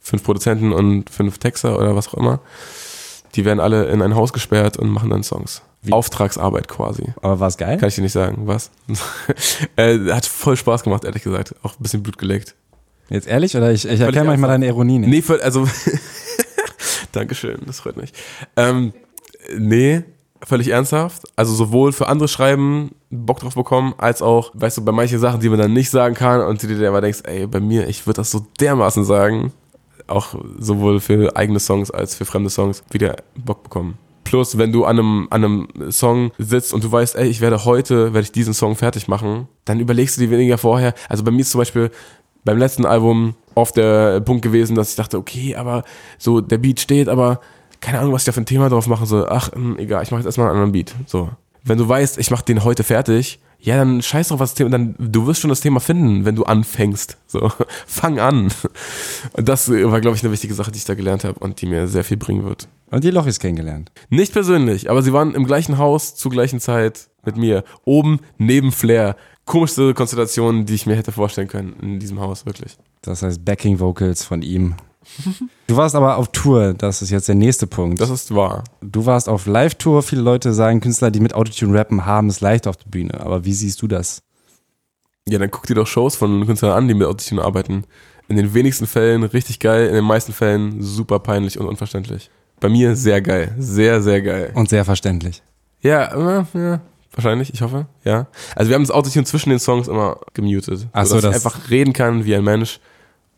fünf 0.00 0.24
Produzenten 0.24 0.72
und 0.72 1.10
fünf 1.10 1.38
Texter 1.38 1.78
oder 1.78 1.94
was 1.94 2.08
auch 2.08 2.14
immer. 2.14 2.40
Die 3.34 3.44
werden 3.44 3.60
alle 3.60 3.84
in 3.86 4.02
ein 4.02 4.14
Haus 4.14 4.32
gesperrt 4.32 4.76
und 4.76 4.88
machen 4.88 5.10
dann 5.10 5.22
Songs. 5.22 5.62
Wie? 5.82 5.92
Auftragsarbeit 5.92 6.68
quasi. 6.68 7.04
Aber 7.22 7.40
war 7.40 7.48
es 7.48 7.56
geil? 7.56 7.78
Kann 7.78 7.88
ich 7.88 7.94
dir 7.94 8.02
nicht 8.02 8.12
sagen. 8.12 8.46
Was? 8.46 8.70
äh, 9.76 9.98
hat 10.10 10.26
voll 10.26 10.56
Spaß 10.56 10.82
gemacht, 10.82 11.04
ehrlich 11.04 11.22
gesagt. 11.22 11.54
Auch 11.62 11.72
ein 11.72 11.82
bisschen 11.82 12.02
Blut 12.02 12.18
geleckt. 12.18 12.54
Jetzt 13.08 13.26
ehrlich? 13.26 13.56
Oder 13.56 13.72
ich, 13.72 13.86
ich 13.86 14.00
erkenne 14.00 14.26
manchmal 14.26 14.50
deine 14.50 14.66
Ironie 14.66 14.98
nicht. 14.98 15.28
Nee, 15.28 15.38
also. 15.42 15.66
Dankeschön, 17.12 17.60
das 17.66 17.80
freut 17.80 17.96
mich. 17.96 18.12
Ähm, 18.56 18.92
nee, 19.56 20.02
völlig 20.44 20.68
ernsthaft. 20.68 21.22
Also 21.34 21.54
sowohl 21.54 21.92
für 21.92 22.08
andere 22.08 22.28
Schreiben 22.28 22.92
Bock 23.10 23.40
drauf 23.40 23.54
bekommen, 23.54 23.94
als 23.98 24.22
auch, 24.22 24.52
weißt 24.54 24.78
du, 24.78 24.84
bei 24.84 24.92
manchen 24.92 25.18
Sachen, 25.18 25.40
die 25.40 25.48
man 25.48 25.58
dann 25.58 25.72
nicht 25.72 25.90
sagen 25.90 26.14
kann 26.14 26.40
und 26.42 26.62
du 26.62 26.68
dir 26.68 26.88
aber 26.88 27.00
denkst, 27.00 27.20
ey, 27.24 27.46
bei 27.46 27.60
mir, 27.60 27.88
ich 27.88 28.06
würde 28.06 28.18
das 28.18 28.30
so 28.30 28.46
dermaßen 28.60 29.04
sagen, 29.04 29.52
auch 30.10 30.34
sowohl 30.58 31.00
für 31.00 31.36
eigene 31.36 31.60
Songs 31.60 31.90
als 31.90 32.14
für 32.14 32.24
fremde 32.24 32.50
Songs, 32.50 32.82
wieder 32.90 33.16
Bock 33.36 33.62
bekommen. 33.62 33.98
Plus, 34.24 34.58
wenn 34.58 34.72
du 34.72 34.84
an 34.84 34.98
einem, 34.98 35.28
an 35.30 35.44
einem 35.44 35.68
Song 35.90 36.30
sitzt 36.38 36.72
und 36.72 36.84
du 36.84 36.92
weißt, 36.92 37.16
ey, 37.16 37.28
ich 37.28 37.40
werde 37.40 37.64
heute, 37.64 38.12
werde 38.12 38.20
ich 38.20 38.32
diesen 38.32 38.54
Song 38.54 38.76
fertig 38.76 39.08
machen, 39.08 39.48
dann 39.64 39.80
überlegst 39.80 40.16
du 40.16 40.20
dir 40.20 40.30
weniger 40.30 40.58
vorher. 40.58 40.94
Also 41.08 41.24
bei 41.24 41.30
mir 41.30 41.40
ist 41.40 41.50
zum 41.50 41.60
Beispiel 41.60 41.90
beim 42.44 42.58
letzten 42.58 42.86
Album 42.86 43.34
oft 43.54 43.76
der 43.76 44.20
Punkt 44.20 44.42
gewesen, 44.42 44.76
dass 44.76 44.90
ich 44.90 44.96
dachte, 44.96 45.18
okay, 45.18 45.56
aber 45.56 45.84
so 46.18 46.40
der 46.40 46.58
Beat 46.58 46.80
steht, 46.80 47.08
aber 47.08 47.40
keine 47.80 47.98
Ahnung, 47.98 48.12
was 48.12 48.22
ich 48.22 48.26
da 48.26 48.32
für 48.32 48.40
ein 48.40 48.46
Thema 48.46 48.68
drauf 48.68 48.86
machen 48.86 49.06
soll. 49.06 49.26
Ach, 49.28 49.50
mh, 49.52 49.56
hm, 49.56 49.78
egal, 49.78 50.02
ich 50.02 50.10
mache 50.10 50.20
jetzt 50.20 50.26
erstmal 50.26 50.48
einen 50.48 50.56
anderen 50.56 50.72
Beat. 50.72 50.94
So. 51.06 51.30
Wenn 51.64 51.78
du 51.78 51.88
weißt, 51.88 52.18
ich 52.18 52.30
mache 52.30 52.44
den 52.44 52.64
heute 52.64 52.84
fertig, 52.84 53.40
ja, 53.62 53.76
dann 53.76 54.00
scheiß 54.00 54.28
drauf, 54.28 54.40
was 54.40 54.50
das 54.50 54.56
Thema, 54.56 54.70
dann, 54.70 54.94
du 54.98 55.26
wirst 55.26 55.42
schon 55.42 55.50
das 55.50 55.60
Thema 55.60 55.80
finden, 55.80 56.24
wenn 56.24 56.34
du 56.34 56.44
anfängst. 56.44 57.18
So, 57.26 57.52
fang 57.86 58.18
an. 58.18 58.50
Und 59.32 59.48
das 59.48 59.70
war, 59.70 60.00
glaube 60.00 60.16
ich, 60.16 60.22
eine 60.22 60.32
wichtige 60.32 60.54
Sache, 60.54 60.72
die 60.72 60.78
ich 60.78 60.86
da 60.86 60.94
gelernt 60.94 61.24
habe 61.24 61.38
und 61.40 61.60
die 61.60 61.66
mir 61.66 61.86
sehr 61.86 62.04
viel 62.04 62.16
bringen 62.16 62.44
wird. 62.44 62.68
Und 62.90 63.04
die 63.04 63.10
Lochis 63.10 63.38
kennengelernt? 63.38 63.92
Nicht 64.08 64.32
persönlich, 64.32 64.90
aber 64.90 65.02
sie 65.02 65.12
waren 65.12 65.34
im 65.34 65.44
gleichen 65.44 65.76
Haus 65.76 66.16
zur 66.16 66.30
gleichen 66.30 66.58
Zeit 66.58 67.08
mit 67.24 67.36
mir. 67.36 67.64
Oben 67.84 68.20
neben 68.38 68.72
Flair. 68.72 69.16
Komischste 69.44 69.94
Konstellation, 69.94 70.64
die 70.64 70.74
ich 70.74 70.86
mir 70.86 70.96
hätte 70.96 71.12
vorstellen 71.12 71.48
können 71.48 71.74
in 71.82 71.98
diesem 71.98 72.20
Haus, 72.20 72.46
wirklich. 72.46 72.78
Das 73.02 73.22
heißt 73.22 73.44
Backing 73.44 73.78
Vocals 73.78 74.24
von 74.24 74.42
ihm 74.42 74.74
Du 75.66 75.76
warst 75.76 75.94
aber 75.94 76.16
auf 76.18 76.28
Tour, 76.28 76.74
das 76.74 77.02
ist 77.02 77.10
jetzt 77.10 77.28
der 77.28 77.34
nächste 77.34 77.66
Punkt. 77.66 78.00
Das 78.00 78.10
ist 78.10 78.34
wahr. 78.34 78.64
Du 78.82 79.06
warst 79.06 79.28
auf 79.28 79.46
Live-Tour. 79.46 80.02
Viele 80.02 80.22
Leute 80.22 80.52
sagen, 80.52 80.80
Künstler, 80.80 81.10
die 81.10 81.20
mit 81.20 81.34
Autotune 81.34 81.78
rappen, 81.78 82.04
haben 82.04 82.28
es 82.28 82.40
leicht 82.40 82.66
auf 82.66 82.76
der 82.76 82.90
Bühne. 82.90 83.20
Aber 83.20 83.44
wie 83.44 83.54
siehst 83.54 83.80
du 83.82 83.86
das? 83.86 84.22
Ja, 85.28 85.38
dann 85.38 85.50
guck 85.50 85.66
dir 85.66 85.74
doch 85.74 85.86
Shows 85.86 86.16
von 86.16 86.44
Künstlern 86.46 86.72
an, 86.72 86.88
die 86.88 86.94
mit 86.94 87.06
Autotune 87.06 87.42
arbeiten. 87.42 87.84
In 88.28 88.36
den 88.36 88.52
wenigsten 88.54 88.86
Fällen 88.86 89.22
richtig 89.22 89.58
geil, 89.58 89.88
in 89.88 89.94
den 89.94 90.04
meisten 90.04 90.32
Fällen 90.32 90.82
super 90.82 91.18
peinlich 91.18 91.58
und 91.58 91.66
unverständlich. 91.66 92.30
Bei 92.60 92.68
mir 92.68 92.94
sehr 92.94 93.22
geil. 93.22 93.54
Sehr, 93.58 94.02
sehr 94.02 94.22
geil. 94.22 94.52
Und 94.54 94.68
sehr 94.68 94.84
verständlich. 94.84 95.42
Ja, 95.80 96.40
äh, 96.40 96.44
ja. 96.54 96.80
Wahrscheinlich, 97.12 97.52
ich 97.52 97.62
hoffe, 97.62 97.86
ja. 98.04 98.28
Also 98.54 98.68
wir 98.68 98.76
haben 98.76 98.82
das 98.82 98.92
Autotune 98.92 99.24
zwischen 99.24 99.50
den 99.50 99.58
Songs 99.58 99.88
immer 99.88 100.20
gemutet. 100.32 100.86
Ach 100.92 101.06
so, 101.06 101.16
dass 101.16 101.22
das 101.22 101.36
ich 101.36 101.44
einfach 101.44 101.70
reden 101.70 101.92
kann 101.92 102.24
wie 102.24 102.36
ein 102.36 102.44
Mensch. 102.44 102.78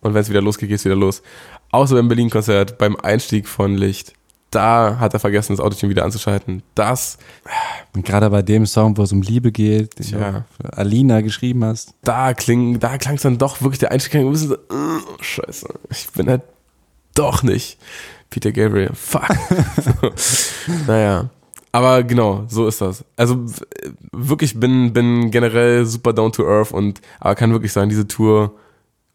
Und 0.02 0.14
wenn 0.14 0.20
es 0.20 0.28
wieder 0.28 0.42
losgeht, 0.42 0.68
geht 0.68 0.78
es 0.78 0.84
wieder 0.84 0.96
los. 0.96 1.22
Außer 1.70 1.94
beim 1.94 2.08
Berlin-Konzert, 2.08 2.76
beim 2.76 2.96
Einstieg 2.96 3.48
von 3.48 3.76
Licht. 3.76 4.12
Da 4.50 4.98
hat 5.00 5.14
er 5.14 5.20
vergessen, 5.20 5.54
das 5.54 5.64
Autotune 5.64 5.88
wieder 5.88 6.04
anzuschalten. 6.04 6.62
Das. 6.74 7.16
Und 7.94 8.04
gerade 8.04 8.28
bei 8.28 8.42
dem 8.42 8.66
Song, 8.66 8.98
wo 8.98 9.02
es 9.04 9.12
um 9.12 9.22
Liebe 9.22 9.50
geht, 9.50 9.98
den 9.98 10.20
ja. 10.20 10.30
du 10.30 10.44
für 10.56 10.76
Alina 10.76 11.22
geschrieben 11.22 11.64
hast. 11.64 11.94
Da 12.02 12.34
kling, 12.34 12.78
da 12.78 12.98
klang 12.98 13.14
es 13.14 13.22
dann 13.22 13.38
doch 13.38 13.62
wirklich 13.62 13.78
der 13.78 13.92
Einstieg 13.92 14.16
ein 14.16 14.30
bisschen 14.30 14.50
so, 14.50 14.56
uh, 14.56 15.00
scheiße, 15.22 15.68
ich 15.88 16.10
bin 16.10 16.28
halt 16.28 16.42
doch 17.14 17.42
nicht 17.42 17.78
Peter 18.28 18.52
Gabriel. 18.52 18.90
Fuck. 18.92 19.28
naja. 20.86 21.30
Aber 21.70 22.02
genau, 22.02 22.44
so 22.48 22.66
ist 22.68 22.82
das. 22.82 23.02
Also 23.16 23.46
wirklich 24.12 24.60
bin, 24.60 24.92
bin 24.92 25.30
generell 25.30 25.86
super 25.86 26.12
down 26.12 26.30
to 26.30 26.46
earth 26.46 26.72
und 26.72 27.00
aber 27.18 27.34
kann 27.34 27.52
wirklich 27.52 27.72
sagen, 27.72 27.88
diese 27.88 28.06
Tour, 28.06 28.54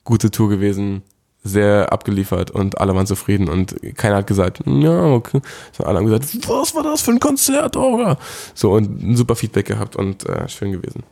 gute 0.07 0.31
Tour 0.31 0.49
gewesen 0.49 1.03
sehr 1.43 1.91
abgeliefert 1.91 2.51
und 2.51 2.79
alle 2.79 2.95
waren 2.95 3.07
zufrieden 3.07 3.47
und 3.47 3.75
keiner 3.95 4.17
hat 4.17 4.27
gesagt, 4.27 4.61
ja, 4.65 5.05
okay. 5.05 5.39
So, 5.71 5.83
alle 5.83 5.99
haben 5.99 6.05
gesagt, 6.05 6.25
was 6.49 6.75
war 6.75 6.83
das 6.83 7.01
für 7.01 7.11
ein 7.11 7.19
Konzert, 7.19 7.77
oder? 7.77 8.17
So 8.53 8.73
und 8.73 9.01
ein 9.01 9.15
super 9.15 9.35
Feedback 9.35 9.65
gehabt 9.65 9.95
und 9.95 10.27
äh, 10.27 10.47
schön 10.49 10.71
gewesen. 10.71 11.03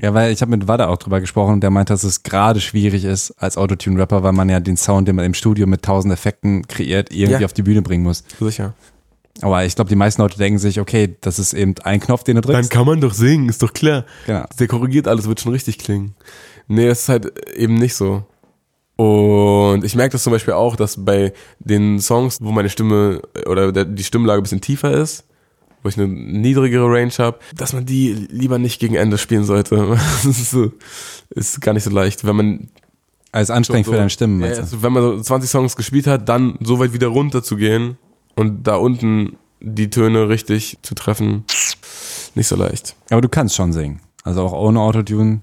Ja, 0.00 0.14
weil 0.14 0.32
ich 0.32 0.40
habe 0.42 0.50
mit 0.52 0.68
Wada 0.68 0.88
auch 0.88 0.96
drüber 0.96 1.20
gesprochen, 1.20 1.60
der 1.60 1.70
meint, 1.70 1.90
dass 1.90 2.04
es 2.04 2.22
gerade 2.22 2.60
schwierig 2.60 3.04
ist 3.04 3.32
als 3.32 3.56
Autotune-Rapper, 3.56 4.22
weil 4.22 4.32
man 4.32 4.48
ja 4.48 4.60
den 4.60 4.76
Sound, 4.76 5.08
den 5.08 5.16
man 5.16 5.24
im 5.24 5.34
Studio 5.34 5.66
mit 5.66 5.82
tausend 5.82 6.12
Effekten 6.12 6.66
kreiert, 6.68 7.12
irgendwie 7.12 7.40
ja. 7.40 7.44
auf 7.44 7.52
die 7.52 7.62
Bühne 7.62 7.82
bringen 7.82 8.04
muss. 8.04 8.22
Sicher. 8.40 8.74
Aber 9.40 9.64
ich 9.64 9.74
glaube, 9.74 9.88
die 9.88 9.96
meisten 9.96 10.22
Leute 10.22 10.38
denken 10.38 10.58
sich, 10.58 10.80
okay, 10.80 11.16
das 11.20 11.38
ist 11.38 11.52
eben 11.52 11.74
ein 11.84 12.00
Knopf, 12.00 12.24
den 12.24 12.36
du 12.36 12.42
drückst. 12.42 12.62
Dann 12.62 12.68
kann 12.68 12.86
man 12.86 13.00
doch 13.00 13.12
singen, 13.12 13.48
ist 13.48 13.62
doch 13.62 13.72
klar. 13.72 14.04
Genau. 14.26 14.44
Der 14.58 14.66
korrigiert 14.66 15.06
alles, 15.06 15.28
wird 15.28 15.40
schon 15.40 15.52
richtig 15.52 15.78
klingen. 15.78 16.14
Nee, 16.68 16.86
es 16.86 17.00
ist 17.00 17.08
halt 17.08 17.48
eben 17.56 17.74
nicht 17.74 17.94
so. 17.94 18.24
Und 18.96 19.84
ich 19.84 19.94
merke 19.94 20.12
das 20.12 20.22
zum 20.24 20.32
Beispiel 20.32 20.54
auch, 20.54 20.76
dass 20.76 21.04
bei 21.04 21.32
den 21.60 22.00
Songs, 22.00 22.38
wo 22.40 22.50
meine 22.50 22.68
Stimme 22.68 23.22
oder 23.46 23.72
die 23.72 24.04
Stimmlage 24.04 24.40
ein 24.40 24.42
bisschen 24.42 24.60
tiefer 24.60 24.92
ist, 24.92 25.24
wo 25.82 25.88
ich 25.88 25.96
eine 25.96 26.08
niedrigere 26.08 26.86
Range 26.86 27.12
habe, 27.18 27.38
dass 27.56 27.72
man 27.72 27.86
die 27.86 28.12
lieber 28.12 28.58
nicht 28.58 28.80
gegen 28.80 28.96
Ende 28.96 29.16
spielen 29.16 29.44
sollte. 29.44 29.76
Das 30.24 30.24
ist, 30.24 30.50
so, 30.50 30.72
ist 31.30 31.60
gar 31.60 31.74
nicht 31.74 31.84
so 31.84 31.90
leicht. 31.90 32.26
Wenn 32.26 32.36
man 32.36 32.68
als 33.30 33.50
anstrengend 33.50 33.86
so, 33.86 33.92
für 33.92 33.98
deine 33.98 34.10
Stimmen. 34.10 34.40
Ja, 34.40 34.48
also 34.48 34.82
wenn 34.82 34.92
man 34.92 35.02
so 35.02 35.20
20 35.20 35.48
Songs 35.48 35.76
gespielt 35.76 36.06
hat, 36.06 36.28
dann 36.28 36.58
so 36.60 36.78
weit 36.80 36.92
wieder 36.92 37.08
runter 37.08 37.42
zu 37.42 37.56
gehen 37.56 37.98
und 38.34 38.66
da 38.66 38.76
unten 38.76 39.36
die 39.60 39.90
Töne 39.90 40.28
richtig 40.28 40.78
zu 40.82 40.94
treffen, 40.94 41.44
nicht 42.34 42.48
so 42.48 42.56
leicht. 42.56 42.96
Aber 43.10 43.20
du 43.20 43.28
kannst 43.28 43.54
schon 43.54 43.72
singen. 43.72 44.00
Also 44.24 44.42
auch 44.42 44.52
ohne 44.52 44.80
Autotune 44.80 45.40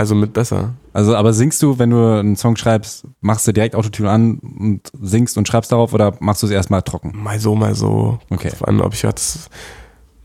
also 0.00 0.14
mit 0.14 0.32
besser. 0.32 0.74
Also, 0.92 1.14
aber 1.14 1.32
singst 1.32 1.62
du, 1.62 1.78
wenn 1.78 1.90
du 1.90 2.18
einen 2.18 2.36
Song 2.36 2.56
schreibst, 2.56 3.06
machst 3.20 3.46
du 3.46 3.52
direkt 3.52 3.74
Autotune 3.76 4.10
an 4.10 4.38
und 4.38 4.80
singst 5.00 5.38
und 5.38 5.46
schreibst 5.46 5.70
darauf 5.70 5.92
oder 5.92 6.14
machst 6.20 6.42
du 6.42 6.46
es 6.46 6.52
erstmal 6.52 6.82
trocken? 6.82 7.12
Mal 7.14 7.38
so, 7.38 7.54
mal 7.54 7.74
so. 7.74 8.18
Okay. 8.30 8.50
Vor 8.50 8.66
allem, 8.66 8.80
ob 8.80 8.94
ich 8.94 9.02
jetzt 9.02 9.50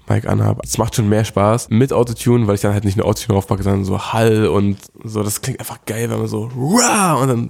Mic 0.08 0.28
anhabe. 0.28 0.62
Es 0.64 0.78
macht 0.78 0.96
schon 0.96 1.10
mehr 1.10 1.26
Spaß 1.26 1.70
mit 1.70 1.92
Autotune, 1.92 2.48
weil 2.48 2.56
ich 2.56 2.62
dann 2.62 2.74
halt 2.74 2.86
nicht 2.86 2.98
nur 2.98 3.06
Autotune 3.06 3.36
draufpacke, 3.36 3.64
sondern 3.64 3.86
so 3.86 4.00
Hall 4.00 4.48
und 4.48 4.78
so. 5.04 5.24
Das 5.24 5.42
klingt 5.42 5.60
einfach 5.60 5.80
geil, 5.86 6.10
wenn 6.10 6.20
man 6.20 6.28
so 6.28 6.50
Rah! 6.56 7.16
und 7.16 7.28
dann 7.28 7.50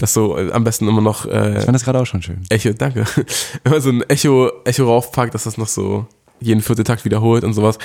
das 0.00 0.12
so 0.14 0.36
äh, 0.36 0.50
am 0.50 0.64
besten 0.64 0.88
immer 0.88 1.00
noch. 1.00 1.26
Äh, 1.26 1.58
ich 1.58 1.64
fand 1.64 1.74
das 1.74 1.84
gerade 1.84 2.00
auch 2.00 2.06
schon 2.06 2.22
schön. 2.22 2.42
Echo, 2.48 2.72
danke. 2.72 3.04
Man 3.64 3.80
so 3.80 3.90
ein 3.90 4.02
Echo, 4.08 4.50
Echo 4.64 4.84
raufpackt, 4.84 5.32
dass 5.32 5.44
das 5.44 5.58
noch 5.58 5.68
so 5.68 6.06
jeden 6.40 6.60
vierten 6.60 6.84
Takt 6.84 7.04
wiederholt 7.04 7.44
und 7.44 7.52
sowas. 7.52 7.78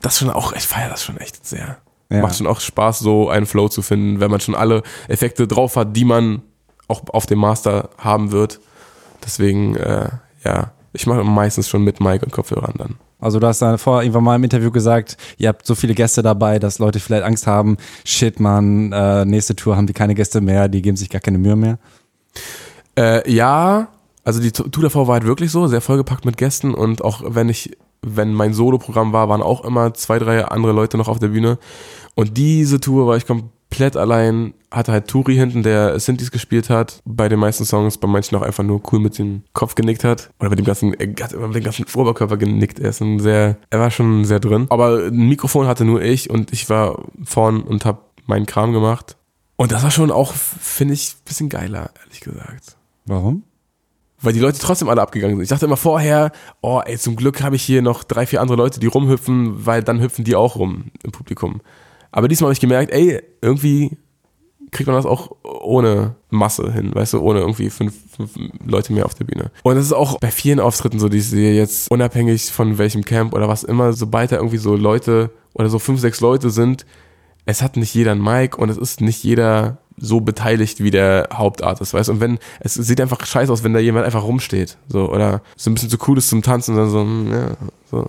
Das 0.00 0.18
schon 0.18 0.30
auch, 0.30 0.52
ich 0.52 0.62
feiere 0.62 0.88
das 0.88 1.04
schon 1.04 1.18
echt 1.18 1.44
sehr. 1.44 1.78
Ja. 2.08 2.22
Macht 2.22 2.36
schon 2.36 2.46
auch 2.46 2.60
Spaß, 2.60 3.00
so 3.00 3.28
einen 3.28 3.46
Flow 3.46 3.68
zu 3.68 3.82
finden, 3.82 4.20
wenn 4.20 4.30
man 4.30 4.40
schon 4.40 4.54
alle 4.54 4.82
Effekte 5.08 5.48
drauf 5.48 5.76
hat, 5.76 5.96
die 5.96 6.04
man 6.04 6.42
auch 6.88 7.02
auf 7.08 7.26
dem 7.26 7.40
Master 7.40 7.90
haben 7.98 8.30
wird. 8.30 8.60
Deswegen, 9.24 9.74
äh, 9.76 10.08
ja, 10.44 10.72
ich 10.92 11.06
mache 11.06 11.24
meistens 11.24 11.68
schon 11.68 11.82
mit 11.82 12.00
Mic 12.00 12.22
und 12.22 12.30
Kopfhörern 12.32 12.74
dann. 12.78 12.94
Also 13.18 13.40
du 13.40 13.46
hast 13.46 13.60
da 13.62 13.76
vorher 13.78 14.04
irgendwann 14.04 14.24
mal 14.24 14.36
im 14.36 14.44
Interview 14.44 14.70
gesagt, 14.70 15.16
ihr 15.38 15.48
habt 15.48 15.66
so 15.66 15.74
viele 15.74 15.94
Gäste 15.94 16.22
dabei, 16.22 16.58
dass 16.58 16.78
Leute 16.78 17.00
vielleicht 17.00 17.24
Angst 17.24 17.46
haben, 17.46 17.76
shit 18.04 18.40
man, 18.40 18.92
äh, 18.92 19.24
nächste 19.24 19.56
Tour 19.56 19.76
haben 19.76 19.86
die 19.86 19.94
keine 19.94 20.14
Gäste 20.14 20.40
mehr, 20.40 20.68
die 20.68 20.82
geben 20.82 20.96
sich 20.96 21.08
gar 21.08 21.20
keine 21.20 21.38
Mühe 21.38 21.56
mehr. 21.56 21.78
Äh, 22.96 23.30
ja, 23.30 23.88
also 24.22 24.40
die 24.40 24.52
Tour 24.52 24.82
davor 24.82 25.08
war 25.08 25.14
halt 25.14 25.24
wirklich 25.24 25.50
so, 25.50 25.66
sehr 25.66 25.80
vollgepackt 25.80 26.24
mit 26.24 26.36
Gästen 26.36 26.74
und 26.74 27.02
auch 27.02 27.22
wenn 27.26 27.48
ich 27.48 27.76
wenn 28.02 28.32
mein 28.32 28.54
Solo-Programm 28.54 29.12
war, 29.12 29.28
waren 29.28 29.42
auch 29.42 29.64
immer 29.64 29.94
zwei, 29.94 30.18
drei 30.18 30.44
andere 30.44 30.72
Leute 30.72 30.96
noch 30.96 31.08
auf 31.08 31.18
der 31.18 31.28
Bühne. 31.28 31.58
Und 32.14 32.36
diese 32.36 32.80
Tour 32.80 33.06
war 33.06 33.16
ich 33.16 33.26
komplett 33.26 33.96
allein, 33.96 34.54
hatte 34.70 34.92
halt 34.92 35.08
Turi 35.08 35.34
hinten, 35.34 35.62
der 35.62 35.98
Synthes 36.00 36.30
gespielt 36.30 36.70
hat, 36.70 37.00
bei 37.04 37.28
den 37.28 37.38
meisten 37.38 37.64
Songs, 37.64 37.98
bei 37.98 38.08
manchen 38.08 38.36
auch 38.36 38.42
einfach 38.42 38.64
nur 38.64 38.80
cool 38.92 39.00
mit 39.00 39.18
dem 39.18 39.42
Kopf 39.52 39.74
genickt 39.74 40.04
hat. 40.04 40.30
Oder 40.40 40.50
mit 40.50 40.58
dem 40.58 40.64
ganzen, 40.64 40.94
er 40.94 41.08
hat 41.22 41.32
immer 41.32 41.48
mit 41.48 41.56
dem 41.56 41.64
ganzen 41.64 41.84
Oberkörper 41.94 42.36
genickt. 42.36 42.78
Er 42.78 42.90
ist 42.90 43.00
ein 43.00 43.20
sehr, 43.20 43.58
er 43.70 43.80
war 43.80 43.90
schon 43.90 44.24
sehr 44.24 44.40
drin. 44.40 44.66
Aber 44.70 45.06
ein 45.06 45.28
Mikrofon 45.28 45.66
hatte 45.66 45.84
nur 45.84 46.02
ich 46.02 46.30
und 46.30 46.52
ich 46.52 46.70
war 46.70 47.04
vorn 47.24 47.62
und 47.62 47.84
hab 47.84 48.10
meinen 48.26 48.46
Kram 48.46 48.72
gemacht. 48.72 49.16
Und 49.56 49.72
das 49.72 49.82
war 49.82 49.90
schon 49.90 50.10
auch, 50.10 50.32
finde 50.32 50.94
ich, 50.94 51.14
ein 51.14 51.24
bisschen 51.24 51.48
geiler, 51.48 51.90
ehrlich 52.02 52.20
gesagt. 52.20 52.76
Warum? 53.06 53.42
Weil 54.26 54.32
die 54.32 54.40
Leute 54.40 54.58
trotzdem 54.58 54.88
alle 54.88 55.02
abgegangen 55.02 55.36
sind. 55.36 55.44
Ich 55.44 55.50
dachte 55.50 55.66
immer 55.66 55.76
vorher, 55.76 56.32
oh 56.60 56.80
ey, 56.84 56.98
zum 56.98 57.14
Glück 57.14 57.44
habe 57.44 57.54
ich 57.54 57.62
hier 57.62 57.80
noch 57.80 58.02
drei, 58.02 58.26
vier 58.26 58.40
andere 58.40 58.56
Leute, 58.56 58.80
die 58.80 58.88
rumhüpfen, 58.88 59.64
weil 59.64 59.84
dann 59.84 60.00
hüpfen 60.00 60.24
die 60.24 60.34
auch 60.34 60.56
rum 60.56 60.86
im 61.04 61.12
Publikum. 61.12 61.60
Aber 62.10 62.26
diesmal 62.26 62.48
habe 62.48 62.54
ich 62.54 62.60
gemerkt, 62.60 62.92
ey, 62.92 63.22
irgendwie 63.40 63.96
kriegt 64.72 64.88
man 64.88 64.96
das 64.96 65.06
auch 65.06 65.30
ohne 65.44 66.16
Masse 66.28 66.72
hin, 66.72 66.92
weißt 66.92 67.12
du, 67.12 67.20
ohne 67.20 67.38
irgendwie 67.38 67.70
fünf, 67.70 67.94
fünf 68.16 68.32
Leute 68.66 68.92
mehr 68.92 69.04
auf 69.04 69.14
der 69.14 69.26
Bühne. 69.26 69.52
Und 69.62 69.76
das 69.76 69.84
ist 69.84 69.92
auch 69.92 70.18
bei 70.18 70.32
vielen 70.32 70.58
Auftritten 70.58 70.98
so, 70.98 71.08
die 71.08 71.18
ich 71.18 71.28
sehe 71.28 71.54
jetzt, 71.54 71.88
unabhängig 71.92 72.50
von 72.50 72.78
welchem 72.78 73.04
Camp 73.04 73.32
oder 73.32 73.46
was 73.46 73.62
immer, 73.62 73.92
sobald 73.92 74.32
da 74.32 74.36
irgendwie 74.36 74.58
so 74.58 74.74
Leute 74.74 75.30
oder 75.54 75.68
so 75.68 75.78
fünf, 75.78 76.00
sechs 76.00 76.20
Leute 76.20 76.50
sind, 76.50 76.84
es 77.44 77.62
hat 77.62 77.76
nicht 77.76 77.94
jeder 77.94 78.10
ein 78.10 78.20
Mic 78.20 78.58
und 78.58 78.70
es 78.70 78.76
ist 78.76 79.00
nicht 79.00 79.22
jeder 79.22 79.78
so 79.98 80.20
beteiligt 80.20 80.82
wie 80.82 80.90
der 80.90 81.28
Hauptartist, 81.32 81.94
weißt 81.94 82.08
du? 82.08 82.12
Und 82.14 82.20
wenn, 82.20 82.38
es 82.60 82.74
sieht 82.74 83.00
einfach 83.00 83.24
scheiße 83.24 83.52
aus, 83.52 83.64
wenn 83.64 83.72
da 83.72 83.80
jemand 83.80 84.06
einfach 84.06 84.24
rumsteht, 84.24 84.76
so, 84.88 85.10
oder 85.10 85.42
so 85.56 85.70
ein 85.70 85.74
bisschen 85.74 85.90
zu 85.90 85.98
cool 86.06 86.18
ist 86.18 86.28
zum 86.28 86.42
Tanzen 86.42 86.72
und 86.72 86.78
dann 86.78 86.90
so, 86.90 87.00
hm, 87.00 87.32
ja, 87.32 87.50
so. 87.90 88.06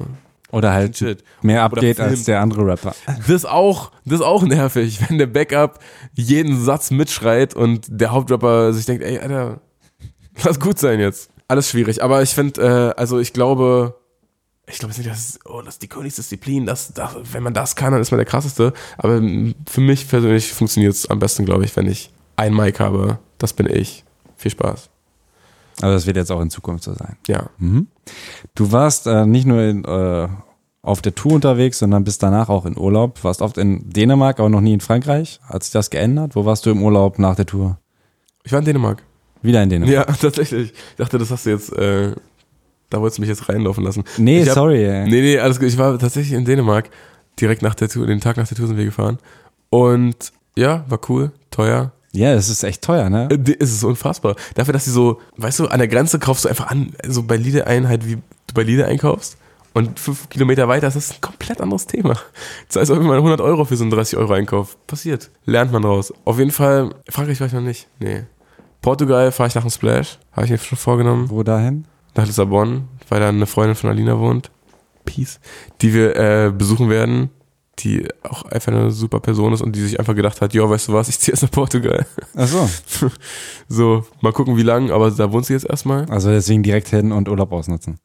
Oder 0.51 0.71
halt 0.71 0.97
Shit. 0.97 1.23
mehr 1.41 1.63
abgeht 1.63 1.97
filmt. 1.97 2.11
als 2.11 2.23
der 2.23 2.39
andere 2.39 2.65
Rapper. 2.65 2.95
Das 3.27 3.43
auch, 3.43 3.91
das 4.05 4.19
ist 4.19 4.25
auch 4.25 4.43
nervig, 4.43 4.99
wenn 5.09 5.17
der 5.17 5.27
Backup 5.27 5.79
jeden 6.13 6.63
Satz 6.63 6.89
mitschreit 6.89 7.53
und 7.53 7.85
der 7.89 8.11
Hauptrapper 8.11 8.71
sich 8.73 8.85
denkt, 8.85 9.03
ey, 9.03 9.19
Alter, 9.19 9.59
lass 10.43 10.59
gut 10.59 10.79
sein 10.79 10.99
jetzt. 10.99 11.29
Alles 11.49 11.69
schwierig, 11.69 12.01
aber 12.01 12.21
ich 12.21 12.29
finde, 12.31 12.93
äh, 12.95 12.99
also 12.99 13.19
ich 13.19 13.33
glaube, 13.33 13.96
ich 14.69 14.79
glaube 14.79 14.93
nicht, 14.93 15.09
das 15.09 15.29
ist, 15.29 15.39
oh, 15.45 15.61
das 15.61 15.75
ist 15.75 15.81
die 15.81 15.87
Königsdisziplin, 15.87 16.65
das, 16.65 16.93
das, 16.93 17.15
wenn 17.31 17.43
man 17.43 17.53
das 17.53 17.75
kann, 17.75 17.93
dann 17.93 18.01
ist 18.01 18.11
man 18.11 18.17
der 18.17 18.25
krasseste. 18.25 18.73
Aber 18.97 19.21
für 19.67 19.81
mich 19.81 20.07
persönlich 20.09 20.51
funktioniert 20.51 20.93
es 20.93 21.09
am 21.09 21.19
besten, 21.19 21.45
glaube 21.45 21.63
ich, 21.63 21.75
wenn 21.75 21.87
ich 21.87 22.11
ein 22.35 22.53
Mic 22.53 22.79
habe. 22.79 23.19
Das 23.37 23.53
bin 23.53 23.67
ich. 23.67 24.03
Viel 24.35 24.51
Spaß. 24.51 24.89
Also 25.81 25.93
das 25.93 26.05
wird 26.05 26.17
jetzt 26.17 26.31
auch 26.31 26.41
in 26.41 26.49
Zukunft 26.49 26.83
so 26.83 26.93
sein. 26.93 27.17
Ja. 27.27 27.49
Du 28.55 28.71
warst 28.71 29.07
äh, 29.07 29.25
nicht 29.25 29.45
nur 29.45 29.61
in, 29.61 29.85
äh, 29.85 30.27
auf 30.81 31.01
der 31.01 31.15
Tour 31.15 31.33
unterwegs, 31.33 31.79
sondern 31.79 32.03
bist 32.03 32.23
danach 32.23 32.49
auch 32.49 32.65
in 32.65 32.77
Urlaub. 32.77 33.23
Warst 33.23 33.41
oft 33.41 33.57
in 33.57 33.89
Dänemark, 33.89 34.39
aber 34.39 34.49
noch 34.49 34.61
nie 34.61 34.73
in 34.73 34.79
Frankreich. 34.81 35.39
Hat 35.43 35.63
sich 35.63 35.71
das 35.71 35.89
geändert? 35.89 36.35
Wo 36.35 36.45
warst 36.45 36.65
du 36.65 36.71
im 36.71 36.83
Urlaub 36.83 37.19
nach 37.19 37.35
der 37.35 37.45
Tour? 37.45 37.77
Ich 38.43 38.51
war 38.51 38.59
in 38.59 38.65
Dänemark. 38.65 39.03
Wieder 39.41 39.61
in 39.61 39.69
Dänemark? 39.69 39.93
Ja, 39.93 40.03
tatsächlich. 40.21 40.71
Ich 40.71 40.95
dachte, 40.97 41.17
das 41.17 41.29
hast 41.29 41.45
du 41.45 41.51
jetzt, 41.51 41.71
äh, 41.73 42.15
da 42.89 42.99
wolltest 43.01 43.17
du 43.17 43.21
mich 43.21 43.29
jetzt 43.29 43.49
reinlaufen 43.49 43.83
lassen. 43.83 44.03
Nee, 44.17 44.45
hab- 44.45 44.53
sorry. 44.53 44.83
Ey. 44.85 45.03
Nee, 45.09 45.21
nee, 45.21 45.39
alles 45.39 45.59
gut. 45.59 45.67
Ich 45.69 45.77
war 45.77 45.97
tatsächlich 45.99 46.33
in 46.37 46.45
Dänemark. 46.45 46.89
Direkt 47.39 47.61
nach 47.61 47.75
der 47.75 47.87
Tour, 47.89 48.07
den 48.07 48.19
Tag 48.19 48.37
nach 48.37 48.47
der 48.47 48.57
Tour 48.57 48.67
sind 48.67 48.77
wir 48.77 48.85
gefahren. 48.85 49.19
Und 49.69 50.31
ja, 50.55 50.85
war 50.89 50.99
cool, 51.09 51.31
teuer. 51.51 51.91
Ja, 52.13 52.33
das 52.33 52.49
ist 52.49 52.63
echt 52.63 52.81
teuer, 52.83 53.09
ne? 53.09 53.27
Äh, 53.29 53.55
Es 53.59 53.71
ist 53.71 53.83
unfassbar. 53.83 54.35
Dafür, 54.55 54.73
dass 54.73 54.85
sie 54.85 54.91
so, 54.91 55.19
weißt 55.35 55.59
du, 55.59 55.67
an 55.67 55.77
der 55.79 55.87
Grenze 55.87 56.17
kaufst 56.19 56.45
du 56.45 56.49
einfach 56.49 56.67
an, 56.67 56.93
so 57.07 57.21
bei 57.23 57.37
Lidl 57.37 57.63
ein, 57.63 57.87
halt 57.87 58.07
wie 58.07 58.15
du 58.15 58.53
bei 58.55 58.63
Lidl 58.63 58.85
einkaufst. 58.85 59.37
Und 59.73 59.99
fünf 59.99 60.27
Kilometer 60.29 60.67
weiter 60.67 60.87
ist 60.87 60.95
das 60.95 61.11
ein 61.11 61.21
komplett 61.21 61.61
anderes 61.61 61.85
Thema. 61.85 62.15
Das 62.67 62.77
heißt, 62.77 62.89
auf 62.89 62.97
einmal 62.97 63.17
100 63.17 63.39
Euro 63.41 63.65
für 63.65 63.75
so 63.77 63.83
einen 63.83 63.91
30 63.91 64.17
Euro 64.17 64.33
Einkauf. 64.33 64.75
Passiert. 64.87 65.29
Lernt 65.45 65.71
man 65.71 65.83
draus. 65.83 66.11
Auf 66.25 66.39
jeden 66.39 66.49
Fall, 66.49 66.89
Frankreich 67.07 67.39
war 67.39 67.45
ich 67.47 67.53
noch 67.53 67.61
nicht. 67.61 67.87
Nee. 67.99 68.23
Portugal 68.81 69.31
fahre 69.31 69.49
ich 69.49 69.55
nach 69.55 69.61
dem 69.61 69.69
Splash. 69.69 70.17
Habe 70.31 70.45
ich 70.45 70.51
mir 70.51 70.57
schon 70.57 70.77
vorgenommen. 70.79 71.29
Wo 71.29 71.43
dahin? 71.43 71.85
Nach 72.17 72.25
Lissabon, 72.25 72.87
weil 73.09 73.19
da 73.19 73.29
eine 73.29 73.45
Freundin 73.45 73.75
von 73.75 73.89
Alina 73.89 74.19
wohnt. 74.19 74.51
Peace. 75.05 75.39
Die 75.81 75.93
wir 75.93 76.15
äh, 76.15 76.51
besuchen 76.51 76.89
werden, 76.89 77.29
die 77.79 78.07
auch 78.23 78.43
einfach 78.43 78.71
eine 78.71 78.91
super 78.91 79.19
Person 79.19 79.53
ist 79.53 79.61
und 79.61 79.75
die 79.75 79.81
sich 79.81 79.99
einfach 79.99 80.15
gedacht 80.15 80.41
hat, 80.41 80.53
ja, 80.53 80.67
weißt 80.67 80.87
du 80.87 80.93
was, 80.93 81.09
ich 81.09 81.19
ziehe 81.19 81.33
jetzt 81.33 81.43
nach 81.43 81.51
Portugal. 81.51 82.05
Ach 82.35 82.47
so. 82.47 82.69
So, 83.69 84.05
mal 84.21 84.31
gucken, 84.31 84.57
wie 84.57 84.63
lang, 84.63 84.91
aber 84.91 85.11
da 85.11 85.31
wohnt 85.31 85.45
sie 85.45 85.53
jetzt 85.53 85.69
erstmal. 85.69 86.05
Also 86.09 86.29
deswegen 86.29 86.63
direkt 86.63 86.87
hin 86.87 87.11
und 87.11 87.29
Urlaub 87.29 87.51
ausnutzen. 87.51 87.99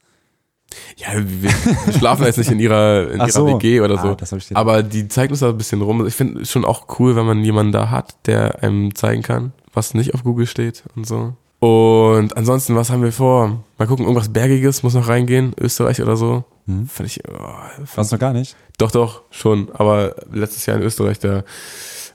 Ja, 0.96 1.08
wir, 1.14 1.50
wir 1.84 1.92
schlafen 1.92 2.24
jetzt 2.24 2.38
nicht 2.38 2.50
in 2.50 2.58
ihrer, 2.58 3.10
in 3.10 3.20
Ach 3.20 3.28
ihrer 3.28 3.32
so. 3.32 3.46
WG 3.46 3.80
oder 3.80 3.98
so. 3.98 4.16
Ah, 4.16 4.58
aber 4.58 4.82
die 4.82 5.08
zeigt 5.08 5.30
uns 5.30 5.40
da 5.40 5.50
ein 5.50 5.58
bisschen 5.58 5.82
rum. 5.82 6.06
Ich 6.06 6.14
finde 6.14 6.42
es 6.42 6.50
schon 6.50 6.64
auch 6.64 6.98
cool, 6.98 7.14
wenn 7.16 7.26
man 7.26 7.44
jemanden 7.44 7.72
da 7.72 7.90
hat, 7.90 8.26
der 8.26 8.62
einem 8.62 8.94
zeigen 8.94 9.22
kann, 9.22 9.52
was 9.72 9.94
nicht 9.94 10.14
auf 10.14 10.24
Google 10.24 10.46
steht 10.46 10.84
und 10.96 11.06
so. 11.06 11.34
Und 11.62 12.36
ansonsten, 12.36 12.74
was 12.74 12.90
haben 12.90 13.04
wir 13.04 13.12
vor? 13.12 13.62
Mal 13.78 13.86
gucken, 13.86 14.04
irgendwas 14.04 14.32
Bergiges 14.32 14.82
muss 14.82 14.94
noch 14.94 15.06
reingehen, 15.06 15.54
Österreich 15.60 16.02
oder 16.02 16.16
so. 16.16 16.42
Mhm. 16.66 16.88
Finde 16.88 17.06
ich, 17.06 17.20
oh, 17.30 17.94
Warst 17.94 18.10
du 18.10 18.16
noch 18.16 18.20
gar 18.20 18.32
nicht? 18.32 18.56
Doch, 18.78 18.90
doch, 18.90 19.22
schon. 19.30 19.70
Aber 19.72 20.16
letztes 20.32 20.66
Jahr 20.66 20.76
in 20.76 20.82
Österreich 20.82 21.20
da 21.20 21.44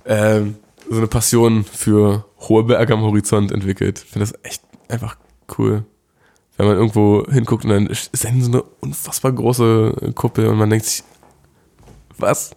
ähm, 0.06 0.58
so 0.90 0.98
eine 0.98 1.08
Passion 1.08 1.64
für 1.64 2.26
hohe 2.42 2.66
Berge 2.66 2.94
am 2.94 3.04
Horizont 3.04 3.54
entwickelt. 3.54 4.04
Ich 4.04 4.12
finde 4.12 4.28
das 4.28 4.38
echt 4.44 4.64
einfach 4.90 5.16
cool. 5.58 5.86
Wenn 6.58 6.68
man 6.68 6.76
irgendwo 6.76 7.24
hinguckt 7.32 7.64
und 7.64 7.70
dann 7.70 7.88
ist 7.88 8.26
da 8.26 8.30
so 8.38 8.52
eine 8.52 8.64
unfassbar 8.82 9.32
große 9.32 10.12
Kuppel 10.14 10.48
und 10.48 10.58
man 10.58 10.70
denkt 10.70 10.88
sich, 10.88 11.06
was? 12.18 12.52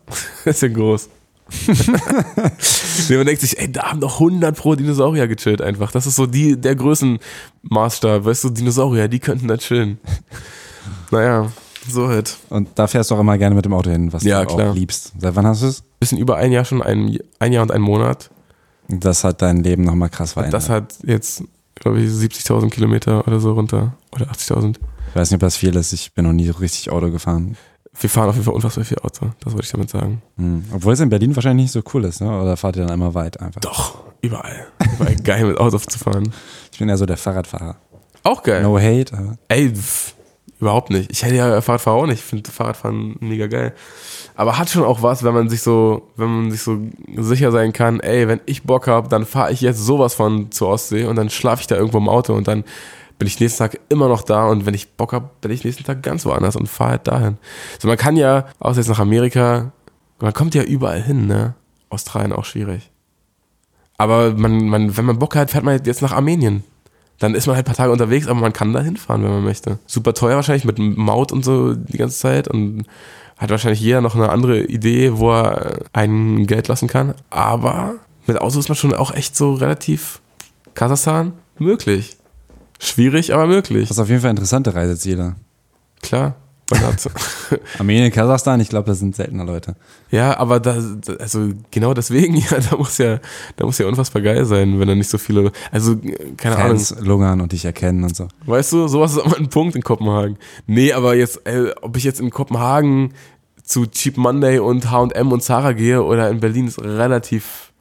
Das 0.44 0.44
ist 0.56 0.62
ja 0.62 0.68
groß. 0.68 1.08
nee, 3.08 3.16
man 3.16 3.26
denkt 3.26 3.40
sich, 3.40 3.58
ey, 3.58 3.70
da 3.70 3.90
haben 3.90 4.00
doch 4.00 4.14
100 4.20 4.56
pro 4.56 4.74
Dinosaurier 4.74 5.28
gechillt 5.28 5.62
einfach. 5.62 5.92
Das 5.92 6.06
ist 6.06 6.16
so 6.16 6.26
die, 6.26 6.60
der 6.60 6.74
Größenmaßstab. 6.76 8.24
Weißt 8.24 8.44
du, 8.44 8.50
Dinosaurier, 8.50 9.08
die 9.08 9.18
könnten 9.20 9.48
da 9.48 9.56
chillen. 9.56 9.98
naja, 11.10 11.50
so 11.88 12.08
halt. 12.08 12.36
Und 12.50 12.68
da 12.76 12.86
fährst 12.86 13.10
du 13.10 13.14
auch 13.14 13.20
immer 13.20 13.38
gerne 13.38 13.54
mit 13.54 13.64
dem 13.64 13.72
Auto 13.72 13.90
hin, 13.90 14.12
was 14.12 14.22
Ja, 14.24 14.44
du 14.44 14.54
klar. 14.54 14.70
auch 14.70 14.74
liebst. 14.74 15.12
Seit 15.18 15.34
wann 15.36 15.46
hast 15.46 15.62
du 15.62 15.66
es? 15.66 15.82
Bisschen 15.98 16.18
über 16.18 16.36
ein 16.36 16.52
Jahr 16.52 16.64
schon, 16.64 16.82
ein, 16.82 17.18
ein 17.38 17.52
Jahr 17.52 17.62
und 17.62 17.72
ein 17.72 17.82
Monat. 17.82 18.30
Das 18.88 19.24
hat 19.24 19.40
dein 19.42 19.62
Leben 19.62 19.84
nochmal 19.84 20.08
krass 20.10 20.32
verändert. 20.32 20.54
Das 20.54 20.68
hat 20.68 20.94
jetzt, 21.04 21.44
glaube 21.76 22.00
ich, 22.00 22.10
70.000 22.10 22.70
Kilometer 22.70 23.26
oder 23.26 23.38
so 23.40 23.52
runter. 23.52 23.94
Oder 24.12 24.26
80.000. 24.26 24.76
ich 25.10 25.16
weiß 25.16 25.30
nicht, 25.30 25.36
ob 25.36 25.40
das 25.40 25.56
viel 25.56 25.76
ist. 25.76 25.92
Ich 25.92 26.12
bin 26.12 26.24
noch 26.24 26.32
nie 26.32 26.46
so 26.46 26.54
richtig 26.54 26.90
Auto 26.90 27.10
gefahren. 27.10 27.56
Wir 27.98 28.08
fahren 28.08 28.28
auf 28.28 28.34
jeden 28.36 28.44
Fall 28.44 28.54
unfassbar 28.54 28.84
viel 28.84 28.98
Auto. 28.98 29.26
Das 29.40 29.52
wollte 29.52 29.64
ich 29.66 29.72
damit 29.72 29.90
sagen. 29.90 30.22
Hm. 30.36 30.64
Obwohl 30.72 30.92
es 30.94 31.00
in 31.00 31.08
Berlin 31.08 31.34
wahrscheinlich 31.34 31.64
nicht 31.64 31.72
so 31.72 31.82
cool 31.92 32.04
ist, 32.04 32.20
ne? 32.20 32.40
Oder 32.40 32.56
fahrt 32.56 32.76
ihr 32.76 32.84
dann 32.86 32.94
immer 32.94 33.14
weit 33.14 33.40
einfach? 33.40 33.60
Doch, 33.60 33.98
überall. 34.20 34.66
Überall 34.96 35.16
geil 35.16 35.44
mit 35.46 35.58
Auto 35.58 35.78
zu 35.78 35.98
fahren. 35.98 36.32
Ich 36.72 36.78
bin 36.78 36.88
eher 36.88 36.96
so 36.96 37.04
der 37.06 37.16
Fahrradfahrer. 37.16 37.76
Auch 38.22 38.42
geil. 38.42 38.62
No 38.62 38.78
hate. 38.78 39.12
aber- 39.16 39.36
Ey, 39.48 39.74
pff, 39.74 40.14
überhaupt 40.60 40.90
nicht. 40.90 41.10
Ich 41.10 41.24
hätte 41.24 41.34
ja 41.34 41.60
Fahrradfahrer 41.60 41.96
auch 41.96 42.06
nicht. 42.06 42.20
Ich 42.20 42.24
finde 42.24 42.50
Fahrradfahren 42.50 43.16
mega 43.20 43.48
geil. 43.48 43.74
Aber 44.36 44.56
hat 44.56 44.70
schon 44.70 44.84
auch 44.84 45.02
was, 45.02 45.24
wenn 45.24 45.34
man 45.34 45.48
sich 45.48 45.60
so, 45.62 46.08
wenn 46.16 46.28
man 46.28 46.50
sich 46.52 46.62
so 46.62 46.78
sicher 47.18 47.50
sein 47.50 47.72
kann, 47.72 47.98
ey, 48.00 48.28
wenn 48.28 48.40
ich 48.46 48.62
Bock 48.62 48.86
habe, 48.86 49.08
dann 49.08 49.26
fahre 49.26 49.52
ich 49.52 49.60
jetzt 49.60 49.78
sowas 49.84 50.14
von 50.14 50.50
zur 50.52 50.68
Ostsee 50.68 51.04
und 51.06 51.16
dann 51.16 51.28
schlafe 51.28 51.62
ich 51.62 51.66
da 51.66 51.74
irgendwo 51.76 51.98
im 51.98 52.08
Auto 52.08 52.34
und 52.34 52.46
dann 52.48 52.64
bin 53.20 53.26
ich 53.26 53.38
nächsten 53.38 53.58
Tag 53.58 53.78
immer 53.90 54.08
noch 54.08 54.22
da 54.22 54.46
und 54.46 54.64
wenn 54.64 54.72
ich 54.72 54.92
Bock 54.92 55.12
habe, 55.12 55.28
bin 55.42 55.50
ich 55.50 55.62
nächsten 55.62 55.84
Tag 55.84 56.02
ganz 56.02 56.24
woanders 56.24 56.56
und 56.56 56.68
fahre 56.68 56.92
halt 56.92 57.06
dahin. 57.06 57.36
So, 57.78 57.86
man 57.86 57.98
kann 57.98 58.16
ja, 58.16 58.46
außer 58.60 58.80
jetzt 58.80 58.88
nach 58.88 58.98
Amerika, 58.98 59.72
man 60.20 60.32
kommt 60.32 60.54
ja 60.54 60.62
überall 60.62 61.02
hin, 61.02 61.26
ne? 61.26 61.52
Australien 61.90 62.32
auch 62.32 62.46
schwierig. 62.46 62.90
Aber 63.98 64.32
man, 64.32 64.64
man, 64.68 64.96
wenn 64.96 65.04
man 65.04 65.18
Bock 65.18 65.36
hat, 65.36 65.50
fährt 65.50 65.64
man 65.64 65.78
jetzt 65.84 66.00
nach 66.00 66.12
Armenien. 66.12 66.64
Dann 67.18 67.34
ist 67.34 67.46
man 67.46 67.56
halt 67.56 67.66
ein 67.66 67.68
paar 67.68 67.76
Tage 67.76 67.92
unterwegs, 67.92 68.26
aber 68.26 68.40
man 68.40 68.54
kann 68.54 68.72
da 68.72 68.80
hinfahren, 68.80 69.22
wenn 69.22 69.30
man 69.30 69.44
möchte. 69.44 69.78
Super 69.84 70.14
teuer 70.14 70.36
wahrscheinlich 70.36 70.64
mit 70.64 70.78
Maut 70.78 71.30
und 71.30 71.44
so 71.44 71.74
die 71.74 71.98
ganze 71.98 72.18
Zeit 72.18 72.48
und 72.48 72.86
hat 73.36 73.50
wahrscheinlich 73.50 73.82
jeder 73.82 74.00
noch 74.00 74.14
eine 74.14 74.30
andere 74.30 74.62
Idee, 74.62 75.18
wo 75.18 75.30
er 75.30 75.80
einen 75.92 76.46
Geld 76.46 76.68
lassen 76.68 76.88
kann. 76.88 77.12
Aber 77.28 77.96
mit 78.26 78.40
Auto 78.40 78.58
ist 78.58 78.70
man 78.70 78.76
schon 78.76 78.94
auch 78.94 79.12
echt 79.12 79.36
so 79.36 79.52
relativ 79.52 80.22
Kasachstan 80.72 81.34
möglich. 81.58 82.16
Schwierig, 82.80 83.32
aber 83.32 83.46
möglich. 83.46 83.88
Das 83.88 83.98
ist 83.98 84.02
auf 84.02 84.08
jeden 84.08 84.22
Fall 84.22 84.30
interessante 84.30 84.74
Reiseziele. 84.74 85.36
Klar. 86.02 86.34
Armenien, 87.78 88.12
Kasachstan, 88.12 88.60
ich 88.60 88.68
glaube, 88.68 88.86
das 88.86 89.00
sind 89.00 89.16
seltener 89.16 89.44
Leute. 89.44 89.74
ja, 90.10 90.38
aber 90.38 90.60
da, 90.60 90.80
also 91.18 91.50
genau 91.70 91.94
deswegen, 91.94 92.36
ja, 92.36 92.58
da 92.70 92.76
muss 92.76 92.98
ja, 92.98 93.18
da 93.56 93.66
muss 93.66 93.78
ja 93.78 93.86
unfassbar 93.86 94.22
geil 94.22 94.44
sein, 94.44 94.78
wenn 94.78 94.86
da 94.86 94.94
nicht 94.94 95.10
so 95.10 95.18
viele, 95.18 95.50
also 95.72 95.96
keine 96.36 96.56
Ahnung. 96.56 96.78
Fans 96.78 96.94
lungern 97.00 97.40
und 97.40 97.52
dich 97.52 97.64
erkennen 97.64 98.04
und 98.04 98.14
so. 98.14 98.28
Weißt 98.46 98.72
du, 98.72 98.86
sowas 98.86 99.12
ist 99.12 99.18
auch 99.18 99.26
mal 99.26 99.38
ein 99.38 99.50
Punkt 99.50 99.74
in 99.74 99.82
Kopenhagen. 99.82 100.38
Nee, 100.66 100.92
aber 100.92 101.16
jetzt, 101.16 101.44
äh, 101.46 101.72
ob 101.82 101.96
ich 101.96 102.04
jetzt 102.04 102.20
in 102.20 102.30
Kopenhagen 102.30 103.14
zu 103.64 103.86
Cheap 103.86 104.16
Monday 104.16 104.58
und 104.58 104.90
H&M 104.90 105.32
und 105.32 105.42
Zara 105.42 105.72
gehe 105.72 106.02
oder 106.02 106.30
in 106.30 106.40
Berlin 106.40 106.68
ist 106.68 106.80
relativ 106.80 107.72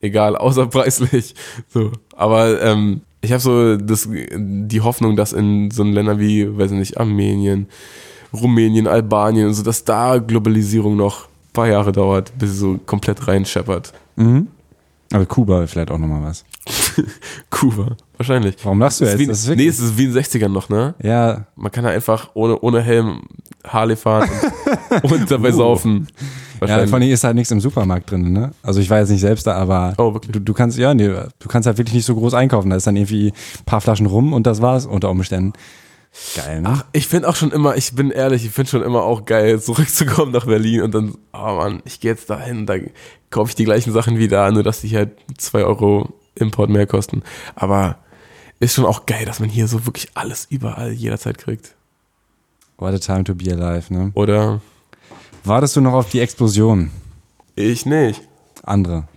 egal, 0.00 0.36
außer 0.36 0.66
preislich. 0.66 1.34
So, 1.68 1.92
aber 2.14 2.60
ähm, 2.62 3.02
ich 3.20 3.32
habe 3.32 3.40
so 3.40 3.76
das, 3.76 4.08
die 4.10 4.80
Hoffnung, 4.80 5.16
dass 5.16 5.32
in 5.32 5.70
so 5.70 5.82
Ländern 5.82 6.18
wie, 6.18 6.56
weiß 6.56 6.70
ich 6.72 6.78
nicht, 6.78 6.98
Armenien, 6.98 7.66
Rumänien, 8.32 8.86
Albanien 8.86 9.48
und 9.48 9.54
so, 9.54 9.62
dass 9.62 9.84
da 9.84 10.18
Globalisierung 10.18 10.96
noch 10.96 11.24
ein 11.24 11.52
paar 11.52 11.68
Jahre 11.68 11.92
dauert, 11.92 12.32
bis 12.38 12.50
sie 12.52 12.56
so 12.56 12.78
komplett 12.86 13.26
reinscheppert. 13.26 13.92
Mhm. 14.16 14.48
Aber 15.12 15.26
Kuba 15.26 15.66
vielleicht 15.66 15.90
auch 15.90 15.98
nochmal 15.98 16.22
was. 16.22 16.44
Kuba, 17.50 17.96
wahrscheinlich. 18.16 18.56
Warum 18.62 18.80
lachst 18.80 19.00
du 19.00 19.04
jetzt? 19.04 19.18
wie, 19.18 19.26
Das 19.26 19.40
ist 19.46 19.56
nee, 19.56 19.66
es 19.66 19.78
ist 19.78 19.96
wie 19.98 20.04
in 20.04 20.14
den 20.14 20.22
60ern 20.22 20.48
noch, 20.48 20.68
ne? 20.68 20.94
Ja, 21.02 21.46
Man 21.56 21.70
kann 21.72 21.84
da 21.84 21.90
einfach 21.90 22.30
ohne, 22.34 22.58
ohne 22.60 22.80
Helm 22.82 23.22
Harley 23.66 23.96
fahren 23.96 24.28
und, 25.02 25.12
und 25.12 25.30
dabei 25.30 25.50
Uh. 25.52 25.56
saufen. 25.56 26.08
Ja, 26.60 26.84
vor 26.86 26.98
allem 26.98 27.08
ist 27.10 27.22
halt 27.22 27.36
nichts 27.36 27.52
im 27.52 27.60
Supermarkt 27.60 28.10
drin, 28.10 28.32
ne? 28.32 28.50
Also 28.62 28.80
ich 28.80 28.90
war 28.90 28.98
jetzt 28.98 29.10
nicht 29.10 29.20
selbst 29.20 29.46
da, 29.46 29.54
aber 29.54 29.94
Oh, 29.98 30.18
du, 30.18 30.40
du 30.40 30.52
kannst, 30.54 30.76
ja, 30.76 30.92
nee, 30.92 31.06
du 31.08 31.48
kannst 31.48 31.66
halt 31.66 31.78
wirklich 31.78 31.94
nicht 31.94 32.06
so 32.06 32.14
groß 32.16 32.34
einkaufen. 32.34 32.70
Da 32.70 32.76
ist 32.76 32.86
dann 32.86 32.96
irgendwie 32.96 33.28
ein 33.28 33.64
paar 33.64 33.80
Flaschen 33.80 34.06
rum 34.06 34.32
und 34.32 34.46
das 34.46 34.60
war's 34.60 34.84
unter 34.86 35.10
Umständen. 35.10 35.52
Geil, 36.34 36.62
ne? 36.62 36.70
Ach, 36.72 36.84
ich 36.92 37.06
finde 37.06 37.28
auch 37.28 37.36
schon 37.36 37.52
immer, 37.52 37.76
ich 37.76 37.94
bin 37.94 38.10
ehrlich, 38.10 38.44
ich 38.44 38.50
finde 38.50 38.70
schon 38.70 38.82
immer 38.82 39.04
auch 39.04 39.24
geil, 39.24 39.60
zurückzukommen 39.60 40.32
nach 40.32 40.46
Berlin 40.46 40.82
und 40.82 40.94
dann, 40.94 41.14
oh 41.32 41.56
Mann, 41.56 41.80
ich 41.84 42.00
gehe 42.00 42.10
jetzt 42.10 42.28
dahin, 42.30 42.66
da 42.66 42.74
kaufe 43.30 43.50
ich 43.50 43.54
die 43.54 43.64
gleichen 43.64 43.92
Sachen 43.92 44.18
wie 44.18 44.26
da, 44.26 44.50
nur 44.50 44.62
dass 44.64 44.80
die 44.80 44.96
halt 44.96 45.10
zwei 45.36 45.62
Euro 45.64 46.08
Import 46.40 46.70
mehr 46.70 46.86
kosten. 46.86 47.22
Aber 47.54 47.98
ist 48.60 48.74
schon 48.74 48.86
auch 48.86 49.06
geil, 49.06 49.24
dass 49.24 49.40
man 49.40 49.48
hier 49.48 49.68
so 49.68 49.86
wirklich 49.86 50.10
alles 50.14 50.46
überall 50.50 50.92
jederzeit 50.92 51.38
kriegt. 51.38 51.74
What 52.76 52.94
a 52.94 52.98
time 52.98 53.24
to 53.24 53.34
be 53.34 53.52
alive, 53.52 53.92
ne? 53.92 54.10
Oder 54.14 54.60
Wartest 55.44 55.76
du 55.76 55.80
noch 55.80 55.94
auf 55.94 56.10
die 56.10 56.20
Explosion? 56.20 56.90
ich 57.54 57.86
nicht. 57.86 58.20
Andere. 58.62 59.08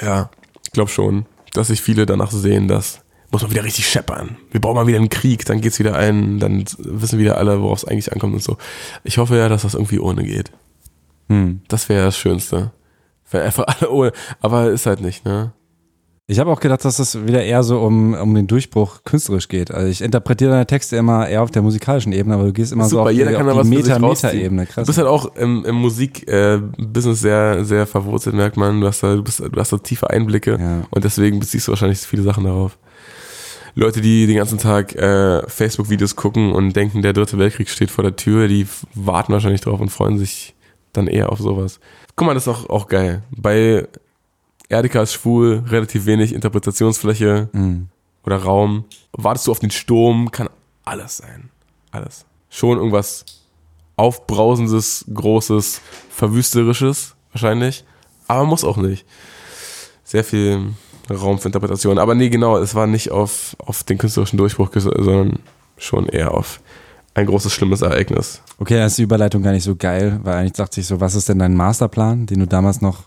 Ja, 0.00 0.30
ich 0.64 0.72
glaube 0.72 0.90
schon, 0.90 1.26
dass 1.54 1.68
sich 1.68 1.80
viele 1.80 2.06
danach 2.06 2.30
sehen, 2.30 2.68
dass 2.68 3.00
muss 3.30 3.40
man 3.40 3.50
wieder 3.50 3.64
richtig 3.64 3.88
scheppern. 3.88 4.36
Wir 4.50 4.60
brauchen 4.60 4.74
mal 4.74 4.86
wieder 4.86 4.98
einen 4.98 5.08
Krieg, 5.08 5.46
dann 5.46 5.62
geht's 5.62 5.78
wieder 5.78 5.96
ein, 5.96 6.38
dann 6.38 6.66
wissen 6.76 7.18
wieder 7.18 7.38
alle, 7.38 7.62
worauf 7.62 7.78
es 7.78 7.84
eigentlich 7.86 8.12
ankommt 8.12 8.34
und 8.34 8.42
so. 8.42 8.58
Ich 9.04 9.16
hoffe 9.16 9.36
ja, 9.36 9.48
dass 9.48 9.62
das 9.62 9.72
irgendwie 9.72 10.00
ohne 10.00 10.22
geht. 10.22 10.52
Hm. 11.30 11.62
Das 11.66 11.88
wäre 11.88 12.04
das 12.04 12.18
Schönste. 12.18 12.72
Wenn 13.30 13.40
einfach 13.40 13.64
alle 13.66 13.90
ohne, 13.90 14.12
aber 14.40 14.70
ist 14.70 14.84
halt 14.84 15.00
nicht, 15.00 15.24
ne? 15.24 15.52
Ich 16.32 16.38
habe 16.38 16.50
auch 16.50 16.60
gedacht, 16.60 16.82
dass 16.86 16.98
es 16.98 17.26
wieder 17.26 17.44
eher 17.44 17.62
so 17.62 17.78
um, 17.80 18.14
um 18.14 18.34
den 18.34 18.46
Durchbruch 18.46 19.00
künstlerisch 19.04 19.48
geht. 19.48 19.70
Also 19.70 19.88
ich 19.88 20.00
interpretiere 20.00 20.52
deine 20.52 20.66
Texte 20.66 20.96
immer 20.96 21.28
eher 21.28 21.42
auf 21.42 21.50
der 21.50 21.60
musikalischen 21.60 22.10
Ebene, 22.14 22.36
aber 22.36 22.44
du 22.44 22.54
gehst 22.54 22.72
immer 22.72 22.84
so 22.84 22.96
Super, 22.96 23.10
auf 23.10 23.10
jeder 23.10 23.32
die, 23.32 23.36
kann 23.36 23.50
auf 23.50 23.62
die 23.64 23.68
Meta. 23.68 23.98
Meta-Ebene. 23.98 24.64
Du 24.64 24.72
Krass. 24.72 24.86
bist 24.86 24.96
halt 24.96 25.08
auch 25.08 25.36
im, 25.36 25.62
im 25.66 25.74
Musik-Business 25.74 27.20
sehr, 27.20 27.66
sehr 27.66 27.86
verwurzelt, 27.86 28.34
merkt 28.34 28.56
man. 28.56 28.80
Du 28.80 28.86
hast 28.86 29.02
da, 29.02 29.14
du 29.14 29.22
bist, 29.22 29.40
du 29.40 29.60
hast 29.60 29.74
da 29.74 29.76
tiefe 29.76 30.08
Einblicke 30.08 30.58
Ja. 30.58 30.86
und 30.88 31.04
deswegen 31.04 31.38
beziehst 31.38 31.68
du 31.68 31.72
wahrscheinlich 31.72 31.98
viele 31.98 32.22
Sachen 32.22 32.44
darauf. 32.44 32.78
Leute, 33.74 34.00
die 34.00 34.26
den 34.26 34.36
ganzen 34.36 34.56
Tag 34.56 34.94
äh, 34.94 35.46
Facebook-Videos 35.48 36.16
gucken 36.16 36.52
und 36.52 36.74
denken, 36.74 37.02
der 37.02 37.12
dritte 37.12 37.38
Weltkrieg 37.38 37.68
steht 37.68 37.90
vor 37.90 38.04
der 38.04 38.16
Tür, 38.16 38.48
die 38.48 38.66
warten 38.94 39.34
wahrscheinlich 39.34 39.60
drauf 39.60 39.80
und 39.80 39.90
freuen 39.90 40.16
sich 40.16 40.54
dann 40.94 41.08
eher 41.08 41.30
auf 41.30 41.40
sowas. 41.40 41.78
Guck 42.16 42.26
mal, 42.26 42.32
das 42.32 42.44
ist 42.46 42.48
auch, 42.48 42.70
auch 42.70 42.88
geil. 42.88 43.22
Bei 43.36 43.86
Erdika 44.72 45.02
ist 45.02 45.12
schwul, 45.12 45.62
relativ 45.68 46.06
wenig 46.06 46.32
Interpretationsfläche 46.34 47.48
Mhm. 47.52 47.88
oder 48.24 48.36
Raum. 48.36 48.84
Wartest 49.12 49.46
du 49.46 49.50
auf 49.52 49.58
den 49.58 49.70
Sturm, 49.70 50.30
kann 50.30 50.48
alles 50.84 51.18
sein. 51.18 51.50
Alles. 51.90 52.24
Schon 52.50 52.78
irgendwas 52.78 53.24
aufbrausendes, 53.96 55.04
großes, 55.12 55.80
verwüsterisches, 56.10 57.14
wahrscheinlich. 57.32 57.84
Aber 58.28 58.44
muss 58.44 58.64
auch 58.64 58.76
nicht. 58.76 59.06
Sehr 60.04 60.24
viel 60.24 60.70
Raum 61.10 61.38
für 61.38 61.48
Interpretation. 61.48 61.98
Aber 61.98 62.14
nee, 62.14 62.28
genau, 62.30 62.58
es 62.58 62.74
war 62.74 62.86
nicht 62.86 63.10
auf, 63.10 63.56
auf 63.58 63.84
den 63.84 63.98
künstlerischen 63.98 64.38
Durchbruch, 64.38 64.70
sondern 64.74 65.38
schon 65.76 66.06
eher 66.06 66.32
auf 66.32 66.60
ein 67.14 67.26
großes, 67.26 67.52
schlimmes 67.52 67.82
Ereignis. 67.82 68.40
Okay, 68.58 68.76
dann 68.76 68.86
ist 68.86 68.96
die 68.98 69.02
Überleitung 69.02 69.42
gar 69.42 69.52
nicht 69.52 69.64
so 69.64 69.76
geil, 69.76 70.20
weil 70.22 70.34
eigentlich 70.36 70.52
dachte 70.52 70.80
ich 70.80 70.86
so, 70.86 71.00
was 71.00 71.14
ist 71.14 71.28
denn 71.28 71.38
dein 71.38 71.54
Masterplan, 71.54 72.26
den 72.26 72.40
du 72.40 72.46
damals 72.46 72.80
noch 72.80 73.04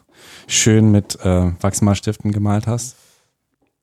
schön 0.48 0.92
mit 0.92 1.18
äh, 1.24 1.52
Wachsmalstiften 1.62 2.32
gemalt 2.32 2.68
hast? 2.68 2.96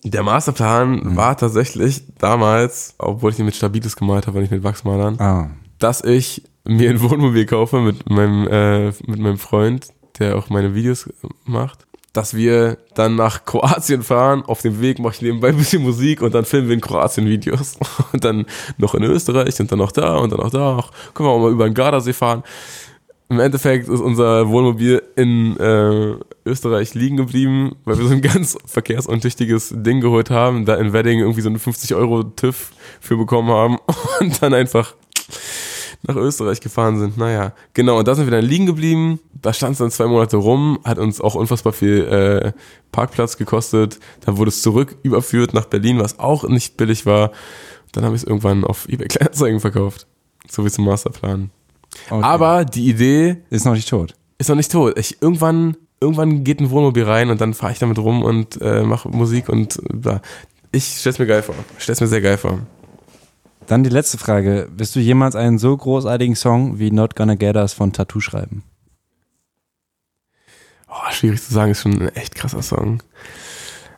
Der 0.05 0.23
Masterplan 0.23 1.17
war 1.17 1.37
tatsächlich 1.37 2.03
damals, 2.19 2.95
obwohl 2.99 3.31
ich 3.31 3.39
ihn 3.39 3.45
mit 3.45 3.55
Stabilis 3.55 3.95
gemalt 3.95 4.27
habe, 4.27 4.41
nicht 4.41 4.51
mit 4.51 4.65
Wachsmalern, 4.65 5.21
Ah, 5.21 5.51
dass 5.79 6.03
ich 6.03 6.43
mir 6.65 6.91
ein 6.91 7.01
Wohnmobil 7.01 7.47
kaufe 7.47 7.81
mit 7.81 8.09
meinem, 8.11 8.47
äh, 8.49 8.87
mit 8.87 9.19
meinem 9.19 9.39
Freund, 9.39 9.89
der 10.19 10.37
auch 10.37 10.49
meine 10.51 10.75
Videos 10.75 11.09
macht, 11.45 11.87
dass 12.13 12.35
wir 12.35 12.79
dann 12.95 13.17
nach 13.17 13.45
Kroatien 13.45 14.03
fahren. 14.03 14.43
Auf 14.45 14.61
dem 14.63 14.81
Weg 14.81 14.99
mache 14.99 15.15
ich 15.15 15.23
nebenbei 15.23 15.49
ein 15.49 15.57
bisschen 15.57 15.83
Musik 15.83 16.21
und 16.21 16.35
dann 16.35 16.45
filmen 16.45 16.69
wir 16.69 16.75
in 16.75 16.81
Kroatien 16.81 17.27
Videos. 17.27 17.79
Und 18.13 18.25
dann 18.25 18.47
noch 18.77 18.95
in 18.95 19.03
Österreich 19.05 19.59
und 19.59 19.73
dann 19.73 19.79
noch 19.79 19.93
da 19.93 20.17
und 20.19 20.31
dann 20.31 20.41
noch 20.41 20.51
da. 20.51 20.79
Ach, 20.79 20.91
können 21.15 21.29
wir 21.29 21.33
auch 21.33 21.41
mal 21.41 21.51
über 21.51 21.65
den 21.65 21.75
Gardasee 21.75 22.13
fahren. 22.13 22.43
Im 23.31 23.41
Endeffekt 23.41 23.89
ist 23.89 24.01
unser 24.01 24.49
Wohnmobil 24.51 25.03
in 25.17 25.57
äh, 25.57 26.17
Österreich 26.45 26.95
liegen 26.95 27.17
geblieben, 27.17 27.77
weil 27.85 27.99
wir 27.99 28.07
so 28.07 28.13
ein 28.13 28.23
ganz 28.23 28.57
verkehrsuntüchtiges 28.67 29.75
Ding 29.77 30.01
geholt 30.01 30.31
haben, 30.31 30.65
da 30.65 30.75
in 30.77 30.93
Wedding 30.93 31.21
irgendwie 31.21 31.41
so 31.41 31.49
einen 31.49 31.59
50 31.59 31.95
Euro 31.95 32.23
TÜV 32.23 32.73
für 33.01 33.17
bekommen 33.17 33.51
haben 33.51 33.79
und 34.21 34.43
dann 34.43 34.55
einfach 34.55 34.95
nach 36.03 36.17
Österreich 36.17 36.61
gefahren 36.61 36.99
sind. 36.99 37.17
Naja, 37.17 37.53
genau, 37.75 37.99
und 37.99 38.09
da 38.09 38.15
sind 38.15 38.27
wir 38.27 38.33
dann 38.33 38.45
liegen 38.45 38.67
geblieben. 38.67 39.21
Da 39.41 39.53
stand 39.53 39.73
es 39.73 39.79
dann 39.79 39.91
zwei 39.91 40.07
Monate 40.07 40.37
rum, 40.37 40.79
hat 40.85 40.99
uns 40.99 41.21
auch 41.21 41.35
unfassbar 41.35 41.73
viel 41.73 42.05
äh, 42.05 42.53
Parkplatz 42.91 43.37
gekostet. 43.37 44.01
Dann 44.25 44.37
wurde 44.37 44.49
es 44.49 44.63
zurück 44.63 44.97
überführt 45.03 45.55
nach 45.55 45.67
Berlin, 45.67 45.99
was 45.99 46.19
auch 46.19 46.45
nicht 46.49 46.77
billig 46.77 47.07
war. 47.07 47.31
Dann 47.93 48.05
habe 48.05 48.17
ich 48.17 48.23
es 48.23 48.29
irgendwann 48.29 48.65
auf 48.65 48.89
eBay 48.89 49.09
Kleinanzeigen 49.09 49.61
verkauft. 49.61 50.07
So 50.51 50.65
wie 50.65 50.71
zum 50.71 50.85
Masterplan. 50.85 51.51
okay. 52.11 52.23
Aber 52.23 52.65
die 52.65 52.89
Idee 52.89 53.37
ist 53.51 53.65
noch 53.65 53.75
nicht 53.75 53.89
tot. 53.89 54.15
ist 54.39 54.49
noch 54.49 54.57
nicht 54.57 54.73
tot. 54.73 54.99
Ich, 54.99 55.23
irgendwann, 55.23 55.77
irgendwann 56.03 56.45
geht 56.45 56.61
ein 56.61 56.71
Wohnmobil 56.71 57.05
rein 57.05 57.31
und 57.31 57.41
dann 57.41 57.55
fahre 57.55 57.73
ich 57.73 57.79
damit 57.79 57.99
rum 57.99 58.23
und 58.23 58.61
äh, 58.61 58.83
mache 58.83 59.09
Musik 59.09 59.49
und 59.49 59.81
bla. 59.91 60.21
Ich 60.73 60.99
stell's 60.99 61.19
mir 61.19 61.27
geil 61.27 61.43
vor. 61.43 61.55
Ich 61.79 61.85
stell's 61.85 62.01
mir 62.01 62.07
sehr 62.07 62.21
geil 62.21 62.37
vor. 62.37 62.59
Dann 63.67 63.85
die 63.85 63.91
letzte 63.91 64.19
Frage. 64.19 64.69
Wirst 64.77 64.97
du 64.97 65.01
jemals 65.01 65.37
einen 65.37 65.59
so 65.59 65.77
großartigen 65.77 66.35
Song 66.35 66.79
wie 66.79 66.91
Not 66.91 67.15
Gonna 67.17 67.37
Get 67.37 67.57
Us 67.57 67.73
von 67.73 67.93
Tattoo 67.93 68.21
schreiben? 68.21 68.65
Oh, 70.89 71.11
schwierig 71.13 71.43
zu 71.43 71.55
sagen, 71.55 71.73
ist 71.73 71.83
schon 71.83 72.03
ein 72.03 72.09
echt 72.17 72.35
krasser 72.35 72.63
Song. 72.63 73.03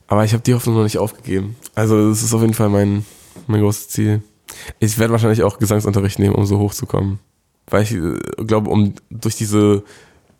Aber 0.07 0.24
ich 0.24 0.32
habe 0.32 0.42
die 0.42 0.55
Hoffnung 0.55 0.76
noch 0.76 0.84
nicht 0.84 0.98
aufgegeben. 0.98 1.57
Also 1.74 2.11
das 2.11 2.22
ist 2.22 2.34
auf 2.34 2.42
jeden 2.42 2.55
Fall 2.55 2.68
mein, 2.68 3.05
mein 3.46 3.61
großes 3.61 3.88
Ziel. 3.88 4.22
Ich 4.78 4.98
werde 4.98 5.12
wahrscheinlich 5.12 5.42
auch 5.42 5.59
Gesangsunterricht 5.59 6.18
nehmen, 6.18 6.34
um 6.34 6.44
so 6.44 6.59
hochzukommen. 6.59 7.18
Weil 7.66 7.82
ich 7.82 7.92
äh, 7.92 8.18
glaube, 8.44 8.70
um 8.70 8.94
durch 9.11 9.36
diese 9.36 9.82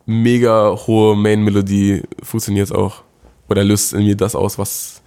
mega 0.05 0.75
hohe 0.87 1.15
Main-Melodie 1.15 2.03
funktioniert 2.23 2.73
auch. 2.73 3.03
Oder 3.49 3.63
löst 3.63 3.93
in 3.93 4.03
mir 4.03 4.15
das 4.15 4.35
aus, 4.35 4.57
was 4.57 5.01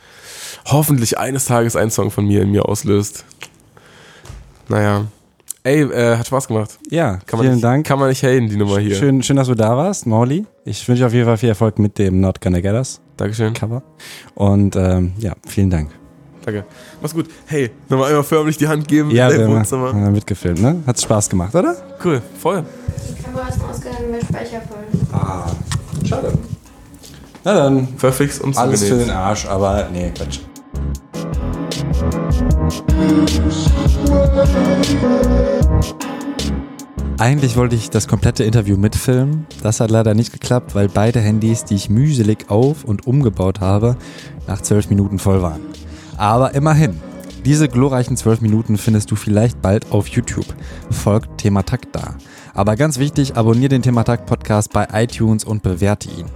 hoffentlich 0.67 1.19
eines 1.19 1.47
Tages 1.47 1.77
ein 1.77 1.91
Song 1.91 2.11
von 2.11 2.27
mir 2.27 2.43
in 2.43 2.51
mir 2.51 2.69
auslöst. 2.69 3.25
Naja. 4.69 5.07
Ey, 5.65 5.83
äh, 5.83 6.17
hat 6.17 6.27
Spaß 6.27 6.49
gemacht. 6.49 6.79
Ja, 6.89 7.19
Kann 7.27 7.39
man 7.39 7.41
vielen 7.41 7.55
nicht, 7.55 7.65
Dank. 7.65 7.87
Kann 7.87 7.99
man 7.99 8.09
nicht 8.09 8.23
haten, 8.23 8.49
die 8.49 8.57
Nummer 8.57 8.79
hier. 8.79 8.95
Schön, 8.95 9.23
schön, 9.23 9.37
dass 9.37 9.49
du 9.49 9.55
da 9.55 9.77
warst, 9.77 10.07
Mauli. 10.07 10.47
Ich 10.65 10.89
wünsche 10.89 11.05
auf 11.05 11.13
jeden 11.13 11.27
Fall 11.27 11.37
viel 11.37 11.49
Erfolg 11.49 11.79
mit 11.79 11.99
dem 11.99 12.21
Not 12.21 12.41
Gonna 12.41 12.61
Get 12.61 12.73
Us 12.73 13.01
Dankeschön. 13.17 13.53
Cover. 13.53 13.83
Und 14.35 14.77
ähm, 14.77 15.13
ja, 15.19 15.35
vielen 15.47 15.71
Dank. 15.71 15.91
Danke. 16.49 16.65
Mach's 17.03 17.13
gut. 17.13 17.27
Hey, 17.45 17.71
nochmal 17.91 18.09
einmal 18.09 18.25
förmlich 18.25 18.57
die 18.57 18.67
Hand 18.67 18.89
geben 18.89 19.11
Ja, 19.11 19.27
haben 19.27 19.49
Wohnzimmer. 19.49 19.89
haben 19.89 20.13
mitgefilmt, 20.13 20.63
ne? 20.63 20.83
Hat's 20.87 21.03
Spaß 21.03 21.29
gemacht, 21.29 21.55
oder? 21.55 21.77
Cool, 22.03 22.23
voll. 22.41 22.65
Kamera 23.23 23.49
ist 23.49 23.59
ausgegangen, 23.63 24.11
mein 24.11 24.23
Speicher 24.23 24.63
voll. 24.63 25.11
Ah, 25.13 25.51
schade. 26.07 26.33
Na 27.45 27.53
dann, 27.55 27.89
Verflixt 27.99 28.41
und 28.41 28.57
alles 28.57 28.83
für 28.83 28.97
den 28.97 29.11
Arsch, 29.11 29.45
aber 29.47 29.89
nee, 29.93 30.11
Quatsch. 30.17 30.39
Eigentlich 37.19 37.57
wollte 37.57 37.75
ich 37.75 37.91
das 37.91 38.07
komplette 38.07 38.45
Interview 38.45 38.77
mitfilmen. 38.77 39.47
Das 39.63 39.81
hat 39.81 39.91
leider 39.91 40.15
nicht 40.15 40.33
geklappt, 40.33 40.75
weil 40.75 40.89
beide 40.89 41.21
Handys, 41.21 41.65
die 41.65 41.75
ich 41.75 41.91
mühselig 41.91 42.47
auf 42.49 42.85
und 42.85 43.07
umgebaut 43.07 43.61
habe, 43.61 43.97
nach 44.47 44.61
zwölf 44.63 44.89
Minuten 44.89 45.19
voll 45.19 45.43
waren. 45.43 45.61
Aber 46.19 46.55
immerhin, 46.55 47.01
diese 47.45 47.69
glorreichen 47.69 48.17
zwölf 48.17 48.41
Minuten 48.41 48.77
findest 48.77 49.11
du 49.11 49.17
vielleicht 49.17 49.63
bald 49.63 49.93
auf 49.93 50.09
YouTube. 50.09 50.47
Folgt 50.91 51.39
Thematakt 51.39 51.95
da. 51.95 52.17
Aber 52.53 52.77
ganz 52.77 52.99
wichtig, 52.99 53.37
abonniere 53.37 53.71
den 53.71 53.83
Thematakt 53.83 54.27
Podcast 54.27 54.73
bei 54.73 54.89
iTunes 54.93 55.45
und 55.45 55.63
bewerte 55.63 56.11
ihn. 56.11 56.27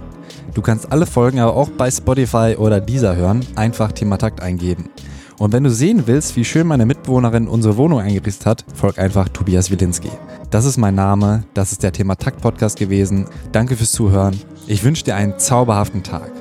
Du 0.53 0.61
kannst 0.61 0.91
alle 0.91 1.05
Folgen 1.05 1.39
aber 1.39 1.55
auch 1.55 1.69
bei 1.69 1.91
Spotify 1.91 2.55
oder 2.57 2.79
dieser 2.79 3.15
hören, 3.15 3.45
einfach 3.55 3.91
Thematakt 3.91 4.41
eingeben. 4.41 4.89
Und 5.37 5.51
wenn 5.51 5.63
du 5.63 5.71
sehen 5.71 6.03
willst, 6.05 6.35
wie 6.37 6.45
schön 6.45 6.67
meine 6.67 6.85
Mitbewohnerin 6.85 7.47
unsere 7.47 7.75
Wohnung 7.75 7.99
eingerichtet 7.99 8.45
hat, 8.45 8.65
folg 8.73 8.99
einfach 8.99 9.27
Tobias 9.29 9.69
Wilinski. 9.69 10.11
Das 10.51 10.63
ist 10.63 10.77
mein 10.77 10.95
Name, 10.95 11.43
das 11.53 11.73
ist 11.73 11.83
der 11.83 11.91
Thematakt 11.91 12.41
Podcast 12.41 12.77
gewesen. 12.77 13.25
Danke 13.51 13.75
fürs 13.75 13.91
Zuhören. 13.91 14.39
Ich 14.67 14.83
wünsche 14.83 15.03
dir 15.03 15.15
einen 15.15 15.37
zauberhaften 15.39 16.03
Tag. 16.03 16.31